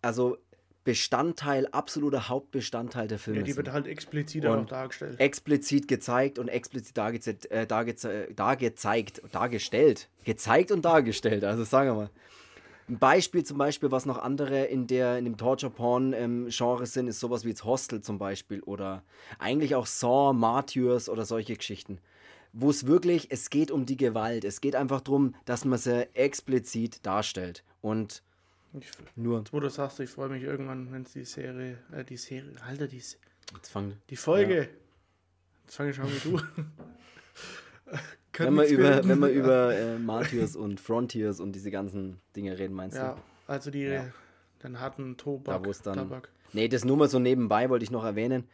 also 0.00 0.38
Bestandteil, 0.84 1.66
absoluter 1.66 2.28
Hauptbestandteil 2.28 3.08
der 3.08 3.18
Filme 3.18 3.40
Ja, 3.40 3.44
die 3.44 3.56
wird 3.56 3.72
halt 3.72 3.86
expliziter 3.86 4.52
Und 4.52 4.58
auch 4.60 4.66
dargestellt. 4.66 5.20
explizit 5.20 5.86
gezeigt 5.88 6.38
und 6.38 6.48
explizit 6.48 6.96
dargeze 6.96 7.36
äh, 7.50 7.66
dargeze 7.66 8.28
dargezeigt, 8.34 9.22
dargestellt. 9.32 10.08
Gezeigt 10.24 10.72
und 10.72 10.84
dargestellt, 10.84 11.44
also 11.44 11.64
sagen 11.64 11.90
wir 11.90 11.94
mal. 11.94 12.10
Ein 12.88 12.98
Beispiel 12.98 13.44
zum 13.44 13.58
Beispiel, 13.58 13.90
was 13.90 14.06
noch 14.06 14.16
andere 14.16 14.64
in, 14.64 14.86
der, 14.86 15.18
in 15.18 15.26
dem 15.26 15.36
Torture-Porn-Genre 15.36 16.86
sind, 16.86 17.08
ist 17.08 17.20
sowas 17.20 17.44
wie 17.44 17.50
jetzt 17.50 17.64
Hostel 17.64 18.00
zum 18.00 18.18
Beispiel 18.18 18.60
oder 18.62 19.02
eigentlich 19.38 19.74
auch 19.74 19.84
Saw, 19.84 20.32
Martyrs 20.32 21.10
oder 21.10 21.26
solche 21.26 21.54
Geschichten. 21.54 21.98
Wo 22.54 22.70
es 22.70 22.86
wirklich, 22.86 23.30
es 23.30 23.50
geht 23.50 23.70
um 23.70 23.84
die 23.84 23.98
Gewalt. 23.98 24.44
Es 24.44 24.62
geht 24.62 24.74
einfach 24.74 25.02
darum, 25.02 25.34
dass 25.44 25.66
man 25.66 25.78
sie 25.78 26.08
explizit 26.14 27.04
darstellt. 27.04 27.62
Und 27.82 28.22
Ich, 28.80 28.90
nur, 29.16 29.44
wo 29.52 29.60
du 29.60 29.68
sagst, 29.70 30.00
ich 30.00 30.10
freue 30.10 30.28
mich 30.28 30.42
irgendwann, 30.42 30.92
wenn 30.92 31.02
es 31.02 31.12
die 31.12 31.24
Serie, 31.24 31.78
äh, 31.92 32.04
die 32.04 32.16
Serie, 32.16 32.52
Alter, 32.66 32.86
die, 32.88 32.96
jetzt 32.98 33.68
fangen 33.70 33.94
die 34.10 34.16
Folge. 34.16 34.68
Jetzt 35.64 35.76
fange 35.76 35.90
ich 35.90 35.96
schon 35.96 36.06
wie 36.06 36.30
du. 36.30 36.40
Wenn 38.36 38.54
wir 38.54 38.60
nichts 38.62 38.72
über, 38.72 38.82
werden. 38.84 39.08
wenn 39.10 39.18
wir 39.20 39.28
über 39.30 39.74
äh, 39.76 39.98
Martyrs 39.98 40.54
und 40.54 40.80
Frontiers 40.80 41.40
und 41.40 41.52
diese 41.52 41.70
ganzen 41.70 42.20
Dinge 42.36 42.56
reden, 42.58 42.74
meinst 42.74 42.96
du? 42.96 43.00
Ja, 43.02 43.16
also 43.46 43.70
die, 43.70 43.80
Ja. 43.82 44.04
den 44.62 44.78
harten 44.78 45.16
Tobak. 45.16 45.60
Da, 45.62 45.66
wo 45.66 45.70
es 45.70 45.82
dann- 45.82 45.94
Tabak. 45.96 46.30
Nee, 46.52 46.68
das 46.68 46.84
nur 46.84 46.96
mal 46.96 47.08
so 47.08 47.18
nebenbei 47.18 47.68
wollte 47.68 47.82
ich 47.84 47.90
noch 47.90 48.04
erwähnen. 48.04 48.48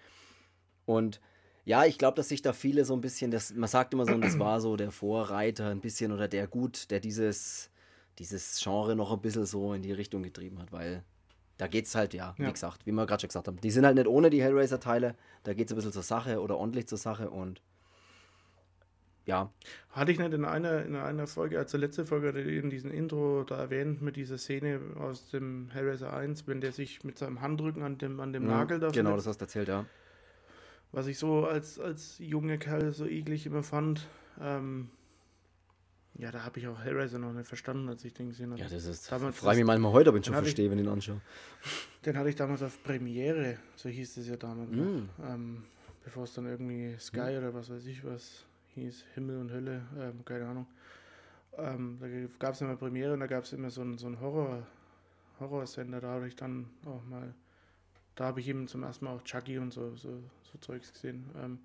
Und 0.87 1.21
ja, 1.65 1.85
ich 1.85 1.97
glaube, 1.99 2.17
dass 2.17 2.29
sich 2.29 2.43
da 2.43 2.53
viele 2.53 2.85
so 2.85 2.95
ein 2.95 3.01
bisschen, 3.01 3.31
das, 3.31 3.53
man 3.55 3.69
sagt 3.69 3.95
immer 3.95 4.05
so, 4.07 4.17
das 4.19 4.39
war 4.39 4.61
so 4.61 4.77
der 4.77 4.91
Vorreiter 4.91 5.69
ein 5.69 5.81
bisschen 5.81 6.13
oder 6.13 6.29
der 6.29 6.47
gut, 6.47 6.91
der 6.91 7.01
dieses, 7.01 7.71
dieses 8.19 8.61
Genre 8.63 8.95
noch 8.97 9.13
ein 9.13 9.21
bisschen 9.21 9.47
so 9.47 9.73
in 9.75 9.83
die 9.83 9.93
Richtung 9.93 10.23
getrieben 10.23 10.59
hat, 10.61 10.73
weil 10.73 11.05
da 11.57 11.67
geht 11.69 11.87
es 11.87 11.95
halt, 11.95 12.15
ja, 12.15 12.35
wie 12.37 12.43
Ja. 12.45 12.51
gesagt, 12.51 12.87
wie 12.87 12.93
wir 12.93 13.07
gerade 13.07 13.21
schon 13.23 13.29
gesagt 13.29 13.47
haben, 13.49 13.61
die 13.61 13.71
sind 13.71 13.85
halt 13.87 13.95
nicht 13.97 14.09
ohne 14.09 14.31
die 14.31 14.43
Hellraiser-Teile, 14.43 15.15
da 15.45 15.55
geht 15.55 15.69
es 15.69 15.73
ein 15.73 15.77
bisschen 15.77 15.93
zur 15.93 16.03
Sache 16.03 16.41
oder 16.41 16.57
ordentlich 16.57 16.87
zur 16.89 16.99
Sache 16.99 17.31
und 17.31 17.63
ja, 19.27 19.51
Hatte 19.91 20.13
ich 20.13 20.19
nicht 20.19 20.35
in 20.35 20.45
einer, 20.45 20.85
in 20.85 20.97
einer 20.97 21.27
Folge, 21.27 21.59
also 21.59 21.79
letzte 21.79 22.05
Folge, 22.05 22.29
in 22.29 22.69
diesem 22.69 22.91
Intro 22.91 23.45
da 23.45 23.57
erwähnt, 23.57 24.03
mit 24.03 24.17
dieser 24.17 24.37
Szene 24.37 24.81
aus 24.99 25.31
dem 25.31 25.71
Hellraiser 25.71 26.13
1, 26.13 26.47
wenn 26.47 26.61
der 26.61 26.73
sich 26.73 27.05
mit 27.05 27.17
seinem 27.17 27.41
Handrücken 27.41 27.83
an 27.83 27.97
dem, 27.97 28.21
an 28.21 28.35
dem 28.35 28.45
Nagel 28.47 28.81
da 28.81 28.91
genau, 28.91 29.17
das 29.17 29.27
hast 29.27 29.39
du 29.41 29.45
erzählt, 29.45 29.69
ja. 29.69 29.87
Was 30.93 31.07
ich 31.07 31.19
so 31.19 31.47
als, 31.47 31.79
als 31.81 32.19
junger 32.19 32.59
Kerl 32.59 32.93
so 32.93 33.07
eklig 33.07 33.47
immer 33.47 33.63
fand. 33.63 34.07
Ähm, 34.41 34.91
ja, 36.17 36.31
da 36.31 36.45
habe 36.45 36.59
ich 36.59 36.69
auch 36.69 36.81
Hellraiser 36.81 37.19
noch 37.19 37.33
nicht 37.33 37.49
verstanden, 37.49 37.89
als 37.89 38.05
ich 38.05 38.15
den 38.15 38.29
gesehen 38.29 38.51
habe. 38.53 38.61
Ja, 38.61 38.69
das 38.69 38.85
ist, 38.85 39.11
Damals 39.11 39.37
frage 39.37 39.59
mich 39.59 39.67
manchmal 39.67 39.93
heute, 39.93 40.11
ob 40.11 40.17
ich 40.17 40.21
ihn 40.21 40.25
schon 40.25 40.35
hab 40.35 40.43
ich- 40.43 40.49
verstehe, 40.51 40.71
wenn 40.71 40.79
ich 40.79 40.85
ihn 40.85 40.91
anschaue. 40.91 41.21
Den 42.07 42.17
hatte 42.17 42.29
ich 42.29 42.37
damals 42.37 42.63
auf 42.63 42.83
Premiere, 42.83 43.59
so 43.77 43.89
hieß 43.89 44.17
es 44.19 44.29
ja 44.29 44.37
damals. 44.37 44.71
Mm. 44.71 45.09
Ähm, 45.25 45.65
bevor 46.05 46.25
es 46.25 46.35
dann 46.35 46.47
irgendwie 46.47 46.97
Sky 46.99 47.37
oder 47.39 47.53
was 47.55 47.71
weiß 47.71 47.87
ich 47.87 48.05
was 48.05 48.45
hieß, 48.75 49.05
Himmel 49.15 49.39
und 49.39 49.51
Hölle, 49.51 49.83
ähm, 49.99 50.25
keine 50.25 50.47
Ahnung. 50.47 50.67
Ähm, 51.57 51.99
da 52.01 52.07
gab 52.39 52.55
es 52.55 52.61
immer 52.61 52.77
Premiere 52.77 53.13
und 53.15 53.21
da 53.21 53.27
gab 53.27 53.45
es 53.45 53.53
immer 53.53 53.71
so 53.71 53.81
einen 53.81 53.99
so 53.99 54.07
einen 54.07 54.21
Horror, 54.21 54.67
Horrorsender, 55.41 56.01
da 56.01 56.09
habe 56.09 56.29
ich 56.29 56.37
dann 56.37 56.67
auch 56.85 57.05
mal, 57.05 57.33
da 58.17 58.25
habe 58.25 58.41
ich 58.41 58.49
eben 58.49 58.69
zum 58.69 58.83
ersten 58.83 59.05
Mal 59.05 59.13
auch 59.17 59.23
Chucky 59.23 59.59
und 59.59 59.73
so, 59.73 59.95
so, 59.97 60.21
so 60.43 60.59
Zeugs 60.61 60.93
gesehen. 60.93 61.25
Ähm, 61.41 61.59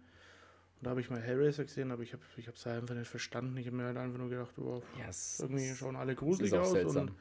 und 0.80 0.86
da 0.86 0.92
habe 0.92 1.02
ich 1.02 1.10
mal 1.10 1.20
Hellraiser 1.22 1.66
gesehen, 1.66 1.92
aber 1.92 2.04
ich 2.04 2.14
habe 2.14 2.24
ich 2.38 2.48
es 2.48 2.68
einfach 2.68 2.96
nicht 2.96 3.10
verstanden. 3.10 3.58
Ich 3.58 3.68
habe 3.68 3.76
mir 3.76 3.84
halt 3.84 3.98
einfach 3.98 4.18
nur 4.18 4.30
gedacht, 4.30 4.54
wow, 4.56 4.82
Ja, 4.98 5.10
es, 5.10 5.40
irgendwie 5.42 5.74
schauen 5.76 5.98
alle 5.98 6.16
gruselig 6.16 6.54
aus 6.54 6.72
seltsam. 6.72 7.10
und 7.10 7.12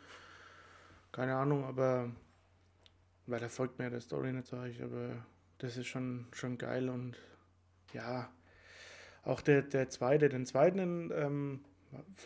keine 1.10 1.34
Ahnung, 1.34 1.64
aber 1.64 2.10
weil 3.26 3.40
da 3.40 3.48
folgt 3.48 3.78
mir 3.78 3.90
der 3.90 4.00
Story 4.00 4.32
nicht, 4.32 4.46
sage 4.46 4.70
ich, 4.70 4.82
aber 4.82 5.24
das 5.58 5.76
ist 5.76 5.88
schon, 5.88 6.26
schon 6.32 6.56
geil 6.56 6.88
und 6.88 7.16
ja, 7.92 8.30
auch 9.24 9.40
der, 9.40 9.62
der 9.62 9.90
zweite, 9.90 10.28
den 10.28 10.46
zweiten, 10.46 11.10
ähm, 11.12 11.60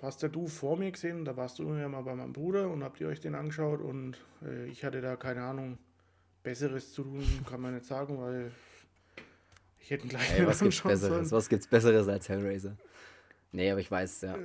hast 0.03 0.23
ja 0.23 0.29
du 0.29 0.49
vor 0.49 0.77
mir 0.77 0.93
gesehen, 0.93 1.25
da 1.25 1.37
warst 1.37 1.59
du 1.59 1.75
ja 1.75 1.89
mal 1.89 2.03
bei 2.03 2.15
meinem 2.15 2.33
Bruder 2.33 2.69
und 2.69 2.85
habt 2.85 3.01
ihr 3.01 3.09
euch 3.09 3.21
den 3.21 3.35
angeschaut 3.35 3.81
und 3.81 4.19
äh, 4.45 4.67
ich 4.67 4.85
hatte 4.85 5.01
da 5.01 5.17
keine 5.17 5.43
Ahnung, 5.43 5.79
Besseres 6.43 6.93
zu 6.93 7.05
tun, 7.05 7.25
kann 7.49 7.61
man 7.61 7.75
nicht 7.75 7.87
sagen, 7.87 8.19
weil 8.21 8.53
ich 9.83 9.91
hätte 9.91 10.09
gleich 10.09 10.31
Ey, 10.39 10.47
was 10.47 10.61
gibt's 10.61 10.81
Besseres? 10.81 11.31
Was 11.33 11.49
gibt's 11.49 11.67
Besseres 11.67 12.09
als 12.09 12.29
Hellraiser? 12.29 12.77
Nee, 13.53 13.71
aber 13.71 13.81
ich 13.81 13.91
weiß, 13.91 14.23
ja. 14.23 14.37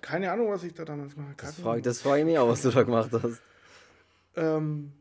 Keine 0.00 0.32
Ahnung, 0.32 0.50
was 0.50 0.64
ich 0.64 0.74
da 0.74 0.84
damals 0.84 1.14
gemacht 1.14 1.34
Das 1.38 1.52
habe. 1.52 1.62
frage 1.62 1.82
das 1.82 2.00
frag 2.00 2.18
ich 2.18 2.24
mich 2.24 2.38
auch, 2.38 2.48
was 2.48 2.62
du 2.62 2.70
da 2.70 2.82
gemacht 2.82 3.10
hast. 3.12 3.42
Ähm, 4.36 4.92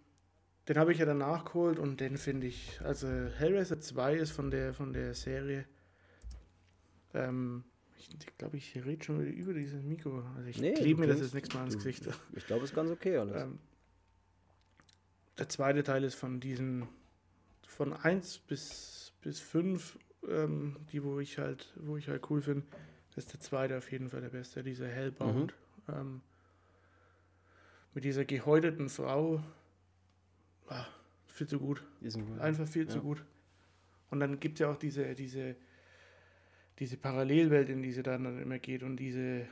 den 0.67 0.77
habe 0.77 0.91
ich 0.91 0.99
ja 0.99 1.05
dann 1.05 1.17
nachgeholt 1.19 1.79
und 1.79 1.99
den 1.99 2.17
finde 2.17 2.47
ich, 2.47 2.79
also 2.83 3.07
Hellraiser 3.07 3.79
2 3.79 4.15
ist 4.15 4.31
von 4.31 4.51
der 4.51 4.73
von 4.73 4.93
der 4.93 5.13
Serie. 5.15 5.65
Ähm, 7.13 7.63
ich 7.97 8.37
glaube, 8.37 8.57
ich 8.57 8.75
rede 8.75 9.03
schon 9.03 9.19
wieder 9.19 9.31
über 9.31 9.53
dieses 9.53 9.83
Mikro. 9.83 10.23
Also 10.35 10.47
ich 10.49 10.59
Nee, 10.59 10.73
klebe 10.73 11.01
mir 11.01 11.07
das 11.07 11.19
jetzt 11.19 11.33
nächstes 11.33 11.55
Mal 11.57 11.65
ins 11.65 11.75
Gesicht. 11.77 12.07
Ich 12.35 12.45
glaube, 12.45 12.63
es 12.63 12.71
ist 12.71 12.75
ganz 12.75 12.91
okay 12.91 13.17
alles. 13.17 13.35
Ähm, 13.41 13.59
der 15.37 15.49
zweite 15.49 15.83
Teil 15.83 16.03
ist 16.03 16.15
von 16.15 16.39
diesen 16.39 16.87
von 17.67 17.93
1 17.93 18.39
bis, 18.39 19.08
bis 19.21 19.39
5, 19.39 19.97
ähm, 20.27 20.77
die 20.91 21.03
wo 21.03 21.19
ich 21.19 21.37
halt, 21.37 21.73
wo 21.75 21.97
ich 21.97 22.07
halt 22.07 22.29
cool 22.29 22.41
finde, 22.41 22.65
ist 23.15 23.33
der 23.33 23.39
zweite 23.39 23.77
auf 23.77 23.91
jeden 23.91 24.09
Fall 24.09 24.21
der 24.21 24.29
beste, 24.29 24.63
dieser 24.63 24.87
Hellbound. 24.87 25.53
Ähm, 25.89 26.21
mit 27.93 28.03
dieser 28.03 28.25
gehäuteten 28.25 28.89
Frau. 28.89 29.43
Ah, 30.67 30.85
viel 31.27 31.47
zu 31.47 31.59
gut. 31.59 31.83
Gut. 32.01 32.39
Einfach 32.39 32.67
viel 32.67 32.87
zu 32.87 32.97
Ja. 32.97 33.03
gut. 33.03 33.23
Und 34.09 34.19
dann 34.19 34.39
gibt 34.39 34.55
es 34.55 34.59
ja 34.59 34.71
auch 34.71 34.77
diese, 34.77 35.15
diese, 35.15 35.55
diese 36.79 36.97
Parallelwelt, 36.97 37.69
in 37.69 37.81
die 37.81 37.91
sie 37.91 38.03
dann 38.03 38.41
immer 38.41 38.59
geht 38.59 38.83
und 38.83 38.97
diese, 38.97 39.45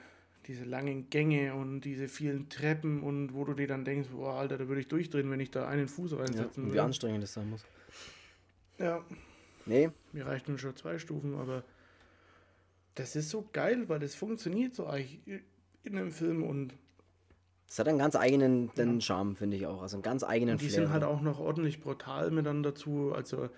diese 0.45 0.63
langen 0.63 1.09
Gänge 1.09 1.53
und 1.53 1.81
diese 1.81 2.07
vielen 2.07 2.49
Treppen 2.49 3.01
und 3.03 3.33
wo 3.33 3.43
du 3.43 3.53
dir 3.53 3.67
dann 3.67 3.83
denkst, 3.85 4.09
boah, 4.09 4.35
Alter, 4.35 4.57
da 4.57 4.67
würde 4.67 4.81
ich 4.81 4.87
durchdrehen, 4.87 5.29
wenn 5.29 5.39
ich 5.39 5.51
da 5.51 5.67
einen 5.67 5.87
Fuß 5.87 6.13
reinsetzen 6.13 6.63
ja, 6.63 6.69
würde. 6.69 6.73
Wie 6.73 6.79
anstrengend 6.79 7.23
das 7.23 7.33
sein 7.33 7.49
muss. 7.49 7.65
Ja. 8.79 9.03
Nee. 9.67 9.91
Mir 10.13 10.25
reichten 10.25 10.57
schon 10.57 10.75
zwei 10.75 10.97
Stufen, 10.97 11.35
aber 11.35 11.63
das 12.95 13.15
ist 13.15 13.29
so 13.29 13.47
geil, 13.53 13.87
weil 13.89 13.99
das 13.99 14.15
funktioniert 14.15 14.73
so 14.73 14.87
eigentlich 14.87 15.19
in 15.83 15.97
einem 15.97 16.11
Film 16.11 16.43
und 16.43 16.73
es 17.69 17.77
hat 17.79 17.87
einen 17.87 17.97
ganz 17.97 18.15
eigenen 18.15 18.71
ja. 18.75 19.01
Charme, 19.01 19.35
finde 19.35 19.57
ich 19.57 19.67
auch. 19.67 19.81
Also 19.81 19.97
einen 19.97 20.03
ganz 20.03 20.23
eigenen 20.23 20.53
und 20.53 20.61
Die 20.61 20.69
Flair. 20.69 20.85
sind 20.85 20.93
halt 20.93 21.03
auch 21.03 21.21
noch 21.21 21.39
ordentlich 21.39 21.81
brutal 21.81 22.31
mit 22.31 22.45
dann 22.45 22.63
dazu. 22.63 23.11
Also 23.13 23.49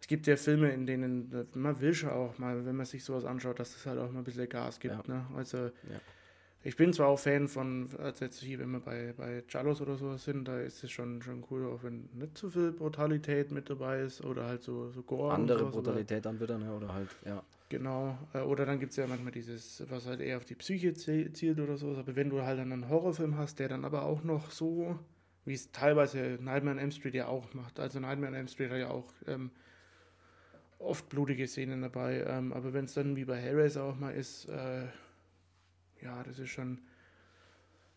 es 0.00 0.06
gibt 0.06 0.26
ja 0.26 0.36
Filme, 0.36 0.70
in 0.70 0.86
denen 0.86 1.46
man 1.54 1.80
will 1.80 1.92
schon 1.92 2.08
auch 2.10 2.38
mal, 2.38 2.64
wenn 2.64 2.74
man 2.74 2.86
sich 2.86 3.04
sowas 3.04 3.24
anschaut, 3.24 3.60
dass 3.60 3.76
es 3.76 3.84
halt 3.84 3.98
auch 3.98 4.10
mal 4.10 4.20
ein 4.20 4.24
bisschen 4.24 4.48
Gas 4.48 4.80
gibt. 4.80 5.08
Ja. 5.08 5.14
Ne? 5.14 5.26
Also 5.36 5.58
ja. 5.58 6.00
Ich 6.64 6.76
bin 6.76 6.92
zwar 6.92 7.08
auch 7.08 7.18
Fan 7.18 7.48
von, 7.48 7.88
also 7.98 8.24
jetzt 8.24 8.40
hier, 8.40 8.58
wenn 8.60 8.70
wir 8.70 8.80
bei, 8.80 9.14
bei 9.16 9.42
Chalos 9.48 9.80
oder 9.80 9.96
sowas 9.96 10.24
sind, 10.24 10.46
da 10.46 10.60
ist 10.60 10.84
es 10.84 10.90
schon, 10.90 11.20
schon 11.22 11.44
cool, 11.50 11.66
auch 11.66 11.82
wenn 11.82 12.08
nicht 12.12 12.38
so 12.38 12.50
viel 12.50 12.72
Brutalität 12.72 13.50
mit 13.50 13.68
dabei 13.68 14.02
ist 14.02 14.24
oder 14.24 14.46
halt 14.46 14.62
so, 14.62 14.90
so 14.90 15.02
Gore. 15.02 15.34
Andere 15.34 15.70
Brutalität 15.70 16.24
dann 16.24 16.40
wieder, 16.40 16.58
ne? 16.58 16.72
oder 16.72 16.92
halt, 16.92 17.08
ja. 17.24 17.42
Genau. 17.68 18.18
Äh, 18.34 18.40
oder 18.40 18.66
dann 18.66 18.78
gibt 18.78 18.90
es 18.90 18.96
ja 18.96 19.06
manchmal 19.06 19.32
dieses, 19.32 19.82
was 19.88 20.06
halt 20.06 20.20
eher 20.20 20.36
auf 20.36 20.44
die 20.44 20.54
Psyche 20.54 20.92
zielt 20.92 21.58
oder 21.58 21.76
sowas. 21.76 21.98
Aber 21.98 22.14
wenn 22.14 22.28
du 22.28 22.42
halt 22.42 22.60
einen 22.60 22.88
Horrorfilm 22.88 23.38
hast, 23.38 23.58
der 23.58 23.68
dann 23.68 23.84
aber 23.84 24.04
auch 24.04 24.22
noch 24.22 24.50
so, 24.50 24.98
wie 25.46 25.54
es 25.54 25.72
teilweise 25.72 26.38
Nightmare 26.40 26.76
on 26.76 26.78
Elm 26.78 26.90
Street 26.90 27.14
ja 27.14 27.26
auch 27.26 27.54
macht. 27.54 27.80
Also 27.80 27.98
Nightmare 27.98 28.30
on 28.30 28.34
Elm 28.36 28.48
Street 28.48 28.70
hat 28.70 28.78
ja 28.78 28.90
auch 28.90 29.10
ähm, 29.26 29.50
oft 30.78 31.08
blutige 31.08 31.48
Szenen 31.48 31.80
dabei. 31.80 32.24
Ähm, 32.28 32.52
aber 32.52 32.74
wenn 32.74 32.84
es 32.84 32.92
dann 32.92 33.16
wie 33.16 33.24
bei 33.24 33.38
Hellraiser 33.38 33.84
auch 33.84 33.98
mal 33.98 34.10
ist, 34.10 34.50
äh, 34.50 34.84
ja, 36.02 36.22
das 36.22 36.38
ist 36.38 36.50
schon, 36.50 36.80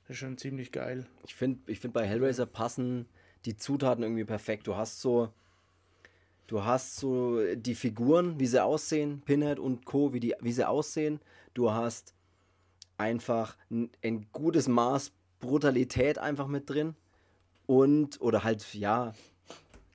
das 0.03 0.11
ist 0.11 0.17
schon 0.19 0.37
ziemlich 0.37 0.71
geil. 0.71 1.05
Ich 1.25 1.35
finde, 1.35 1.59
ich 1.71 1.79
find 1.79 1.93
bei 1.93 2.07
Hellraiser 2.07 2.45
passen 2.45 3.07
die 3.45 3.57
Zutaten 3.57 4.03
irgendwie 4.03 4.25
perfekt. 4.25 4.67
Du 4.67 4.75
hast 4.75 5.01
so 5.01 5.33
Du 6.47 6.63
hast 6.63 6.97
so 6.97 7.39
die 7.55 7.73
Figuren, 7.73 8.39
wie 8.39 8.45
sie 8.45 8.63
aussehen, 8.63 9.21
Pinhead 9.25 9.57
und 9.57 9.85
Co., 9.85 10.13
wie, 10.13 10.19
die, 10.19 10.35
wie 10.41 10.51
sie 10.51 10.67
aussehen. 10.67 11.19
Du 11.55 11.71
hast 11.71 12.13
einfach 12.97 13.57
ein, 13.71 13.89
ein 14.03 14.27
gutes 14.31 14.67
Maß 14.67 15.11
Brutalität 15.39 16.19
einfach 16.19 16.47
mit 16.47 16.69
drin. 16.69 16.95
Und, 17.65 18.21
oder 18.21 18.43
halt, 18.43 18.75
ja, 18.75 19.13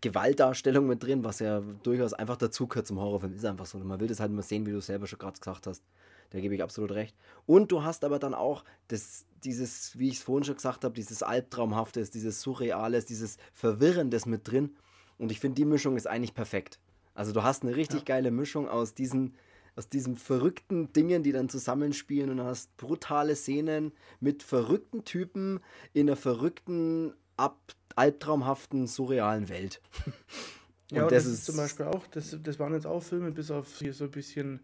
Gewaltdarstellung 0.00 0.88
mit 0.88 1.02
drin, 1.04 1.22
was 1.22 1.38
ja 1.38 1.60
durchaus 1.84 2.14
einfach 2.14 2.36
dazu 2.36 2.66
gehört 2.66 2.88
zum 2.88 2.98
Horrorfilm. 2.98 3.32
Ist 3.32 3.44
einfach 3.44 3.66
so. 3.66 3.78
Man 3.78 4.00
will 4.00 4.08
das 4.08 4.18
halt 4.18 4.32
mal 4.32 4.42
sehen, 4.42 4.66
wie 4.66 4.72
du 4.72 4.80
selber 4.80 5.06
schon 5.06 5.20
gerade 5.20 5.38
gesagt 5.38 5.68
hast. 5.68 5.84
Da 6.30 6.40
gebe 6.40 6.54
ich 6.54 6.62
absolut 6.62 6.92
recht. 6.92 7.16
Und 7.46 7.72
du 7.72 7.82
hast 7.82 8.04
aber 8.04 8.18
dann 8.18 8.34
auch 8.34 8.64
das, 8.88 9.26
dieses, 9.44 9.98
wie 9.98 10.08
ich 10.08 10.16
es 10.16 10.22
vorhin 10.22 10.44
schon 10.44 10.54
gesagt 10.54 10.84
habe, 10.84 10.94
dieses 10.94 11.22
Albtraumhaftes, 11.22 12.10
dieses 12.10 12.40
Surreales, 12.40 13.04
dieses 13.06 13.36
Verwirrendes 13.52 14.26
mit 14.26 14.48
drin. 14.48 14.76
Und 15.18 15.32
ich 15.32 15.40
finde, 15.40 15.56
die 15.56 15.64
Mischung 15.64 15.96
ist 15.96 16.06
eigentlich 16.06 16.34
perfekt. 16.34 16.78
Also 17.14 17.32
du 17.32 17.42
hast 17.42 17.62
eine 17.64 17.76
richtig 17.76 18.00
ja. 18.00 18.04
geile 18.04 18.30
Mischung 18.30 18.68
aus 18.68 18.94
diesen, 18.94 19.34
aus 19.76 19.88
diesen 19.88 20.16
verrückten 20.16 20.92
Dingen, 20.92 21.22
die 21.22 21.32
dann 21.32 21.48
zusammenspielen 21.48 22.30
und 22.30 22.36
du 22.38 22.44
hast 22.44 22.76
brutale 22.76 23.34
Szenen 23.34 23.92
mit 24.20 24.42
verrückten 24.42 25.04
Typen 25.04 25.60
in 25.92 26.08
einer 26.08 26.16
verrückten, 26.16 27.12
ab, 27.36 27.58
albtraumhaften, 27.96 28.86
surrealen 28.86 29.48
Welt. 29.48 29.82
ja, 30.92 31.02
das, 31.08 31.24
das, 31.24 31.32
ist 31.32 31.46
zum 31.46 31.56
Beispiel 31.56 31.86
auch, 31.86 32.06
das, 32.06 32.36
das 32.40 32.58
waren 32.60 32.72
jetzt 32.72 32.86
auch 32.86 33.02
Filme, 33.02 33.32
bis 33.32 33.50
auf 33.50 33.78
hier 33.78 33.92
so 33.92 34.04
ein 34.04 34.10
bisschen 34.12 34.60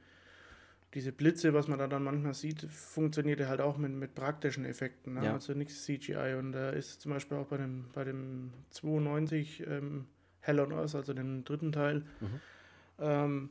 diese 0.95 1.13
Blitze, 1.13 1.53
was 1.53 1.69
man 1.69 1.79
da 1.79 1.87
dann 1.87 2.05
manchmal 2.05 2.35
sieht, 2.35 2.63
funktionierte 2.71 3.49
halt 3.49 3.61
auch 3.61 3.77
mit, 3.77 3.93
mit 3.93 4.15
praktischen 4.15 4.65
Effekten. 4.65 5.15
Ne? 5.15 5.25
Ja. 5.25 5.33
Also 5.35 5.53
nichts 5.53 5.85
CGI. 5.85 6.37
Und 6.39 6.53
da 6.53 6.71
ist 6.71 7.01
zum 7.01 7.13
Beispiel 7.13 7.37
auch 7.37 7.47
bei 7.47 7.59
dem, 7.59 7.87
bei 7.93 8.05
dem 8.05 8.53
92 8.71 9.67
ähm, 9.67 10.07
Hell 10.41 10.61
on 10.61 10.73
Earth, 10.73 10.95
also 10.95 11.13
dem 11.13 11.45
dritten 11.45 11.73
Teil. 11.73 12.05
Mhm. 12.21 12.41
Ähm, 12.99 13.51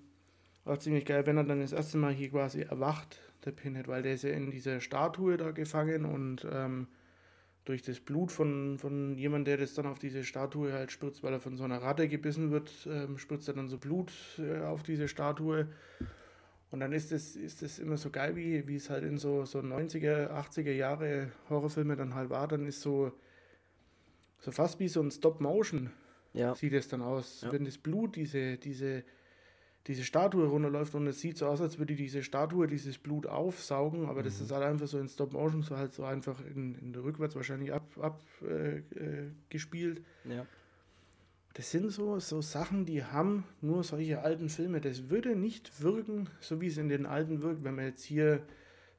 war 0.63 0.79
ziemlich 0.79 1.05
geil, 1.05 1.25
wenn 1.27 1.37
er 1.37 1.43
dann 1.43 1.59
das 1.59 1.73
erste 1.73 1.97
Mal 1.97 2.13
hier 2.13 2.29
quasi 2.31 2.61
erwacht, 2.61 3.19
der 3.45 3.51
Pinhead, 3.51 3.87
weil 3.87 4.01
der 4.01 4.13
ist 4.13 4.23
ja 4.23 4.31
in 4.31 4.49
dieser 4.49 4.79
Statue 4.79 5.37
da 5.37 5.51
gefangen 5.51 6.05
und 6.05 6.47
ähm, 6.51 6.87
durch 7.65 7.81
das 7.81 7.99
Blut 7.99 8.31
von, 8.31 8.77
von 8.79 9.17
jemandem, 9.17 9.45
der 9.45 9.57
das 9.57 9.73
dann 9.73 9.85
auf 9.85 9.99
diese 9.99 10.23
Statue 10.23 10.73
halt 10.73 10.91
spritzt, 10.91 11.23
weil 11.23 11.33
er 11.33 11.39
von 11.39 11.57
so 11.57 11.63
einer 11.63 11.81
Ratte 11.81 12.07
gebissen 12.07 12.51
wird, 12.51 12.71
ähm, 12.89 13.17
spritzt 13.17 13.47
er 13.47 13.55
dann 13.55 13.67
so 13.67 13.77
Blut 13.77 14.11
äh, 14.39 14.61
auf 14.61 14.83
diese 14.83 15.07
Statue. 15.07 15.67
Und 16.75 16.81
dann 16.81 16.91
ist 16.91 17.13
es 17.13 17.37
ist 17.37 17.61
das 17.61 17.79
immer 17.79 17.95
so 17.95 18.09
geil, 18.09 18.35
wie, 18.35 18.67
wie 18.67 18.75
es 18.75 18.89
halt 18.89 19.05
in 19.05 19.17
so, 19.17 19.45
so 19.45 19.59
90er, 19.59 20.29
80er 20.29 20.73
Jahre 20.73 21.31
Horrorfilme 21.49 21.95
dann 21.95 22.15
halt 22.15 22.29
war. 22.29 22.49
Dann 22.49 22.67
ist 22.67 22.81
so, 22.81 23.13
so 24.41 24.51
fast 24.51 24.77
wie 24.81 24.89
so 24.89 25.01
ein 25.01 25.09
Stop-Motion 25.09 25.89
ja. 26.33 26.53
sieht 26.53 26.73
es 26.73 26.89
dann 26.89 27.01
aus. 27.01 27.43
Ja. 27.43 27.53
Wenn 27.53 27.63
das 27.63 27.77
Blut 27.77 28.17
diese, 28.17 28.57
diese, 28.57 29.05
diese 29.87 30.03
Statue 30.03 30.47
runterläuft 30.47 30.95
und 30.95 31.07
es 31.07 31.21
sieht 31.21 31.37
so 31.37 31.47
aus, 31.47 31.61
als 31.61 31.79
würde 31.79 31.95
diese 31.95 32.23
Statue 32.23 32.67
dieses 32.67 32.97
Blut 32.97 33.25
aufsaugen, 33.25 34.07
aber 34.07 34.19
mhm. 34.19 34.25
das 34.25 34.41
ist 34.41 34.51
halt 34.51 34.65
einfach 34.65 34.87
so 34.87 34.99
in 34.99 35.07
Stop 35.07 35.31
Motion, 35.31 35.61
so 35.61 35.77
halt 35.77 35.93
so 35.93 36.03
einfach 36.03 36.41
in, 36.45 36.75
in 36.75 36.91
der 36.91 37.05
Rückwärts 37.05 37.37
wahrscheinlich 37.37 37.71
abgespielt. 37.71 38.03
Ab, 38.03 38.21
äh, 40.27 40.33
äh, 40.33 40.35
ja. 40.35 40.45
Das 41.55 41.71
sind 41.71 41.89
so, 41.89 42.19
so 42.19 42.41
Sachen, 42.41 42.85
die 42.85 43.05
haben 43.05 43.45
nur 43.61 43.85
solche 43.85 44.21
alten 44.21 44.49
Filme. 44.49 44.81
Das 44.81 45.09
würde 45.09 45.37
nicht 45.37 45.81
wirken, 45.81 46.29
so 46.41 46.59
wie 46.59 46.67
es 46.67 46.77
in 46.77 46.89
den 46.89 47.05
alten 47.05 47.41
wirkt, 47.41 47.63
wenn 47.63 47.75
man 47.75 47.85
jetzt 47.85 48.03
hier 48.03 48.45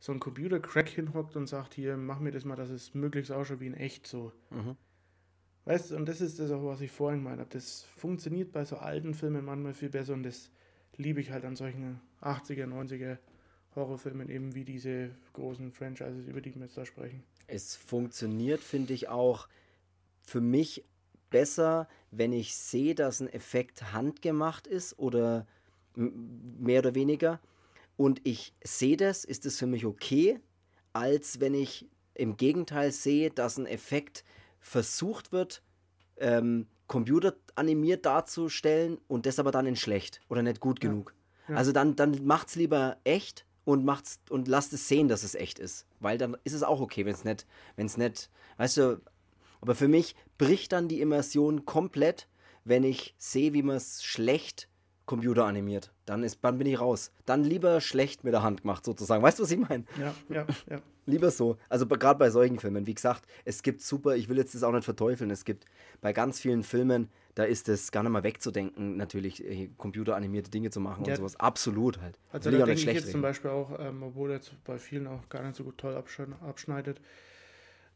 so 0.00 0.10
einen 0.10 0.20
Computer-Crack 0.20 0.88
hinhockt 0.88 1.36
und 1.36 1.46
sagt, 1.46 1.74
hier, 1.74 1.98
mach 1.98 2.18
mir 2.18 2.30
das 2.30 2.46
mal, 2.46 2.56
dass 2.56 2.70
es 2.70 2.94
möglichst 2.94 3.30
ausschaut 3.30 3.60
wie 3.60 3.66
in 3.66 3.74
echt 3.74 4.06
so. 4.06 4.32
Mhm. 4.48 4.74
Weißt 5.66 5.90
du, 5.90 5.96
und 5.96 6.06
das 6.06 6.22
ist 6.22 6.38
das 6.38 6.50
auch, 6.50 6.64
was 6.64 6.80
ich 6.80 6.90
vorhin 6.90 7.22
gemeint 7.22 7.40
habe. 7.40 7.50
Das 7.50 7.82
funktioniert 7.94 8.52
bei 8.52 8.64
so 8.64 8.76
alten 8.76 9.12
Filmen 9.12 9.44
manchmal 9.44 9.74
viel 9.74 9.90
besser 9.90 10.14
und 10.14 10.22
das 10.22 10.50
liebe 10.96 11.20
ich 11.20 11.32
halt 11.32 11.44
an 11.44 11.56
solchen 11.56 12.00
80er, 12.22 12.66
90er 12.66 13.18
Horrorfilmen, 13.74 14.30
eben 14.30 14.54
wie 14.54 14.64
diese 14.64 15.10
großen 15.34 15.72
Franchises, 15.72 16.26
über 16.26 16.40
die 16.40 16.54
wir 16.54 16.62
jetzt 16.62 16.78
da 16.78 16.86
sprechen. 16.86 17.22
Es 17.48 17.76
funktioniert, 17.76 18.60
finde 18.60 18.94
ich, 18.94 19.10
auch 19.10 19.46
für 20.22 20.40
mich 20.40 20.84
besser, 21.36 21.86
wenn 22.10 22.32
ich 22.32 22.56
sehe, 22.56 22.94
dass 22.94 23.20
ein 23.20 23.28
Effekt 23.28 23.92
handgemacht 23.92 24.66
ist 24.66 24.98
oder 24.98 25.46
mehr 25.94 26.78
oder 26.78 26.94
weniger 26.94 27.40
und 27.98 28.22
ich 28.24 28.54
sehe 28.64 28.96
das, 28.96 29.22
ist 29.26 29.44
es 29.44 29.58
für 29.58 29.66
mich 29.66 29.84
okay, 29.84 30.40
als 30.94 31.40
wenn 31.40 31.52
ich 31.52 31.86
im 32.14 32.38
Gegenteil 32.38 32.90
sehe, 32.90 33.30
dass 33.30 33.58
ein 33.58 33.66
Effekt 33.66 34.24
versucht 34.60 35.30
wird, 35.30 35.62
ähm, 36.16 36.68
computeranimiert 36.86 38.06
darzustellen 38.06 38.96
und 39.06 39.26
das 39.26 39.38
aber 39.38 39.50
dann 39.50 39.66
in 39.66 39.76
schlecht 39.76 40.22
oder 40.30 40.42
nicht 40.42 40.60
gut 40.60 40.82
ja. 40.82 40.88
genug. 40.88 41.14
Ja. 41.48 41.56
Also 41.56 41.72
dann, 41.72 41.96
dann 41.96 42.24
macht's 42.24 42.56
lieber 42.56 42.96
echt 43.04 43.44
und 43.66 43.84
macht's 43.84 44.20
und 44.30 44.48
lasst 44.48 44.72
es 44.72 44.88
sehen, 44.88 45.08
dass 45.08 45.22
es 45.22 45.34
echt 45.34 45.58
ist. 45.58 45.84
Weil 46.00 46.16
dann 46.16 46.34
ist 46.44 46.54
es 46.54 46.62
auch 46.62 46.80
okay, 46.80 47.04
wenn 47.04 47.12
es 47.12 47.24
nicht, 47.24 47.46
wenn 47.76 47.84
es 47.84 47.98
nicht, 47.98 48.30
weißt 48.56 48.78
du, 48.78 49.02
aber 49.60 49.74
für 49.74 49.88
mich 49.88 50.14
bricht 50.38 50.72
dann 50.72 50.88
die 50.88 51.00
Immersion 51.00 51.64
komplett, 51.64 52.28
wenn 52.64 52.84
ich 52.84 53.14
sehe, 53.18 53.52
wie 53.52 53.62
man 53.62 53.76
es 53.76 54.02
schlecht 54.02 54.68
computeranimiert. 55.06 55.92
Dann, 56.04 56.22
ist, 56.22 56.40
dann 56.42 56.58
bin 56.58 56.66
ich 56.66 56.80
raus. 56.80 57.12
Dann 57.24 57.44
lieber 57.44 57.80
schlecht 57.80 58.24
mit 58.24 58.34
der 58.34 58.42
Hand 58.42 58.62
gemacht, 58.62 58.84
sozusagen. 58.84 59.22
Weißt 59.22 59.38
du, 59.38 59.44
was 59.44 59.50
ich 59.50 59.58
meine? 59.58 59.84
Ja, 59.98 60.14
ja, 60.28 60.46
ja. 60.68 60.78
lieber 61.06 61.30
so. 61.30 61.56
Also 61.68 61.86
gerade 61.86 62.18
bei 62.18 62.30
solchen 62.30 62.58
Filmen. 62.58 62.86
Wie 62.86 62.94
gesagt, 62.94 63.24
es 63.44 63.62
gibt 63.62 63.80
super, 63.82 64.16
ich 64.16 64.28
will 64.28 64.36
jetzt 64.36 64.54
das 64.54 64.62
auch 64.62 64.72
nicht 64.72 64.84
verteufeln, 64.84 65.30
es 65.30 65.44
gibt 65.44 65.64
bei 66.00 66.12
ganz 66.12 66.40
vielen 66.40 66.62
Filmen, 66.62 67.08
da 67.34 67.44
ist 67.44 67.68
es 67.68 67.90
gar 67.92 68.02
nicht 68.02 68.12
mal 68.12 68.24
wegzudenken, 68.24 68.96
natürlich 68.96 69.44
äh, 69.44 69.70
computeranimierte 69.76 70.50
Dinge 70.50 70.70
zu 70.70 70.80
machen 70.80 71.04
ja. 71.04 71.12
und 71.12 71.16
sowas. 71.18 71.36
Absolut 71.38 72.00
halt. 72.00 72.18
Also 72.32 72.50
da 72.50 72.58
denke 72.58 72.72
ich 72.72 72.84
jetzt 72.84 73.02
reden. 73.02 73.10
zum 73.12 73.22
Beispiel 73.22 73.50
auch, 73.50 73.78
ähm, 73.78 74.02
obwohl 74.02 74.30
jetzt 74.30 74.52
bei 74.64 74.78
vielen 74.78 75.06
auch 75.06 75.28
gar 75.28 75.42
nicht 75.42 75.56
so 75.56 75.64
gut 75.64 75.78
toll 75.78 75.94
abschneidet, 75.94 77.00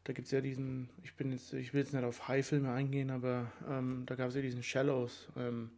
da 0.03 0.13
gibt 0.13 0.25
es 0.25 0.31
ja 0.31 0.41
diesen, 0.41 0.89
ich 1.03 1.15
bin 1.15 1.31
jetzt, 1.31 1.53
ich 1.53 1.73
will 1.73 1.81
jetzt 1.81 1.93
nicht 1.93 2.03
auf 2.03 2.27
High-Filme 2.27 2.71
eingehen, 2.71 3.11
aber 3.11 3.51
ähm, 3.67 4.03
da 4.07 4.15
gab 4.15 4.29
es 4.29 4.35
ja 4.35 4.41
diesen 4.41 4.63
Shallows. 4.63 5.29
Ähm, 5.37 5.71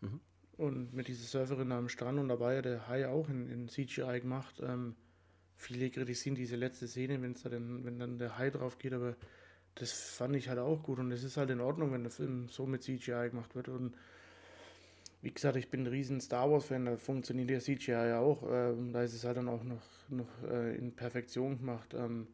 mhm. 0.00 0.20
Und 0.56 0.94
mit 0.94 1.08
dieser 1.08 1.26
Surferin 1.26 1.70
am 1.72 1.90
Strand 1.90 2.18
und 2.18 2.28
da 2.28 2.40
war 2.40 2.54
ja 2.54 2.62
der 2.62 2.88
Hai 2.88 3.06
auch 3.08 3.28
in, 3.28 3.50
in 3.50 3.68
CGI 3.68 4.20
gemacht. 4.20 4.62
Ähm, 4.62 4.96
viele 5.54 5.90
kritisieren 5.90 6.34
diese 6.34 6.56
letzte 6.56 6.88
Szene, 6.88 7.20
wenn's 7.20 7.42
da 7.42 7.50
denn, 7.50 7.84
wenn 7.84 7.98
dann 7.98 8.18
der 8.18 8.38
Hai 8.38 8.48
drauf 8.48 8.78
geht, 8.78 8.94
aber 8.94 9.16
das 9.74 9.92
fand 9.92 10.34
ich 10.34 10.48
halt 10.48 10.58
auch 10.58 10.82
gut 10.82 10.98
und 10.98 11.12
es 11.12 11.22
ist 11.22 11.36
halt 11.36 11.50
in 11.50 11.60
Ordnung, 11.60 11.92
wenn 11.92 12.02
der 12.02 12.10
Film 12.10 12.48
so 12.48 12.66
mit 12.66 12.82
CGI 12.82 13.28
gemacht 13.30 13.54
wird. 13.54 13.68
Und 13.68 13.94
wie 15.20 15.30
gesagt, 15.30 15.56
ich 15.56 15.68
bin 15.68 15.82
ein 15.82 15.88
riesen 15.88 16.22
Star 16.22 16.50
Wars-Fan, 16.50 16.86
da 16.86 16.96
funktioniert 16.96 17.50
der 17.50 17.60
CGI 17.60 17.90
ja 17.90 18.20
auch. 18.20 18.42
Ähm, 18.50 18.94
da 18.94 19.02
ist 19.02 19.12
es 19.12 19.24
halt 19.24 19.36
dann 19.36 19.50
auch 19.50 19.62
noch, 19.62 19.82
noch 20.08 20.42
äh, 20.48 20.74
in 20.76 20.96
Perfektion 20.96 21.58
gemacht. 21.58 21.92
Ähm, 21.92 22.28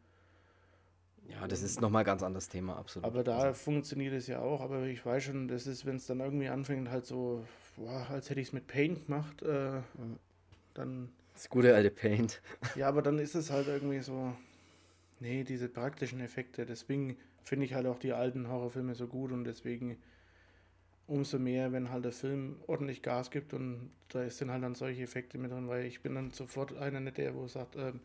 Ja, 1.29 1.47
das 1.47 1.63
ist 1.63 1.81
nochmal 1.81 2.03
ein 2.03 2.07
ganz 2.07 2.23
anderes 2.23 2.49
Thema, 2.49 2.77
absolut. 2.77 3.07
Aber 3.07 3.25
da 3.25 3.39
also. 3.39 3.55
funktioniert 3.55 4.13
es 4.15 4.27
ja 4.27 4.41
auch. 4.41 4.61
Aber 4.61 4.85
ich 4.85 5.05
weiß 5.05 5.25
schon, 5.25 5.49
das 5.49 5.67
ist, 5.67 5.87
wenn 5.87 5.97
es 5.97 6.07
dann 6.07 6.21
irgendwie 6.21 6.49
anfängt, 6.49 6.91
halt 6.91 7.07
so, 7.07 7.45
boah, 7.77 8.07
als 8.11 8.31
hätte 8.31 8.41
ich 8.41 8.49
es 8.49 8.53
mit 8.53 8.67
Paint 8.67 9.07
gemacht, 9.07 9.43
äh, 9.43 9.81
dann. 10.75 11.11
Das 11.35 11.49
gute 11.49 11.75
alte 11.75 11.91
Paint. 11.91 12.43
Ja, 12.77 12.89
aber 12.89 13.03
dann 13.03 13.19
ist 13.19 13.35
es 13.35 13.51
halt 13.51 13.67
irgendwie 13.69 14.01
so, 14.01 14.35
nee, 15.21 15.45
diese 15.45 15.69
praktischen 15.69 16.21
Effekte. 16.21 16.67
Deswegen 16.67 17.17
finde 17.43 17.67
ich 17.67 17.75
halt 17.75 17.87
auch 17.87 17.99
die 17.99 18.13
alten 18.13 18.49
Horrorfilme 18.49 18.95
so 18.95 19.07
gut 19.07 19.33
und 19.33 19.45
deswegen 19.45 19.97
umso 21.07 21.39
mehr, 21.39 21.73
wenn 21.73 21.91
halt 21.91 22.05
der 22.05 22.13
Film 22.13 22.57
ordentlich 22.67 23.03
Gas 23.03 23.31
gibt 23.31 23.55
und 23.55 23.91
da 24.09 24.29
sind 24.31 24.51
halt 24.51 24.63
dann 24.63 24.75
solche 24.75 25.03
Effekte 25.03 25.39
mit 25.39 25.51
drin, 25.51 25.69
weil 25.69 25.85
ich 25.85 26.01
bin 26.01 26.15
dann 26.15 26.31
sofort 26.31 26.77
einer 26.77 27.01
nicht 27.01 27.19
der, 27.19 27.35
wo 27.35 27.47
sagt, 27.49 27.77
ähm, 27.77 28.01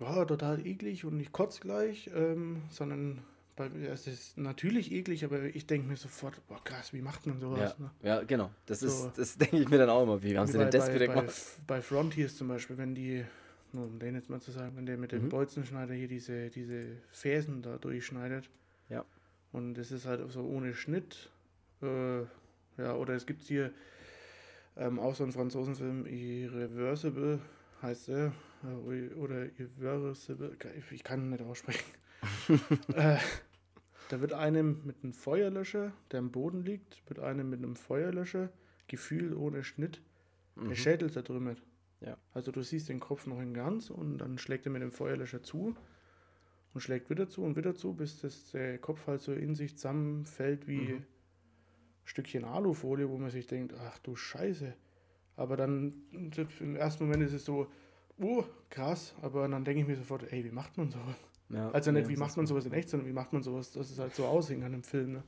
ja, 0.00 0.24
total 0.24 0.66
eklig 0.66 1.04
und 1.04 1.18
ich 1.20 1.32
kotze 1.32 1.60
gleich, 1.60 2.10
ähm, 2.14 2.62
sondern 2.70 3.22
bei, 3.56 3.70
es 3.90 4.06
ist 4.06 4.36
natürlich 4.36 4.92
eklig, 4.92 5.24
aber 5.24 5.42
ich 5.44 5.66
denke 5.66 5.88
mir 5.88 5.96
sofort, 5.96 6.46
boah 6.46 6.62
krass, 6.62 6.92
wie 6.92 7.00
macht 7.00 7.26
man 7.26 7.40
sowas? 7.40 7.74
Ja, 7.78 7.84
ne? 7.84 7.90
ja 8.02 8.22
genau. 8.22 8.50
Das 8.66 8.80
so, 8.80 8.86
ist, 8.86 9.12
das 9.16 9.38
denke 9.38 9.56
ich 9.56 9.68
mir 9.68 9.78
dann 9.78 9.88
auch 9.88 10.02
immer, 10.02 10.22
wie 10.22 10.36
haben 10.36 10.46
sie 10.46 10.58
denn 10.58 10.70
das 10.70 10.92
wieder 10.92 11.08
gemacht? 11.08 11.32
Bei, 11.66 11.76
bei 11.76 11.82
Frontiers 11.82 12.36
zum 12.36 12.48
Beispiel, 12.48 12.76
wenn 12.76 12.94
die, 12.94 13.24
um 13.72 13.98
den 13.98 14.14
jetzt 14.14 14.28
mal 14.28 14.40
zu 14.40 14.50
sagen, 14.50 14.76
wenn 14.76 14.84
der 14.84 14.98
mit 14.98 15.12
dem 15.12 15.24
mhm. 15.24 15.28
Bolzenschneider 15.30 15.94
hier 15.94 16.08
diese, 16.08 16.50
diese 16.50 16.84
Fersen 17.10 17.62
da 17.62 17.78
durchschneidet. 17.78 18.50
Ja. 18.90 19.04
Und 19.52 19.74
das 19.74 19.90
ist 19.90 20.04
halt 20.04 20.30
so 20.30 20.42
ohne 20.42 20.74
Schnitt. 20.74 21.30
Äh, 21.80 22.20
ja, 22.76 22.94
oder 22.94 23.14
es 23.14 23.24
gibt 23.24 23.42
hier 23.42 23.72
ähm, 24.76 24.98
auch 24.98 25.14
so 25.14 25.22
einen 25.22 25.32
Franzosenfilm, 25.32 26.04
Irreversible 26.04 27.40
heißt 27.80 28.10
er. 28.10 28.32
Äh, 28.64 29.14
oder 29.14 29.46
Irreversible, 29.58 30.56
ich 30.90 31.04
kann 31.04 31.30
nicht 31.30 31.42
aussprechen. 31.42 31.84
äh, 32.94 33.18
da 34.08 34.20
wird 34.20 34.32
einem 34.32 34.82
mit 34.84 34.96
einem 35.02 35.12
Feuerlöscher, 35.12 35.92
der 36.10 36.20
am 36.20 36.30
Boden 36.30 36.64
liegt, 36.64 37.02
mit 37.08 37.18
einem 37.18 37.50
mit 37.50 37.58
einem 37.58 37.76
Feuerlöscher, 37.76 38.50
Gefühl 38.88 39.34
ohne 39.34 39.64
Schnitt, 39.64 40.00
mhm. 40.54 40.68
der 40.68 40.76
Schädel 40.76 41.10
zertrümmert. 41.10 41.62
Ja. 42.00 42.16
Also 42.32 42.52
du 42.52 42.62
siehst 42.62 42.88
den 42.88 43.00
Kopf 43.00 43.26
noch 43.26 43.40
in 43.40 43.54
ganz 43.54 43.90
und 43.90 44.18
dann 44.18 44.38
schlägt 44.38 44.66
er 44.66 44.72
mit 44.72 44.82
dem 44.82 44.92
Feuerlöscher 44.92 45.42
zu 45.42 45.74
und 46.74 46.80
schlägt 46.80 47.10
wieder 47.10 47.28
zu 47.28 47.42
und 47.42 47.56
wieder 47.56 47.74
zu, 47.74 47.94
bis 47.94 48.20
das, 48.20 48.50
der 48.52 48.78
Kopf 48.78 49.06
halt 49.06 49.22
so 49.22 49.32
in 49.32 49.54
sich 49.54 49.76
zusammenfällt 49.76 50.68
wie 50.68 50.80
mhm. 50.80 51.04
Stückchen 52.04 52.44
Alufolie, 52.44 53.08
wo 53.08 53.18
man 53.18 53.30
sich 53.30 53.46
denkt, 53.46 53.74
ach 53.78 53.98
du 53.98 54.14
Scheiße. 54.14 54.74
Aber 55.36 55.56
dann 55.56 55.94
im 56.60 56.76
ersten 56.76 57.04
Moment 57.04 57.24
ist 57.24 57.32
es 57.32 57.44
so, 57.44 57.70
oh, 58.20 58.44
krass, 58.70 59.14
aber 59.22 59.48
dann 59.48 59.64
denke 59.64 59.80
ich 59.82 59.86
mir 59.86 59.96
sofort, 59.96 60.30
ey, 60.32 60.44
wie 60.44 60.50
macht 60.50 60.76
man 60.76 60.90
sowas? 60.90 61.16
Ja, 61.48 61.70
also 61.70 61.92
nicht, 61.92 62.04
ja, 62.04 62.08
wie 62.08 62.16
macht 62.16 62.36
man 62.36 62.46
sowas 62.46 62.66
in 62.66 62.72
echt, 62.72 62.88
sondern 62.88 63.08
wie 63.08 63.12
macht 63.12 63.32
man 63.32 63.42
sowas, 63.42 63.72
dass 63.72 63.90
es 63.90 63.98
halt 63.98 64.14
so 64.14 64.24
aussehen 64.24 64.62
kann 64.62 64.74
im 64.74 64.82
Film. 64.82 65.12
Ne? 65.12 65.22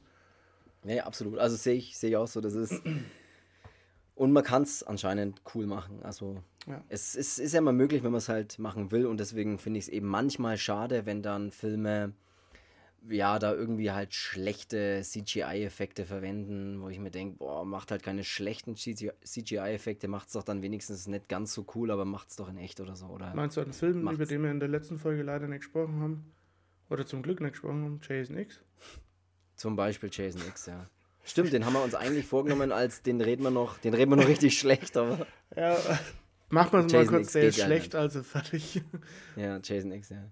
Ja, 0.85 1.05
absolut. 1.05 1.39
Also 1.39 1.56
sehe 1.56 1.74
ich, 1.74 1.97
sehe 1.97 2.10
ich 2.10 2.16
auch 2.16 2.27
so, 2.27 2.40
das 2.40 2.55
ist. 2.55 2.82
Und 4.15 4.32
man 4.32 4.43
kann 4.43 4.62
es 4.62 4.82
anscheinend 4.82 5.43
cool 5.55 5.66
machen. 5.66 6.02
Also 6.02 6.43
ja. 6.66 6.82
es, 6.89 7.15
es 7.15 7.39
ist 7.39 7.52
ja 7.52 7.60
immer 7.60 7.73
möglich, 7.73 8.02
wenn 8.02 8.10
man 8.10 8.19
es 8.19 8.28
halt 8.28 8.59
machen 8.59 8.90
will. 8.90 9.06
Und 9.06 9.20
deswegen 9.20 9.60
finde 9.60 9.78
ich 9.78 9.85
es 9.85 9.89
eben 9.89 10.09
manchmal 10.09 10.59
schade, 10.59 11.06
wenn 11.06 11.23
dann 11.23 11.52
Filme 11.52 12.15
ja, 13.09 13.39
da 13.39 13.55
irgendwie 13.55 13.93
halt 13.93 14.15
schlechte 14.15 15.01
CGI-Effekte 15.03 16.05
verwenden, 16.05 16.81
wo 16.81 16.89
ich 16.89 16.99
mir 16.99 17.11
denke, 17.11 17.39
boah, 17.39 17.65
macht 17.65 17.91
halt 17.91 18.03
keine 18.03 18.25
schlechten 18.25 18.75
CGI-Effekte, 18.75 20.09
macht 20.09 20.29
es 20.29 20.33
doch 20.35 20.43
dann 20.43 20.62
wenigstens 20.62 21.07
nicht 21.07 21.29
ganz 21.29 21.55
so 21.55 21.66
cool, 21.75 21.91
aber 21.91 22.05
macht 22.05 22.31
es 22.31 22.37
doch 22.37 22.49
in 22.49 22.59
echt 22.59 22.81
oder 22.81 22.97
so. 22.97 23.07
Oder 23.07 23.35
Meinst 23.35 23.57
du 23.57 23.61
einen 23.61 23.73
Film, 23.73 24.09
über 24.09 24.27
den 24.27 24.43
wir 24.43 24.51
in 24.51 24.61
der 24.61 24.69
letzten 24.69 24.99
Folge 24.99 25.23
leider 25.23 25.47
nicht 25.47 25.61
gesprochen 25.61 26.01
haben? 26.01 26.33
Oder 26.91 27.07
zum 27.07 27.23
Glück 27.23 27.41
nicht 27.41 27.53
gesprochen 27.53 27.85
haben? 27.85 28.01
Jason 28.07 28.37
X? 28.37 28.61
Zum 29.57 29.77
Beispiel 29.77 30.11
Jason 30.12 30.43
X, 30.49 30.66
ja. 30.66 30.89
Stimmt, 31.25 31.53
den 31.53 31.66
haben 31.66 31.75
wir 31.75 31.83
uns 31.83 31.95
eigentlich 31.95 32.27
vorgenommen, 32.27 32.73
als 32.73 33.03
den 33.03 33.20
reden 33.20 33.43
wir 33.43 33.51
noch, 33.51 33.79
den 33.79 33.93
reden 33.95 34.11
wir 34.11 34.16
noch 34.16 34.29
richtig 34.29 34.59
schlecht, 34.59 34.97
aber. 34.97 35.27
Ja, 35.55 35.77
machen 36.49 36.73
wir 36.73 36.87
es 36.87 36.93
mal 36.93 37.07
kurz, 37.07 37.27
X 37.27 37.33
der 37.33 37.43
ist 37.45 37.61
schlecht, 37.61 37.95
also 37.95 38.23
fertig. 38.23 38.83
Ja, 39.37 39.59
Jason 39.62 39.93
X, 39.93 40.09
ja. 40.09 40.31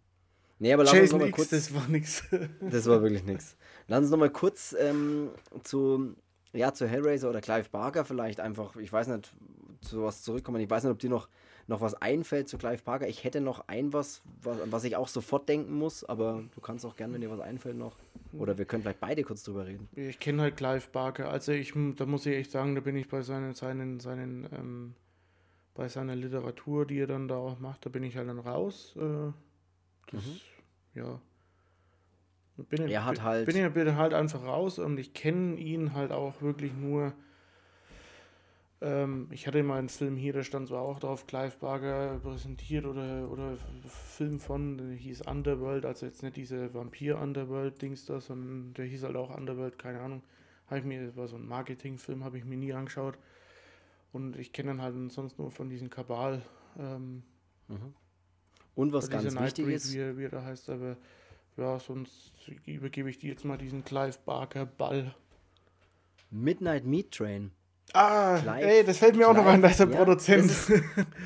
Nee, 0.59 0.73
aber 0.73 0.85
lass 0.85 0.95
Jason 0.95 1.03
uns 1.03 1.13
noch 1.13 1.21
mal 1.21 1.31
kurz. 1.31 1.49
das 1.51 1.75
war 1.75 1.89
nix. 1.89 2.25
das 2.61 2.87
war 2.87 3.03
wirklich 3.03 3.25
nix. 3.25 3.57
Lass 3.89 4.01
uns 4.01 4.11
noch 4.11 4.19
mal 4.19 4.31
kurz 4.31 4.75
ähm, 4.79 5.31
zu, 5.63 6.15
ja, 6.53 6.73
zu 6.73 6.87
Hellraiser 6.87 7.29
oder 7.29 7.41
Clive 7.41 7.69
Barker 7.71 8.05
vielleicht 8.05 8.41
einfach, 8.41 8.77
ich 8.77 8.93
weiß 8.93 9.09
nicht, 9.09 9.35
zu 9.83 10.03
was 10.03 10.23
zurückkommen. 10.23 10.61
Ich 10.61 10.71
weiß 10.71 10.85
nicht, 10.85 10.93
ob 10.93 10.99
dir 10.99 11.11
noch, 11.11 11.29
noch 11.67 11.81
was 11.81 11.95
einfällt 11.95 12.49
zu 12.49 12.57
Clive 12.57 12.83
Barker. 12.83 13.07
Ich 13.07 13.25
hätte 13.25 13.41
noch 13.41 13.69
ein 13.69 13.93
was, 13.93 14.23
was, 14.43 14.59
was 14.71 14.85
ich 14.85 14.97
auch 14.97 15.09
sofort 15.09 15.49
denken 15.49 15.75
muss, 15.75 16.05
aber 16.05 16.45
du 16.55 16.61
kannst 16.61 16.87
auch 16.87 16.97
gerne, 16.97 17.15
wenn 17.15 17.21
dir 17.21 17.31
was 17.31 17.41
einfällt, 17.41 17.77
noch. 17.77 17.97
Oder 18.33 18.59
wir 18.59 18.65
können 18.65 18.83
vielleicht 18.83 19.01
beide 19.01 19.23
kurz 19.23 19.43
drüber 19.43 19.67
reden. 19.67 19.89
Ich 19.95 20.19
kenne 20.19 20.43
halt 20.43 20.57
Clive 20.57 20.89
Barker. 20.93 21.31
Also 21.31 21.53
ich, 21.53 21.73
da 21.97 22.07
muss 22.07 22.27
ich 22.27 22.35
echt 22.35 22.51
sagen, 22.51 22.75
da 22.75 22.81
bin 22.81 22.97
ich 22.97 23.09
bei 23.09 23.23
seinen, 23.23 23.55
seinen, 23.55 24.01
seinen, 24.01 24.49
ähm, 24.53 24.95
bei 25.75 25.89
seiner 25.89 26.17
Literatur, 26.17 26.87
die 26.87 26.99
er 26.99 27.07
dann 27.07 27.29
da 27.29 27.37
auch 27.37 27.59
macht, 27.59 27.85
da 27.85 27.91
bin 27.91 28.03
ich 28.03 28.17
halt 28.17 28.29
dann 28.29 28.39
raus. 28.39 28.97
Äh, 28.97 29.33
das, 30.07 30.25
mhm. 30.25 30.41
ja. 30.95 31.21
Bin, 32.57 32.89
er 32.89 33.05
hat 33.05 33.23
halt. 33.23 33.47
Bin, 33.47 33.73
bin 33.73 33.97
halt 33.97 34.15
einfach 34.15 34.43
raus 34.43 34.79
und 34.79 34.99
ich 34.99 35.13
kenne 35.13 35.57
ihn 35.57 35.93
halt 35.93 36.11
auch 36.11 36.41
wirklich 36.41 36.73
nur. 36.73 37.13
Ähm, 38.81 39.29
ich 39.31 39.47
hatte 39.47 39.63
mal 39.63 39.79
einen 39.79 39.89
Film 39.89 40.17
hier, 40.17 40.33
da 40.33 40.43
stand 40.43 40.69
zwar 40.69 40.83
auch 40.83 40.99
drauf, 40.99 41.27
Clive 41.27 41.57
Barker 41.61 42.19
präsentiert 42.23 42.85
oder, 42.85 43.31
oder 43.31 43.57
Film 43.89 44.39
von, 44.39 44.77
der 44.77 44.89
hieß 44.89 45.23
Underworld, 45.23 45.87
also 45.87 46.05
jetzt 46.05 46.23
nicht 46.23 46.37
diese 46.37 46.75
Vampir-Underworld-Dings 46.75 48.05
da, 48.05 48.21
sondern 48.21 48.75
der 48.75 48.85
hieß 48.85 49.05
halt 49.05 49.17
auch 49.17 49.35
Underworld, 49.35 49.79
keine 49.79 50.01
Ahnung. 50.01 50.23
Habe 50.67 50.81
ich 50.81 50.85
mir, 50.85 51.07
das 51.07 51.17
war 51.17 51.27
so 51.27 51.37
ein 51.37 51.47
Marketing-Film, 51.47 52.25
habe 52.25 52.39
ich 52.39 52.45
mir 52.45 52.57
nie 52.57 52.75
angeschaut. 52.75 53.19
Und 54.13 54.37
ich 54.37 54.53
kenne 54.53 54.73
ihn 54.73 54.83
halt 54.83 54.95
sonst 55.11 55.39
nur 55.39 55.51
von 55.51 55.69
diesem 55.69 55.89
Kabal. 55.89 56.43
Ähm, 56.79 57.23
mhm. 57.69 57.95
Und 58.77 58.93
was 58.93 59.11
ganz 59.11 59.35
wichtig 59.41 59.67
ist. 59.69 59.93
Wie, 59.93 60.19
wie 60.19 60.25
er 60.25 60.29
da 60.29 60.45
heißt, 60.45 60.71
aber 60.71 60.97
ja, 61.57 61.81
sonst 61.81 62.31
übergebe 62.67 63.11
ich 63.11 63.19
dir 63.19 63.31
jetzt 63.31 63.45
mal 63.45 63.57
diesen 63.57 63.85
Clive 63.85 64.19
Barker 64.25 64.67
Ball. 64.67 65.15
Midnight 66.31 66.85
Meat 66.85 67.11
Train. 67.11 67.51
Ah, 67.93 68.39
Clive, 68.39 68.67
ey, 68.67 68.85
das 68.85 68.99
fällt 68.99 69.15
mir 69.15 69.25
Clive, 69.25 69.31
auch 69.31 69.45
noch 69.45 69.47
ein, 69.47 69.63
dass 69.63 69.77
der 69.77 69.89
ja, 69.89 69.97
Produzent. 69.97 70.51
Das 70.51 70.69
ist, 70.69 70.83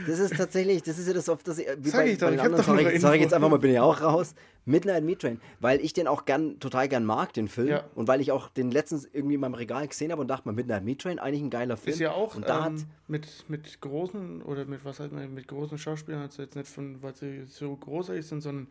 das 0.06 0.18
ist, 0.18 0.36
tatsächlich, 0.36 0.82
das 0.82 0.98
ist 0.98 1.08
ja 1.08 1.14
das 1.14 1.28
oft, 1.28 1.46
das, 1.48 1.58
wie 1.58 1.88
Sag 1.88 2.00
bei, 2.00 2.10
ich 2.10 2.18
doch, 2.18 2.30
ich 2.30 2.40
anderen, 2.40 2.64
sag, 2.64 2.94
ich, 2.94 3.00
sag 3.00 3.14
ich 3.14 3.22
jetzt 3.22 3.34
einfach 3.34 3.48
mal, 3.48 3.58
bin 3.58 3.72
ich 3.72 3.80
auch 3.80 4.00
raus. 4.02 4.34
Midnight 4.66 5.04
Meat 5.04 5.20
Train, 5.20 5.40
weil 5.58 5.80
ich 5.80 5.94
den 5.94 6.06
auch 6.06 6.26
gern, 6.26 6.60
total 6.60 6.88
gern 6.88 7.04
mag, 7.04 7.32
den 7.32 7.48
Film. 7.48 7.68
Ja. 7.68 7.84
Und 7.94 8.08
weil 8.08 8.20
ich 8.20 8.30
auch 8.30 8.48
den 8.50 8.70
letztens 8.70 9.08
irgendwie 9.12 9.34
in 9.34 9.40
meinem 9.40 9.54
Regal 9.54 9.88
gesehen 9.88 10.12
habe 10.12 10.20
und 10.20 10.28
dachte 10.28 10.48
mir, 10.48 10.54
Midnight 10.54 10.84
Meat 10.84 11.00
Train, 11.00 11.18
eigentlich 11.18 11.42
ein 11.42 11.50
geiler 11.50 11.76
Film. 11.76 11.94
Ist 11.94 12.00
ja 12.00 12.12
auch 12.12 12.34
und 12.34 12.46
da 12.46 12.66
ähm, 12.66 12.74
hat, 12.74 12.86
mit, 13.08 13.44
mit 13.48 13.80
großen, 13.80 14.42
oder 14.42 14.66
mit 14.66 14.84
was 14.84 15.00
halt 15.00 15.12
mit 15.12 15.48
großen 15.48 15.78
Schauspielern, 15.78 16.22
also 16.22 16.42
jetzt 16.42 16.56
nicht 16.56 16.68
von, 16.68 17.02
weil 17.02 17.14
sie 17.14 17.44
so 17.46 17.74
groß 17.74 18.10
ist, 18.10 18.28
sondern. 18.28 18.68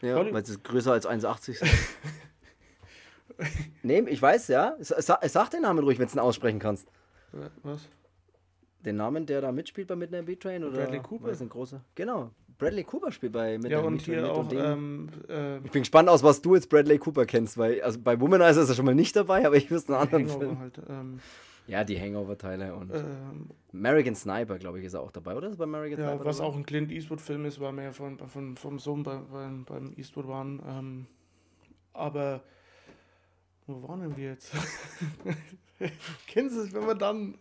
Ja, 0.00 0.32
weil 0.32 0.44
sie 0.44 0.58
größer 0.60 0.92
als 0.92 1.08
1,80 1.08 1.58
sind. 1.58 1.70
nee, 3.82 4.00
ich 4.08 4.20
weiß, 4.20 4.48
ja. 4.48 4.74
Sag, 4.80 5.24
sag 5.28 5.50
den 5.50 5.62
Namen 5.62 5.84
ruhig, 5.84 5.98
wenn 5.98 6.08
du 6.08 6.14
ihn 6.14 6.18
aussprechen 6.18 6.58
kannst. 6.58 6.88
Was? 7.62 7.88
Den 8.84 8.96
Namen, 8.96 9.26
der 9.26 9.40
da 9.40 9.52
mitspielt 9.52 9.88
bei 9.88 9.96
Midnight 9.96 10.26
Beat 10.26 10.40
Train? 10.40 10.64
Oder 10.64 10.78
Bradley 10.78 11.00
Cooper. 11.00 11.30
ist 11.30 11.40
ein 11.40 11.48
großer. 11.48 11.84
Genau. 11.94 12.30
Bradley 12.58 12.84
Cooper 12.84 13.12
spielt 13.12 13.32
bei 13.32 13.52
Midnight 13.52 13.72
ja, 13.72 13.80
und 13.80 13.96
Beat 13.96 14.06
Train. 14.06 14.24
Auch, 14.24 14.38
und 14.38 14.52
ähm, 14.52 15.08
äh, 15.28 15.58
ich 15.58 15.70
bin 15.70 15.82
gespannt 15.82 16.08
aus, 16.08 16.22
was 16.22 16.42
du 16.42 16.54
jetzt 16.54 16.68
Bradley 16.68 16.98
Cooper 16.98 17.26
kennst, 17.26 17.58
weil 17.58 17.80
also 17.82 18.00
bei 18.00 18.20
Womanizer 18.20 18.62
ist 18.62 18.68
er 18.68 18.74
schon 18.74 18.84
mal 18.84 18.94
nicht 18.94 19.14
dabei, 19.16 19.46
aber 19.46 19.56
ich 19.56 19.70
wüsste 19.70 19.94
einen 19.94 20.02
anderen 20.02 20.28
Film. 20.28 20.58
Halt, 20.58 20.80
ähm, 20.88 21.20
ja, 21.68 21.84
die 21.84 21.98
Hangover-Teile 21.98 22.74
und 22.74 22.92
ähm, 22.92 23.50
American 23.72 24.14
Sniper, 24.14 24.58
glaube 24.58 24.80
ich, 24.80 24.84
ist 24.84 24.94
auch 24.94 25.12
dabei, 25.12 25.36
oder? 25.36 25.48
Ist 25.48 25.58
bei 25.58 25.64
American 25.64 25.98
ja, 25.98 26.08
Sniper 26.10 26.24
was 26.24 26.38
dabei? 26.38 26.48
auch 26.48 26.56
ein 26.56 26.66
Clint 26.66 26.90
Eastwood-Film 26.90 27.44
ist, 27.44 27.60
weil 27.60 27.72
wir 27.72 27.84
ja 27.84 27.92
von, 27.92 28.18
von, 28.18 28.56
vom 28.56 28.78
Sohn 28.78 29.04
bei, 29.04 29.16
bei, 29.16 29.48
beim 29.66 29.92
Eastwood 29.96 30.26
waren. 30.26 30.60
Ähm, 30.66 31.06
aber 31.92 32.42
wo 33.66 33.88
waren 33.88 34.16
wir 34.16 34.30
jetzt? 34.30 34.52
Kennen 36.26 36.50
Sie 36.50 36.60
es, 36.60 36.72
wenn 36.72 36.86
man 36.86 36.98
dann. 36.98 37.38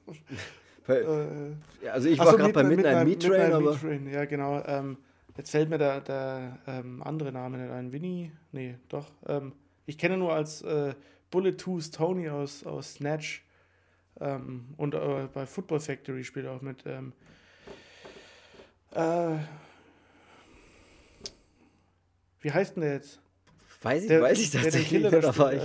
Bei, 0.87 0.97
äh, 0.97 1.89
also 1.89 2.09
ich 2.09 2.19
war 2.19 2.31
so, 2.31 2.37
gerade 2.37 2.53
bei 2.53 2.63
Midnight, 2.63 3.05
Meat 3.05 3.21
Train, 3.21 3.31
Midnight 3.31 3.53
aber. 3.53 3.79
Train, 3.79 4.09
ja, 4.09 4.25
genau. 4.25 4.63
Ähm, 4.65 4.97
jetzt 5.37 5.51
fällt 5.51 5.69
mir 5.69 5.77
der, 5.77 6.01
der 6.01 6.59
ähm, 6.67 7.03
andere 7.03 7.31
Name 7.31 7.57
nicht 7.57 7.71
ein. 7.71 7.91
Winnie? 7.91 8.31
Nee, 8.51 8.75
doch. 8.89 9.07
Ähm, 9.27 9.53
ich 9.85 9.97
kenne 9.97 10.17
nur 10.17 10.33
als 10.33 10.61
äh, 10.61 10.93
Bullet 11.29 11.53
Tooth 11.53 11.93
Tony 11.93 12.29
aus, 12.29 12.65
aus 12.65 12.95
Snatch. 12.95 13.43
Ähm, 14.19 14.65
und 14.77 14.93
äh, 14.93 15.27
bei 15.33 15.45
Football 15.45 15.79
Factory 15.79 16.23
spielt 16.23 16.45
er 16.45 16.53
auch 16.53 16.61
mit. 16.61 16.83
Ähm, 16.85 17.13
äh, 18.91 19.37
wie 22.41 22.51
heißt 22.51 22.75
denn 22.75 22.83
der 22.83 22.93
jetzt? 22.93 23.19
Weiß 23.81 24.03
ich, 24.03 24.07
der, 24.09 24.21
weiß 24.21 24.39
ich 24.39 24.51
tatsächlich 24.51 25.03
nicht. 25.03 25.13
Da 25.13 25.37
war 25.37 25.53
ich. 25.53 25.63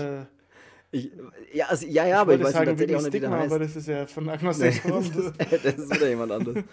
Äh, 0.92 0.96
ich, 0.96 1.10
ja, 1.52 1.66
also, 1.66 1.86
ja, 1.86 2.06
ja, 2.06 2.20
aber 2.20 2.34
ich 2.34 2.42
weiß 2.42 2.52
sagen, 2.52 2.66
tatsächlich 2.66 2.96
auch 2.96 3.02
nicht, 3.02 3.12
wie 3.12 3.20
der 3.20 3.30
heißt. 3.30 3.52
Aber 3.52 3.58
das 3.58 3.76
ist 3.76 3.88
ja 3.88 4.06
von 4.06 4.28
Agnostic 4.28 4.84
nee, 4.84 4.90
das, 4.90 5.08
ist, 5.08 5.64
das 5.64 5.74
ist 5.74 5.94
wieder 5.94 6.08
jemand 6.08 6.32
anderes. 6.32 6.64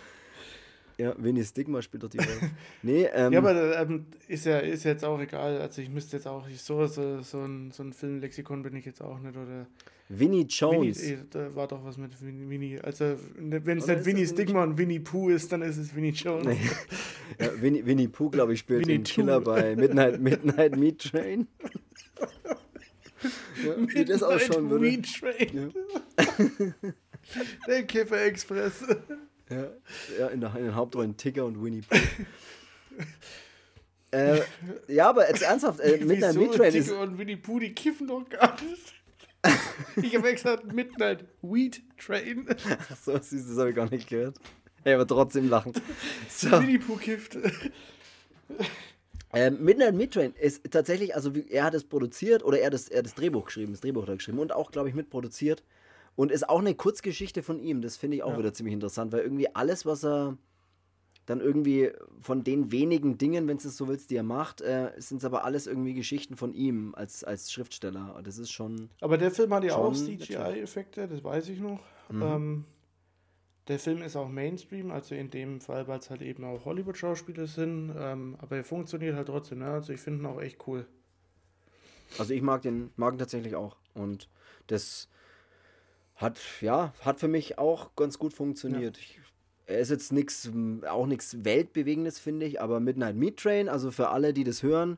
Ja, 0.98 1.16
Winnie 1.18 1.44
Stigma 1.44 1.82
spielt 1.82 2.04
doch 2.04 2.10
die 2.10 2.20
Rolle. 2.20 2.52
nee, 2.84 3.10
ähm, 3.14 3.34
Ja, 3.34 3.40
aber 3.40 3.80
ähm, 3.80 4.06
ist 4.28 4.46
ja 4.46 4.60
ist 4.60 4.84
jetzt 4.84 5.04
auch 5.04 5.20
egal. 5.20 5.60
Also 5.60 5.82
ich 5.82 5.90
müsste 5.90 6.18
jetzt 6.18 6.28
auch, 6.28 6.48
ich, 6.48 6.62
so, 6.62 6.86
so, 6.86 7.22
so 7.22 7.40
ein, 7.40 7.72
so 7.72 7.84
ein 7.84 7.94
Filmlexikon 7.94 8.62
bin 8.62 8.76
ich 8.76 8.86
jetzt 8.86 9.02
auch 9.02 9.20
nicht. 9.20 9.36
Oder 9.36 9.66
Winnie 10.10 10.42
Winnie, 10.42 10.48
Jones. 10.48 11.02
eh, 11.02 11.18
da 11.32 11.56
war 11.56 11.68
doch 11.68 11.84
was 11.84 11.98
mit 11.98 12.12
Winnie. 12.22 12.50
Winnie 12.50 12.80
also 12.82 13.16
ne, 13.40 13.66
wenn 13.66 13.80
es 13.80 13.86
Oder 13.86 13.96
nicht 13.96 14.06
Winnie 14.06 14.18
Winnie 14.18 14.28
Stigma 14.28 14.64
und 14.64 14.78
Winnie 14.78 15.00
Pooh 15.00 15.30
ist, 15.30 15.52
dann 15.52 15.64
ist 15.64 15.78
es 15.78 15.96
Winnie 15.96 16.12
Jones. 16.12 16.46
Nee. 16.46 16.60
ja, 17.40 17.50
Winnie, 17.60 17.86
Winnie 17.86 18.08
Pooh, 18.08 18.30
glaube 18.30 18.54
ich, 18.54 18.60
spielt 18.60 18.82
Winnie 18.82 19.00
den 19.00 19.04
Killer 19.04 19.42
bei 19.42 19.76
Midnight, 19.76 20.22
Midnight 20.22 20.78
Meat 20.78 21.00
Train. 21.00 21.48
ja, 23.66 23.76
wie 23.88 24.06
das 24.06 24.24
ausschauen 24.24 24.70
würde. 24.70 24.86
Weed 24.86 25.08
Train. 25.20 25.74
Der 27.68 27.84
Kiffer 27.84 28.26
Express. 28.26 28.84
Ja, 29.50 29.68
ja 30.20 30.28
in, 30.28 30.42
der, 30.42 30.56
in 30.56 30.66
den 30.66 30.76
Hauptrollen 30.76 31.16
Tigger 31.18 31.46
und 31.46 31.64
Winnie 31.64 31.82
Pooh. 31.82 31.98
äh, 34.12 34.42
ja, 34.88 35.10
aber 35.10 35.30
jetzt 35.30 35.42
ernsthaft, 35.42 35.80
äh, 35.80 36.04
Midnight? 36.04 36.36
Meat 36.36 36.56
Train 36.56 36.74
ist. 36.74 36.88
Tigger 36.88 37.02
und 37.02 37.18
Winnie 37.18 37.38
Pooh, 37.38 37.60
die 37.60 37.74
kiffen 37.74 38.08
doch 38.08 38.28
gar 38.30 38.58
nicht. 38.62 38.94
Ich 39.98 40.16
habe 40.16 40.32
gesagt 40.32 40.72
Midnight 40.72 41.26
Weed 41.42 41.84
Train. 41.98 42.48
So, 43.04 43.18
siehst 43.20 43.46
du, 43.46 43.50
das 43.50 43.58
habe 43.58 43.70
ich 43.70 43.76
gar 43.76 43.90
nicht 43.90 44.08
gehört. 44.10 44.38
Ey, 44.84 44.94
aber 44.94 45.08
trotzdem 45.08 45.50
lachen. 45.50 45.74
So. 46.30 46.52
Winnie 46.52 46.78
Pooh 46.78 46.98
kifft. 46.98 47.38
Ähm, 49.34 49.64
Midnight 49.64 49.96
Meat 49.96 50.14
Train 50.14 50.34
ist 50.40 50.70
tatsächlich, 50.72 51.16
also 51.16 51.34
wie, 51.34 51.48
er 51.50 51.64
hat 51.64 51.74
es 51.74 51.84
produziert 51.84 52.44
oder 52.44 52.60
er 52.60 52.68
hat 52.68 52.74
das, 52.74 52.88
er 52.88 53.00
hat 53.00 53.06
das 53.06 53.16
Drehbuch 53.16 53.46
geschrieben, 53.46 53.72
das 53.74 53.82
Drehbuch 53.82 54.04
hat 54.04 54.10
er 54.10 54.16
geschrieben 54.18 54.40
und 54.40 54.54
auch, 54.54 54.72
glaube 54.72 54.90
ich, 54.90 54.96
mitproduziert. 54.96 55.64
Und 56.16 56.32
ist 56.32 56.48
auch 56.48 56.60
eine 56.60 56.76
Kurzgeschichte 56.76 57.42
von 57.42 57.60
ihm. 57.60 57.82
Das 57.82 57.98
finde 57.98 58.18
ich 58.18 58.24
auch 58.24 58.34
Ja. 58.34 58.38
wieder 58.38 58.54
ziemlich 58.54 58.74
interessant, 58.76 59.12
weil 59.12 59.22
irgendwie 59.22 59.56
alles, 59.56 59.84
was 59.84 60.06
er 60.06 60.38
dann 61.26 61.42
irgendwie 61.42 61.92
von 62.22 62.44
den 62.44 62.72
wenigen 62.72 63.18
Dingen, 63.18 63.48
wenn 63.48 63.58
du 63.58 63.68
es 63.68 63.78
so 63.78 63.88
willst, 63.88 64.12
die 64.12 64.18
er 64.18 64.24
macht, 64.24 64.62
äh, 64.62 64.92
sind 64.98 65.20
es 65.20 65.26
aber 65.26 65.44
alles 65.46 65.66
irgendwie 65.66 65.94
Geschichten 65.96 66.36
von 66.36 66.54
ihm 66.54 66.94
als, 66.96 67.24
als 67.24 67.52
Schriftsteller. 67.52 68.20
Das 68.24 68.38
ist 68.38 68.52
schon. 68.52 68.90
Aber 69.02 69.18
der 69.18 69.32
Film 69.32 69.54
hat 69.54 69.64
ja 69.64 69.76
auch 69.76 69.94
CGI-Effekte, 69.96 71.08
das 71.08 71.24
weiß 71.24 71.50
ich 71.50 71.60
noch. 71.60 71.80
Mhm. 72.10 72.22
Ähm, 72.22 72.66
der 73.68 73.80
Film 73.80 74.02
ist 74.02 74.16
auch 74.16 74.28
Mainstream, 74.28 74.92
also 74.92 75.16
in 75.16 75.30
dem 75.30 75.62
Fall, 75.62 75.88
weil 75.88 76.00
es 76.00 76.10
halt 76.10 76.22
eben 76.22 76.44
auch 76.44 76.66
Hollywood-Schauspieler 76.66 77.48
sind. 77.48 77.94
Ähm, 77.98 78.36
aber 78.40 78.58
er 78.58 78.64
funktioniert 78.64 79.16
halt 79.16 79.28
trotzdem. 79.28 79.60
Ne? 79.60 79.68
Also 79.68 79.94
ich 79.94 80.02
finde 80.02 80.24
ihn 80.24 80.26
auch 80.26 80.42
echt 80.42 80.68
cool. 80.68 80.86
Also 82.18 82.34
ich 82.34 82.42
mag 82.42 82.62
den, 82.62 82.92
mag 82.98 83.14
ihn 83.14 83.20
tatsächlich 83.20 83.56
auch. 83.56 83.78
Und 83.94 84.30
das 84.68 85.08
hat, 86.16 86.40
ja, 86.62 86.94
hat 87.02 87.20
für 87.20 87.28
mich 87.28 87.58
auch 87.58 87.96
ganz 87.96 88.20
gut 88.20 88.34
funktioniert. 88.34 88.98
Ich, 88.98 89.20
er 89.66 89.80
ist 89.80 89.90
jetzt 89.90 90.12
nichts, 90.12 90.52
auch 90.88 91.08
nichts 91.08 91.44
Weltbewegendes, 91.46 92.20
finde 92.20 92.46
ich, 92.46 92.62
aber 92.62 92.80
Midnight 92.80 93.16
Meat 93.16 93.38
Train, 93.38 93.70
also 93.70 93.92
für 93.92 94.10
alle, 94.10 94.34
die 94.34 94.44
das 94.44 94.62
hören, 94.62 94.98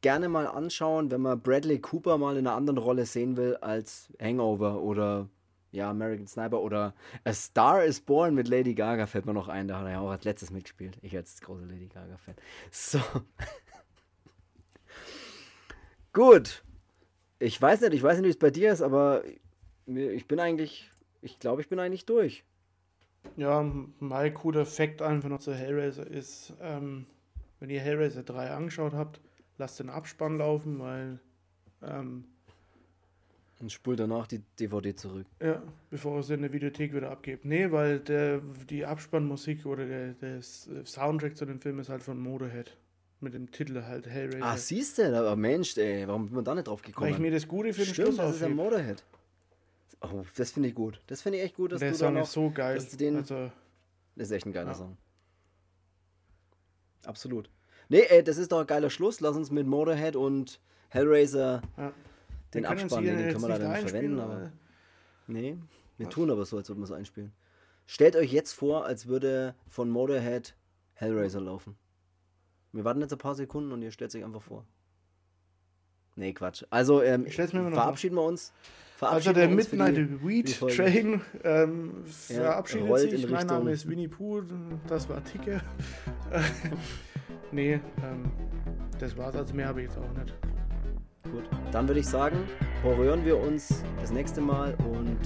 gerne 0.00 0.28
mal 0.28 0.46
anschauen, 0.46 1.10
wenn 1.10 1.20
man 1.20 1.40
Bradley 1.40 1.78
Cooper 1.78 2.18
mal 2.18 2.36
in 2.36 2.46
einer 2.46 2.56
anderen 2.56 2.78
Rolle 2.78 3.06
sehen 3.06 3.36
will 3.36 3.56
als 3.56 4.12
Hangover 4.20 4.82
oder 4.82 5.28
ja, 5.72 5.90
American 5.90 6.26
Sniper 6.26 6.60
oder 6.60 6.94
A 7.24 7.32
Star 7.32 7.84
is 7.84 8.00
Born 8.00 8.34
mit 8.34 8.48
Lady 8.48 8.74
Gaga 8.74 9.06
fällt 9.06 9.26
mir 9.26 9.34
noch 9.34 9.48
ein, 9.48 9.68
da 9.68 9.78
hat 9.78 9.86
er 9.86 9.92
ja 9.92 10.00
auch 10.00 10.10
als 10.10 10.24
letztes 10.24 10.50
mitgespielt. 10.50 10.98
Ich 11.02 11.16
als 11.16 11.40
großer 11.40 11.66
Lady 11.66 11.86
Gaga-Fan. 11.86 12.34
So. 12.70 13.00
Gut. 16.12 16.64
Ich 17.38 17.60
weiß 17.60 17.80
nicht, 17.82 17.94
ich 17.94 18.02
weiß 18.02 18.18
nicht, 18.18 18.26
wie 18.26 18.30
es 18.30 18.38
bei 18.38 18.50
dir 18.50 18.72
ist, 18.72 18.82
aber 18.82 19.22
ich 19.86 20.26
bin 20.28 20.40
eigentlich, 20.40 20.90
ich 21.22 21.38
glaube, 21.38 21.62
ich 21.62 21.68
bin 21.68 21.78
eigentlich 21.78 22.04
durch. 22.04 22.44
Ja, 23.36 23.62
mein 23.98 24.34
cooler 24.34 24.66
Fact 24.66 25.02
einfach 25.02 25.28
noch 25.28 25.40
zu 25.40 25.54
Hellraiser 25.54 26.06
ist, 26.06 26.54
ähm, 26.60 27.06
wenn 27.58 27.70
ihr 27.70 27.80
Hellraiser 27.80 28.22
3 28.22 28.50
angeschaut 28.50 28.94
habt, 28.94 29.20
lasst 29.58 29.78
den 29.78 29.90
Abspann 29.90 30.38
laufen, 30.38 30.78
weil, 30.80 31.20
ähm, 31.82 32.24
Und 33.60 33.70
spul 33.70 33.94
danach 33.94 34.26
die 34.26 34.40
DVD 34.58 34.94
zurück. 34.94 35.26
ja, 35.42 35.62
bevor 35.90 36.16
ihr 36.18 36.22
sie 36.22 36.32
in 36.34 36.40
der 36.42 36.52
Videothek 36.52 36.94
wieder 36.94 37.10
abgebt. 37.10 37.44
Nee, 37.44 37.70
weil 37.70 38.00
der, 38.00 38.38
die 38.70 38.86
Abspannmusik 38.86 39.66
oder 39.66 39.84
der, 39.86 40.14
der 40.14 40.40
Soundtrack 40.42 41.36
zu 41.36 41.44
dem 41.44 41.60
Film 41.60 41.78
ist 41.78 41.90
halt 41.90 42.02
von 42.02 42.18
Motorhead. 42.18 42.76
Mit 43.22 43.34
dem 43.34 43.50
Titel 43.50 43.82
halt 43.82 44.06
Hellraiser. 44.06 44.42
Ah, 44.46 44.56
siehst 44.56 44.96
du, 44.96 45.14
aber 45.14 45.36
Mensch, 45.36 45.76
ey, 45.76 46.08
warum 46.08 46.24
bin 46.26 46.36
man 46.36 46.44
da 46.46 46.54
nicht 46.54 46.68
drauf 46.68 46.80
weil 46.82 46.86
gekommen? 46.90 47.10
ich 47.12 47.18
mir 47.18 47.30
das 47.30 47.46
Gute 47.46 47.74
für 47.74 47.84
den 47.84 47.92
Stimmt, 47.92 48.06
Schluss 48.08 48.16
das 48.16 48.34
ist 48.36 48.40
ja. 48.40 48.48
Motorhead. 48.48 49.04
Oh, 50.00 50.24
das 50.34 50.50
finde 50.52 50.70
ich 50.70 50.74
gut. 50.74 51.02
Das 51.06 51.20
finde 51.20 51.36
ich 51.36 51.44
echt 51.44 51.54
gut, 51.56 51.72
dass 51.72 51.80
Der 51.80 51.90
du 51.90 51.98
da 51.98 52.06
Song 52.06 52.14
noch... 52.14 52.22
ist 52.22 52.32
so 52.32 52.50
geil. 52.50 52.76
dass 52.76 52.88
den- 52.96 53.16
also, 53.16 53.52
Das 54.16 54.28
ist 54.28 54.32
echt 54.32 54.46
ein 54.46 54.52
geiler 54.54 54.68
Ja. 54.68 54.74
Song. 54.74 54.96
Absolut. 57.04 57.50
Nee, 57.90 58.04
ey, 58.08 58.22
das 58.24 58.38
ist 58.38 58.52
doch 58.52 58.60
ein 58.60 58.66
geiler 58.66 58.88
Schluss. 58.88 59.20
Lass 59.20 59.36
uns 59.36 59.50
mit 59.50 59.66
Motorhead 59.66 60.16
und 60.16 60.60
Hellraiser 60.88 61.60
ja. 61.76 61.92
Den 62.54 62.66
Abspann, 62.66 63.04
den 63.04 63.16
können 63.16 63.26
wir 63.32 63.32
nicht 63.32 63.42
leider 63.48 63.68
nicht 63.68 63.90
verwenden, 63.90 64.20
aber... 64.20 64.52
Nee, 65.26 65.56
wir 65.98 66.06
Was? 66.06 66.14
tun 66.14 66.30
aber 66.30 66.44
so, 66.44 66.56
als 66.56 66.68
würden 66.68 66.80
wir 66.80 66.84
es 66.84 66.92
einspielen. 66.92 67.32
Stellt 67.86 68.16
euch 68.16 68.32
jetzt 68.32 68.52
vor, 68.52 68.84
als 68.84 69.06
würde 69.06 69.54
von 69.68 69.90
Motorhead 69.90 70.54
Hellraiser 70.94 71.40
laufen. 71.40 71.76
Wir 72.72 72.84
warten 72.84 73.00
jetzt 73.00 73.12
ein 73.12 73.18
paar 73.18 73.34
Sekunden 73.34 73.72
und 73.72 73.82
ihr 73.82 73.90
stellt 73.90 74.10
sich 74.12 74.24
einfach 74.24 74.42
vor. 74.42 74.64
Nee, 76.16 76.32
Quatsch. 76.32 76.64
Also, 76.70 77.02
ähm, 77.02 77.26
Ich 77.26 77.32
stell's 77.34 77.52
mir 77.52 77.60
immer 77.60 77.70
noch 77.70 77.76
verabschieden 77.76 78.16
wir 78.16 78.22
uns. 78.24 78.52
Also 79.00 79.30
Verabschieden 79.30 79.34
der 79.36 79.48
wir 79.50 79.56
uns 79.56 79.66
für 79.68 79.76
die- 79.76 79.82
Midnight 79.82 79.96
die 80.22 80.28
Weed 80.28 80.50
Folge. 80.50 80.76
Train 80.76 81.20
ähm, 81.44 82.04
Ja, 82.28 82.34
verabschiedet 82.34 82.98
sich. 82.98 83.24
in 83.24 83.30
Mein 83.30 83.46
Name 83.46 83.70
ist 83.72 83.88
Winnie 83.88 84.08
Pooh, 84.08 84.42
das 84.88 85.08
war 85.08 85.24
Ticke. 85.24 85.62
nee, 87.52 87.74
ähm, 88.02 88.30
das 88.98 89.16
war's. 89.16 89.34
Also 89.34 89.54
mehr 89.54 89.68
habe 89.68 89.82
ich 89.82 89.88
jetzt 89.88 89.98
auch 89.98 90.12
nicht. 90.12 90.34
Gut. 91.24 91.44
Dann 91.72 91.86
würde 91.86 92.00
ich 92.00 92.06
sagen, 92.06 92.38
horrören 92.82 93.24
wir 93.24 93.38
uns 93.38 93.82
das 94.00 94.10
nächste 94.10 94.40
Mal 94.40 94.74
und 94.90 95.18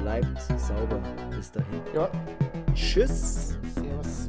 bleibt 0.00 0.40
sauber. 0.58 1.00
Bis 1.30 1.50
dahin. 1.52 1.80
Ja, 1.94 2.10
Tschüss. 2.74 3.58
servus. 3.74 4.28